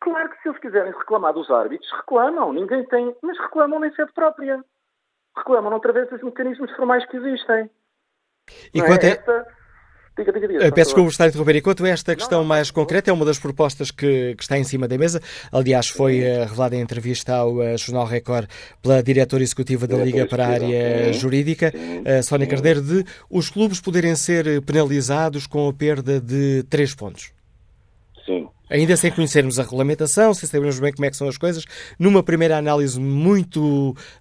Claro 0.00 0.28
que 0.30 0.42
se 0.42 0.48
eles 0.48 0.60
quiserem 0.60 0.92
reclamar 0.92 1.32
dos 1.32 1.50
árbitros, 1.50 1.90
reclamam, 1.92 2.52
ninguém 2.52 2.84
tem, 2.84 3.14
mas 3.22 3.38
reclamam 3.38 3.80
nem 3.80 3.92
sede 3.94 4.12
própria. 4.12 4.62
Reclamam 5.36 5.74
através 5.74 6.08
dos 6.10 6.22
mecanismos 6.22 6.70
formais 6.76 7.04
que 7.06 7.16
existem. 7.16 7.70
E 8.72 8.80
quanto 8.80 9.04
é... 9.04 9.10
Esta, 9.10 9.46
Diga, 10.16 10.32
diga, 10.32 10.48
diga. 10.48 10.64
Eh, 10.64 10.70
peço 10.70 10.88
desculpa 10.88 11.08
por 11.08 11.12
estar 11.12 11.24
a 11.24 11.28
interromper. 11.28 11.56
Enquanto 11.56 11.84
esta 11.84 12.16
questão 12.16 12.40
não, 12.40 12.46
mais 12.46 12.70
concreta 12.70 13.10
é 13.10 13.12
uma 13.12 13.24
das 13.24 13.38
propostas 13.38 13.90
que, 13.90 14.34
que, 14.34 14.42
está 14.42 14.58
em 14.58 14.64
cima 14.64 14.88
da 14.88 14.96
mesa, 14.96 15.20
aliás, 15.52 15.88
foi 15.88 16.20
uh, 16.20 16.44
revelada 16.44 16.74
em 16.74 16.80
entrevista 16.80 17.34
ao 17.34 17.56
uh, 17.56 17.76
Jornal 17.76 18.06
Record 18.06 18.48
pela 18.80 19.02
diretora 19.02 19.42
executiva 19.42 19.86
da 19.86 19.96
Liga 19.98 20.26
para 20.26 20.46
a 20.46 20.48
área 20.48 21.12
jurídica, 21.12 21.70
uh, 21.70 22.22
Sónia 22.22 22.46
Carneiro, 22.46 22.80
de 22.80 23.04
os 23.28 23.50
clubes 23.50 23.78
poderem 23.78 24.16
ser 24.16 24.62
penalizados 24.62 25.46
com 25.46 25.68
a 25.68 25.72
perda 25.72 26.18
de 26.18 26.62
três 26.70 26.94
pontos. 26.94 27.32
Sim. 28.24 28.48
Ainda 28.70 28.96
sem 28.96 29.10
conhecermos 29.12 29.58
a 29.58 29.62
regulamentação, 29.62 30.34
sem 30.34 30.48
sabermos 30.48 30.80
bem 30.80 30.92
como 30.92 31.06
é 31.06 31.10
que 31.10 31.16
são 31.16 31.28
as 31.28 31.38
coisas, 31.38 31.64
numa 31.98 32.22
primeira 32.22 32.56
análise 32.56 33.00
muito, 33.00 33.60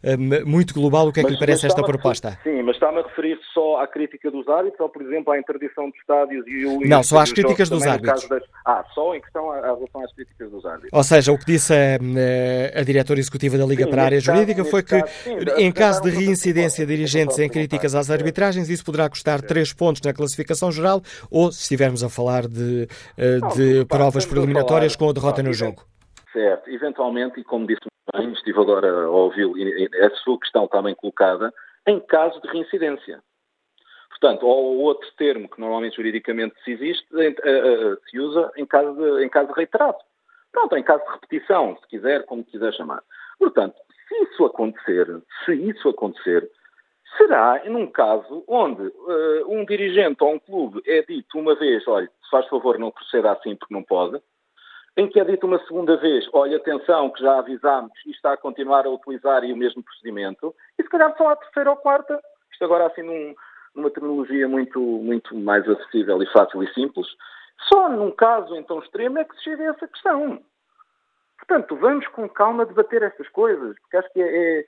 hum, 0.03 0.45
muito 0.45 0.73
global, 0.73 1.07
o 1.07 1.13
que 1.13 1.19
é 1.19 1.23
que 1.23 1.31
lhe 1.31 1.39
parece 1.39 1.65
esta 1.65 1.83
proposta? 1.83 2.37
Sim, 2.43 2.61
mas 2.63 2.75
está-me 2.75 2.99
a 2.99 3.03
referir 3.03 3.39
só 3.53 3.81
à 3.81 3.87
crítica 3.87 4.29
dos 4.29 4.47
árbitros 4.47 4.79
ou, 4.79 4.89
por 4.89 5.01
exemplo, 5.01 5.33
à 5.33 5.39
interdição 5.39 5.89
de 5.89 5.97
estádios 5.97 6.45
e 6.47 6.65
o... 6.65 6.79
Não, 6.87 7.01
só 7.03 7.19
às 7.19 7.31
críticas 7.31 7.69
dos 7.69 7.83
árbitros. 7.83 8.27
Das... 8.27 8.43
Ah, 8.65 8.83
só 8.93 9.15
em 9.15 9.21
questão 9.21 9.51
à, 9.51 9.61
relação 9.61 10.03
às 10.03 10.13
críticas 10.13 10.51
dos 10.51 10.65
árbitros. 10.65 10.91
Ou 10.93 11.03
seja, 11.03 11.31
o 11.31 11.37
que 11.37 11.45
disse 11.45 11.73
a, 11.73 12.79
a 12.79 12.83
diretora 12.83 13.19
executiva 13.19 13.57
da 13.57 13.65
Liga 13.65 13.85
sim, 13.85 13.89
para 13.89 14.01
a 14.01 14.05
área 14.05 14.19
jurídica 14.19 14.63
foi 14.65 14.83
que, 14.83 14.99
caso, 14.99 15.13
sim, 15.23 15.37
em 15.57 15.71
caso 15.71 16.01
de 16.01 16.09
reincidência 16.09 16.85
de 16.85 16.95
dirigentes 16.95 17.39
em 17.39 17.49
críticas 17.49 17.95
às 17.95 18.09
arbitragens, 18.11 18.69
isso 18.69 18.85
poderá 18.85 19.09
custar 19.09 19.41
três 19.41 19.73
pontos 19.73 20.01
na 20.01 20.13
classificação 20.13 20.71
geral 20.71 21.01
ou, 21.29 21.51
se 21.51 21.61
estivermos 21.61 22.03
a 22.03 22.09
falar 22.09 22.47
de, 22.47 22.87
eh, 23.17 23.39
de 23.55 23.85
provas 23.85 24.25
preliminatórias 24.35 24.95
com 24.97 25.09
a 25.09 25.13
derrota 25.13 25.41
no 25.41 25.53
jogo. 25.53 25.83
Certo, 26.33 26.69
eventualmente, 26.69 27.39
e 27.39 27.43
como 27.43 27.65
disse 27.65 27.85
bem, 28.13 28.33
estive 28.33 28.59
agora 28.59 29.05
a 29.05 29.09
ouvi-lo, 29.09 29.53
a 30.05 30.09
sua 30.17 30.37
questão 30.39 30.65
está 30.65 30.81
bem 30.81 30.93
colocada, 30.93 31.53
em 31.87 31.99
caso 32.01 32.41
de 32.41 32.49
reincidência. 32.49 33.21
Portanto, 34.09 34.45
ou 34.45 34.79
outro 34.79 35.07
termo 35.17 35.47
que 35.47 35.59
normalmente 35.59 35.95
juridicamente 35.95 36.55
se 36.63 36.71
existe, 36.71 37.05
eh, 37.17 37.35
eh, 37.43 37.97
se 38.09 38.19
usa 38.19 38.51
em 38.57 38.65
caso 38.65 38.93
de, 38.95 39.23
em 39.23 39.29
caso 39.29 39.47
de 39.47 39.53
reiterado. 39.53 39.97
Pronto, 40.51 40.75
em 40.75 40.83
caso 40.83 41.03
de 41.03 41.11
repetição, 41.11 41.77
se 41.81 41.87
quiser, 41.87 42.25
como 42.25 42.43
quiser 42.43 42.73
chamar. 42.73 43.01
Portanto, 43.37 43.75
se 44.07 44.15
isso 44.23 44.45
acontecer, 44.45 45.07
se 45.45 45.53
isso 45.53 45.89
acontecer, 45.89 46.49
será 47.17 47.61
num 47.65 47.87
caso 47.87 48.43
onde 48.47 48.81
uh, 48.81 49.47
um 49.47 49.65
dirigente 49.65 50.23
ou 50.23 50.33
um 50.33 50.39
clube 50.39 50.81
é 50.85 51.01
dito 51.01 51.37
uma 51.37 51.55
vez, 51.55 51.87
olha, 51.87 52.07
se 52.07 52.29
faz 52.29 52.47
favor 52.47 52.77
não 52.77 52.91
proceda 52.91 53.31
assim 53.31 53.55
porque 53.55 53.73
não 53.73 53.83
pode, 53.83 54.21
em 54.97 55.07
que 55.07 55.19
é 55.19 55.25
dito 55.25 55.45
uma 55.45 55.59
segunda 55.65 55.97
vez, 55.97 56.27
olha, 56.33 56.57
atenção, 56.57 57.09
que 57.09 57.21
já 57.21 57.39
avisámos 57.39 57.91
e 58.05 58.11
está 58.11 58.33
a 58.33 58.37
continuar 58.37 58.85
a 58.85 58.89
utilizar 58.89 59.43
o 59.43 59.57
mesmo 59.57 59.83
procedimento, 59.83 60.55
e 60.79 60.83
se 60.83 60.89
calhar 60.89 61.15
só 61.17 61.29
a 61.29 61.35
terceira 61.35 61.71
ou 61.71 61.77
quarta, 61.77 62.19
isto 62.51 62.63
agora 62.63 62.87
assim 62.87 63.01
num, 63.01 63.35
numa 63.75 63.91
terminologia 63.91 64.47
muito, 64.47 64.79
muito 64.79 65.35
mais 65.35 65.67
acessível 65.67 66.21
e 66.23 66.31
fácil 66.31 66.63
e 66.63 66.73
simples, 66.73 67.07
só 67.69 67.89
num 67.89 68.11
caso 68.11 68.55
então 68.55 68.79
extremo 68.79 69.19
é 69.19 69.25
que 69.25 69.35
se 69.35 69.43
chega 69.43 69.63
a 69.63 69.73
essa 69.73 69.87
questão. 69.87 70.41
Portanto, 71.37 71.75
vamos 71.75 72.07
com 72.07 72.27
calma 72.29 72.65
debater 72.65 73.03
estas 73.03 73.27
coisas, 73.29 73.75
porque 73.81 73.97
acho 73.97 74.13
que 74.13 74.21
é, 74.21 74.59
é 74.59 74.65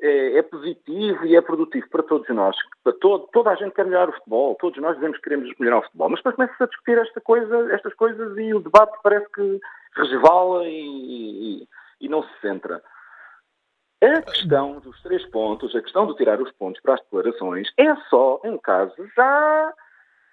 é, 0.00 0.38
é, 0.38 0.42
positivo 0.42 1.24
e 1.24 1.36
é 1.36 1.40
produtivo 1.40 1.88
para 1.88 2.02
todos 2.02 2.28
nós. 2.28 2.56
Para 2.82 2.92
todo, 2.94 3.28
toda 3.32 3.50
a 3.50 3.54
gente 3.54 3.72
quer 3.72 3.84
melhorar 3.84 4.08
o 4.08 4.12
futebol, 4.12 4.56
todos 4.56 4.80
nós 4.80 4.94
dizemos 4.96 5.16
que 5.18 5.24
queremos 5.24 5.52
melhorar 5.58 5.78
o 5.78 5.82
futebol, 5.82 6.08
mas 6.10 6.18
depois 6.18 6.36
começa-se 6.36 6.62
a 6.62 6.66
discutir 6.66 6.98
esta 6.98 7.20
coisa, 7.20 7.72
estas 7.72 7.94
coisas 7.94 8.36
e 8.36 8.54
o 8.54 8.60
debate 8.60 8.98
parece 9.02 9.26
que 9.32 9.60
resvala 9.96 10.64
e, 10.66 11.62
e, 11.62 11.68
e 12.00 12.08
não 12.08 12.22
se 12.22 12.40
centra. 12.40 12.82
A 14.02 14.20
questão 14.20 14.80
dos 14.80 15.00
três 15.02 15.24
pontos, 15.30 15.74
a 15.74 15.80
questão 15.80 16.06
de 16.06 16.16
tirar 16.16 16.40
os 16.40 16.52
pontos 16.52 16.80
para 16.82 16.94
as 16.94 17.00
declarações, 17.00 17.68
é 17.78 17.94
só 18.10 18.40
em 18.44 18.58
caso 18.58 18.94
já, 19.16 19.72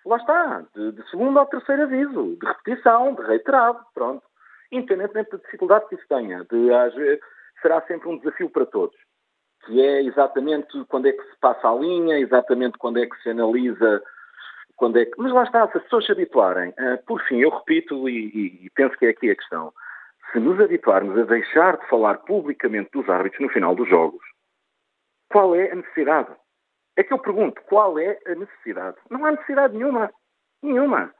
lá 0.06 0.18
está, 0.18 0.66
de, 0.76 0.92
de 0.92 1.10
segundo 1.10 1.40
ou 1.40 1.46
terceiro 1.46 1.84
aviso, 1.84 2.36
de 2.36 2.46
repetição, 2.46 3.14
de 3.14 3.22
reiterado, 3.22 3.80
pronto. 3.94 4.24
Independentemente 4.72 5.32
da 5.32 5.38
dificuldade 5.38 5.88
que 5.88 5.96
isso 5.96 6.06
tenha, 6.10 6.46
de, 6.50 6.74
haver, 6.74 7.22
será 7.62 7.82
sempre 7.84 8.10
um 8.10 8.18
desafio 8.18 8.50
para 8.50 8.66
todos 8.66 8.96
que 9.66 9.82
é 9.82 10.02
exatamente 10.04 10.84
quando 10.86 11.08
é 11.08 11.12
que 11.12 11.24
se 11.24 11.38
passa 11.40 11.70
a 11.70 11.76
linha, 11.76 12.20
exatamente 12.20 12.78
quando 12.78 13.00
é 13.00 13.06
que 13.06 13.22
se 13.22 13.30
analisa, 13.30 14.02
quando 14.76 14.98
é 14.98 15.06
que... 15.06 15.14
Mas 15.18 15.32
lá 15.32 15.44
está, 15.44 15.68
se 15.68 15.78
as 15.78 15.84
pessoas 15.84 16.06
se 16.06 16.12
habituarem, 16.12 16.70
uh, 16.70 17.04
por 17.06 17.22
fim, 17.24 17.40
eu 17.40 17.50
repito 17.50 18.10
e, 18.10 18.66
e, 18.66 18.70
penso 18.72 18.98
que 18.98 19.06
é 19.06 19.10
aqui 19.10 19.30
a 19.30 19.36
questão, 19.36 19.72
se 20.32 20.40
nos 20.40 20.60
habituarmos 20.60 21.18
a 21.18 21.24
deixar 21.24 21.78
de 21.78 21.88
falar 21.88 22.20
publicamente 22.20 22.90
dos 22.94 23.08
árbitros 23.10 23.42
no 23.42 23.50
final 23.50 23.76
dos 23.76 23.88
jogos, 23.88 24.22
qual 25.30 25.56
é 25.56 25.72
a 25.72 25.76
necessidade? 25.76 26.30
É 26.98 27.04
que 27.04 27.14
eu 27.14 27.20
pergunto, 27.20 27.62
qual 27.64 27.98
é 27.98 28.20
a 28.26 28.36
necessidade? 28.36 28.98
Não 29.10 29.26
há 29.26 29.32
necessidade 29.32 29.76
nenhuma. 29.76 30.12
Nenhuma. 30.62 31.14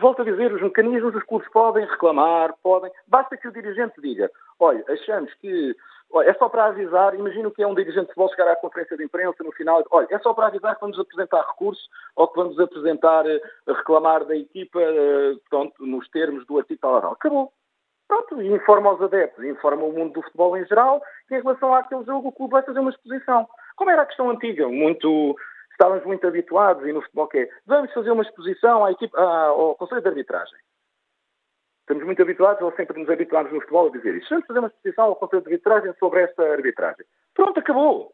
Volto 0.00 0.22
a 0.22 0.24
dizer, 0.24 0.52
os 0.52 0.62
mecanismos, 0.62 1.14
os 1.14 1.22
clubes 1.24 1.48
podem 1.50 1.84
reclamar, 1.86 2.54
podem. 2.62 2.90
Basta 3.06 3.36
que 3.36 3.46
o 3.46 3.52
dirigente 3.52 4.00
diga: 4.00 4.30
olha, 4.58 4.84
achamos 4.88 5.32
que 5.34 5.76
é 6.20 6.34
só 6.34 6.48
para 6.48 6.66
avisar, 6.66 7.14
imagino 7.14 7.50
que 7.50 7.62
é 7.62 7.66
um 7.66 7.74
dirigente 7.74 8.08
de 8.08 8.14
futebol 8.14 8.28
chegar 8.30 8.52
à 8.52 8.56
conferência 8.56 8.96
de 8.96 9.04
imprensa 9.04 9.42
no 9.42 9.52
final, 9.52 9.82
olha, 9.90 10.08
é 10.10 10.18
só 10.18 10.34
para 10.34 10.48
avisar 10.48 10.74
que 10.74 10.80
vamos 10.82 10.98
apresentar 10.98 11.46
recurso 11.46 11.82
ou 12.16 12.28
que 12.28 12.36
vamos 12.36 12.58
apresentar, 12.60 13.26
eh, 13.26 13.40
reclamar 13.66 14.24
da 14.24 14.36
equipa, 14.36 14.78
eh, 14.80 15.34
pronto, 15.48 15.86
nos 15.86 16.08
termos 16.10 16.46
do 16.46 16.58
artigo 16.58 16.80
tal. 16.80 17.12
Acabou. 17.12 17.52
Pronto, 18.06 18.42
e 18.42 18.52
informa 18.52 18.90
aos 18.90 19.00
adeptos, 19.00 19.42
informa 19.42 19.84
o 19.84 19.92
mundo 19.92 20.12
do 20.12 20.22
futebol 20.22 20.54
em 20.56 20.66
geral, 20.66 21.00
que 21.28 21.34
em 21.34 21.40
relação 21.40 21.74
àquele 21.74 22.04
jogo 22.04 22.28
o 22.28 22.32
clube 22.32 22.52
vai 22.52 22.62
fazer 22.62 22.80
uma 22.80 22.90
exposição. 22.90 23.48
Como 23.76 23.90
era 23.90 24.02
a 24.02 24.06
questão 24.06 24.28
antiga, 24.28 24.68
muito, 24.68 25.34
estávamos 25.70 26.04
muito 26.04 26.26
habituados 26.26 26.86
e 26.86 26.92
no 26.92 27.00
futebol 27.00 27.26
que 27.28 27.38
é, 27.38 27.48
vamos 27.66 27.90
fazer 27.94 28.10
uma 28.10 28.22
exposição 28.22 28.84
à 28.84 28.92
equipa, 28.92 29.18
ao 29.18 29.74
Conselho 29.76 30.02
de 30.02 30.08
Arbitragem. 30.08 30.58
Estamos 31.82 32.04
muito 32.04 32.22
habituados, 32.22 32.62
ou 32.62 32.72
sempre 32.72 32.98
nos 32.98 33.10
habituámos 33.10 33.52
no 33.52 33.60
futebol 33.60 33.88
a 33.88 33.90
dizer 33.90 34.14
isso. 34.14 34.28
Vamos 34.30 34.46
fazer 34.46 34.58
uma 34.60 34.68
exposição 34.68 35.04
ao 35.04 35.16
Conselho 35.16 35.42
de 35.42 35.48
Arbitragem 35.48 35.94
sobre 35.98 36.22
esta 36.22 36.42
arbitragem. 36.52 37.04
Pronto, 37.34 37.58
acabou. 37.58 38.12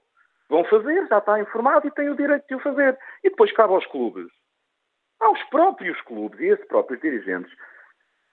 Vão 0.49 0.65
fazer, 0.65 1.07
já 1.09 1.19
está 1.19 1.39
informado 1.39 1.87
e 1.87 1.91
têm 1.91 2.09
o 2.09 2.17
direito 2.17 2.47
de 2.49 2.55
o 2.55 2.61
fazer. 2.61 2.99
E 3.23 3.29
depois 3.29 3.53
cabe 3.53 3.75
aos 3.75 3.85
clubes, 3.87 4.27
aos 5.21 5.43
próprios 5.45 6.01
clubes 6.03 6.41
e 6.41 6.47
esses 6.47 6.67
próprios 6.67 7.01
dirigentes, 7.03 7.53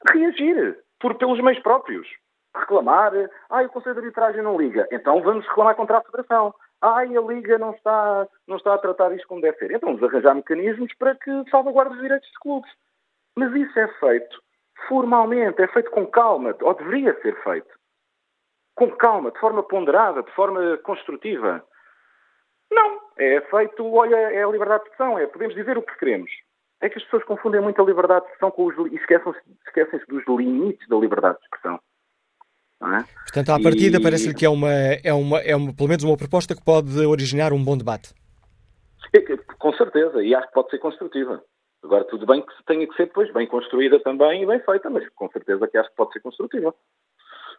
reagir 0.09 0.79
por, 0.99 1.15
pelos 1.15 1.41
meios 1.41 1.61
próprios. 1.61 2.07
Reclamar, 2.55 3.11
ah, 3.49 3.63
o 3.63 3.69
Conselho 3.69 3.95
de 3.95 4.01
Arbitragem 4.01 4.41
não 4.41 4.57
liga. 4.57 4.87
Então 4.89 5.21
vamos 5.21 5.45
reclamar 5.45 5.75
contra 5.75 5.97
a 5.97 6.01
Federação. 6.01 6.55
Ah, 6.81 6.99
a 6.99 7.03
Liga 7.03 7.57
não 7.57 7.71
está, 7.71 8.25
não 8.47 8.55
está 8.55 8.73
a 8.73 8.77
tratar 8.77 9.11
isto 9.11 9.27
como 9.27 9.41
deve 9.41 9.57
ser. 9.57 9.71
Então 9.71 9.89
vamos 9.89 10.03
arranjar 10.03 10.33
mecanismos 10.33 10.93
para 10.93 11.13
que 11.15 11.49
salvaguarde 11.51 11.95
os 11.95 12.01
direitos 12.01 12.29
dos 12.29 12.37
clubes. 12.37 12.71
Mas 13.35 13.53
isso 13.53 13.77
é 13.77 13.87
feito 13.99 14.44
formalmente, 14.87 15.61
é 15.61 15.67
feito 15.67 15.91
com 15.91 16.05
calma, 16.07 16.55
ou 16.61 16.73
deveria 16.73 17.19
ser 17.21 17.35
feito. 17.43 17.69
Com 18.75 18.91
calma, 18.91 19.31
de 19.31 19.39
forma 19.39 19.63
ponderada, 19.63 20.21
de 20.21 20.31
forma 20.31 20.77
construtiva. 20.77 21.63
Não, 22.71 22.99
é 23.17 23.41
feito, 23.41 23.85
olha, 23.93 24.15
é 24.15 24.43
a 24.43 24.47
liberdade 24.47 24.83
de 24.83 24.89
expressão, 24.89 25.17
é 25.17 25.27
podemos 25.27 25.55
dizer 25.55 25.77
o 25.77 25.81
que 25.81 25.97
queremos. 25.97 26.31
É 26.81 26.89
que 26.89 26.97
as 26.97 27.03
pessoas 27.05 27.23
confundem 27.23 27.61
muito 27.61 27.81
a 27.81 27.85
liberdade 27.85 28.25
de 28.25 28.31
expressão 28.31 28.51
com 28.51 28.65
os, 28.65 28.91
e 28.91 28.95
esquecem-se 28.95 29.39
esquecem 29.65 29.99
dos 30.07 30.23
limites 30.27 30.87
da 30.89 30.97
liberdade 30.97 31.37
de 31.39 31.45
expressão. 31.45 31.79
É? 32.81 33.03
Portanto, 33.23 33.49
à 33.51 33.59
partida, 33.59 33.97
e... 33.97 34.03
parece-lhe 34.03 34.35
que 34.35 34.45
é 34.45 34.49
uma, 34.49 34.71
é, 34.71 35.13
uma, 35.13 35.39
é 35.39 35.55
uma, 35.55 35.73
pelo 35.73 35.87
menos 35.87 36.03
uma 36.03 36.17
proposta 36.17 36.53
que 36.53 36.63
pode 36.63 36.99
originar 37.05 37.53
um 37.53 37.63
bom 37.63 37.77
debate. 37.77 38.13
É, 39.13 39.37
com 39.57 39.73
certeza, 39.73 40.21
e 40.21 40.35
acho 40.35 40.47
que 40.47 40.53
pode 40.53 40.69
ser 40.69 40.79
construtiva. 40.79 41.41
Agora, 41.85 42.03
tudo 42.05 42.25
bem 42.25 42.41
que 42.41 42.63
tenha 42.65 42.87
que 42.87 42.95
ser 42.95 43.05
depois 43.05 43.31
bem 43.31 43.45
construída 43.45 43.99
também 43.99 44.41
e 44.41 44.45
bem 44.45 44.59
feita, 44.59 44.89
mas 44.89 45.07
com 45.09 45.29
certeza 45.29 45.67
que 45.67 45.77
acho 45.77 45.89
que 45.89 45.95
pode 45.95 46.13
ser 46.13 46.19
construtiva. 46.19 46.73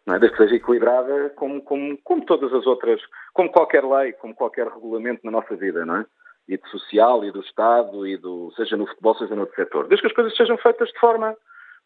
não 0.05 0.15
é? 0.15 0.19
desde 0.19 0.35
que 0.37 0.43
seja 0.43 0.55
equilibrada 0.55 1.29
como, 1.31 1.61
como, 1.61 1.97
como 2.03 2.25
todas 2.25 2.53
as 2.53 2.67
outras, 2.67 3.01
como 3.33 3.51
qualquer 3.51 3.85
lei, 3.85 4.11
como 4.13 4.35
qualquer 4.35 4.67
regulamento 4.67 5.21
na 5.23 5.31
nossa 5.31 5.55
vida, 5.55 5.85
não 5.85 5.97
é? 5.97 6.05
E 6.45 6.57
do 6.57 6.67
social, 6.67 7.23
e 7.23 7.31
do 7.31 7.39
Estado, 7.39 8.05
e 8.05 8.17
do, 8.17 8.51
seja 8.55 8.75
no 8.75 8.85
futebol, 8.85 9.15
seja 9.15 9.33
no 9.33 9.41
outro 9.41 9.55
setor. 9.55 9.87
Desde 9.87 10.01
que 10.01 10.07
as 10.07 10.13
coisas 10.13 10.35
sejam 10.35 10.57
feitas 10.57 10.89
de 10.89 10.99
forma 10.99 11.35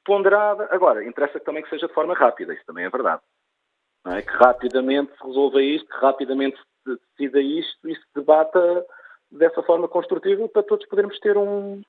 ponderada. 0.04 0.68
Agora, 0.72 1.06
interessa 1.06 1.40
também 1.40 1.62
que 1.64 1.70
seja 1.70 1.88
de 1.88 1.94
forma 1.94 2.16
rápida, 2.16 2.54
isso 2.54 2.66
também 2.66 2.86
é 2.86 2.90
verdade. 2.90 3.22
Não 4.04 4.14
é? 4.14 4.22
Que 4.24 4.32
rapidamente 4.32 5.12
se 5.16 5.28
resolva 5.28 5.62
isto, 5.62 5.88
que 5.88 5.98
rapidamente 5.98 6.58
se 6.84 7.00
decida 7.20 7.40
isto 7.40 7.88
e 7.88 7.96
se 7.96 8.06
debata 8.16 8.86
dessa 9.32 9.62
forma 9.64 9.88
construtiva 9.88 10.48
para 10.50 10.64
todos 10.64 10.88
podermos 10.88 11.20
ter 11.20 11.38
um, 11.38 11.82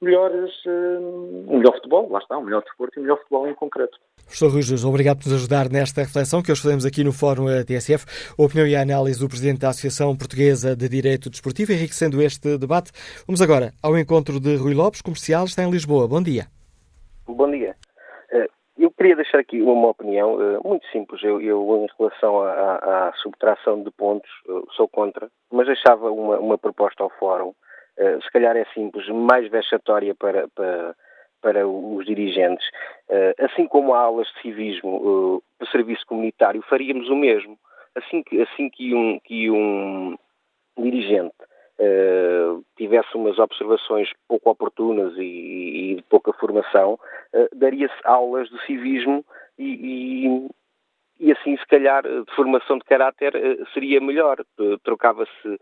melhores, 0.00 0.50
um 0.66 1.58
melhor 1.58 1.74
futebol, 1.74 2.10
lá 2.10 2.18
está, 2.18 2.38
um 2.38 2.44
melhor 2.44 2.62
desporto 2.62 2.98
e 2.98 3.00
um 3.00 3.02
melhor 3.02 3.18
futebol 3.18 3.48
em 3.48 3.54
concreto. 3.54 3.98
Professor 4.24 4.50
Rui 4.50 4.62
Jesus, 4.62 4.84
obrigado 4.84 5.18
por 5.18 5.26
nos 5.26 5.34
ajudar 5.34 5.68
nesta 5.68 6.02
reflexão 6.02 6.42
que 6.42 6.50
hoje 6.50 6.62
fazemos 6.62 6.86
aqui 6.86 7.02
no 7.02 7.12
Fórum 7.12 7.46
TSF. 7.64 8.06
A 8.38 8.42
opinião 8.42 8.66
e 8.66 8.76
a 8.76 8.80
análise 8.80 9.18
do 9.18 9.28
Presidente 9.28 9.60
da 9.60 9.70
Associação 9.70 10.16
Portuguesa 10.16 10.76
de 10.76 10.88
Direito 10.88 11.28
Desportivo, 11.28 11.72
enriquecendo 11.72 12.22
este 12.22 12.56
debate. 12.56 12.92
Vamos 13.26 13.42
agora 13.42 13.72
ao 13.82 13.98
encontro 13.98 14.40
de 14.40 14.56
Rui 14.56 14.72
Lopes, 14.74 15.02
comercial, 15.02 15.44
está 15.44 15.62
em 15.62 15.70
Lisboa. 15.70 16.06
Bom 16.06 16.22
dia. 16.22 16.46
Bom 17.26 17.50
dia. 17.50 17.74
Eh, 18.30 18.48
eu 18.78 18.90
queria 18.92 19.16
deixar 19.16 19.38
aqui 19.38 19.60
uma 19.60 19.88
opinião 19.88 20.40
eh, 20.40 20.58
muito 20.64 20.86
simples. 20.92 21.22
Eu, 21.22 21.40
eu 21.40 21.84
em 21.84 21.88
relação 21.98 22.40
à, 22.40 23.08
à, 23.08 23.12
subtração 23.22 23.82
de 23.82 23.90
pontos, 23.90 24.30
sou 24.76 24.88
contra, 24.88 25.28
mas 25.50 25.66
deixava 25.66 26.10
uma, 26.10 26.38
uma 26.38 26.56
proposta 26.56 27.02
ao 27.02 27.10
Fórum. 27.10 27.52
Eh, 27.98 28.18
se 28.22 28.30
calhar 28.30 28.56
é 28.56 28.64
simples, 28.74 29.08
mais 29.08 29.48
vexatória 29.50 30.14
para, 30.14 30.48
para 30.48 30.94
para 31.40 31.66
os 31.66 32.04
dirigentes. 32.04 32.66
Eh, 33.08 33.34
assim 33.38 33.66
como 33.66 33.94
há 33.94 34.00
aulas 34.00 34.28
de 34.28 34.42
civismo 34.42 35.42
para 35.58 35.66
eh, 35.66 35.70
serviço 35.70 36.06
comunitário, 36.06 36.62
faríamos 36.62 37.08
o 37.08 37.16
mesmo. 37.16 37.58
Assim 37.94 38.22
que, 38.22 38.40
assim 38.42 38.68
que, 38.68 38.94
um, 38.94 39.18
que 39.18 39.50
um 39.50 40.16
dirigente 40.78 41.34
uh, 41.80 42.64
tivesse 42.76 43.16
umas 43.16 43.38
observações 43.38 44.08
pouco 44.28 44.48
oportunas 44.50 45.16
e, 45.16 45.22
e 45.92 45.94
de 45.96 46.02
pouca 46.02 46.32
formação, 46.34 46.94
uh, 46.94 47.48
daria-se 47.56 47.94
aulas 48.04 48.48
de 48.48 48.64
civismo 48.64 49.24
e, 49.58 50.48
e, 51.20 51.30
assim, 51.30 51.56
se 51.56 51.66
calhar, 51.66 52.02
de 52.02 52.34
formação 52.34 52.78
de 52.78 52.84
caráter 52.84 53.34
uh, 53.36 53.66
seria 53.74 54.00
melhor. 54.00 54.38
Trocava-se 54.82 55.58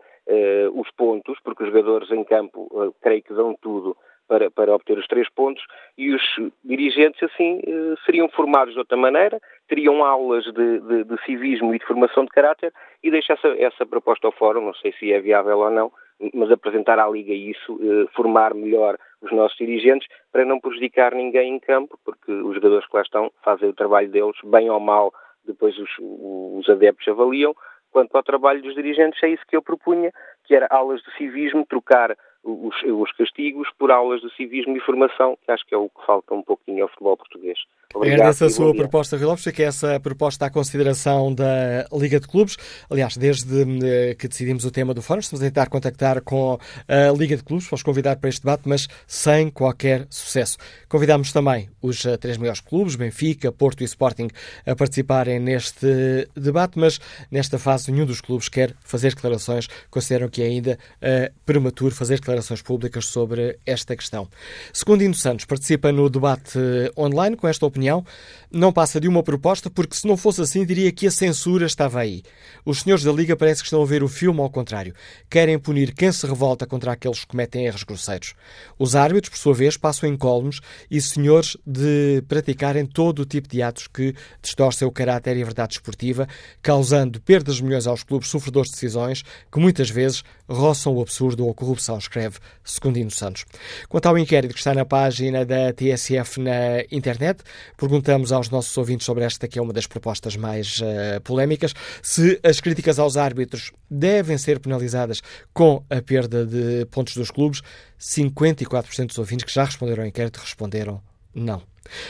os 0.73 0.87
pontos, 0.91 1.39
porque 1.43 1.63
os 1.63 1.69
jogadores 1.69 2.11
em 2.11 2.23
campo, 2.23 2.93
creio 3.01 3.23
que 3.23 3.33
dão 3.33 3.55
tudo 3.59 3.97
para, 4.29 4.51
para 4.51 4.73
obter 4.73 4.97
os 4.97 5.07
três 5.07 5.27
pontos 5.31 5.63
e 5.97 6.13
os 6.13 6.21
dirigentes, 6.63 7.21
assim, 7.23 7.59
eh, 7.65 7.95
seriam 8.05 8.29
formados 8.29 8.73
de 8.73 8.79
outra 8.79 8.95
maneira, 8.95 9.41
teriam 9.67 10.05
aulas 10.05 10.45
de, 10.45 10.79
de, 10.79 11.03
de 11.03 11.25
civismo 11.25 11.73
e 11.73 11.79
de 11.79 11.85
formação 11.85 12.23
de 12.23 12.29
caráter 12.29 12.71
e 13.03 13.09
deixo 13.09 13.33
essa, 13.33 13.47
essa 13.57 13.85
proposta 13.87 14.27
ao 14.27 14.31
Fórum, 14.31 14.61
não 14.61 14.73
sei 14.75 14.93
se 14.93 15.11
é 15.11 15.19
viável 15.19 15.57
ou 15.57 15.71
não, 15.71 15.91
mas 16.33 16.51
apresentar 16.51 16.99
à 16.99 17.09
Liga 17.09 17.33
isso, 17.33 17.79
eh, 17.81 18.07
formar 18.15 18.53
melhor 18.53 18.97
os 19.21 19.31
nossos 19.31 19.57
dirigentes 19.57 20.07
para 20.31 20.45
não 20.45 20.59
prejudicar 20.59 21.13
ninguém 21.15 21.55
em 21.55 21.59
campo, 21.59 21.97
porque 22.05 22.31
os 22.31 22.53
jogadores 22.53 22.87
que 22.87 22.95
lá 22.95 23.01
estão 23.01 23.31
fazem 23.43 23.67
o 23.67 23.73
trabalho 23.73 24.09
deles, 24.09 24.35
bem 24.43 24.69
ou 24.69 24.79
mal, 24.79 25.11
depois 25.49 25.77
os, 25.77 25.89
os 25.99 26.69
adeptos 26.69 27.07
avaliam. 27.07 27.55
Quanto 27.91 28.15
ao 28.15 28.23
trabalho 28.23 28.61
dos 28.61 28.75
dirigentes, 28.75 29.21
é 29.23 29.29
isso 29.29 29.45
que 29.47 29.55
eu 29.55 29.61
propunha, 29.61 30.11
que 30.45 30.55
era 30.55 30.67
aulas 30.69 31.01
de 31.01 31.11
civismo, 31.17 31.65
trocar 31.67 32.15
os, 32.43 32.75
os, 32.83 33.11
castigos 33.13 33.67
por 33.77 33.91
aulas 33.91 34.21
de 34.21 34.33
civismo 34.35 34.77
e 34.77 34.79
formação, 34.79 35.37
que 35.43 35.51
acho 35.51 35.65
que 35.65 35.73
é 35.73 35.77
o 35.77 35.89
que 35.89 36.05
falta 36.05 36.33
um 36.33 36.43
pouquinho 36.43 36.83
ao 36.83 36.89
futebol 36.89 37.17
português. 37.17 37.59
Obrigado, 37.95 38.19
Agradeço 38.19 38.45
a 38.45 38.49
sua 38.51 38.75
proposta, 38.75 39.17
Rui 39.17 39.25
Lopes, 39.25 39.45
que 39.45 39.63
essa 39.63 39.99
proposta 39.99 40.45
à 40.45 40.49
consideração 40.51 41.33
da 41.33 41.87
Liga 41.91 42.19
de 42.19 42.27
Clubes. 42.27 42.55
Aliás, 42.87 43.17
desde 43.17 43.65
eh, 43.83 44.13
que 44.13 44.27
decidimos 44.27 44.63
o 44.63 44.69
tema 44.69 44.93
do 44.93 45.01
fórum, 45.01 45.21
estamos 45.21 45.41
a 45.41 45.47
tentar 45.47 45.69
contactar 45.69 46.21
com 46.21 46.59
a 46.87 47.11
Liga 47.17 47.35
de 47.35 47.41
Clubes 47.41 47.67
para 47.67 47.75
os 47.77 47.81
convidar 47.81 48.17
para 48.17 48.29
este 48.29 48.41
debate, 48.41 48.61
mas 48.69 48.87
sem 49.07 49.49
qualquer 49.49 50.05
sucesso. 50.07 50.59
Convidámos 50.87 51.31
também 51.31 51.67
os 51.81 52.05
eh, 52.05 52.15
três 52.17 52.37
maiores 52.37 52.61
clubes, 52.61 52.95
Benfica, 52.95 53.51
Porto 53.51 53.81
e 53.81 53.85
Sporting, 53.85 54.27
a 54.67 54.75
participarem 54.75 55.39
neste 55.39 56.27
debate, 56.35 56.77
mas 56.77 56.99
nesta 57.31 57.57
fase 57.57 57.91
nenhum 57.91 58.05
dos 58.05 58.21
clubes 58.21 58.49
quer 58.49 58.75
fazer 58.83 59.15
declarações, 59.15 59.67
consideram 59.89 60.29
que 60.29 60.43
é 60.43 60.45
ainda 60.45 60.77
uh, 61.01 61.33
prematuro 61.43 61.95
fazer 61.95 62.19
declarações 62.19 62.61
públicas 62.61 63.07
sobre 63.07 63.57
esta 63.65 63.95
questão. 63.95 64.27
Segundo 64.71 65.03
Indo 65.03 65.17
Santos, 65.17 65.45
participa 65.45 65.91
no 65.91 66.07
debate 66.07 66.59
online 66.95 67.35
com 67.35 67.47
esta 67.47 67.65
opinião 67.65 67.78
opinião, 67.79 68.05
não 68.51 68.73
passa 68.73 68.99
de 68.99 69.07
uma 69.07 69.23
proposta, 69.23 69.69
porque 69.69 69.95
se 69.95 70.07
não 70.07 70.17
fosse 70.17 70.41
assim, 70.41 70.65
diria 70.65 70.91
que 70.91 71.07
a 71.07 71.11
censura 71.11 71.65
estava 71.65 71.99
aí. 71.99 72.23
Os 72.65 72.79
senhores 72.79 73.03
da 73.03 73.11
Liga 73.11 73.35
parece 73.35 73.61
que 73.61 73.67
estão 73.67 73.81
a 73.81 73.85
ver 73.85 74.03
o 74.03 74.07
filme 74.07 74.41
ao 74.41 74.49
contrário. 74.49 74.93
Querem 75.29 75.57
punir 75.57 75.93
quem 75.93 76.11
se 76.11 76.25
revolta 76.27 76.65
contra 76.65 76.91
aqueles 76.91 77.21
que 77.21 77.27
cometem 77.27 77.65
erros 77.65 77.83
grosseiros. 77.83 78.33
Os 78.77 78.95
árbitros, 78.95 79.29
por 79.29 79.37
sua 79.37 79.53
vez, 79.53 79.77
passam 79.77 80.09
incólumes 80.09 80.59
e 80.91 80.99
senhores 80.99 81.55
de 81.65 82.23
praticarem 82.27 82.85
todo 82.85 83.19
o 83.19 83.25
tipo 83.25 83.47
de 83.47 83.61
atos 83.61 83.87
que 83.87 84.13
distorcem 84.41 84.87
o 84.87 84.91
caráter 84.91 85.37
e 85.37 85.41
a 85.41 85.45
verdade 85.45 85.73
esportiva, 85.73 86.27
causando 86.61 87.21
perdas 87.21 87.57
de 87.57 87.63
milhões 87.63 87.87
aos 87.87 88.03
clubes 88.03 88.29
sofredores 88.29 88.69
de 88.69 88.75
decisões 88.75 89.23
que 89.51 89.59
muitas 89.59 89.89
vezes 89.89 90.23
roçam 90.49 90.95
o 90.95 91.01
absurdo 91.01 91.45
ou 91.45 91.51
a 91.51 91.53
corrupção, 91.53 91.97
escreve 91.97 92.37
Secundino 92.63 93.11
Santos. 93.11 93.45
Quanto 93.87 94.07
ao 94.07 94.17
inquérito 94.17 94.53
que 94.53 94.59
está 94.59 94.73
na 94.73 94.85
página 94.85 95.45
da 95.45 95.71
TSF 95.71 96.39
na 96.39 96.81
internet, 96.91 97.43
perguntamos 97.77 98.31
aos 98.31 98.49
nossos 98.49 98.75
ouvintes 98.77 99.05
sobre 99.05 99.23
esta, 99.23 99.47
que 99.47 99.59
é 99.59 99.61
uma 99.61 99.73
das 99.73 99.87
propostas 99.87 100.35
mais 100.35 100.79
uh, 100.79 101.21
polémicas, 101.23 101.73
se 102.01 102.39
as 102.43 102.59
críticas 102.59 102.99
aos 102.99 103.15
árbitros 103.15 103.71
devem 103.89 104.37
ser 104.37 104.59
penalizadas 104.59 105.21
com 105.53 105.83
a 105.89 106.01
perda 106.01 106.45
de 106.45 106.85
pontos 106.87 107.15
dos 107.15 107.31
clubes. 107.31 107.61
54% 107.99 109.07
dos 109.07 109.17
ouvintes 109.17 109.45
que 109.45 109.53
já 109.53 109.65
responderam 109.65 110.03
ao 110.03 110.07
inquérito 110.07 110.39
responderam 110.39 111.01
não. 111.39 111.61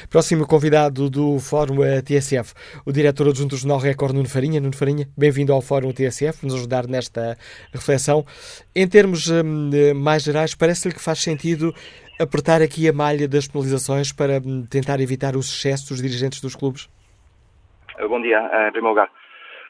Próximo 0.10 0.46
convidado 0.46 1.10
do 1.10 1.40
Fórum 1.40 1.78
TSF, 2.06 2.54
o 2.86 2.92
diretor 2.92 3.30
adjunto 3.30 3.56
do 3.56 3.58
Jornal 3.58 3.80
Record, 3.80 4.14
Nuno 4.14 4.28
Farinha. 4.28 4.60
Nuno 4.60 4.76
Farinha, 4.76 5.08
bem-vindo 5.18 5.54
ao 5.54 5.62
Fórum 5.62 5.92
TSF, 5.92 6.44
nos 6.44 6.56
ajudar 6.56 6.88
nesta 6.88 7.38
reflexão. 7.74 8.26
Em 8.76 8.88
termos 8.88 9.30
hum, 9.30 9.70
mais 9.96 10.24
gerais, 10.24 10.54
parece-lhe 10.56 10.94
que 10.94 11.02
faz 11.02 11.20
sentido 11.20 11.74
apertar 12.20 12.62
aqui 12.62 12.90
a 12.90 12.94
malha 12.94 13.28
das 13.28 13.48
penalizações 13.48 14.12
para 14.12 14.40
hum, 14.46 14.66
tentar 14.70 15.00
evitar 15.00 15.36
os 15.36 15.48
excessos 15.48 15.88
dos 15.88 16.02
dirigentes 16.02 16.42
dos 16.42 16.56
clubes? 16.56 16.90
Bom 18.08 18.22
dia, 18.22 18.40
em 18.68 18.72
primeiro 18.72 18.90
lugar. 18.90 19.10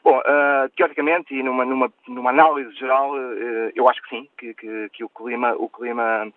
Bom, 0.02 0.18
uh, 0.18 0.68
teoricamente 0.76 1.34
e 1.34 1.42
numa, 1.42 1.64
numa, 1.64 1.92
numa 2.08 2.30
análise 2.30 2.74
geral, 2.76 3.10
uh, 3.12 3.70
eu 3.74 3.88
acho 3.88 4.00
que 4.02 4.08
sim, 4.08 4.28
que, 4.38 4.54
que, 4.54 4.88
que 4.94 5.04
o 5.04 5.08
clima, 5.10 5.54
o 5.54 5.68
clima 5.68 6.26
eh, 6.26 6.32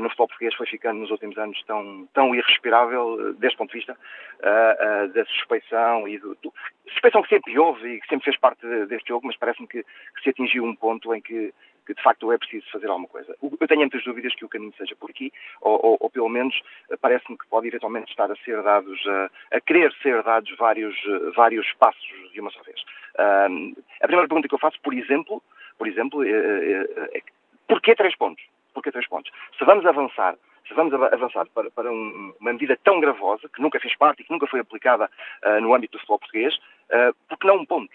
no 0.00 0.08
futebol 0.08 0.28
português 0.28 0.54
foi 0.54 0.66
ficando 0.66 1.00
nos 1.00 1.10
últimos 1.10 1.36
anos 1.38 1.62
tão, 1.64 2.08
tão 2.12 2.34
irrespirável 2.34 3.28
eh, 3.28 3.32
deste 3.34 3.56
ponto 3.56 3.70
de 3.70 3.78
vista 3.78 3.92
uh, 3.92 5.04
uh, 5.04 5.08
da 5.08 5.24
suspeição 5.26 6.08
e 6.08 6.18
do, 6.18 6.36
do, 6.42 6.52
suspeição 6.88 7.22
que 7.22 7.28
sempre 7.28 7.58
houve 7.58 7.86
e 7.88 8.00
que 8.00 8.08
sempre 8.08 8.24
fez 8.24 8.36
parte 8.38 8.66
deste 8.86 9.08
jogo, 9.08 9.26
mas 9.26 9.36
parece-me 9.36 9.66
que, 9.66 9.82
que, 9.82 10.22
se 10.22 10.30
atingiu 10.30 10.64
um 10.64 10.74
ponto 10.74 11.14
em 11.14 11.20
que, 11.20 11.52
que, 11.86 11.94
de 11.94 12.02
facto 12.02 12.30
é 12.32 12.38
preciso 12.38 12.70
fazer 12.70 12.88
alguma 12.88 13.08
coisa. 13.08 13.36
Eu 13.42 13.68
tenho 13.68 13.80
muitas 13.80 14.04
dúvidas 14.04 14.34
que 14.34 14.44
o 14.44 14.48
caminho 14.48 14.72
seja 14.76 14.94
por 14.96 15.10
aqui, 15.10 15.32
ou, 15.60 15.78
ou, 15.82 15.96
ou 16.00 16.10
pelo 16.10 16.28
menos 16.28 16.58
parece-me 17.00 17.36
que 17.36 17.46
pode 17.48 17.68
eventualmente 17.68 18.10
estar 18.10 18.30
a 18.30 18.36
ser 18.36 18.62
dados, 18.62 19.06
a, 19.06 19.56
a 19.56 19.60
querer 19.60 19.92
ser 20.02 20.22
dados 20.22 20.54
vários, 20.56 20.96
vários 21.34 21.72
passos 21.74 22.32
de 22.32 22.40
uma 22.40 22.50
só 22.50 22.62
vez. 22.62 22.80
Uh, 23.14 23.76
a 24.00 24.06
primeira 24.06 24.28
pergunta 24.28 24.48
que 24.48 24.54
eu 24.54 24.58
faço, 24.58 24.80
por 24.82 24.94
exemplo, 24.94 25.42
por 25.78 25.88
exemplo, 25.88 26.24
é, 26.24 26.30
é, 26.30 27.18
é 27.18 27.22
porquê 27.66 27.94
três 27.94 28.16
pontos? 28.16 28.44
Porque 28.72 28.90
três 28.90 29.06
pontos. 29.08 29.30
Se 29.58 29.64
vamos 29.64 29.84
avançar, 29.86 30.36
se 30.66 30.74
vamos 30.74 30.94
avançar 30.94 31.46
para, 31.54 31.70
para 31.70 31.90
um, 31.90 32.34
uma 32.40 32.52
medida 32.52 32.78
tão 32.82 33.00
gravosa, 33.00 33.48
que 33.48 33.60
nunca 33.60 33.80
fez 33.80 33.96
parte 33.96 34.20
e 34.22 34.24
que 34.24 34.32
nunca 34.32 34.46
foi 34.46 34.60
aplicada 34.60 35.10
uh, 35.44 35.60
no 35.60 35.74
âmbito 35.74 35.92
do 35.92 35.98
futebol 35.98 36.18
português, 36.18 36.56
uh, 36.56 37.14
porque 37.28 37.46
não 37.46 37.56
um 37.56 37.66
ponto? 37.66 37.92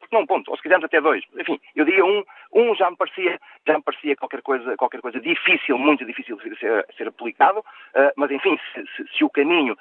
Porque 0.00 0.14
não 0.14 0.22
um 0.22 0.26
ponto? 0.26 0.50
Ou 0.50 0.56
se 0.56 0.62
quisermos 0.62 0.84
até 0.84 1.00
dois. 1.00 1.22
Enfim, 1.38 1.60
eu 1.74 1.84
diria 1.84 2.04
um, 2.04 2.24
um 2.54 2.74
já 2.74 2.90
me 2.90 2.96
parecia, 2.96 3.38
já 3.66 3.76
me 3.76 3.82
parecia 3.82 4.16
qualquer 4.16 4.40
coisa, 4.42 4.76
qualquer 4.76 5.00
coisa 5.00 5.20
difícil, 5.20 5.76
muito 5.76 6.04
difícil 6.06 6.36
de 6.36 6.56
ser, 6.58 6.86
ser 6.96 7.08
aplicado, 7.08 7.60
uh, 7.60 8.12
mas 8.16 8.30
enfim, 8.30 8.58
se, 8.72 8.86
se, 8.96 9.18
se 9.18 9.24
o 9.24 9.30
caminho, 9.30 9.76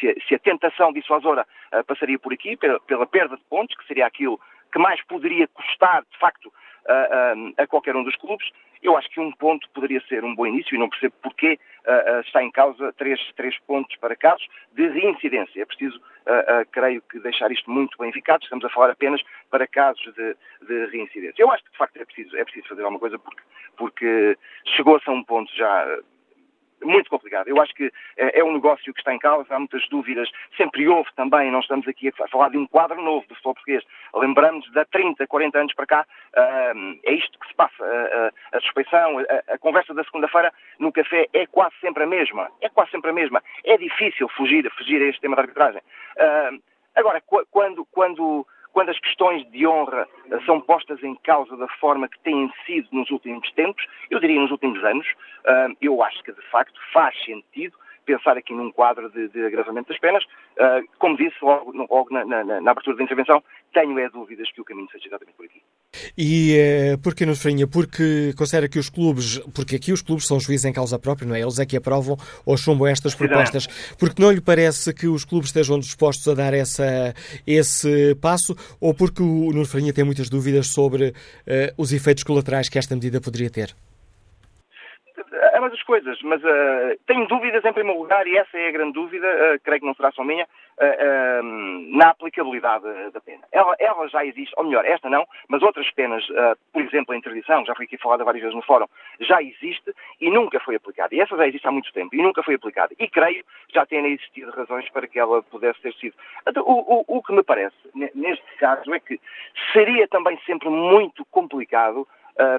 se, 0.00 0.16
se, 0.26 0.34
a 0.34 0.38
tentação 0.38 0.92
dissuasora 0.92 1.46
passaria 1.86 2.18
por 2.18 2.32
aqui, 2.32 2.56
pela, 2.56 2.80
pela 2.80 3.06
perda 3.06 3.36
de 3.36 3.42
pontos, 3.44 3.76
que 3.76 3.86
seria 3.86 4.06
aquilo 4.06 4.40
que 4.72 4.78
mais 4.78 5.02
poderia 5.04 5.46
custar, 5.48 6.02
de 6.10 6.18
facto, 6.18 6.52
a, 6.92 7.62
a 7.62 7.66
qualquer 7.66 7.96
um 7.96 8.04
dos 8.04 8.16
clubes, 8.16 8.50
eu 8.82 8.96
acho 8.96 9.08
que 9.10 9.20
um 9.20 9.32
ponto 9.32 9.68
poderia 9.70 10.00
ser 10.02 10.24
um 10.24 10.34
bom 10.34 10.46
início 10.46 10.74
e 10.74 10.78
não 10.78 10.88
percebo 10.88 11.14
porquê 11.22 11.58
uh, 11.86 12.18
uh, 12.18 12.20
está 12.20 12.42
em 12.42 12.50
causa 12.50 12.92
três, 12.92 13.20
três 13.34 13.58
pontos 13.60 13.96
para 13.96 14.14
casos 14.14 14.46
de 14.72 14.86
reincidência. 14.88 15.62
É 15.62 15.64
preciso, 15.64 15.98
uh, 15.98 16.68
creio 16.70 17.02
que, 17.02 17.18
deixar 17.20 17.50
isto 17.50 17.70
muito 17.70 17.96
bem 17.98 18.12
ficado. 18.12 18.42
Estamos 18.42 18.64
a 18.64 18.70
falar 18.70 18.90
apenas 18.90 19.20
para 19.50 19.66
casos 19.66 20.04
de, 20.14 20.36
de 20.66 20.86
reincidência. 20.86 21.42
Eu 21.42 21.50
acho 21.50 21.64
que, 21.64 21.70
de 21.70 21.78
facto, 21.78 21.96
é 21.96 22.04
preciso, 22.04 22.36
é 22.36 22.44
preciso 22.44 22.68
fazer 22.68 22.82
alguma 22.82 23.00
coisa 23.00 23.18
porque, 23.18 23.42
porque 23.76 24.38
chegou-se 24.76 25.08
a 25.08 25.12
um 25.12 25.24
ponto 25.24 25.52
já 25.56 25.98
muito 26.86 27.10
complicado. 27.10 27.48
Eu 27.48 27.60
acho 27.60 27.74
que 27.74 27.92
é, 28.16 28.40
é 28.40 28.44
um 28.44 28.52
negócio 28.52 28.92
que 28.92 29.00
está 29.00 29.14
em 29.14 29.18
causa, 29.18 29.54
há 29.54 29.58
muitas 29.58 29.86
dúvidas, 29.88 30.30
sempre 30.56 30.88
houve 30.88 31.08
também, 31.14 31.50
não 31.50 31.60
estamos 31.60 31.86
aqui 31.88 32.08
a 32.08 32.28
falar 32.28 32.50
de 32.50 32.58
um 32.58 32.66
quadro 32.66 33.00
novo 33.02 33.26
do 33.26 33.34
futebol 33.34 33.54
português. 33.54 33.84
Lembramos 34.14 34.70
de 34.70 34.78
há 34.78 34.84
30, 34.84 35.26
40 35.26 35.58
anos 35.58 35.74
para 35.74 35.86
cá, 35.86 36.06
uh, 36.36 36.98
é 37.04 37.12
isto 37.12 37.38
que 37.38 37.48
se 37.48 37.54
passa. 37.54 37.82
Uh, 37.82 38.56
a 38.56 38.60
suspeição, 38.60 39.18
a, 39.18 39.54
a 39.54 39.58
conversa 39.58 39.92
da 39.94 40.04
segunda-feira 40.04 40.52
no 40.78 40.92
café 40.92 41.28
é 41.32 41.46
quase 41.46 41.74
sempre 41.80 42.04
a 42.04 42.06
mesma. 42.06 42.50
É 42.60 42.68
quase 42.68 42.90
sempre 42.90 43.10
a 43.10 43.14
mesma. 43.14 43.42
É 43.64 43.76
difícil 43.76 44.28
fugir, 44.30 44.70
fugir 44.76 45.02
a 45.02 45.06
este 45.06 45.20
tema 45.20 45.36
da 45.36 45.42
arbitragem. 45.42 45.80
Uh, 46.16 46.62
agora, 46.94 47.22
quando, 47.50 47.84
quando 47.86 48.46
quando 48.76 48.90
as 48.90 49.00
questões 49.00 49.50
de 49.52 49.66
honra 49.66 50.06
eh, 50.30 50.38
são 50.44 50.60
postas 50.60 51.02
em 51.02 51.14
causa 51.24 51.56
da 51.56 51.66
forma 51.80 52.06
que 52.06 52.18
têm 52.18 52.52
sido 52.66 52.86
nos 52.92 53.10
últimos 53.10 53.50
tempos, 53.52 53.82
eu 54.10 54.20
diria 54.20 54.38
nos 54.38 54.50
últimos 54.50 54.84
anos, 54.84 55.06
eh, 55.46 55.68
eu 55.80 56.02
acho 56.02 56.22
que 56.22 56.30
de 56.30 56.42
facto 56.50 56.78
faz 56.92 57.16
sentido 57.24 57.74
pensar 58.04 58.36
aqui 58.36 58.52
num 58.52 58.70
quadro 58.70 59.10
de, 59.10 59.28
de 59.28 59.46
agravamento 59.46 59.88
das 59.88 59.98
penas. 59.98 60.22
Uh, 60.24 60.86
como 60.98 61.16
disse 61.16 61.36
logo, 61.42 61.72
logo 61.72 62.06
na, 62.12 62.24
na, 62.24 62.60
na, 62.60 62.70
abertura 62.70 62.96
da 62.96 63.02
intervenção, 63.02 63.42
tenho 63.72 63.98
é 63.98 64.08
dúvidas 64.08 64.48
que 64.52 64.60
o 64.60 64.64
caminho 64.64 64.88
seja 64.90 65.08
exatamente 65.08 65.36
por 65.36 65.46
aqui. 65.46 65.60
E 66.16 66.56
uh, 66.94 66.98
porquê, 66.98 67.26
nos 67.26 67.42
Farinha? 67.42 67.66
Porque 67.66 68.32
considera 68.36 68.68
que 68.68 68.78
os 68.78 68.88
clubes, 68.88 69.38
porque 69.54 69.76
aqui 69.76 69.92
os 69.92 70.02
clubes 70.02 70.26
são 70.26 70.38
juízes 70.40 70.64
em 70.64 70.72
causa 70.72 70.98
própria, 70.98 71.26
não 71.26 71.34
é? 71.34 71.40
Eles 71.40 71.58
é 71.58 71.66
que 71.66 71.76
aprovam 71.76 72.16
ou 72.44 72.56
chumbam 72.56 72.86
estas 72.86 73.14
propostas. 73.14 73.66
Porque 73.98 74.20
não 74.20 74.30
lhe 74.30 74.40
parece 74.40 74.92
que 74.92 75.06
os 75.06 75.24
clubes 75.24 75.48
estejam 75.48 75.78
dispostos 75.78 76.26
a 76.28 76.34
dar 76.34 76.54
essa, 76.54 77.14
esse 77.46 78.14
passo 78.20 78.56
ou 78.80 78.94
porque 78.94 79.22
o 79.22 79.52
Nuno 79.52 79.66
Farinha 79.66 79.92
tem 79.92 80.04
muitas 80.04 80.28
dúvidas 80.28 80.68
sobre 80.68 81.08
uh, 81.08 81.12
os 81.76 81.92
efeitos 81.92 82.24
colaterais 82.24 82.68
que 82.68 82.78
esta 82.78 82.94
medida 82.94 83.20
poderia 83.20 83.50
ter? 83.50 83.74
ambas 85.56 85.72
as 85.72 85.82
coisas, 85.84 86.18
mas 86.22 86.42
uh, 86.42 86.98
tenho 87.06 87.26
dúvidas 87.28 87.64
em 87.64 87.72
primeiro 87.72 88.00
lugar, 88.00 88.26
e 88.26 88.36
essa 88.36 88.58
é 88.58 88.68
a 88.68 88.72
grande 88.72 88.92
dúvida, 88.92 89.26
creio 89.64 89.80
que 89.80 89.86
não 89.86 89.94
será 89.94 90.12
só 90.12 90.22
minha, 90.22 90.46
na 91.92 92.10
aplicabilidade 92.10 92.84
da 93.12 93.20
pena. 93.20 93.42
Ela, 93.50 93.74
ela, 93.78 94.08
já 94.08 94.24
existe, 94.24 94.52
ou 94.56 94.64
melhor, 94.64 94.84
esta 94.84 95.08
não, 95.08 95.26
mas 95.48 95.62
outras 95.62 95.90
penas, 95.92 96.24
por 96.72 96.82
exemplo, 96.82 97.14
a 97.14 97.16
interdição, 97.16 97.64
já 97.64 97.74
foi 97.74 97.86
aqui 97.86 97.96
falada 97.96 98.24
várias 98.24 98.42
vezes 98.42 98.54
no 98.54 98.62
fórum, 98.62 98.86
já 99.20 99.42
existe 99.42 99.94
e 100.20 100.30
nunca 100.30 100.60
foi 100.60 100.76
aplicada. 100.76 101.14
E 101.14 101.20
essa 101.20 101.36
já 101.36 101.46
existe 101.46 101.66
há 101.66 101.70
muito 101.70 101.92
tempo 101.92 102.14
e 102.14 102.22
nunca 102.22 102.42
foi 102.42 102.54
aplicada. 102.54 102.94
E 102.98 103.08
creio 103.08 103.44
já 103.72 103.86
tenham 103.86 104.06
existido 104.06 104.50
razões 104.50 104.88
para 104.90 105.06
que 105.06 105.18
ela 105.18 105.42
pudesse 105.42 105.80
ter 105.80 105.94
sido. 105.94 106.14
Então, 106.46 106.62
o, 106.62 107.00
o, 107.00 107.18
o 107.18 107.22
que 107.22 107.32
me 107.32 107.42
parece, 107.42 107.76
neste 107.94 108.44
caso, 108.58 108.92
é 108.92 109.00
que 109.00 109.20
seria 109.72 110.06
também 110.08 110.38
sempre 110.46 110.68
muito 110.68 111.24
complicado 111.26 112.06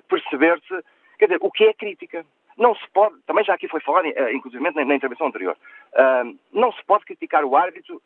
perceber-se, 0.07 0.83
quer 1.19 1.25
dizer, 1.25 1.39
o 1.41 1.51
que 1.51 1.65
é 1.65 1.73
crítica. 1.73 2.25
Não 2.57 2.73
se 2.75 2.89
pode, 2.91 3.15
também 3.27 3.45
já 3.45 3.53
aqui 3.53 3.67
foi 3.67 3.79
falado, 3.81 4.05
eh, 4.05 4.33
inclusive 4.33 4.63
na, 4.71 4.95
intervenção 4.95 5.27
anterior, 5.27 5.55
uh, 5.93 6.37
não 6.51 6.71
se 6.71 6.83
pode 6.85 7.05
criticar 7.05 7.45
o 7.45 7.55
árbitro 7.55 8.01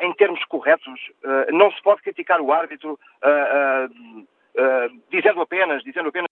em 0.00 0.12
termos 0.14 0.44
corretos, 0.46 1.00
uh, 1.22 1.52
não 1.52 1.70
se 1.70 1.80
pode 1.80 2.02
criticar 2.02 2.40
o 2.40 2.52
árbitro 2.52 2.98
dizendo 5.10 5.40
apenas, 5.40 5.82
dizendo 5.84 6.08
apenas 6.08 6.28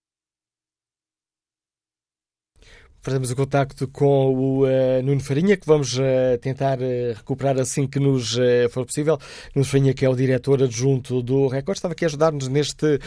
Fazemos 3.05 3.29
o 3.31 3.35
contacto 3.35 3.85
com 3.89 4.33
o 4.33 4.63
uh, 4.63 5.03
Nuno 5.03 5.19
Farinha, 5.19 5.57
que 5.57 5.67
vamos 5.67 5.97
uh, 5.97 6.37
tentar 6.39 6.79
uh, 6.79 7.13
recuperar 7.13 7.59
assim 7.59 7.85
que 7.85 7.99
nos 7.99 8.37
for 8.71 8.85
possível. 8.85 9.19
Nuno 9.53 9.65
Farinha, 9.65 9.93
que 9.93 10.05
é 10.05 10.09
o 10.09 10.15
diretor 10.15 10.63
adjunto 10.63 11.21
do 11.21 11.49
Record, 11.49 11.75
estava 11.75 11.91
aqui 11.91 12.05
a 12.05 12.07
ajudar-nos 12.07 12.47
neste, 12.47 12.99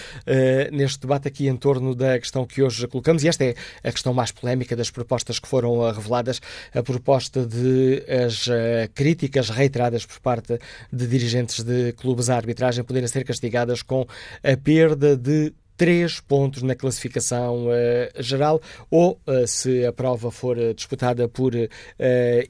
neste 0.70 1.00
debate 1.00 1.28
aqui 1.28 1.48
em 1.48 1.56
torno 1.56 1.94
da 1.94 2.18
questão 2.18 2.44
que 2.44 2.62
hoje 2.62 2.86
colocamos, 2.86 3.24
e 3.24 3.28
esta 3.28 3.42
é 3.44 3.54
a 3.82 3.90
questão 3.90 4.12
mais 4.12 4.30
polémica 4.30 4.76
das 4.76 4.90
propostas 4.90 5.38
que 5.38 5.48
foram 5.48 5.90
reveladas, 5.90 6.42
a 6.74 6.82
proposta 6.82 7.46
de 7.46 8.04
as 8.26 8.48
críticas 8.94 9.48
reiteradas 9.48 10.04
por 10.04 10.20
parte 10.20 10.58
de 10.92 11.06
dirigentes 11.06 11.64
de 11.64 11.92
clubes 11.92 12.28
à 12.28 12.36
arbitragem 12.36 12.84
poderem 12.84 13.08
ser 13.08 13.24
castigadas 13.24 13.80
com 13.80 14.06
a 14.42 14.56
perda 14.58 15.16
de 15.16 15.54
três 15.76 16.20
pontos 16.20 16.62
na 16.62 16.74
classificação 16.74 17.66
uh, 17.66 18.22
geral 18.22 18.60
ou, 18.90 19.20
uh, 19.26 19.46
se 19.46 19.84
a 19.84 19.92
prova 19.92 20.30
for 20.30 20.56
uh, 20.56 20.74
disputada 20.74 21.28
por 21.28 21.52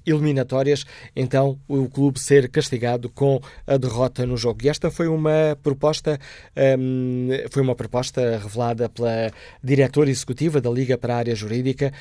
eliminatórias, 0.05 0.85
então 1.15 1.59
o 1.69 1.89
clube 1.89 2.19
ser 2.19 2.49
castigado 2.49 3.09
com 3.09 3.41
a 3.67 3.77
derrota 3.77 4.27
no 4.27 4.37
jogo. 4.37 4.61
E 4.65 4.69
esta 4.69 4.91
foi 4.91 5.09
uma 5.09 5.57
proposta, 5.63 6.19
um, 6.79 7.31
ehm, 7.33 7.49
foi 7.51 7.63
uma 7.63 7.75
proposta 7.75 8.39
revelada 8.39 8.89
pela 8.89 9.31
diretora 9.63 10.11
executiva 10.11 10.61
da 10.61 10.71
Liga 10.71 10.99
para 10.99 11.15
a 11.15 11.19
Área 11.19 11.35
Jurídica 11.35 11.93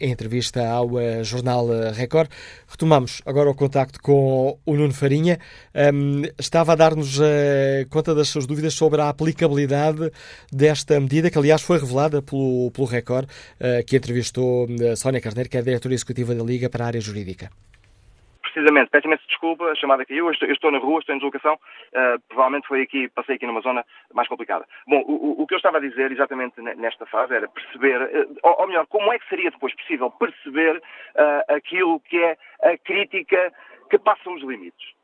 em 0.00 0.10
entrevista 0.10 0.66
ao 0.68 0.90
jornal 1.22 1.66
Record. 1.92 2.30
Retomamos 2.66 3.22
agora 3.24 3.50
o 3.50 3.54
contacto 3.54 4.00
com 4.00 4.58
o 4.64 4.76
Nuno 4.76 4.94
Farinha. 4.94 5.38
Um, 5.74 6.22
ehm, 6.24 6.30
estava 6.38 6.72
a 6.72 6.76
dar-nos 6.76 7.18
conta 7.90 8.14
das 8.14 8.28
suas 8.28 8.46
dúvidas 8.46 8.74
sobre 8.74 9.00
a 9.00 9.08
aplicabilidade 9.08 10.10
de 10.52 10.67
desta 10.68 11.00
medida, 11.00 11.30
que 11.30 11.38
aliás 11.38 11.62
foi 11.62 11.78
revelada 11.78 12.20
pelo, 12.20 12.70
pelo 12.74 12.86
Record, 12.86 13.24
uh, 13.24 13.80
que 13.86 13.96
entrevistou 13.96 14.66
uh, 14.66 14.96
Sónia 14.96 15.20
Carneiro, 15.20 15.48
que 15.48 15.56
é 15.56 15.60
a 15.60 15.64
diretora 15.64 15.94
executiva 15.94 16.34
da 16.34 16.44
Liga 16.44 16.68
para 16.68 16.84
a 16.84 16.88
área 16.88 17.00
jurídica. 17.00 17.48
Precisamente, 18.42 18.90
peço 18.90 19.06
imensa 19.06 19.22
desculpa, 19.26 19.64
a 19.64 19.74
chamada 19.74 20.04
caiu, 20.04 20.26
eu 20.26 20.32
estou, 20.32 20.48
eu 20.48 20.52
estou 20.52 20.70
na 20.70 20.78
rua, 20.78 20.98
estou 21.00 21.14
em 21.14 21.18
deslocação, 21.18 21.54
uh, 21.54 22.20
provavelmente 22.28 22.68
foi 22.68 22.82
aqui, 22.82 23.08
passei 23.08 23.36
aqui 23.36 23.46
numa 23.46 23.62
zona 23.62 23.82
mais 24.12 24.28
complicada. 24.28 24.66
Bom, 24.86 25.02
o, 25.06 25.42
o, 25.42 25.46
que 25.46 25.54
eu 25.54 25.58
estava 25.58 25.78
a 25.78 25.80
dizer 25.80 26.12
exatamente 26.12 26.60
nesta 26.60 27.06
fase 27.06 27.34
era 27.34 27.48
perceber, 27.48 28.02
uh, 28.02 28.36
ou, 28.42 28.66
melhor, 28.66 28.86
como 28.88 29.10
é 29.12 29.18
que 29.18 29.28
seria 29.28 29.50
depois 29.50 29.74
possível 29.74 30.10
perceber 30.10 30.76
uh, 30.76 31.54
aquilo 31.54 32.00
que 32.00 32.18
é 32.18 32.36
a 32.62 32.76
crítica 32.76 33.52
que 33.88 33.98
passa 33.98 34.28
os 34.28 34.42
limites 34.42 34.97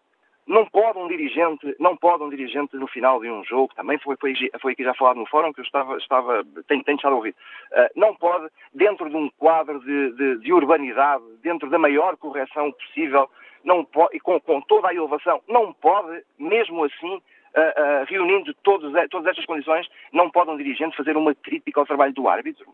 não 0.47 0.67
pode 0.67 0.99
um 0.99 1.09
dirigente, 1.09 1.75
não 1.79 1.97
pode 1.97 2.23
um 2.23 2.29
dirigente 2.29 2.77
no 2.77 2.87
final 2.87 3.21
de 3.21 3.31
um 3.31 3.45
jogo, 3.45 3.75
também 3.75 3.99
foi, 3.99 4.17
foi, 4.17 4.35
foi 4.61 4.73
aqui 4.73 4.85
já 4.85 4.95
falado 4.95 5.17
no 5.17 5.27
fórum 5.27 5.53
que 5.53 5.61
eu 5.61 5.65
estava, 5.65 5.97
estava 5.97 6.45
tenho, 6.69 6.85
tenho 6.85 6.97
estado 6.97 7.13
a 7.13 7.17
ouvir, 7.17 7.35
uh, 7.73 7.89
não 7.97 8.15
pode, 8.15 8.49
dentro 8.73 9.09
de 9.09 9.17
um 9.17 9.31
quadro 9.39 9.81
de, 9.81 10.13
de, 10.13 10.39
de, 10.41 10.53
urbanidade, 10.53 11.25
dentro 11.43 11.71
da 11.71 11.79
maior 11.79 12.17
correção 12.17 12.71
possível, 12.73 13.31
não 13.65 13.85
pode, 13.85 14.17
e 14.17 14.21
com, 14.21 14.39
com 14.41 14.61
toda 14.61 14.89
a 14.89 14.95
elevação, 14.95 15.41
não 15.49 15.73
pode, 15.73 16.23
mesmo 16.39 16.85
assim, 16.85 17.15
uh, 17.15 17.21
uh, 17.21 18.05
reunindo 18.07 18.53
todos, 18.63 18.93
todas 19.11 19.29
estas 19.29 19.47
condições, 19.47 19.89
não 20.13 20.31
pode 20.31 20.51
um 20.51 20.57
dirigente 20.57 20.97
fazer 20.97 21.17
uma 21.17 21.35
crítica 21.35 21.81
ao 21.81 21.87
trabalho 21.87 22.13
do 22.13 22.29
árbitro. 22.29 22.67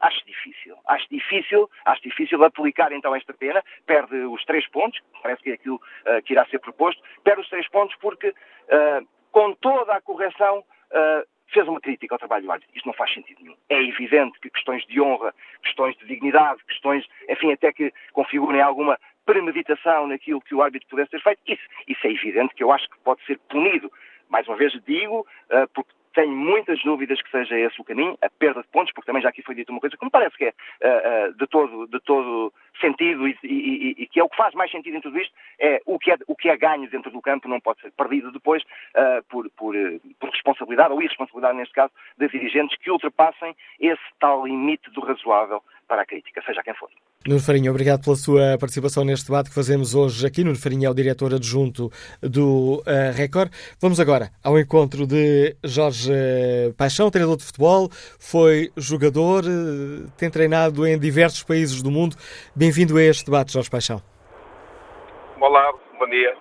Acho 0.00 0.24
difícil. 0.24 0.76
Acho 0.86 1.06
difícil, 1.10 1.70
acho 1.84 2.02
difícil 2.02 2.44
aplicar 2.44 2.92
então 2.92 3.14
esta 3.14 3.34
pena. 3.34 3.62
Perde 3.84 4.16
os 4.16 4.44
três 4.44 4.66
pontos, 4.68 5.00
parece 5.22 5.42
que 5.42 5.50
é 5.50 5.54
aquilo 5.54 5.76
uh, 5.76 6.22
que 6.22 6.34
irá 6.34 6.46
ser 6.46 6.60
proposto. 6.60 7.02
Perde 7.24 7.40
os 7.40 7.48
três 7.48 7.68
pontos 7.68 7.96
porque, 8.00 8.28
uh, 8.28 9.08
com 9.32 9.54
toda 9.54 9.92
a 9.94 10.00
correção, 10.00 10.60
uh, 10.60 11.26
fez 11.48 11.66
uma 11.66 11.80
crítica 11.80 12.14
ao 12.14 12.18
trabalho 12.18 12.44
do 12.44 12.52
árbitro. 12.52 12.76
Isto 12.76 12.86
não 12.86 12.92
faz 12.92 13.12
sentido 13.12 13.42
nenhum. 13.42 13.56
É 13.68 13.82
evidente 13.82 14.38
que 14.38 14.50
questões 14.50 14.86
de 14.86 15.00
honra, 15.00 15.34
questões 15.62 15.96
de 15.96 16.06
dignidade, 16.06 16.62
questões, 16.64 17.04
enfim, 17.28 17.52
até 17.52 17.72
que 17.72 17.92
configurem 18.12 18.60
alguma 18.60 18.98
premeditação 19.26 20.06
naquilo 20.06 20.40
que 20.40 20.54
o 20.54 20.62
árbitro 20.62 20.88
pudesse 20.88 21.10
ter 21.10 21.22
feito, 21.22 21.40
isso, 21.46 21.62
isso 21.86 22.06
é 22.06 22.10
evidente 22.10 22.54
que 22.54 22.62
eu 22.62 22.70
acho 22.70 22.88
que 22.88 22.98
pode 23.00 23.22
ser 23.24 23.38
punido. 23.48 23.90
Mais 24.28 24.46
uma 24.46 24.56
vez 24.56 24.72
digo, 24.86 25.26
porque 25.74 25.90
tenho 26.18 26.34
muitas 26.34 26.82
dúvidas 26.82 27.22
que 27.22 27.30
seja 27.30 27.56
esse 27.56 27.80
o 27.80 27.84
caminho, 27.84 28.18
a 28.20 28.28
perda 28.28 28.60
de 28.60 28.66
pontos, 28.68 28.92
porque 28.92 29.06
também 29.06 29.22
já 29.22 29.28
aqui 29.28 29.40
foi 29.40 29.54
dito 29.54 29.70
uma 29.70 29.78
coisa 29.78 29.96
que 29.96 30.04
me 30.04 30.10
parece 30.10 30.36
que 30.36 30.46
é 30.46 30.48
uh, 30.48 31.30
uh, 31.30 31.32
de, 31.34 31.46
todo, 31.46 31.86
de 31.86 32.00
todo 32.00 32.52
sentido 32.80 33.28
e, 33.28 33.38
e, 33.44 33.94
e, 34.02 34.06
que 34.08 34.18
é 34.18 34.24
o 34.24 34.28
que 34.28 34.36
faz 34.36 34.52
mais 34.52 34.68
sentido 34.68 34.96
em 34.96 35.00
tudo 35.00 35.16
isto, 35.16 35.32
é 35.60 35.80
o 35.86 35.96
que 35.96 36.10
é, 36.10 36.16
o 36.26 36.34
que 36.34 36.48
é 36.48 36.56
ganho 36.56 36.90
dentro 36.90 37.12
do 37.12 37.22
campo 37.22 37.46
não 37.46 37.60
pode 37.60 37.80
ser 37.82 37.92
perdido 37.92 38.32
depois 38.32 38.64
uh, 38.64 39.22
por, 39.28 39.48
por, 39.50 39.76
por, 40.18 40.30
responsabilidade, 40.30 40.92
ou 40.92 41.00
irresponsabilidade 41.00 41.56
neste 41.56 41.74
caso, 41.74 41.92
de 42.16 42.26
dirigentes 42.26 42.76
que 42.78 42.90
ultrapassem 42.90 43.54
esse 43.78 44.02
tal 44.18 44.44
limite 44.44 44.90
do 44.90 45.00
razoável 45.00 45.62
para 45.88 46.02
a 46.02 46.06
crítica, 46.06 46.42
seja 46.46 46.62
quem 46.62 46.74
for. 46.74 46.88
Nuno 47.26 47.40
Farinha, 47.40 47.70
obrigado 47.70 48.04
pela 48.04 48.14
sua 48.14 48.56
participação 48.58 49.04
neste 49.04 49.26
debate 49.26 49.48
que 49.48 49.54
fazemos 49.54 49.94
hoje 49.94 50.26
aqui. 50.26 50.44
Nuno 50.44 50.56
Farinha 50.56 50.86
é 50.86 50.90
o 50.90 50.94
diretor 50.94 51.34
adjunto 51.34 51.90
do 52.22 52.82
uh, 52.86 53.12
Record. 53.14 53.50
Vamos 53.80 53.98
agora 53.98 54.30
ao 54.44 54.58
encontro 54.58 55.06
de 55.06 55.56
Jorge 55.64 56.12
uh, 56.12 56.74
Paixão, 56.74 57.10
treinador 57.10 57.38
de 57.38 57.44
futebol, 57.44 57.88
foi 58.20 58.70
jogador, 58.76 59.44
uh, 59.44 60.08
tem 60.16 60.30
treinado 60.30 60.86
em 60.86 60.98
diversos 60.98 61.42
países 61.42 61.82
do 61.82 61.90
mundo. 61.90 62.16
Bem-vindo 62.54 62.96
a 62.96 63.02
este 63.02 63.24
debate, 63.24 63.52
Jorge 63.52 63.70
Paixão. 63.70 64.02
Olá, 65.40 65.72
bom 65.98 66.08
dia. 66.08 66.36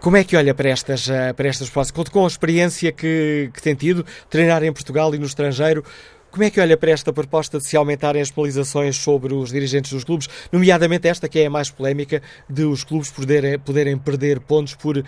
Como 0.00 0.16
é 0.16 0.24
que 0.24 0.36
olha 0.36 0.52
para 0.52 0.68
estas, 0.68 1.08
para 1.36 1.48
estas 1.48 1.70
propostas? 1.70 2.08
Com 2.08 2.24
a 2.24 2.26
experiência 2.26 2.90
que, 2.90 3.50
que 3.54 3.62
tem 3.62 3.74
tido, 3.76 4.04
treinar 4.28 4.64
em 4.64 4.72
Portugal 4.72 5.14
e 5.14 5.18
no 5.18 5.26
estrangeiro, 5.26 5.84
como 6.32 6.44
é 6.44 6.50
que 6.50 6.58
olha 6.58 6.78
para 6.78 6.90
esta 6.90 7.12
proposta 7.12 7.58
de 7.58 7.68
se 7.68 7.76
aumentarem 7.76 8.22
as 8.22 8.30
penalizações 8.30 8.96
sobre 8.96 9.34
os 9.34 9.52
dirigentes 9.52 9.92
dos 9.92 10.02
clubes, 10.02 10.48
nomeadamente 10.50 11.06
esta 11.06 11.28
que 11.28 11.38
é 11.38 11.46
a 11.46 11.50
mais 11.50 11.70
polémica, 11.70 12.22
de 12.48 12.64
os 12.64 12.82
clubes 12.82 13.12
poderem, 13.12 13.58
poderem 13.58 13.98
perder 13.98 14.40
pontos 14.40 14.74
por, 14.74 14.96
uh, 14.96 15.04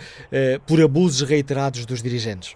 por 0.67 0.79
abusos 0.81 1.27
reiterados 1.27 1.83
dos 1.85 2.03
dirigentes? 2.03 2.55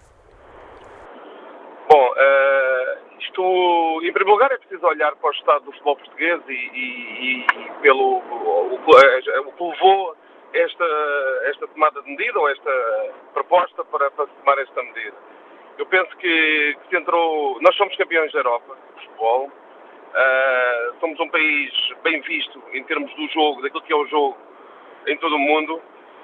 Bom, 1.90 2.06
uh, 2.12 3.20
isto, 3.20 4.00
em 4.04 4.12
primeiro 4.12 4.30
lugar, 4.30 4.52
é 4.52 4.58
preciso 4.58 4.86
olhar 4.86 5.16
para 5.16 5.30
o 5.30 5.32
estado 5.32 5.64
do 5.64 5.72
futebol 5.72 5.96
português 5.96 6.40
e, 6.48 6.52
e, 6.52 7.40
e 7.42 7.70
pelo 7.82 8.22
o, 8.22 8.70
o, 8.70 8.74
o, 8.74 9.52
que 9.52 9.64
levou 9.64 10.16
esta, 10.54 10.84
esta 11.46 11.66
tomada 11.66 12.00
de 12.02 12.10
medida 12.10 12.38
ou 12.38 12.48
esta 12.48 12.70
proposta 13.34 13.84
para, 13.84 14.10
para 14.12 14.26
tomar 14.26 14.58
esta 14.58 14.80
medida. 14.80 15.16
Eu 15.80 15.86
penso 15.86 16.14
que, 16.18 16.76
que 16.90 16.96
entrou. 16.96 17.58
Nós 17.62 17.74
somos 17.74 17.96
campeões 17.96 18.30
da 18.32 18.40
Europa 18.40 18.76
de 18.98 19.04
futebol. 19.06 19.46
Uh, 19.46 21.00
somos 21.00 21.18
um 21.18 21.28
país 21.30 21.72
bem 22.02 22.20
visto 22.20 22.62
em 22.74 22.84
termos 22.84 23.10
do 23.14 23.26
jogo, 23.28 23.62
daquilo 23.62 23.82
que 23.84 23.92
é 23.92 23.96
o 23.96 24.06
jogo 24.08 24.36
em 25.06 25.16
todo 25.16 25.36
o 25.36 25.38
mundo 25.38 25.80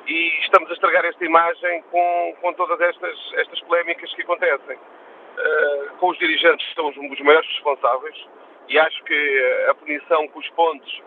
e 0.07 0.41
estamos 0.43 0.69
a 0.69 0.74
estragar 0.74 1.07
esta 1.07 1.24
imagem 1.24 1.83
com, 1.91 2.37
com 2.43 2.53
todas 2.53 2.78
estas, 2.83 3.19
estas 3.37 3.59
polémicas 3.61 4.12
que 4.12 4.23
acontecem. 4.23 4.77
Uh, 4.77 5.97
com 6.01 6.11
os 6.11 6.19
dirigentes 6.19 6.66
que 6.69 6.74
são 6.74 6.89
os, 6.89 6.97
os 6.97 7.20
maiores 7.20 7.49
responsáveis 7.49 8.28
e 8.69 8.78
acho 8.78 9.03
que 9.05 9.66
a 9.70 9.74
punição 9.74 10.28
com 10.28 10.39
os 10.39 10.51
pontos 10.51 11.03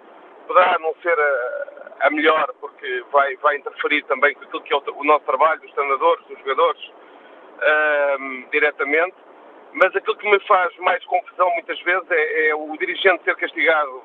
poderá 0.47 0.79
não 0.79 0.95
ser 1.03 1.19
a, 1.19 2.07
a 2.07 2.09
melhor 2.09 2.51
porque 2.59 3.03
vai, 3.11 3.35
vai 3.37 3.57
interferir 3.57 4.03
também 4.05 4.33
com 4.33 4.43
aquilo 4.43 4.61
que 4.63 4.73
é 4.73 4.77
o, 4.77 4.83
o 4.95 5.03
nosso 5.03 5.25
trabalho, 5.25 5.61
dos 5.61 5.71
treinadores, 5.73 6.25
dos 6.25 6.39
jogadores, 6.39 6.91
diretamente. 8.51 9.15
Mas 9.73 9.95
aquilo 9.95 10.17
que 10.17 10.29
me 10.29 10.39
faz 10.41 10.75
mais 10.77 11.03
confusão 11.05 11.49
muitas 11.51 11.79
vezes 11.81 12.09
é, 12.09 12.49
é 12.49 12.55
o 12.55 12.75
dirigente 12.77 13.23
ser 13.23 13.35
castigado 13.35 14.01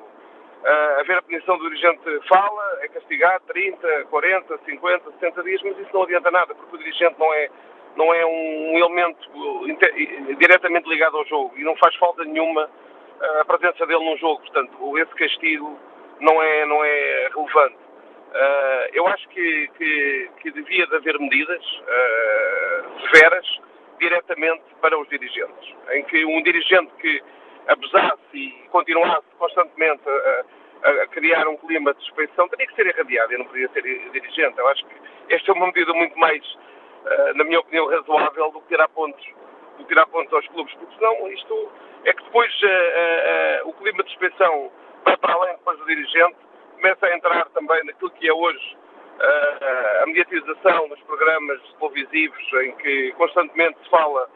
uh, 0.65 0.99
haver 0.99 1.17
a 1.17 1.21
punição 1.21 1.57
do 1.57 1.63
dirigente 1.69 2.01
fala, 2.27 2.79
é 2.81 2.87
castigado 2.87 3.43
30, 3.47 4.05
40, 4.05 4.59
50, 4.65 5.11
60 5.19 5.43
dias, 5.43 5.61
mas 5.63 5.77
isso 5.79 5.89
não 5.93 6.03
adianta 6.03 6.31
nada, 6.31 6.55
porque 6.55 6.75
o 6.75 6.79
dirigente 6.79 7.15
não 7.19 7.33
é, 7.33 7.49
não 7.95 8.13
é 8.13 8.25
um 8.25 8.77
elemento 8.77 9.19
diretamente 10.37 10.89
ligado 10.89 11.17
ao 11.17 11.25
jogo 11.25 11.53
e 11.57 11.63
não 11.63 11.75
faz 11.77 11.95
falta 11.95 12.23
nenhuma 12.23 12.65
uh, 12.65 13.41
a 13.41 13.45
presença 13.45 13.85
dele 13.85 14.03
num 14.03 14.17
jogo. 14.17 14.41
Portanto, 14.41 14.97
esse 14.97 15.13
castigo 15.15 15.79
não 16.19 16.41
é, 16.41 16.65
não 16.65 16.83
é 16.83 17.29
relevante. 17.33 17.84
Uh, 18.35 18.89
eu 18.91 19.07
acho 19.07 19.27
que, 19.29 19.69
que, 19.77 20.29
que, 20.41 20.51
devia 20.51 20.85
de 20.87 20.95
haver 20.97 21.17
medidas 21.19 21.63
uh, 21.63 22.99
severas 23.09 23.47
diretamente 23.97 24.63
para 24.81 24.99
os 24.99 25.07
dirigentes, 25.07 25.73
em 25.91 26.03
que 26.03 26.25
um 26.25 26.43
dirigente 26.43 26.91
que 26.99 27.23
abusasse 27.67 28.19
e 28.33 28.51
continuasse 28.71 29.25
constantemente 29.37 30.01
a, 30.09 30.89
a, 30.89 31.07
criar 31.07 31.47
um 31.47 31.55
clima 31.55 31.93
de 31.93 32.03
suspeição, 32.03 32.49
teria 32.49 32.67
que 32.67 32.75
ser 32.75 32.87
irradiado 32.87 33.33
e 33.33 33.37
não 33.37 33.45
podia 33.45 33.69
ser 33.69 33.81
dirigente. 34.11 34.57
Eu 34.57 34.67
acho 34.67 34.85
que 34.85 34.95
esta 35.33 35.51
é 35.51 35.53
uma 35.53 35.67
medida 35.67 35.93
muito 35.93 36.19
mais, 36.19 36.43
uh, 36.43 37.37
na 37.37 37.45
minha 37.45 37.61
opinião, 37.61 37.87
razoável 37.87 38.51
do 38.51 38.59
que 38.61 38.67
tirar 38.67 38.89
pontos, 38.89 39.25
do 39.77 39.83
que 39.83 39.87
tirar 39.87 40.07
pontos 40.07 40.33
aos 40.33 40.45
clubes, 40.49 40.73
porque 40.73 40.93
senão 40.95 41.25
isto 41.29 41.71
é 42.03 42.11
que 42.11 42.23
depois 42.23 42.51
o 43.63 43.73
clima 43.73 44.03
de 44.03 44.09
suspeição 44.09 44.71
vai 45.05 45.15
para 45.15 45.33
além 45.33 45.55
depois 45.55 45.79
do 45.79 45.85
dirigente, 45.85 46.44
começa 46.85 47.07
a 47.07 47.15
entrar 47.15 47.45
também 47.49 47.83
naquilo 47.83 48.11
que 48.11 48.27
é 48.27 48.33
hoje 48.33 48.77
a 50.01 50.05
mediatização 50.05 50.87
dos 50.87 50.99
programas 51.01 51.59
televisivos 51.79 52.53
em 52.61 52.75
que 52.75 53.11
constantemente 53.13 53.79
se 53.83 53.89
fala 53.89 54.29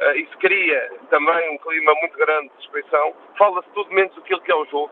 uh, 0.00 0.16
isso 0.16 0.36
cria 0.36 0.92
também 1.08 1.54
um 1.54 1.58
clima 1.58 1.94
muito 2.02 2.18
grande 2.18 2.48
de 2.48 2.56
suspeição. 2.56 3.14
Fala-se 3.38 3.68
tudo 3.70 3.90
menos 3.90 4.12
aquilo 4.18 4.42
que 4.42 4.52
é 4.52 4.54
o 4.54 4.66
jogo 4.66 4.90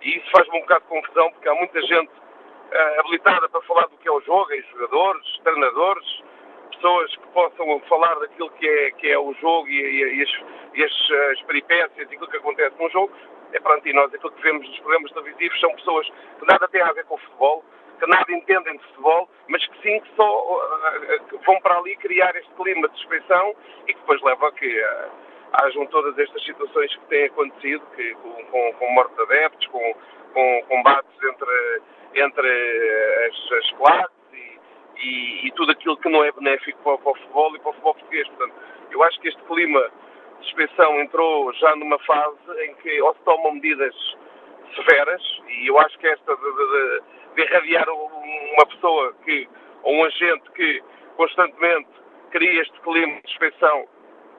e 0.00 0.16
isso 0.16 0.30
faz-me 0.30 0.56
um 0.56 0.60
bocado 0.60 0.80
de 0.80 0.88
confusão 0.88 1.30
porque 1.32 1.46
há 1.46 1.54
muita 1.56 1.82
gente 1.82 2.08
uh, 2.08 3.00
habilitada 3.00 3.50
para 3.50 3.60
falar 3.62 3.88
do 3.88 3.98
que 3.98 4.08
é 4.08 4.12
o 4.12 4.20
jogo, 4.22 4.50
e 4.54 4.62
jogadores, 4.72 5.38
treinadores, 5.44 6.22
pessoas 6.70 7.16
que 7.16 7.28
possam 7.34 7.80
falar 7.80 8.14
daquilo 8.20 8.48
que 8.52 8.66
é, 8.66 8.90
que 8.92 9.10
é 9.10 9.18
o 9.18 9.34
jogo 9.34 9.68
e, 9.68 9.78
e, 9.78 10.20
e, 10.20 10.22
as, 10.22 10.30
e 10.74 10.84
as, 10.84 11.32
as, 11.32 11.42
peripécias 11.42 11.98
e 11.98 12.14
aquilo 12.14 12.30
que 12.30 12.36
acontece 12.38 12.74
no 12.80 12.88
jogo. 12.88 13.12
É 13.52 13.60
pronto, 13.60 13.86
e 13.88 13.92
nós 13.92 14.12
aquilo 14.12 14.32
que 14.32 14.42
vemos 14.42 14.68
nos 14.68 14.78
programas 14.80 15.12
televisivos 15.12 15.60
são 15.60 15.74
pessoas 15.76 16.08
que 16.38 16.46
nada 16.46 16.68
têm 16.68 16.82
a 16.82 16.92
ver 16.92 17.04
com 17.04 17.14
o 17.14 17.18
futebol, 17.18 17.64
que 17.98 18.06
nada 18.06 18.32
entendem 18.32 18.76
de 18.76 18.84
futebol, 18.88 19.28
mas 19.48 19.66
que 19.66 19.82
sim 19.82 20.00
que 20.00 20.16
só 20.16 20.42
uh, 20.42 21.38
vão 21.44 21.60
para 21.60 21.78
ali 21.78 21.96
criar 21.96 22.34
este 22.36 22.52
clima 22.54 22.88
de 22.88 22.96
suspeição 22.98 23.54
e 23.86 23.94
que 23.94 24.00
depois 24.00 24.20
leva 24.22 24.48
a 24.48 24.52
que 24.52 24.66
uh, 24.66 25.10
hajam 25.52 25.86
todas 25.86 26.18
estas 26.18 26.44
situações 26.44 26.94
que 26.94 27.06
têm 27.06 27.24
acontecido, 27.26 27.84
que, 27.94 28.14
com, 28.14 28.44
com, 28.46 28.72
com 28.74 28.90
morte 28.92 29.14
de 29.14 29.22
adeptos, 29.22 29.66
com, 29.68 29.94
com 30.34 30.62
combates 30.68 31.22
entre, 31.22 31.82
entre 32.14 33.26
as, 33.28 33.52
as 33.52 33.70
classes 33.72 34.10
e, 34.32 34.58
e, 34.96 35.46
e, 35.46 35.52
tudo 35.52 35.72
aquilo 35.72 35.96
que 35.96 36.08
não 36.08 36.22
é 36.24 36.32
benéfico 36.32 36.78
para, 36.82 36.98
para 36.98 37.12
o 37.12 37.14
futebol 37.14 37.56
e 37.56 37.58
para 37.60 37.70
o 37.70 37.72
futebol 37.72 37.94
português. 37.94 38.28
Portanto, 38.28 38.54
eu 38.90 39.02
acho 39.02 39.20
que 39.20 39.28
este 39.28 39.42
clima 39.44 39.90
suspeição 40.42 41.00
entrou 41.00 41.52
já 41.54 41.74
numa 41.76 41.98
fase 42.00 42.64
em 42.64 42.74
que 42.76 43.00
ou 43.02 43.14
se 43.14 43.20
tomam 43.24 43.54
medidas 43.54 43.94
severas, 44.74 45.22
e 45.48 45.68
eu 45.68 45.78
acho 45.78 45.98
que 45.98 46.06
esta 46.06 46.36
de, 46.36 46.42
de, 46.42 47.02
de 47.36 47.42
irradiar 47.42 47.88
uma 47.88 48.66
pessoa 48.66 49.14
que, 49.24 49.48
ou 49.82 49.94
um 49.94 50.04
agente 50.04 50.50
que 50.54 50.82
constantemente 51.16 51.88
cria 52.30 52.62
este 52.62 52.78
clima 52.80 53.20
de 53.22 53.30
suspeição, 53.30 53.86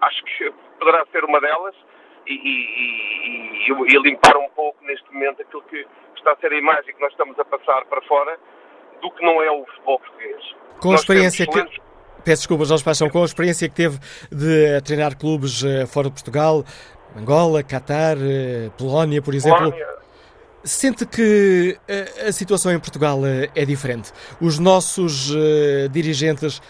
acho 0.02 0.24
que 0.24 0.54
poderá 0.80 1.06
ser 1.12 1.24
uma 1.24 1.40
delas 1.42 1.76
e, 2.28 2.34
e, 2.34 3.72
e, 3.72 3.96
e, 3.96 4.00
limpar 4.02 4.38
um 4.38 4.50
pouco 4.50 4.84
neste 4.86 5.12
momento 5.12 5.42
aquilo 5.42 5.64
que 5.64 5.86
está 6.16 6.34
a 6.34 6.36
ser 6.38 6.52
a 6.52 6.58
imagem 6.58 6.94
que 6.94 7.02
nós 7.02 7.12
estamos 7.12 7.40
a 7.40 7.46
passar 7.46 7.86
para 7.86 8.02
fora 8.02 8.38
do 9.02 9.10
que 9.12 9.24
não 9.24 9.42
é 9.42 9.50
o 9.52 9.66
futebol 9.66 10.00
português. 10.00 10.56
Com 10.82 10.92
a 10.92 10.96
experiência 10.96 11.48
que... 11.48 11.87
Peço 12.28 12.42
desculpas, 12.42 12.68
Jorge 12.68 12.84
Paixão, 12.84 13.10
com 13.10 13.22
a 13.22 13.26
experiência 13.26 13.70
que 13.70 13.76
teve 13.76 13.98
de 14.30 14.82
treinar 14.82 15.18
clubes 15.18 15.64
eh, 15.64 15.86
fora 15.86 16.10
de 16.10 16.14
Portugal, 16.16 16.62
Angola, 17.16 17.64
Catar, 17.64 18.18
eh, 18.18 18.70
Polónia, 18.78 19.22
por 19.22 19.34
exemplo. 19.34 19.72
Polónia. 19.72 19.88
Sente 20.62 21.06
que 21.06 21.78
a, 21.88 22.28
eh, 22.28 22.32
situação 22.34 22.74
em 22.74 22.80
Portugal 22.82 23.26
eh, 23.26 23.48
é 23.56 23.64
diferente? 23.64 24.12
Os 24.42 24.60
nossos 24.60 25.34
uh, 25.34 25.88
dirigentes 25.90 26.62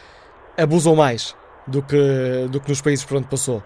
abusam 0.55 0.95
mais 0.95 1.35
do 1.65 1.81
que, 1.81 2.45
do 2.51 2.61
que 2.61 2.69
nos 2.69 2.79
países 2.79 3.03
por 3.03 3.17
onde 3.17 3.27
passou? 3.27 3.63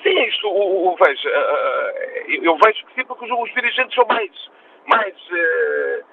Sim, 0.00 0.16
isto, 0.28 0.46
o, 0.46 0.94
vejo, 0.94 1.28
uh, 1.28 2.40
eu 2.40 2.56
vejo 2.64 2.86
que 2.86 2.94
sim, 2.94 3.04
porque 3.08 3.24
os, 3.24 3.52
dirigentes 3.52 3.96
são 3.96 4.06
mais, 4.06 4.30
mais 4.86 5.12
uh, 5.12 6.04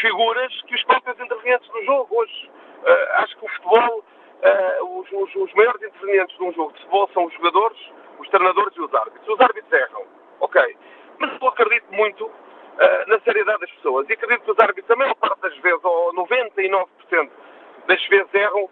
figuras 0.00 0.52
que 0.66 0.74
os 0.74 0.82
próprios 0.82 1.16
intervenientes 1.20 1.68
no 1.72 1.84
jogo. 1.84 2.08
Hoje, 2.10 2.57
acho 3.18 3.36
que 3.36 3.44
o 3.44 3.48
futebol, 3.48 4.04
os, 4.82 5.12
os, 5.12 5.34
os 5.36 5.54
maiores 5.54 5.82
intervenientes 5.82 6.38
num 6.38 6.52
jogo 6.52 6.72
de 6.72 6.78
futebol 6.78 7.10
são 7.12 7.24
os 7.24 7.34
jogadores, 7.34 7.78
os 8.18 8.28
treinadores 8.28 8.76
e 8.76 8.80
os 8.80 8.94
árbitros. 8.94 9.28
Os 9.28 9.40
árbitros 9.40 9.72
erram, 9.72 10.04
ok 10.40 10.76
mas 11.18 11.30
eu 11.40 11.48
acredito 11.48 11.86
muito 11.92 12.24
uh, 12.26 13.08
na 13.08 13.18
seriedade 13.20 13.60
das 13.60 13.70
pessoas. 13.72 14.08
E 14.08 14.12
acredito 14.12 14.44
que 14.44 14.50
os 14.50 14.58
árbitros, 14.58 14.90
a 14.90 14.96
maior 14.96 15.14
parte 15.16 15.40
das 15.40 15.56
vezes, 15.58 15.84
ou 15.84 16.14
99% 16.14 17.30
das 17.86 18.06
vezes, 18.06 18.34
erram 18.34 18.68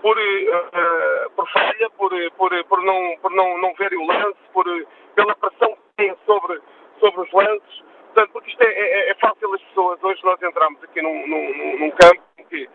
por, 0.00 0.16
uh, 0.16 1.30
por 1.36 1.48
falha, 1.50 1.90
por, 1.96 2.10
por, 2.32 2.64
por, 2.64 2.82
não, 2.82 3.16
por 3.20 3.30
não, 3.32 3.58
não 3.58 3.74
verem 3.74 3.98
o 3.98 4.06
lance, 4.06 4.38
por, 4.52 4.64
pela 5.14 5.34
pressão 5.36 5.74
que 5.74 5.96
têm 5.96 6.16
sobre, 6.26 6.60
sobre 6.98 7.20
os 7.20 7.32
lances. 7.32 7.84
Portanto, 8.06 8.32
porque 8.32 8.50
isto 8.50 8.62
é, 8.62 8.66
é, 8.66 9.10
é 9.10 9.14
fácil 9.14 9.54
as 9.54 9.62
pessoas. 9.62 10.02
Hoje 10.02 10.24
nós 10.24 10.42
entramos 10.42 10.82
aqui 10.82 11.00
num, 11.02 11.26
num, 11.28 11.78
num 11.78 11.90
campo 11.92 12.22
em 12.38 12.44
que 12.44 12.68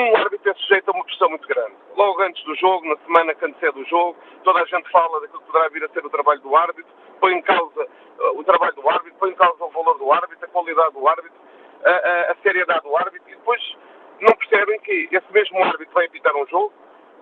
um 0.00 0.16
árbitro 0.16 0.50
é 0.50 0.54
sujeito 0.54 0.90
a 0.90 0.94
uma 0.94 1.04
pressão 1.04 1.28
muito 1.28 1.46
grande. 1.46 1.74
Logo 1.96 2.22
antes 2.22 2.42
do 2.44 2.54
jogo, 2.56 2.86
na 2.86 2.96
semana 3.04 3.34
que 3.34 3.44
antecede 3.44 3.78
o 3.78 3.84
jogo, 3.84 4.16
toda 4.42 4.60
a 4.60 4.64
gente 4.64 4.90
fala 4.90 5.20
daquilo 5.20 5.40
que 5.40 5.46
poderá 5.46 5.68
vir 5.68 5.84
a 5.84 5.88
ser 5.88 6.04
o 6.04 6.10
trabalho 6.10 6.40
do 6.40 6.56
árbitro, 6.56 6.92
põe 7.20 7.34
em 7.34 7.42
causa 7.42 7.82
uh, 8.18 8.38
o 8.38 8.44
trabalho 8.44 8.74
do 8.74 8.88
árbitro, 8.88 9.14
põe 9.18 9.30
em 9.30 9.34
causa 9.34 9.64
o 9.64 9.70
valor 9.70 9.98
do 9.98 10.12
árbitro, 10.12 10.44
a 10.44 10.48
qualidade 10.48 10.94
do 10.94 11.06
árbitro, 11.06 11.40
a, 11.84 11.90
a, 11.90 12.32
a 12.32 12.34
seriedade 12.42 12.82
do 12.82 12.96
árbitro, 12.96 13.28
e 13.30 13.34
depois 13.34 13.76
não 14.20 14.34
percebem 14.36 14.80
que 14.80 15.08
esse 15.10 15.32
mesmo 15.32 15.62
árbitro 15.62 15.94
vai 15.94 16.06
apitar 16.06 16.34
um 16.36 16.46
jogo 16.46 16.72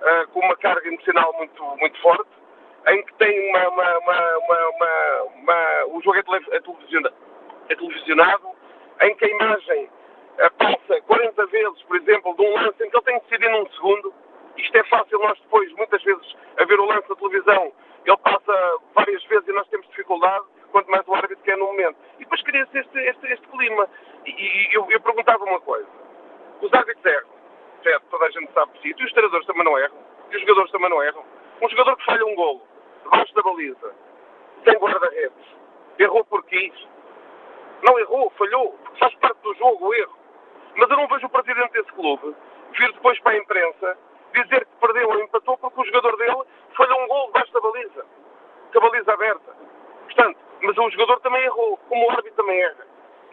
uh, 0.00 0.28
com 0.28 0.40
uma 0.40 0.56
carga 0.56 0.86
emocional 0.86 1.32
muito, 1.38 1.62
muito 1.76 2.00
forte, 2.00 2.30
em 2.88 3.04
que 3.04 3.14
tem 3.14 3.50
uma, 3.50 3.68
uma, 3.68 3.98
uma, 3.98 5.22
uma 5.34 5.86
o 5.88 6.00
jogo 6.02 6.16
é, 6.16 6.56
é 6.56 6.60
televisionado, 6.60 7.14
é 7.68 7.74
televisionado, 7.74 8.48
em 9.02 9.16
que 9.16 9.24
a 9.24 9.28
imagem 9.28 9.90
passa 10.48 11.00
40 11.02 11.46
vezes, 11.46 11.82
por 11.82 11.96
exemplo, 11.96 12.34
de 12.34 12.42
um 12.42 12.54
lance 12.54 12.82
em 12.82 12.88
que 12.88 12.96
ele 12.96 13.04
tem 13.04 13.20
que 13.20 13.28
decidir 13.28 13.50
num 13.50 13.70
segundo. 13.72 14.14
Isto 14.56 14.76
é 14.76 14.84
fácil 14.84 15.18
nós 15.18 15.38
depois, 15.40 15.70
muitas 15.72 16.02
vezes, 16.02 16.36
a 16.56 16.64
ver 16.64 16.80
o 16.80 16.84
lance 16.86 17.08
na 17.08 17.16
televisão, 17.16 17.72
ele 18.04 18.16
passa 18.18 18.78
várias 18.94 19.22
vezes 19.24 19.48
e 19.48 19.52
nós 19.52 19.68
temos 19.68 19.86
dificuldade, 19.88 20.44
quanto 20.72 20.90
mais 20.90 21.06
o 21.06 21.14
árbitro 21.14 21.44
quer 21.44 21.56
no 21.56 21.66
momento. 21.66 21.96
E 22.16 22.24
depois 22.24 22.42
cria-se 22.42 22.78
este, 22.78 22.98
este, 22.98 23.26
este, 23.26 23.48
clima. 23.48 23.88
E, 24.24 24.30
e 24.30 24.74
eu, 24.74 24.86
eu, 24.90 25.00
perguntava 25.00 25.44
uma 25.44 25.60
coisa. 25.60 25.88
Os 26.60 26.72
árbitros 26.72 27.04
erram, 27.04 27.28
certo? 27.82 28.04
Toda 28.10 28.24
a 28.26 28.30
gente 28.30 28.52
sabe 28.52 28.72
por 28.72 28.80
si. 28.80 28.94
E 28.98 29.04
os 29.04 29.12
treinadores 29.12 29.46
também 29.46 29.64
não 29.64 29.78
erram. 29.78 29.96
E 30.30 30.36
os 30.36 30.40
jogadores 30.42 30.70
também 30.70 30.90
não 30.90 31.02
erram. 31.02 31.24
Um 31.62 31.68
jogador 31.68 31.96
que 31.96 32.04
falha 32.04 32.24
um 32.24 32.34
golo, 32.34 32.62
debaixo 33.04 33.34
da 33.34 33.42
baliza, 33.42 33.94
sem 34.64 34.74
guarda-redes, 34.78 35.46
errou 35.98 36.24
por 36.24 36.44
quis. 36.44 36.72
Não 37.82 37.98
errou, 37.98 38.30
falhou, 38.30 38.78
faz 38.98 39.14
parte 39.16 39.40
do 39.42 39.54
jogo 39.54 39.88
o 39.88 39.94
erro. 39.94 40.19
Mas 40.80 40.88
eu 40.88 40.96
não 40.96 41.06
vejo 41.08 41.26
o 41.26 41.30
presidente 41.30 41.72
desse 41.72 41.92
clube 41.92 42.34
vir 42.72 42.92
depois 42.94 43.20
para 43.20 43.32
a 43.32 43.36
imprensa 43.36 43.98
dizer 44.32 44.64
que 44.64 44.80
perdeu 44.80 45.10
ou 45.10 45.20
empatou 45.20 45.58
porque 45.58 45.78
o 45.78 45.84
jogador 45.84 46.16
dele 46.16 46.42
falhou 46.74 47.02
um 47.02 47.06
gol 47.06 47.26
debaixo 47.26 47.52
da 47.52 47.60
baliza. 47.60 48.06
com 48.72 48.78
a 48.78 48.80
baliza 48.88 49.12
aberta. 49.12 49.56
Portanto, 50.04 50.38
mas 50.62 50.78
o 50.78 50.90
jogador 50.90 51.20
também 51.20 51.42
errou, 51.44 51.76
como 51.86 52.06
o 52.06 52.10
árbitro 52.10 52.32
também 52.32 52.62
erra. 52.62 52.86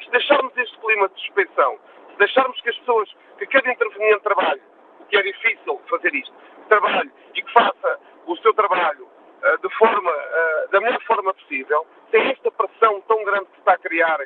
Se 0.03 0.11
deixarmos 0.11 0.57
este 0.57 0.77
clima 0.77 1.07
de 1.07 1.21
suspeição, 1.21 1.79
se 2.11 2.17
deixarmos 2.17 2.59
que 2.59 2.69
as 2.69 2.77
pessoas, 2.79 3.15
que 3.37 3.47
cada 3.47 3.71
interveniente 3.71 4.23
trabalhe, 4.23 4.61
que 5.07 5.15
é 5.15 5.21
difícil 5.21 5.81
fazer 5.89 6.13
isto, 6.15 6.33
trabalhe 6.67 7.11
e 7.33 7.41
que 7.41 7.53
faça 7.53 7.99
o 8.25 8.35
seu 8.37 8.53
trabalho 8.55 9.05
uh, 9.05 9.57
de 9.65 9.73
forma, 9.77 10.11
uh, 10.11 10.69
da 10.69 10.81
melhor 10.81 11.01
forma 11.03 11.33
possível, 11.33 11.87
sem 12.11 12.29
esta 12.29 12.51
pressão 12.51 12.99
tão 13.07 13.23
grande 13.23 13.45
que 13.45 13.53
se 13.53 13.59
está 13.59 13.73
a 13.73 13.77
criar, 13.77 14.19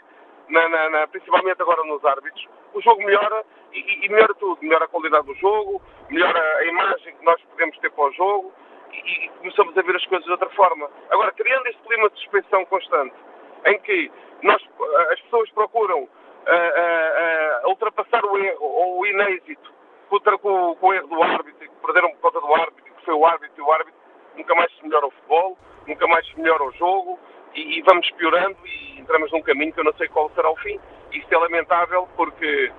na, 0.52 0.68
na, 0.68 0.90
na, 0.90 1.08
principalmente 1.08 1.62
agora 1.62 1.84
nos 1.86 2.04
árbitros, 2.06 2.48
o 2.74 2.82
jogo 2.82 3.04
melhora 3.04 3.44
e, 3.74 4.06
e, 4.06 4.10
melhora 4.10 4.34
tudo. 4.36 4.62
Melhora 4.62 4.86
a 4.86 4.88
qualidade 4.88 5.26
do 5.26 5.34
jogo, 5.36 5.82
melhora 6.10 6.40
a 6.58 6.66
imagem 6.66 7.16
que 7.16 7.26
nós 7.26 7.42
podemos 7.44 7.78
ter 7.80 7.90
para 7.92 8.06
o 8.06 8.12
jogo 8.12 8.54
e, 8.92 9.26
e 9.26 9.30
começamos 9.30 9.78
a 9.78 9.82
ver 9.82 9.96
as 9.96 10.06
coisas 10.06 10.26
de 10.26 10.32
outra 10.32 10.50
forma. 10.50 10.90
Agora, 11.10 11.32
criando 11.32 11.68
este 11.68 11.82
clima 11.84 12.10
de 12.10 12.20
suspensão 12.20 12.66
constante, 12.66 13.16
em 13.66 13.80
que 13.80 14.12
nós, 14.44 14.62
as 15.12 15.22
pessoas 15.22 15.50
procuram 15.52 16.04
uh, 16.04 16.06
uh, 16.06 17.66
uh, 17.66 17.70
ultrapassar 17.70 18.26
o 18.26 18.38
erro 18.38 18.66
ou 18.66 19.00
o 19.00 19.06
inêxito 19.06 19.72
com, 20.10 20.76
com, 20.76 20.88
o 20.88 20.94
erro 20.94 21.08
do 21.08 21.24
árbitro, 21.24 21.60
que 21.60 21.86
perderam 21.86 22.12
por 22.12 22.32
causa 22.32 22.46
do 22.46 22.54
árbitro, 22.54 22.84
que 22.84 23.06
foi 23.06 23.14
o 23.14 23.26
árbitro 23.26 23.54
e 23.58 23.62
o 23.62 23.72
árbitro, 23.72 24.02
nunca 24.36 24.56
mais 24.56 24.72
se 24.76 24.84
melhora 24.84 25.08
o 25.08 25.12
futebol, 25.12 25.58
nunca 25.88 26.08
mais 26.08 26.28
se 26.28 26.40
melhora 26.40 26.64
o 26.64 26.72
jogo 26.74 27.20
e, 27.56 27.80
e 27.80 27.82
vamos 27.82 28.10
piorando 28.12 28.58
e 28.66 29.00
entramos 29.00 29.32
num 29.32 29.42
caminho 29.42 29.74
que 29.74 29.80
eu 29.80 29.84
não 29.84 29.94
sei 29.94 30.08
qual 30.08 30.30
será 30.32 30.50
o 30.50 30.56
fim. 30.58 30.80
Isto 31.12 31.34
é 31.34 31.38
lamentável 31.38 32.08
porque, 32.16 32.72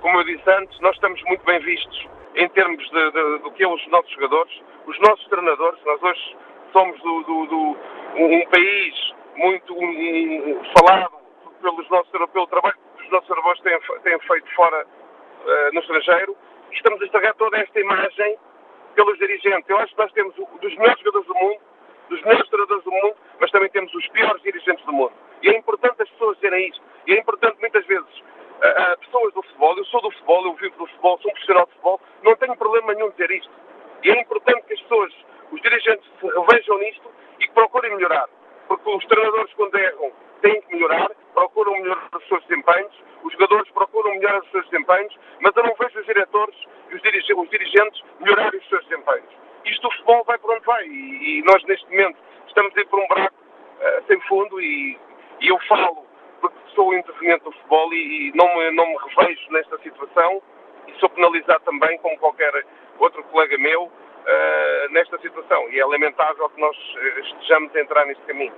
como 0.00 0.18
eu 0.18 0.24
disse 0.24 0.50
antes, 0.50 0.78
nós 0.80 0.94
estamos 0.94 1.22
muito 1.24 1.44
bem 1.44 1.60
vistos 1.60 2.08
em 2.34 2.48
termos 2.50 2.84
de, 2.90 3.10
de, 3.10 3.38
do 3.38 3.50
que 3.52 3.62
é 3.62 3.68
os 3.68 3.86
nossos 3.88 4.10
jogadores, 4.12 4.52
os 4.86 4.98
nossos 5.00 5.26
treinadores. 5.28 5.82
Nós 5.84 6.02
hoje 6.02 6.36
somos 6.72 7.00
do, 7.00 7.22
do, 7.22 7.46
do 7.46 7.76
um, 8.16 8.40
um, 8.40 8.46
país 8.46 9.14
muito 9.36 9.74
um, 9.74 10.62
falado 10.76 11.16
pelos 11.62 11.88
nossos, 11.88 12.10
pelo 12.10 12.46
trabalho 12.46 12.76
que 12.96 13.04
os 13.04 13.10
nossos 13.10 13.26
treinadores 13.26 13.60
têm, 13.62 13.78
têm 14.02 14.18
feito 14.20 14.54
fora 14.54 14.84
uh, 14.84 15.74
no 15.74 15.80
estrangeiro 15.80 16.36
e 16.70 16.74
estamos 16.74 17.00
a 17.00 17.04
estragar 17.04 17.34
toda 17.36 17.58
esta 17.58 17.80
imagem 17.80 18.36
pelos 18.94 19.18
dirigentes. 19.18 19.68
Eu 19.68 19.78
acho 19.78 19.94
que 19.94 20.02
nós 20.02 20.12
temos 20.12 20.34
dos 20.34 20.76
melhores 20.76 20.98
jogadores 20.98 21.26
do 21.26 21.34
mundo, 21.34 21.60
dos 22.08 22.20
melhores 22.22 22.48
treinadores 22.48 22.84
do 22.84 22.90
mundo, 22.90 23.16
mas 23.40 23.50
também 23.50 23.68
temos 23.70 23.92
os 23.94 24.06
piores 24.08 24.42
dirigentes 24.42 24.84
do 24.84 24.92
mundo. 24.92 25.12
E 25.42 25.48
é 25.48 25.56
importante 25.56 26.02
as 26.02 26.10
pessoas 26.10 26.36
dizerem 26.36 26.68
isto. 26.68 26.82
E 27.06 27.14
é 27.14 27.18
importante 27.18 27.60
muitas 27.60 27.84
vezes 27.86 28.18
uh, 28.18 28.98
pessoas 29.00 29.32
do 29.34 29.42
futebol, 29.42 29.76
eu 29.76 29.84
sou 29.86 30.00
do 30.02 30.10
futebol, 30.10 30.44
eu 30.46 30.54
vivo 30.54 30.76
do 30.78 30.86
futebol, 30.86 31.18
sou 31.20 31.30
um 31.30 31.34
profissional 31.34 31.66
de 31.66 31.72
futebol, 31.72 32.00
não 32.22 32.36
tenho 32.36 32.56
problema 32.56 32.94
nenhum 32.94 33.10
dizer 33.10 33.30
isto. 33.30 33.52
E 34.02 34.10
é 34.10 34.20
importante 34.20 34.62
que 34.66 34.74
as 34.74 34.80
pessoas, 34.82 35.12
os 35.50 35.60
dirigentes, 35.60 36.08
vejam 36.50 36.78
nisto 36.78 37.10
e 37.40 37.46
que 37.46 37.54
procurem 37.54 37.94
melhorar. 37.96 38.28
Porque 38.68 38.88
os 38.90 39.04
treinadores, 39.06 39.52
quando 39.54 39.76
erram, 39.76 40.12
têm 40.42 40.60
que 40.62 40.74
melhorar, 40.74 41.10
procuram 41.34 41.72
melhorar 41.72 42.08
os 42.14 42.28
seus 42.28 42.44
desempenhos, 42.46 42.92
os 43.22 43.32
jogadores 43.32 43.70
procuram 43.72 44.12
melhorar 44.12 44.40
os 44.40 44.50
seus 44.50 44.68
desempenhos, 44.68 45.16
mas 45.40 45.56
eu 45.56 45.62
não 45.64 45.74
vejo 45.74 45.98
os 45.98 46.06
diretores 46.06 46.56
e 46.90 46.94
os, 46.94 47.50
dirigentes 47.50 48.02
melhorarem 48.20 48.60
os 48.60 48.68
seus 48.68 48.84
desempenhos. 48.86 49.28
Isto 49.64 49.82
do 49.82 49.90
futebol 49.90 50.24
vai 50.24 50.38
por 50.38 50.52
onde 50.52 50.64
vai 50.64 50.86
e, 50.86 51.40
e 51.40 51.42
nós, 51.42 51.62
neste 51.64 51.88
momento, 51.90 52.18
estamos 52.46 52.76
a 52.76 52.80
ir 52.80 52.86
por 52.86 53.00
um 53.00 53.06
buraco 53.08 53.34
uh, 53.34 54.06
sem 54.06 54.20
fundo 54.22 54.60
e, 54.60 54.98
e, 55.40 55.48
eu 55.48 55.58
falo 55.68 56.06
porque 56.40 56.56
sou 56.74 56.94
interveniente 56.94 57.44
do 57.44 57.52
futebol 57.52 57.92
e, 57.92 58.28
e 58.28 58.32
não, 58.36 58.46
me, 58.56 58.70
não 58.70 58.86
me 58.86 58.96
revejo 59.08 59.50
nesta 59.50 59.78
situação 59.78 60.42
e 60.86 60.92
sou 61.00 61.08
penalizado 61.08 61.64
também, 61.64 61.98
como 61.98 62.16
qualquer 62.18 62.64
outro 62.98 63.22
colega 63.24 63.58
meu, 63.58 63.90
uh, 64.26 64.92
nesta 64.92 65.18
situação. 65.18 65.68
E 65.70 65.80
é 65.80 65.84
lamentável 65.84 66.48
que 66.50 66.60
nós 66.60 66.76
eh, 66.96 67.20
estejamos 67.20 67.74
a 67.74 67.80
entrar 67.80 68.06
neste 68.06 68.22
caminho. 68.24 68.54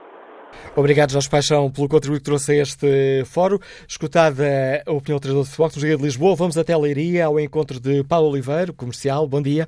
Obrigado, 0.77 1.11
Jorge 1.11 1.31
Paixão, 1.31 1.71
pelo 1.71 1.89
contributo 1.89 2.21
que 2.21 2.25
trouxe 2.25 2.53
a 2.53 2.63
este 2.63 3.25
fórum. 3.27 3.59
Escutada 3.89 4.45
a 4.87 4.93
opinião 4.93 5.19
do 5.19 5.23
treinador 5.23 5.45
de 5.45 5.51
futebol 5.51 5.69
do 5.69 5.97
de 5.99 6.03
Lisboa, 6.03 6.37
vamos 6.37 6.57
até 6.57 6.73
a 6.73 6.79
Leiria 6.79 7.27
ao 7.27 7.41
encontro 7.41 7.81
de 7.81 8.05
Paulo 8.05 8.31
Oliveira, 8.31 8.73
comercial. 8.73 9.27
Bom 9.27 9.43
dia. 9.43 9.67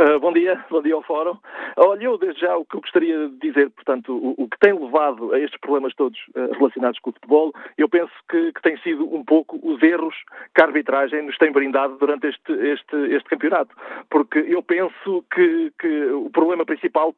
Uh, 0.00 0.18
bom 0.18 0.32
dia, 0.32 0.64
bom 0.70 0.80
dia 0.80 0.94
ao 0.94 1.02
Fórum. 1.02 1.36
Olha, 1.76 2.04
eu 2.04 2.16
desde 2.16 2.40
já 2.40 2.56
o 2.56 2.64
que 2.64 2.74
eu 2.74 2.80
gostaria 2.80 3.28
de 3.28 3.36
dizer, 3.38 3.68
portanto, 3.70 4.16
o, 4.16 4.44
o 4.44 4.48
que 4.48 4.58
tem 4.58 4.72
levado 4.72 5.34
a 5.34 5.38
estes 5.38 5.60
problemas 5.60 5.94
todos 5.94 6.18
uh, 6.34 6.52
relacionados 6.54 6.98
com 7.00 7.10
o 7.10 7.12
futebol, 7.12 7.52
eu 7.76 7.86
penso 7.86 8.12
que, 8.30 8.50
que, 8.52 8.62
tem 8.62 8.78
sido 8.78 9.04
um 9.14 9.22
pouco 9.22 9.60
os 9.62 9.82
erros 9.82 10.14
que 10.54 10.62
a 10.62 10.64
arbitragem 10.64 11.26
nos 11.26 11.36
tem 11.36 11.52
brindado 11.52 11.98
durante 11.98 12.28
este, 12.28 12.50
este, 12.50 12.96
este 13.14 13.28
campeonato. 13.28 13.76
Porque 14.08 14.38
eu 14.38 14.62
penso 14.62 15.22
que, 15.34 15.70
que 15.78 16.06
o 16.12 16.30
problema 16.30 16.64
principal 16.64 17.14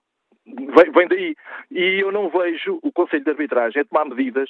vem, 0.47 0.93
vem 0.93 1.09
daí. 1.09 1.37
E 1.71 2.01
eu 2.03 2.13
não 2.13 2.29
vejo 2.29 2.79
o 2.83 2.93
Conselho 2.93 3.25
de 3.25 3.31
Arbitragem 3.31 3.83
a 3.83 3.85
tomar 3.85 4.05
medidas 4.05 4.49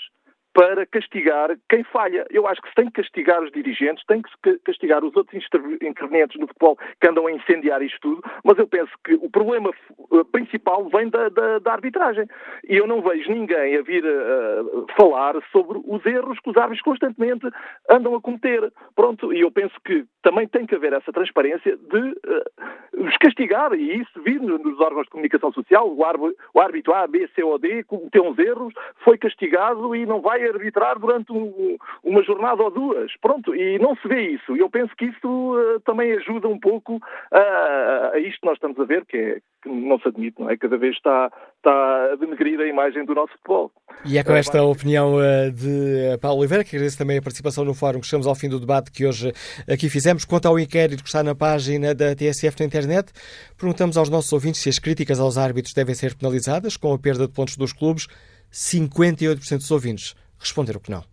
para 0.54 0.84
castigar 0.86 1.56
quem 1.68 1.82
falha. 1.84 2.26
Eu 2.30 2.46
acho 2.46 2.60
que 2.60 2.68
se 2.68 2.74
tem 2.74 2.86
que 2.86 3.02
castigar 3.02 3.42
os 3.42 3.50
dirigentes, 3.50 4.04
tem 4.06 4.20
que 4.20 4.30
se 4.30 4.58
castigar 4.60 5.04
os 5.04 5.14
outros 5.16 5.42
intervenientes 5.82 6.38
no 6.38 6.46
futebol 6.46 6.76
que 7.00 7.08
andam 7.08 7.26
a 7.26 7.32
incendiar 7.32 7.82
isto 7.82 7.98
tudo, 8.00 8.22
mas 8.44 8.58
eu 8.58 8.66
penso 8.66 8.92
que 9.04 9.14
o 9.14 9.30
problema 9.30 9.70
eh, 9.70 10.24
principal 10.30 10.88
vem 10.88 11.08
da, 11.08 11.28
da, 11.28 11.58
da 11.58 11.72
arbitragem. 11.72 12.26
E 12.68 12.76
eu 12.76 12.86
não 12.86 13.00
vejo 13.00 13.30
ninguém 13.30 13.76
a 13.76 13.82
vir 13.82 14.04
a, 14.04 14.94
falar 14.96 15.34
sobre 15.50 15.80
os 15.84 16.04
erros 16.04 16.38
que 16.40 16.50
os 16.50 16.56
árbitros 16.56 16.82
constantemente 16.82 17.46
andam 17.88 18.14
a 18.14 18.20
cometer. 18.20 18.72
Pronto, 18.94 19.32
e 19.32 19.40
eu 19.40 19.50
penso 19.50 19.74
que 19.84 20.04
também 20.22 20.46
tem 20.46 20.66
que 20.66 20.74
haver 20.74 20.92
essa 20.92 21.12
transparência 21.12 21.76
de 21.76 21.98
uh, 21.98 23.06
os 23.06 23.16
castigar, 23.16 23.72
e 23.72 24.00
isso 24.00 24.22
vir 24.22 24.40
nos 24.40 24.80
órgãos 24.80 25.04
de 25.04 25.10
comunicação 25.10 25.52
social, 25.52 25.88
o 25.88 26.60
árbitro 26.60 26.94
A, 26.94 27.06
B, 27.06 27.28
C 27.34 27.42
ou 27.42 27.58
D 27.58 27.84
cometeu 27.84 28.24
uns 28.24 28.38
erros, 28.38 28.74
foi 29.04 29.16
castigado 29.16 29.94
e 29.96 30.04
não 30.04 30.20
vai 30.20 30.41
arbitrar 30.48 30.98
durante 30.98 31.32
um, 31.32 31.76
uma 32.02 32.22
jornada 32.22 32.62
ou 32.62 32.70
duas. 32.70 33.12
Pronto, 33.20 33.54
e 33.54 33.78
não 33.78 33.96
se 33.96 34.08
vê 34.08 34.30
isso. 34.30 34.56
E 34.56 34.60
eu 34.60 34.70
penso 34.70 34.94
que 34.96 35.06
isso 35.06 35.26
uh, 35.26 35.80
também 35.80 36.12
ajuda 36.12 36.48
um 36.48 36.58
pouco 36.58 37.00
a, 37.30 38.10
a 38.14 38.18
isto 38.18 38.40
que 38.40 38.46
nós 38.46 38.54
estamos 38.54 38.78
a 38.78 38.84
ver, 38.84 39.04
que, 39.06 39.16
é, 39.16 39.40
que 39.62 39.68
não 39.68 39.98
se 39.98 40.08
admite, 40.08 40.40
não 40.40 40.50
é? 40.50 40.56
Cada 40.56 40.76
vez 40.76 40.94
está, 40.96 41.30
está 41.56 42.12
a 42.12 42.16
denegrir 42.16 42.60
a 42.60 42.66
imagem 42.66 43.04
do 43.04 43.14
nosso 43.14 43.32
futebol. 43.32 43.70
E 44.04 44.18
é 44.18 44.24
com 44.24 44.32
esta 44.32 44.58
é, 44.58 44.62
opinião 44.62 45.16
uh, 45.16 45.50
de 45.52 46.18
Paulo 46.20 46.40
Oliveira, 46.40 46.64
que 46.64 46.76
agradeço 46.76 46.98
também 46.98 47.18
a 47.18 47.22
participação 47.22 47.64
no 47.64 47.74
fórum, 47.74 48.00
que 48.00 48.06
chegamos 48.06 48.26
ao 48.26 48.34
fim 48.34 48.48
do 48.48 48.58
debate 48.58 48.90
que 48.90 49.06
hoje 49.06 49.32
aqui 49.68 49.88
fizemos. 49.88 50.24
Quanto 50.24 50.46
ao 50.46 50.58
inquérito 50.58 51.02
que 51.02 51.08
está 51.08 51.22
na 51.22 51.34
página 51.34 51.94
da 51.94 52.14
TSF 52.14 52.60
na 52.60 52.66
internet, 52.66 53.12
perguntamos 53.58 53.96
aos 53.96 54.08
nossos 54.08 54.32
ouvintes 54.32 54.60
se 54.60 54.68
as 54.68 54.78
críticas 54.78 55.20
aos 55.20 55.38
árbitros 55.38 55.74
devem 55.74 55.94
ser 55.94 56.14
penalizadas 56.16 56.76
com 56.76 56.92
a 56.92 56.98
perda 56.98 57.26
de 57.26 57.32
pontos 57.32 57.56
dos 57.56 57.72
clubes. 57.72 58.06
58% 58.52 59.56
dos 59.56 59.70
ouvintes 59.70 60.14
responder 60.42 60.76
o 60.76 60.80
que 60.80 60.90
não. 60.90 61.04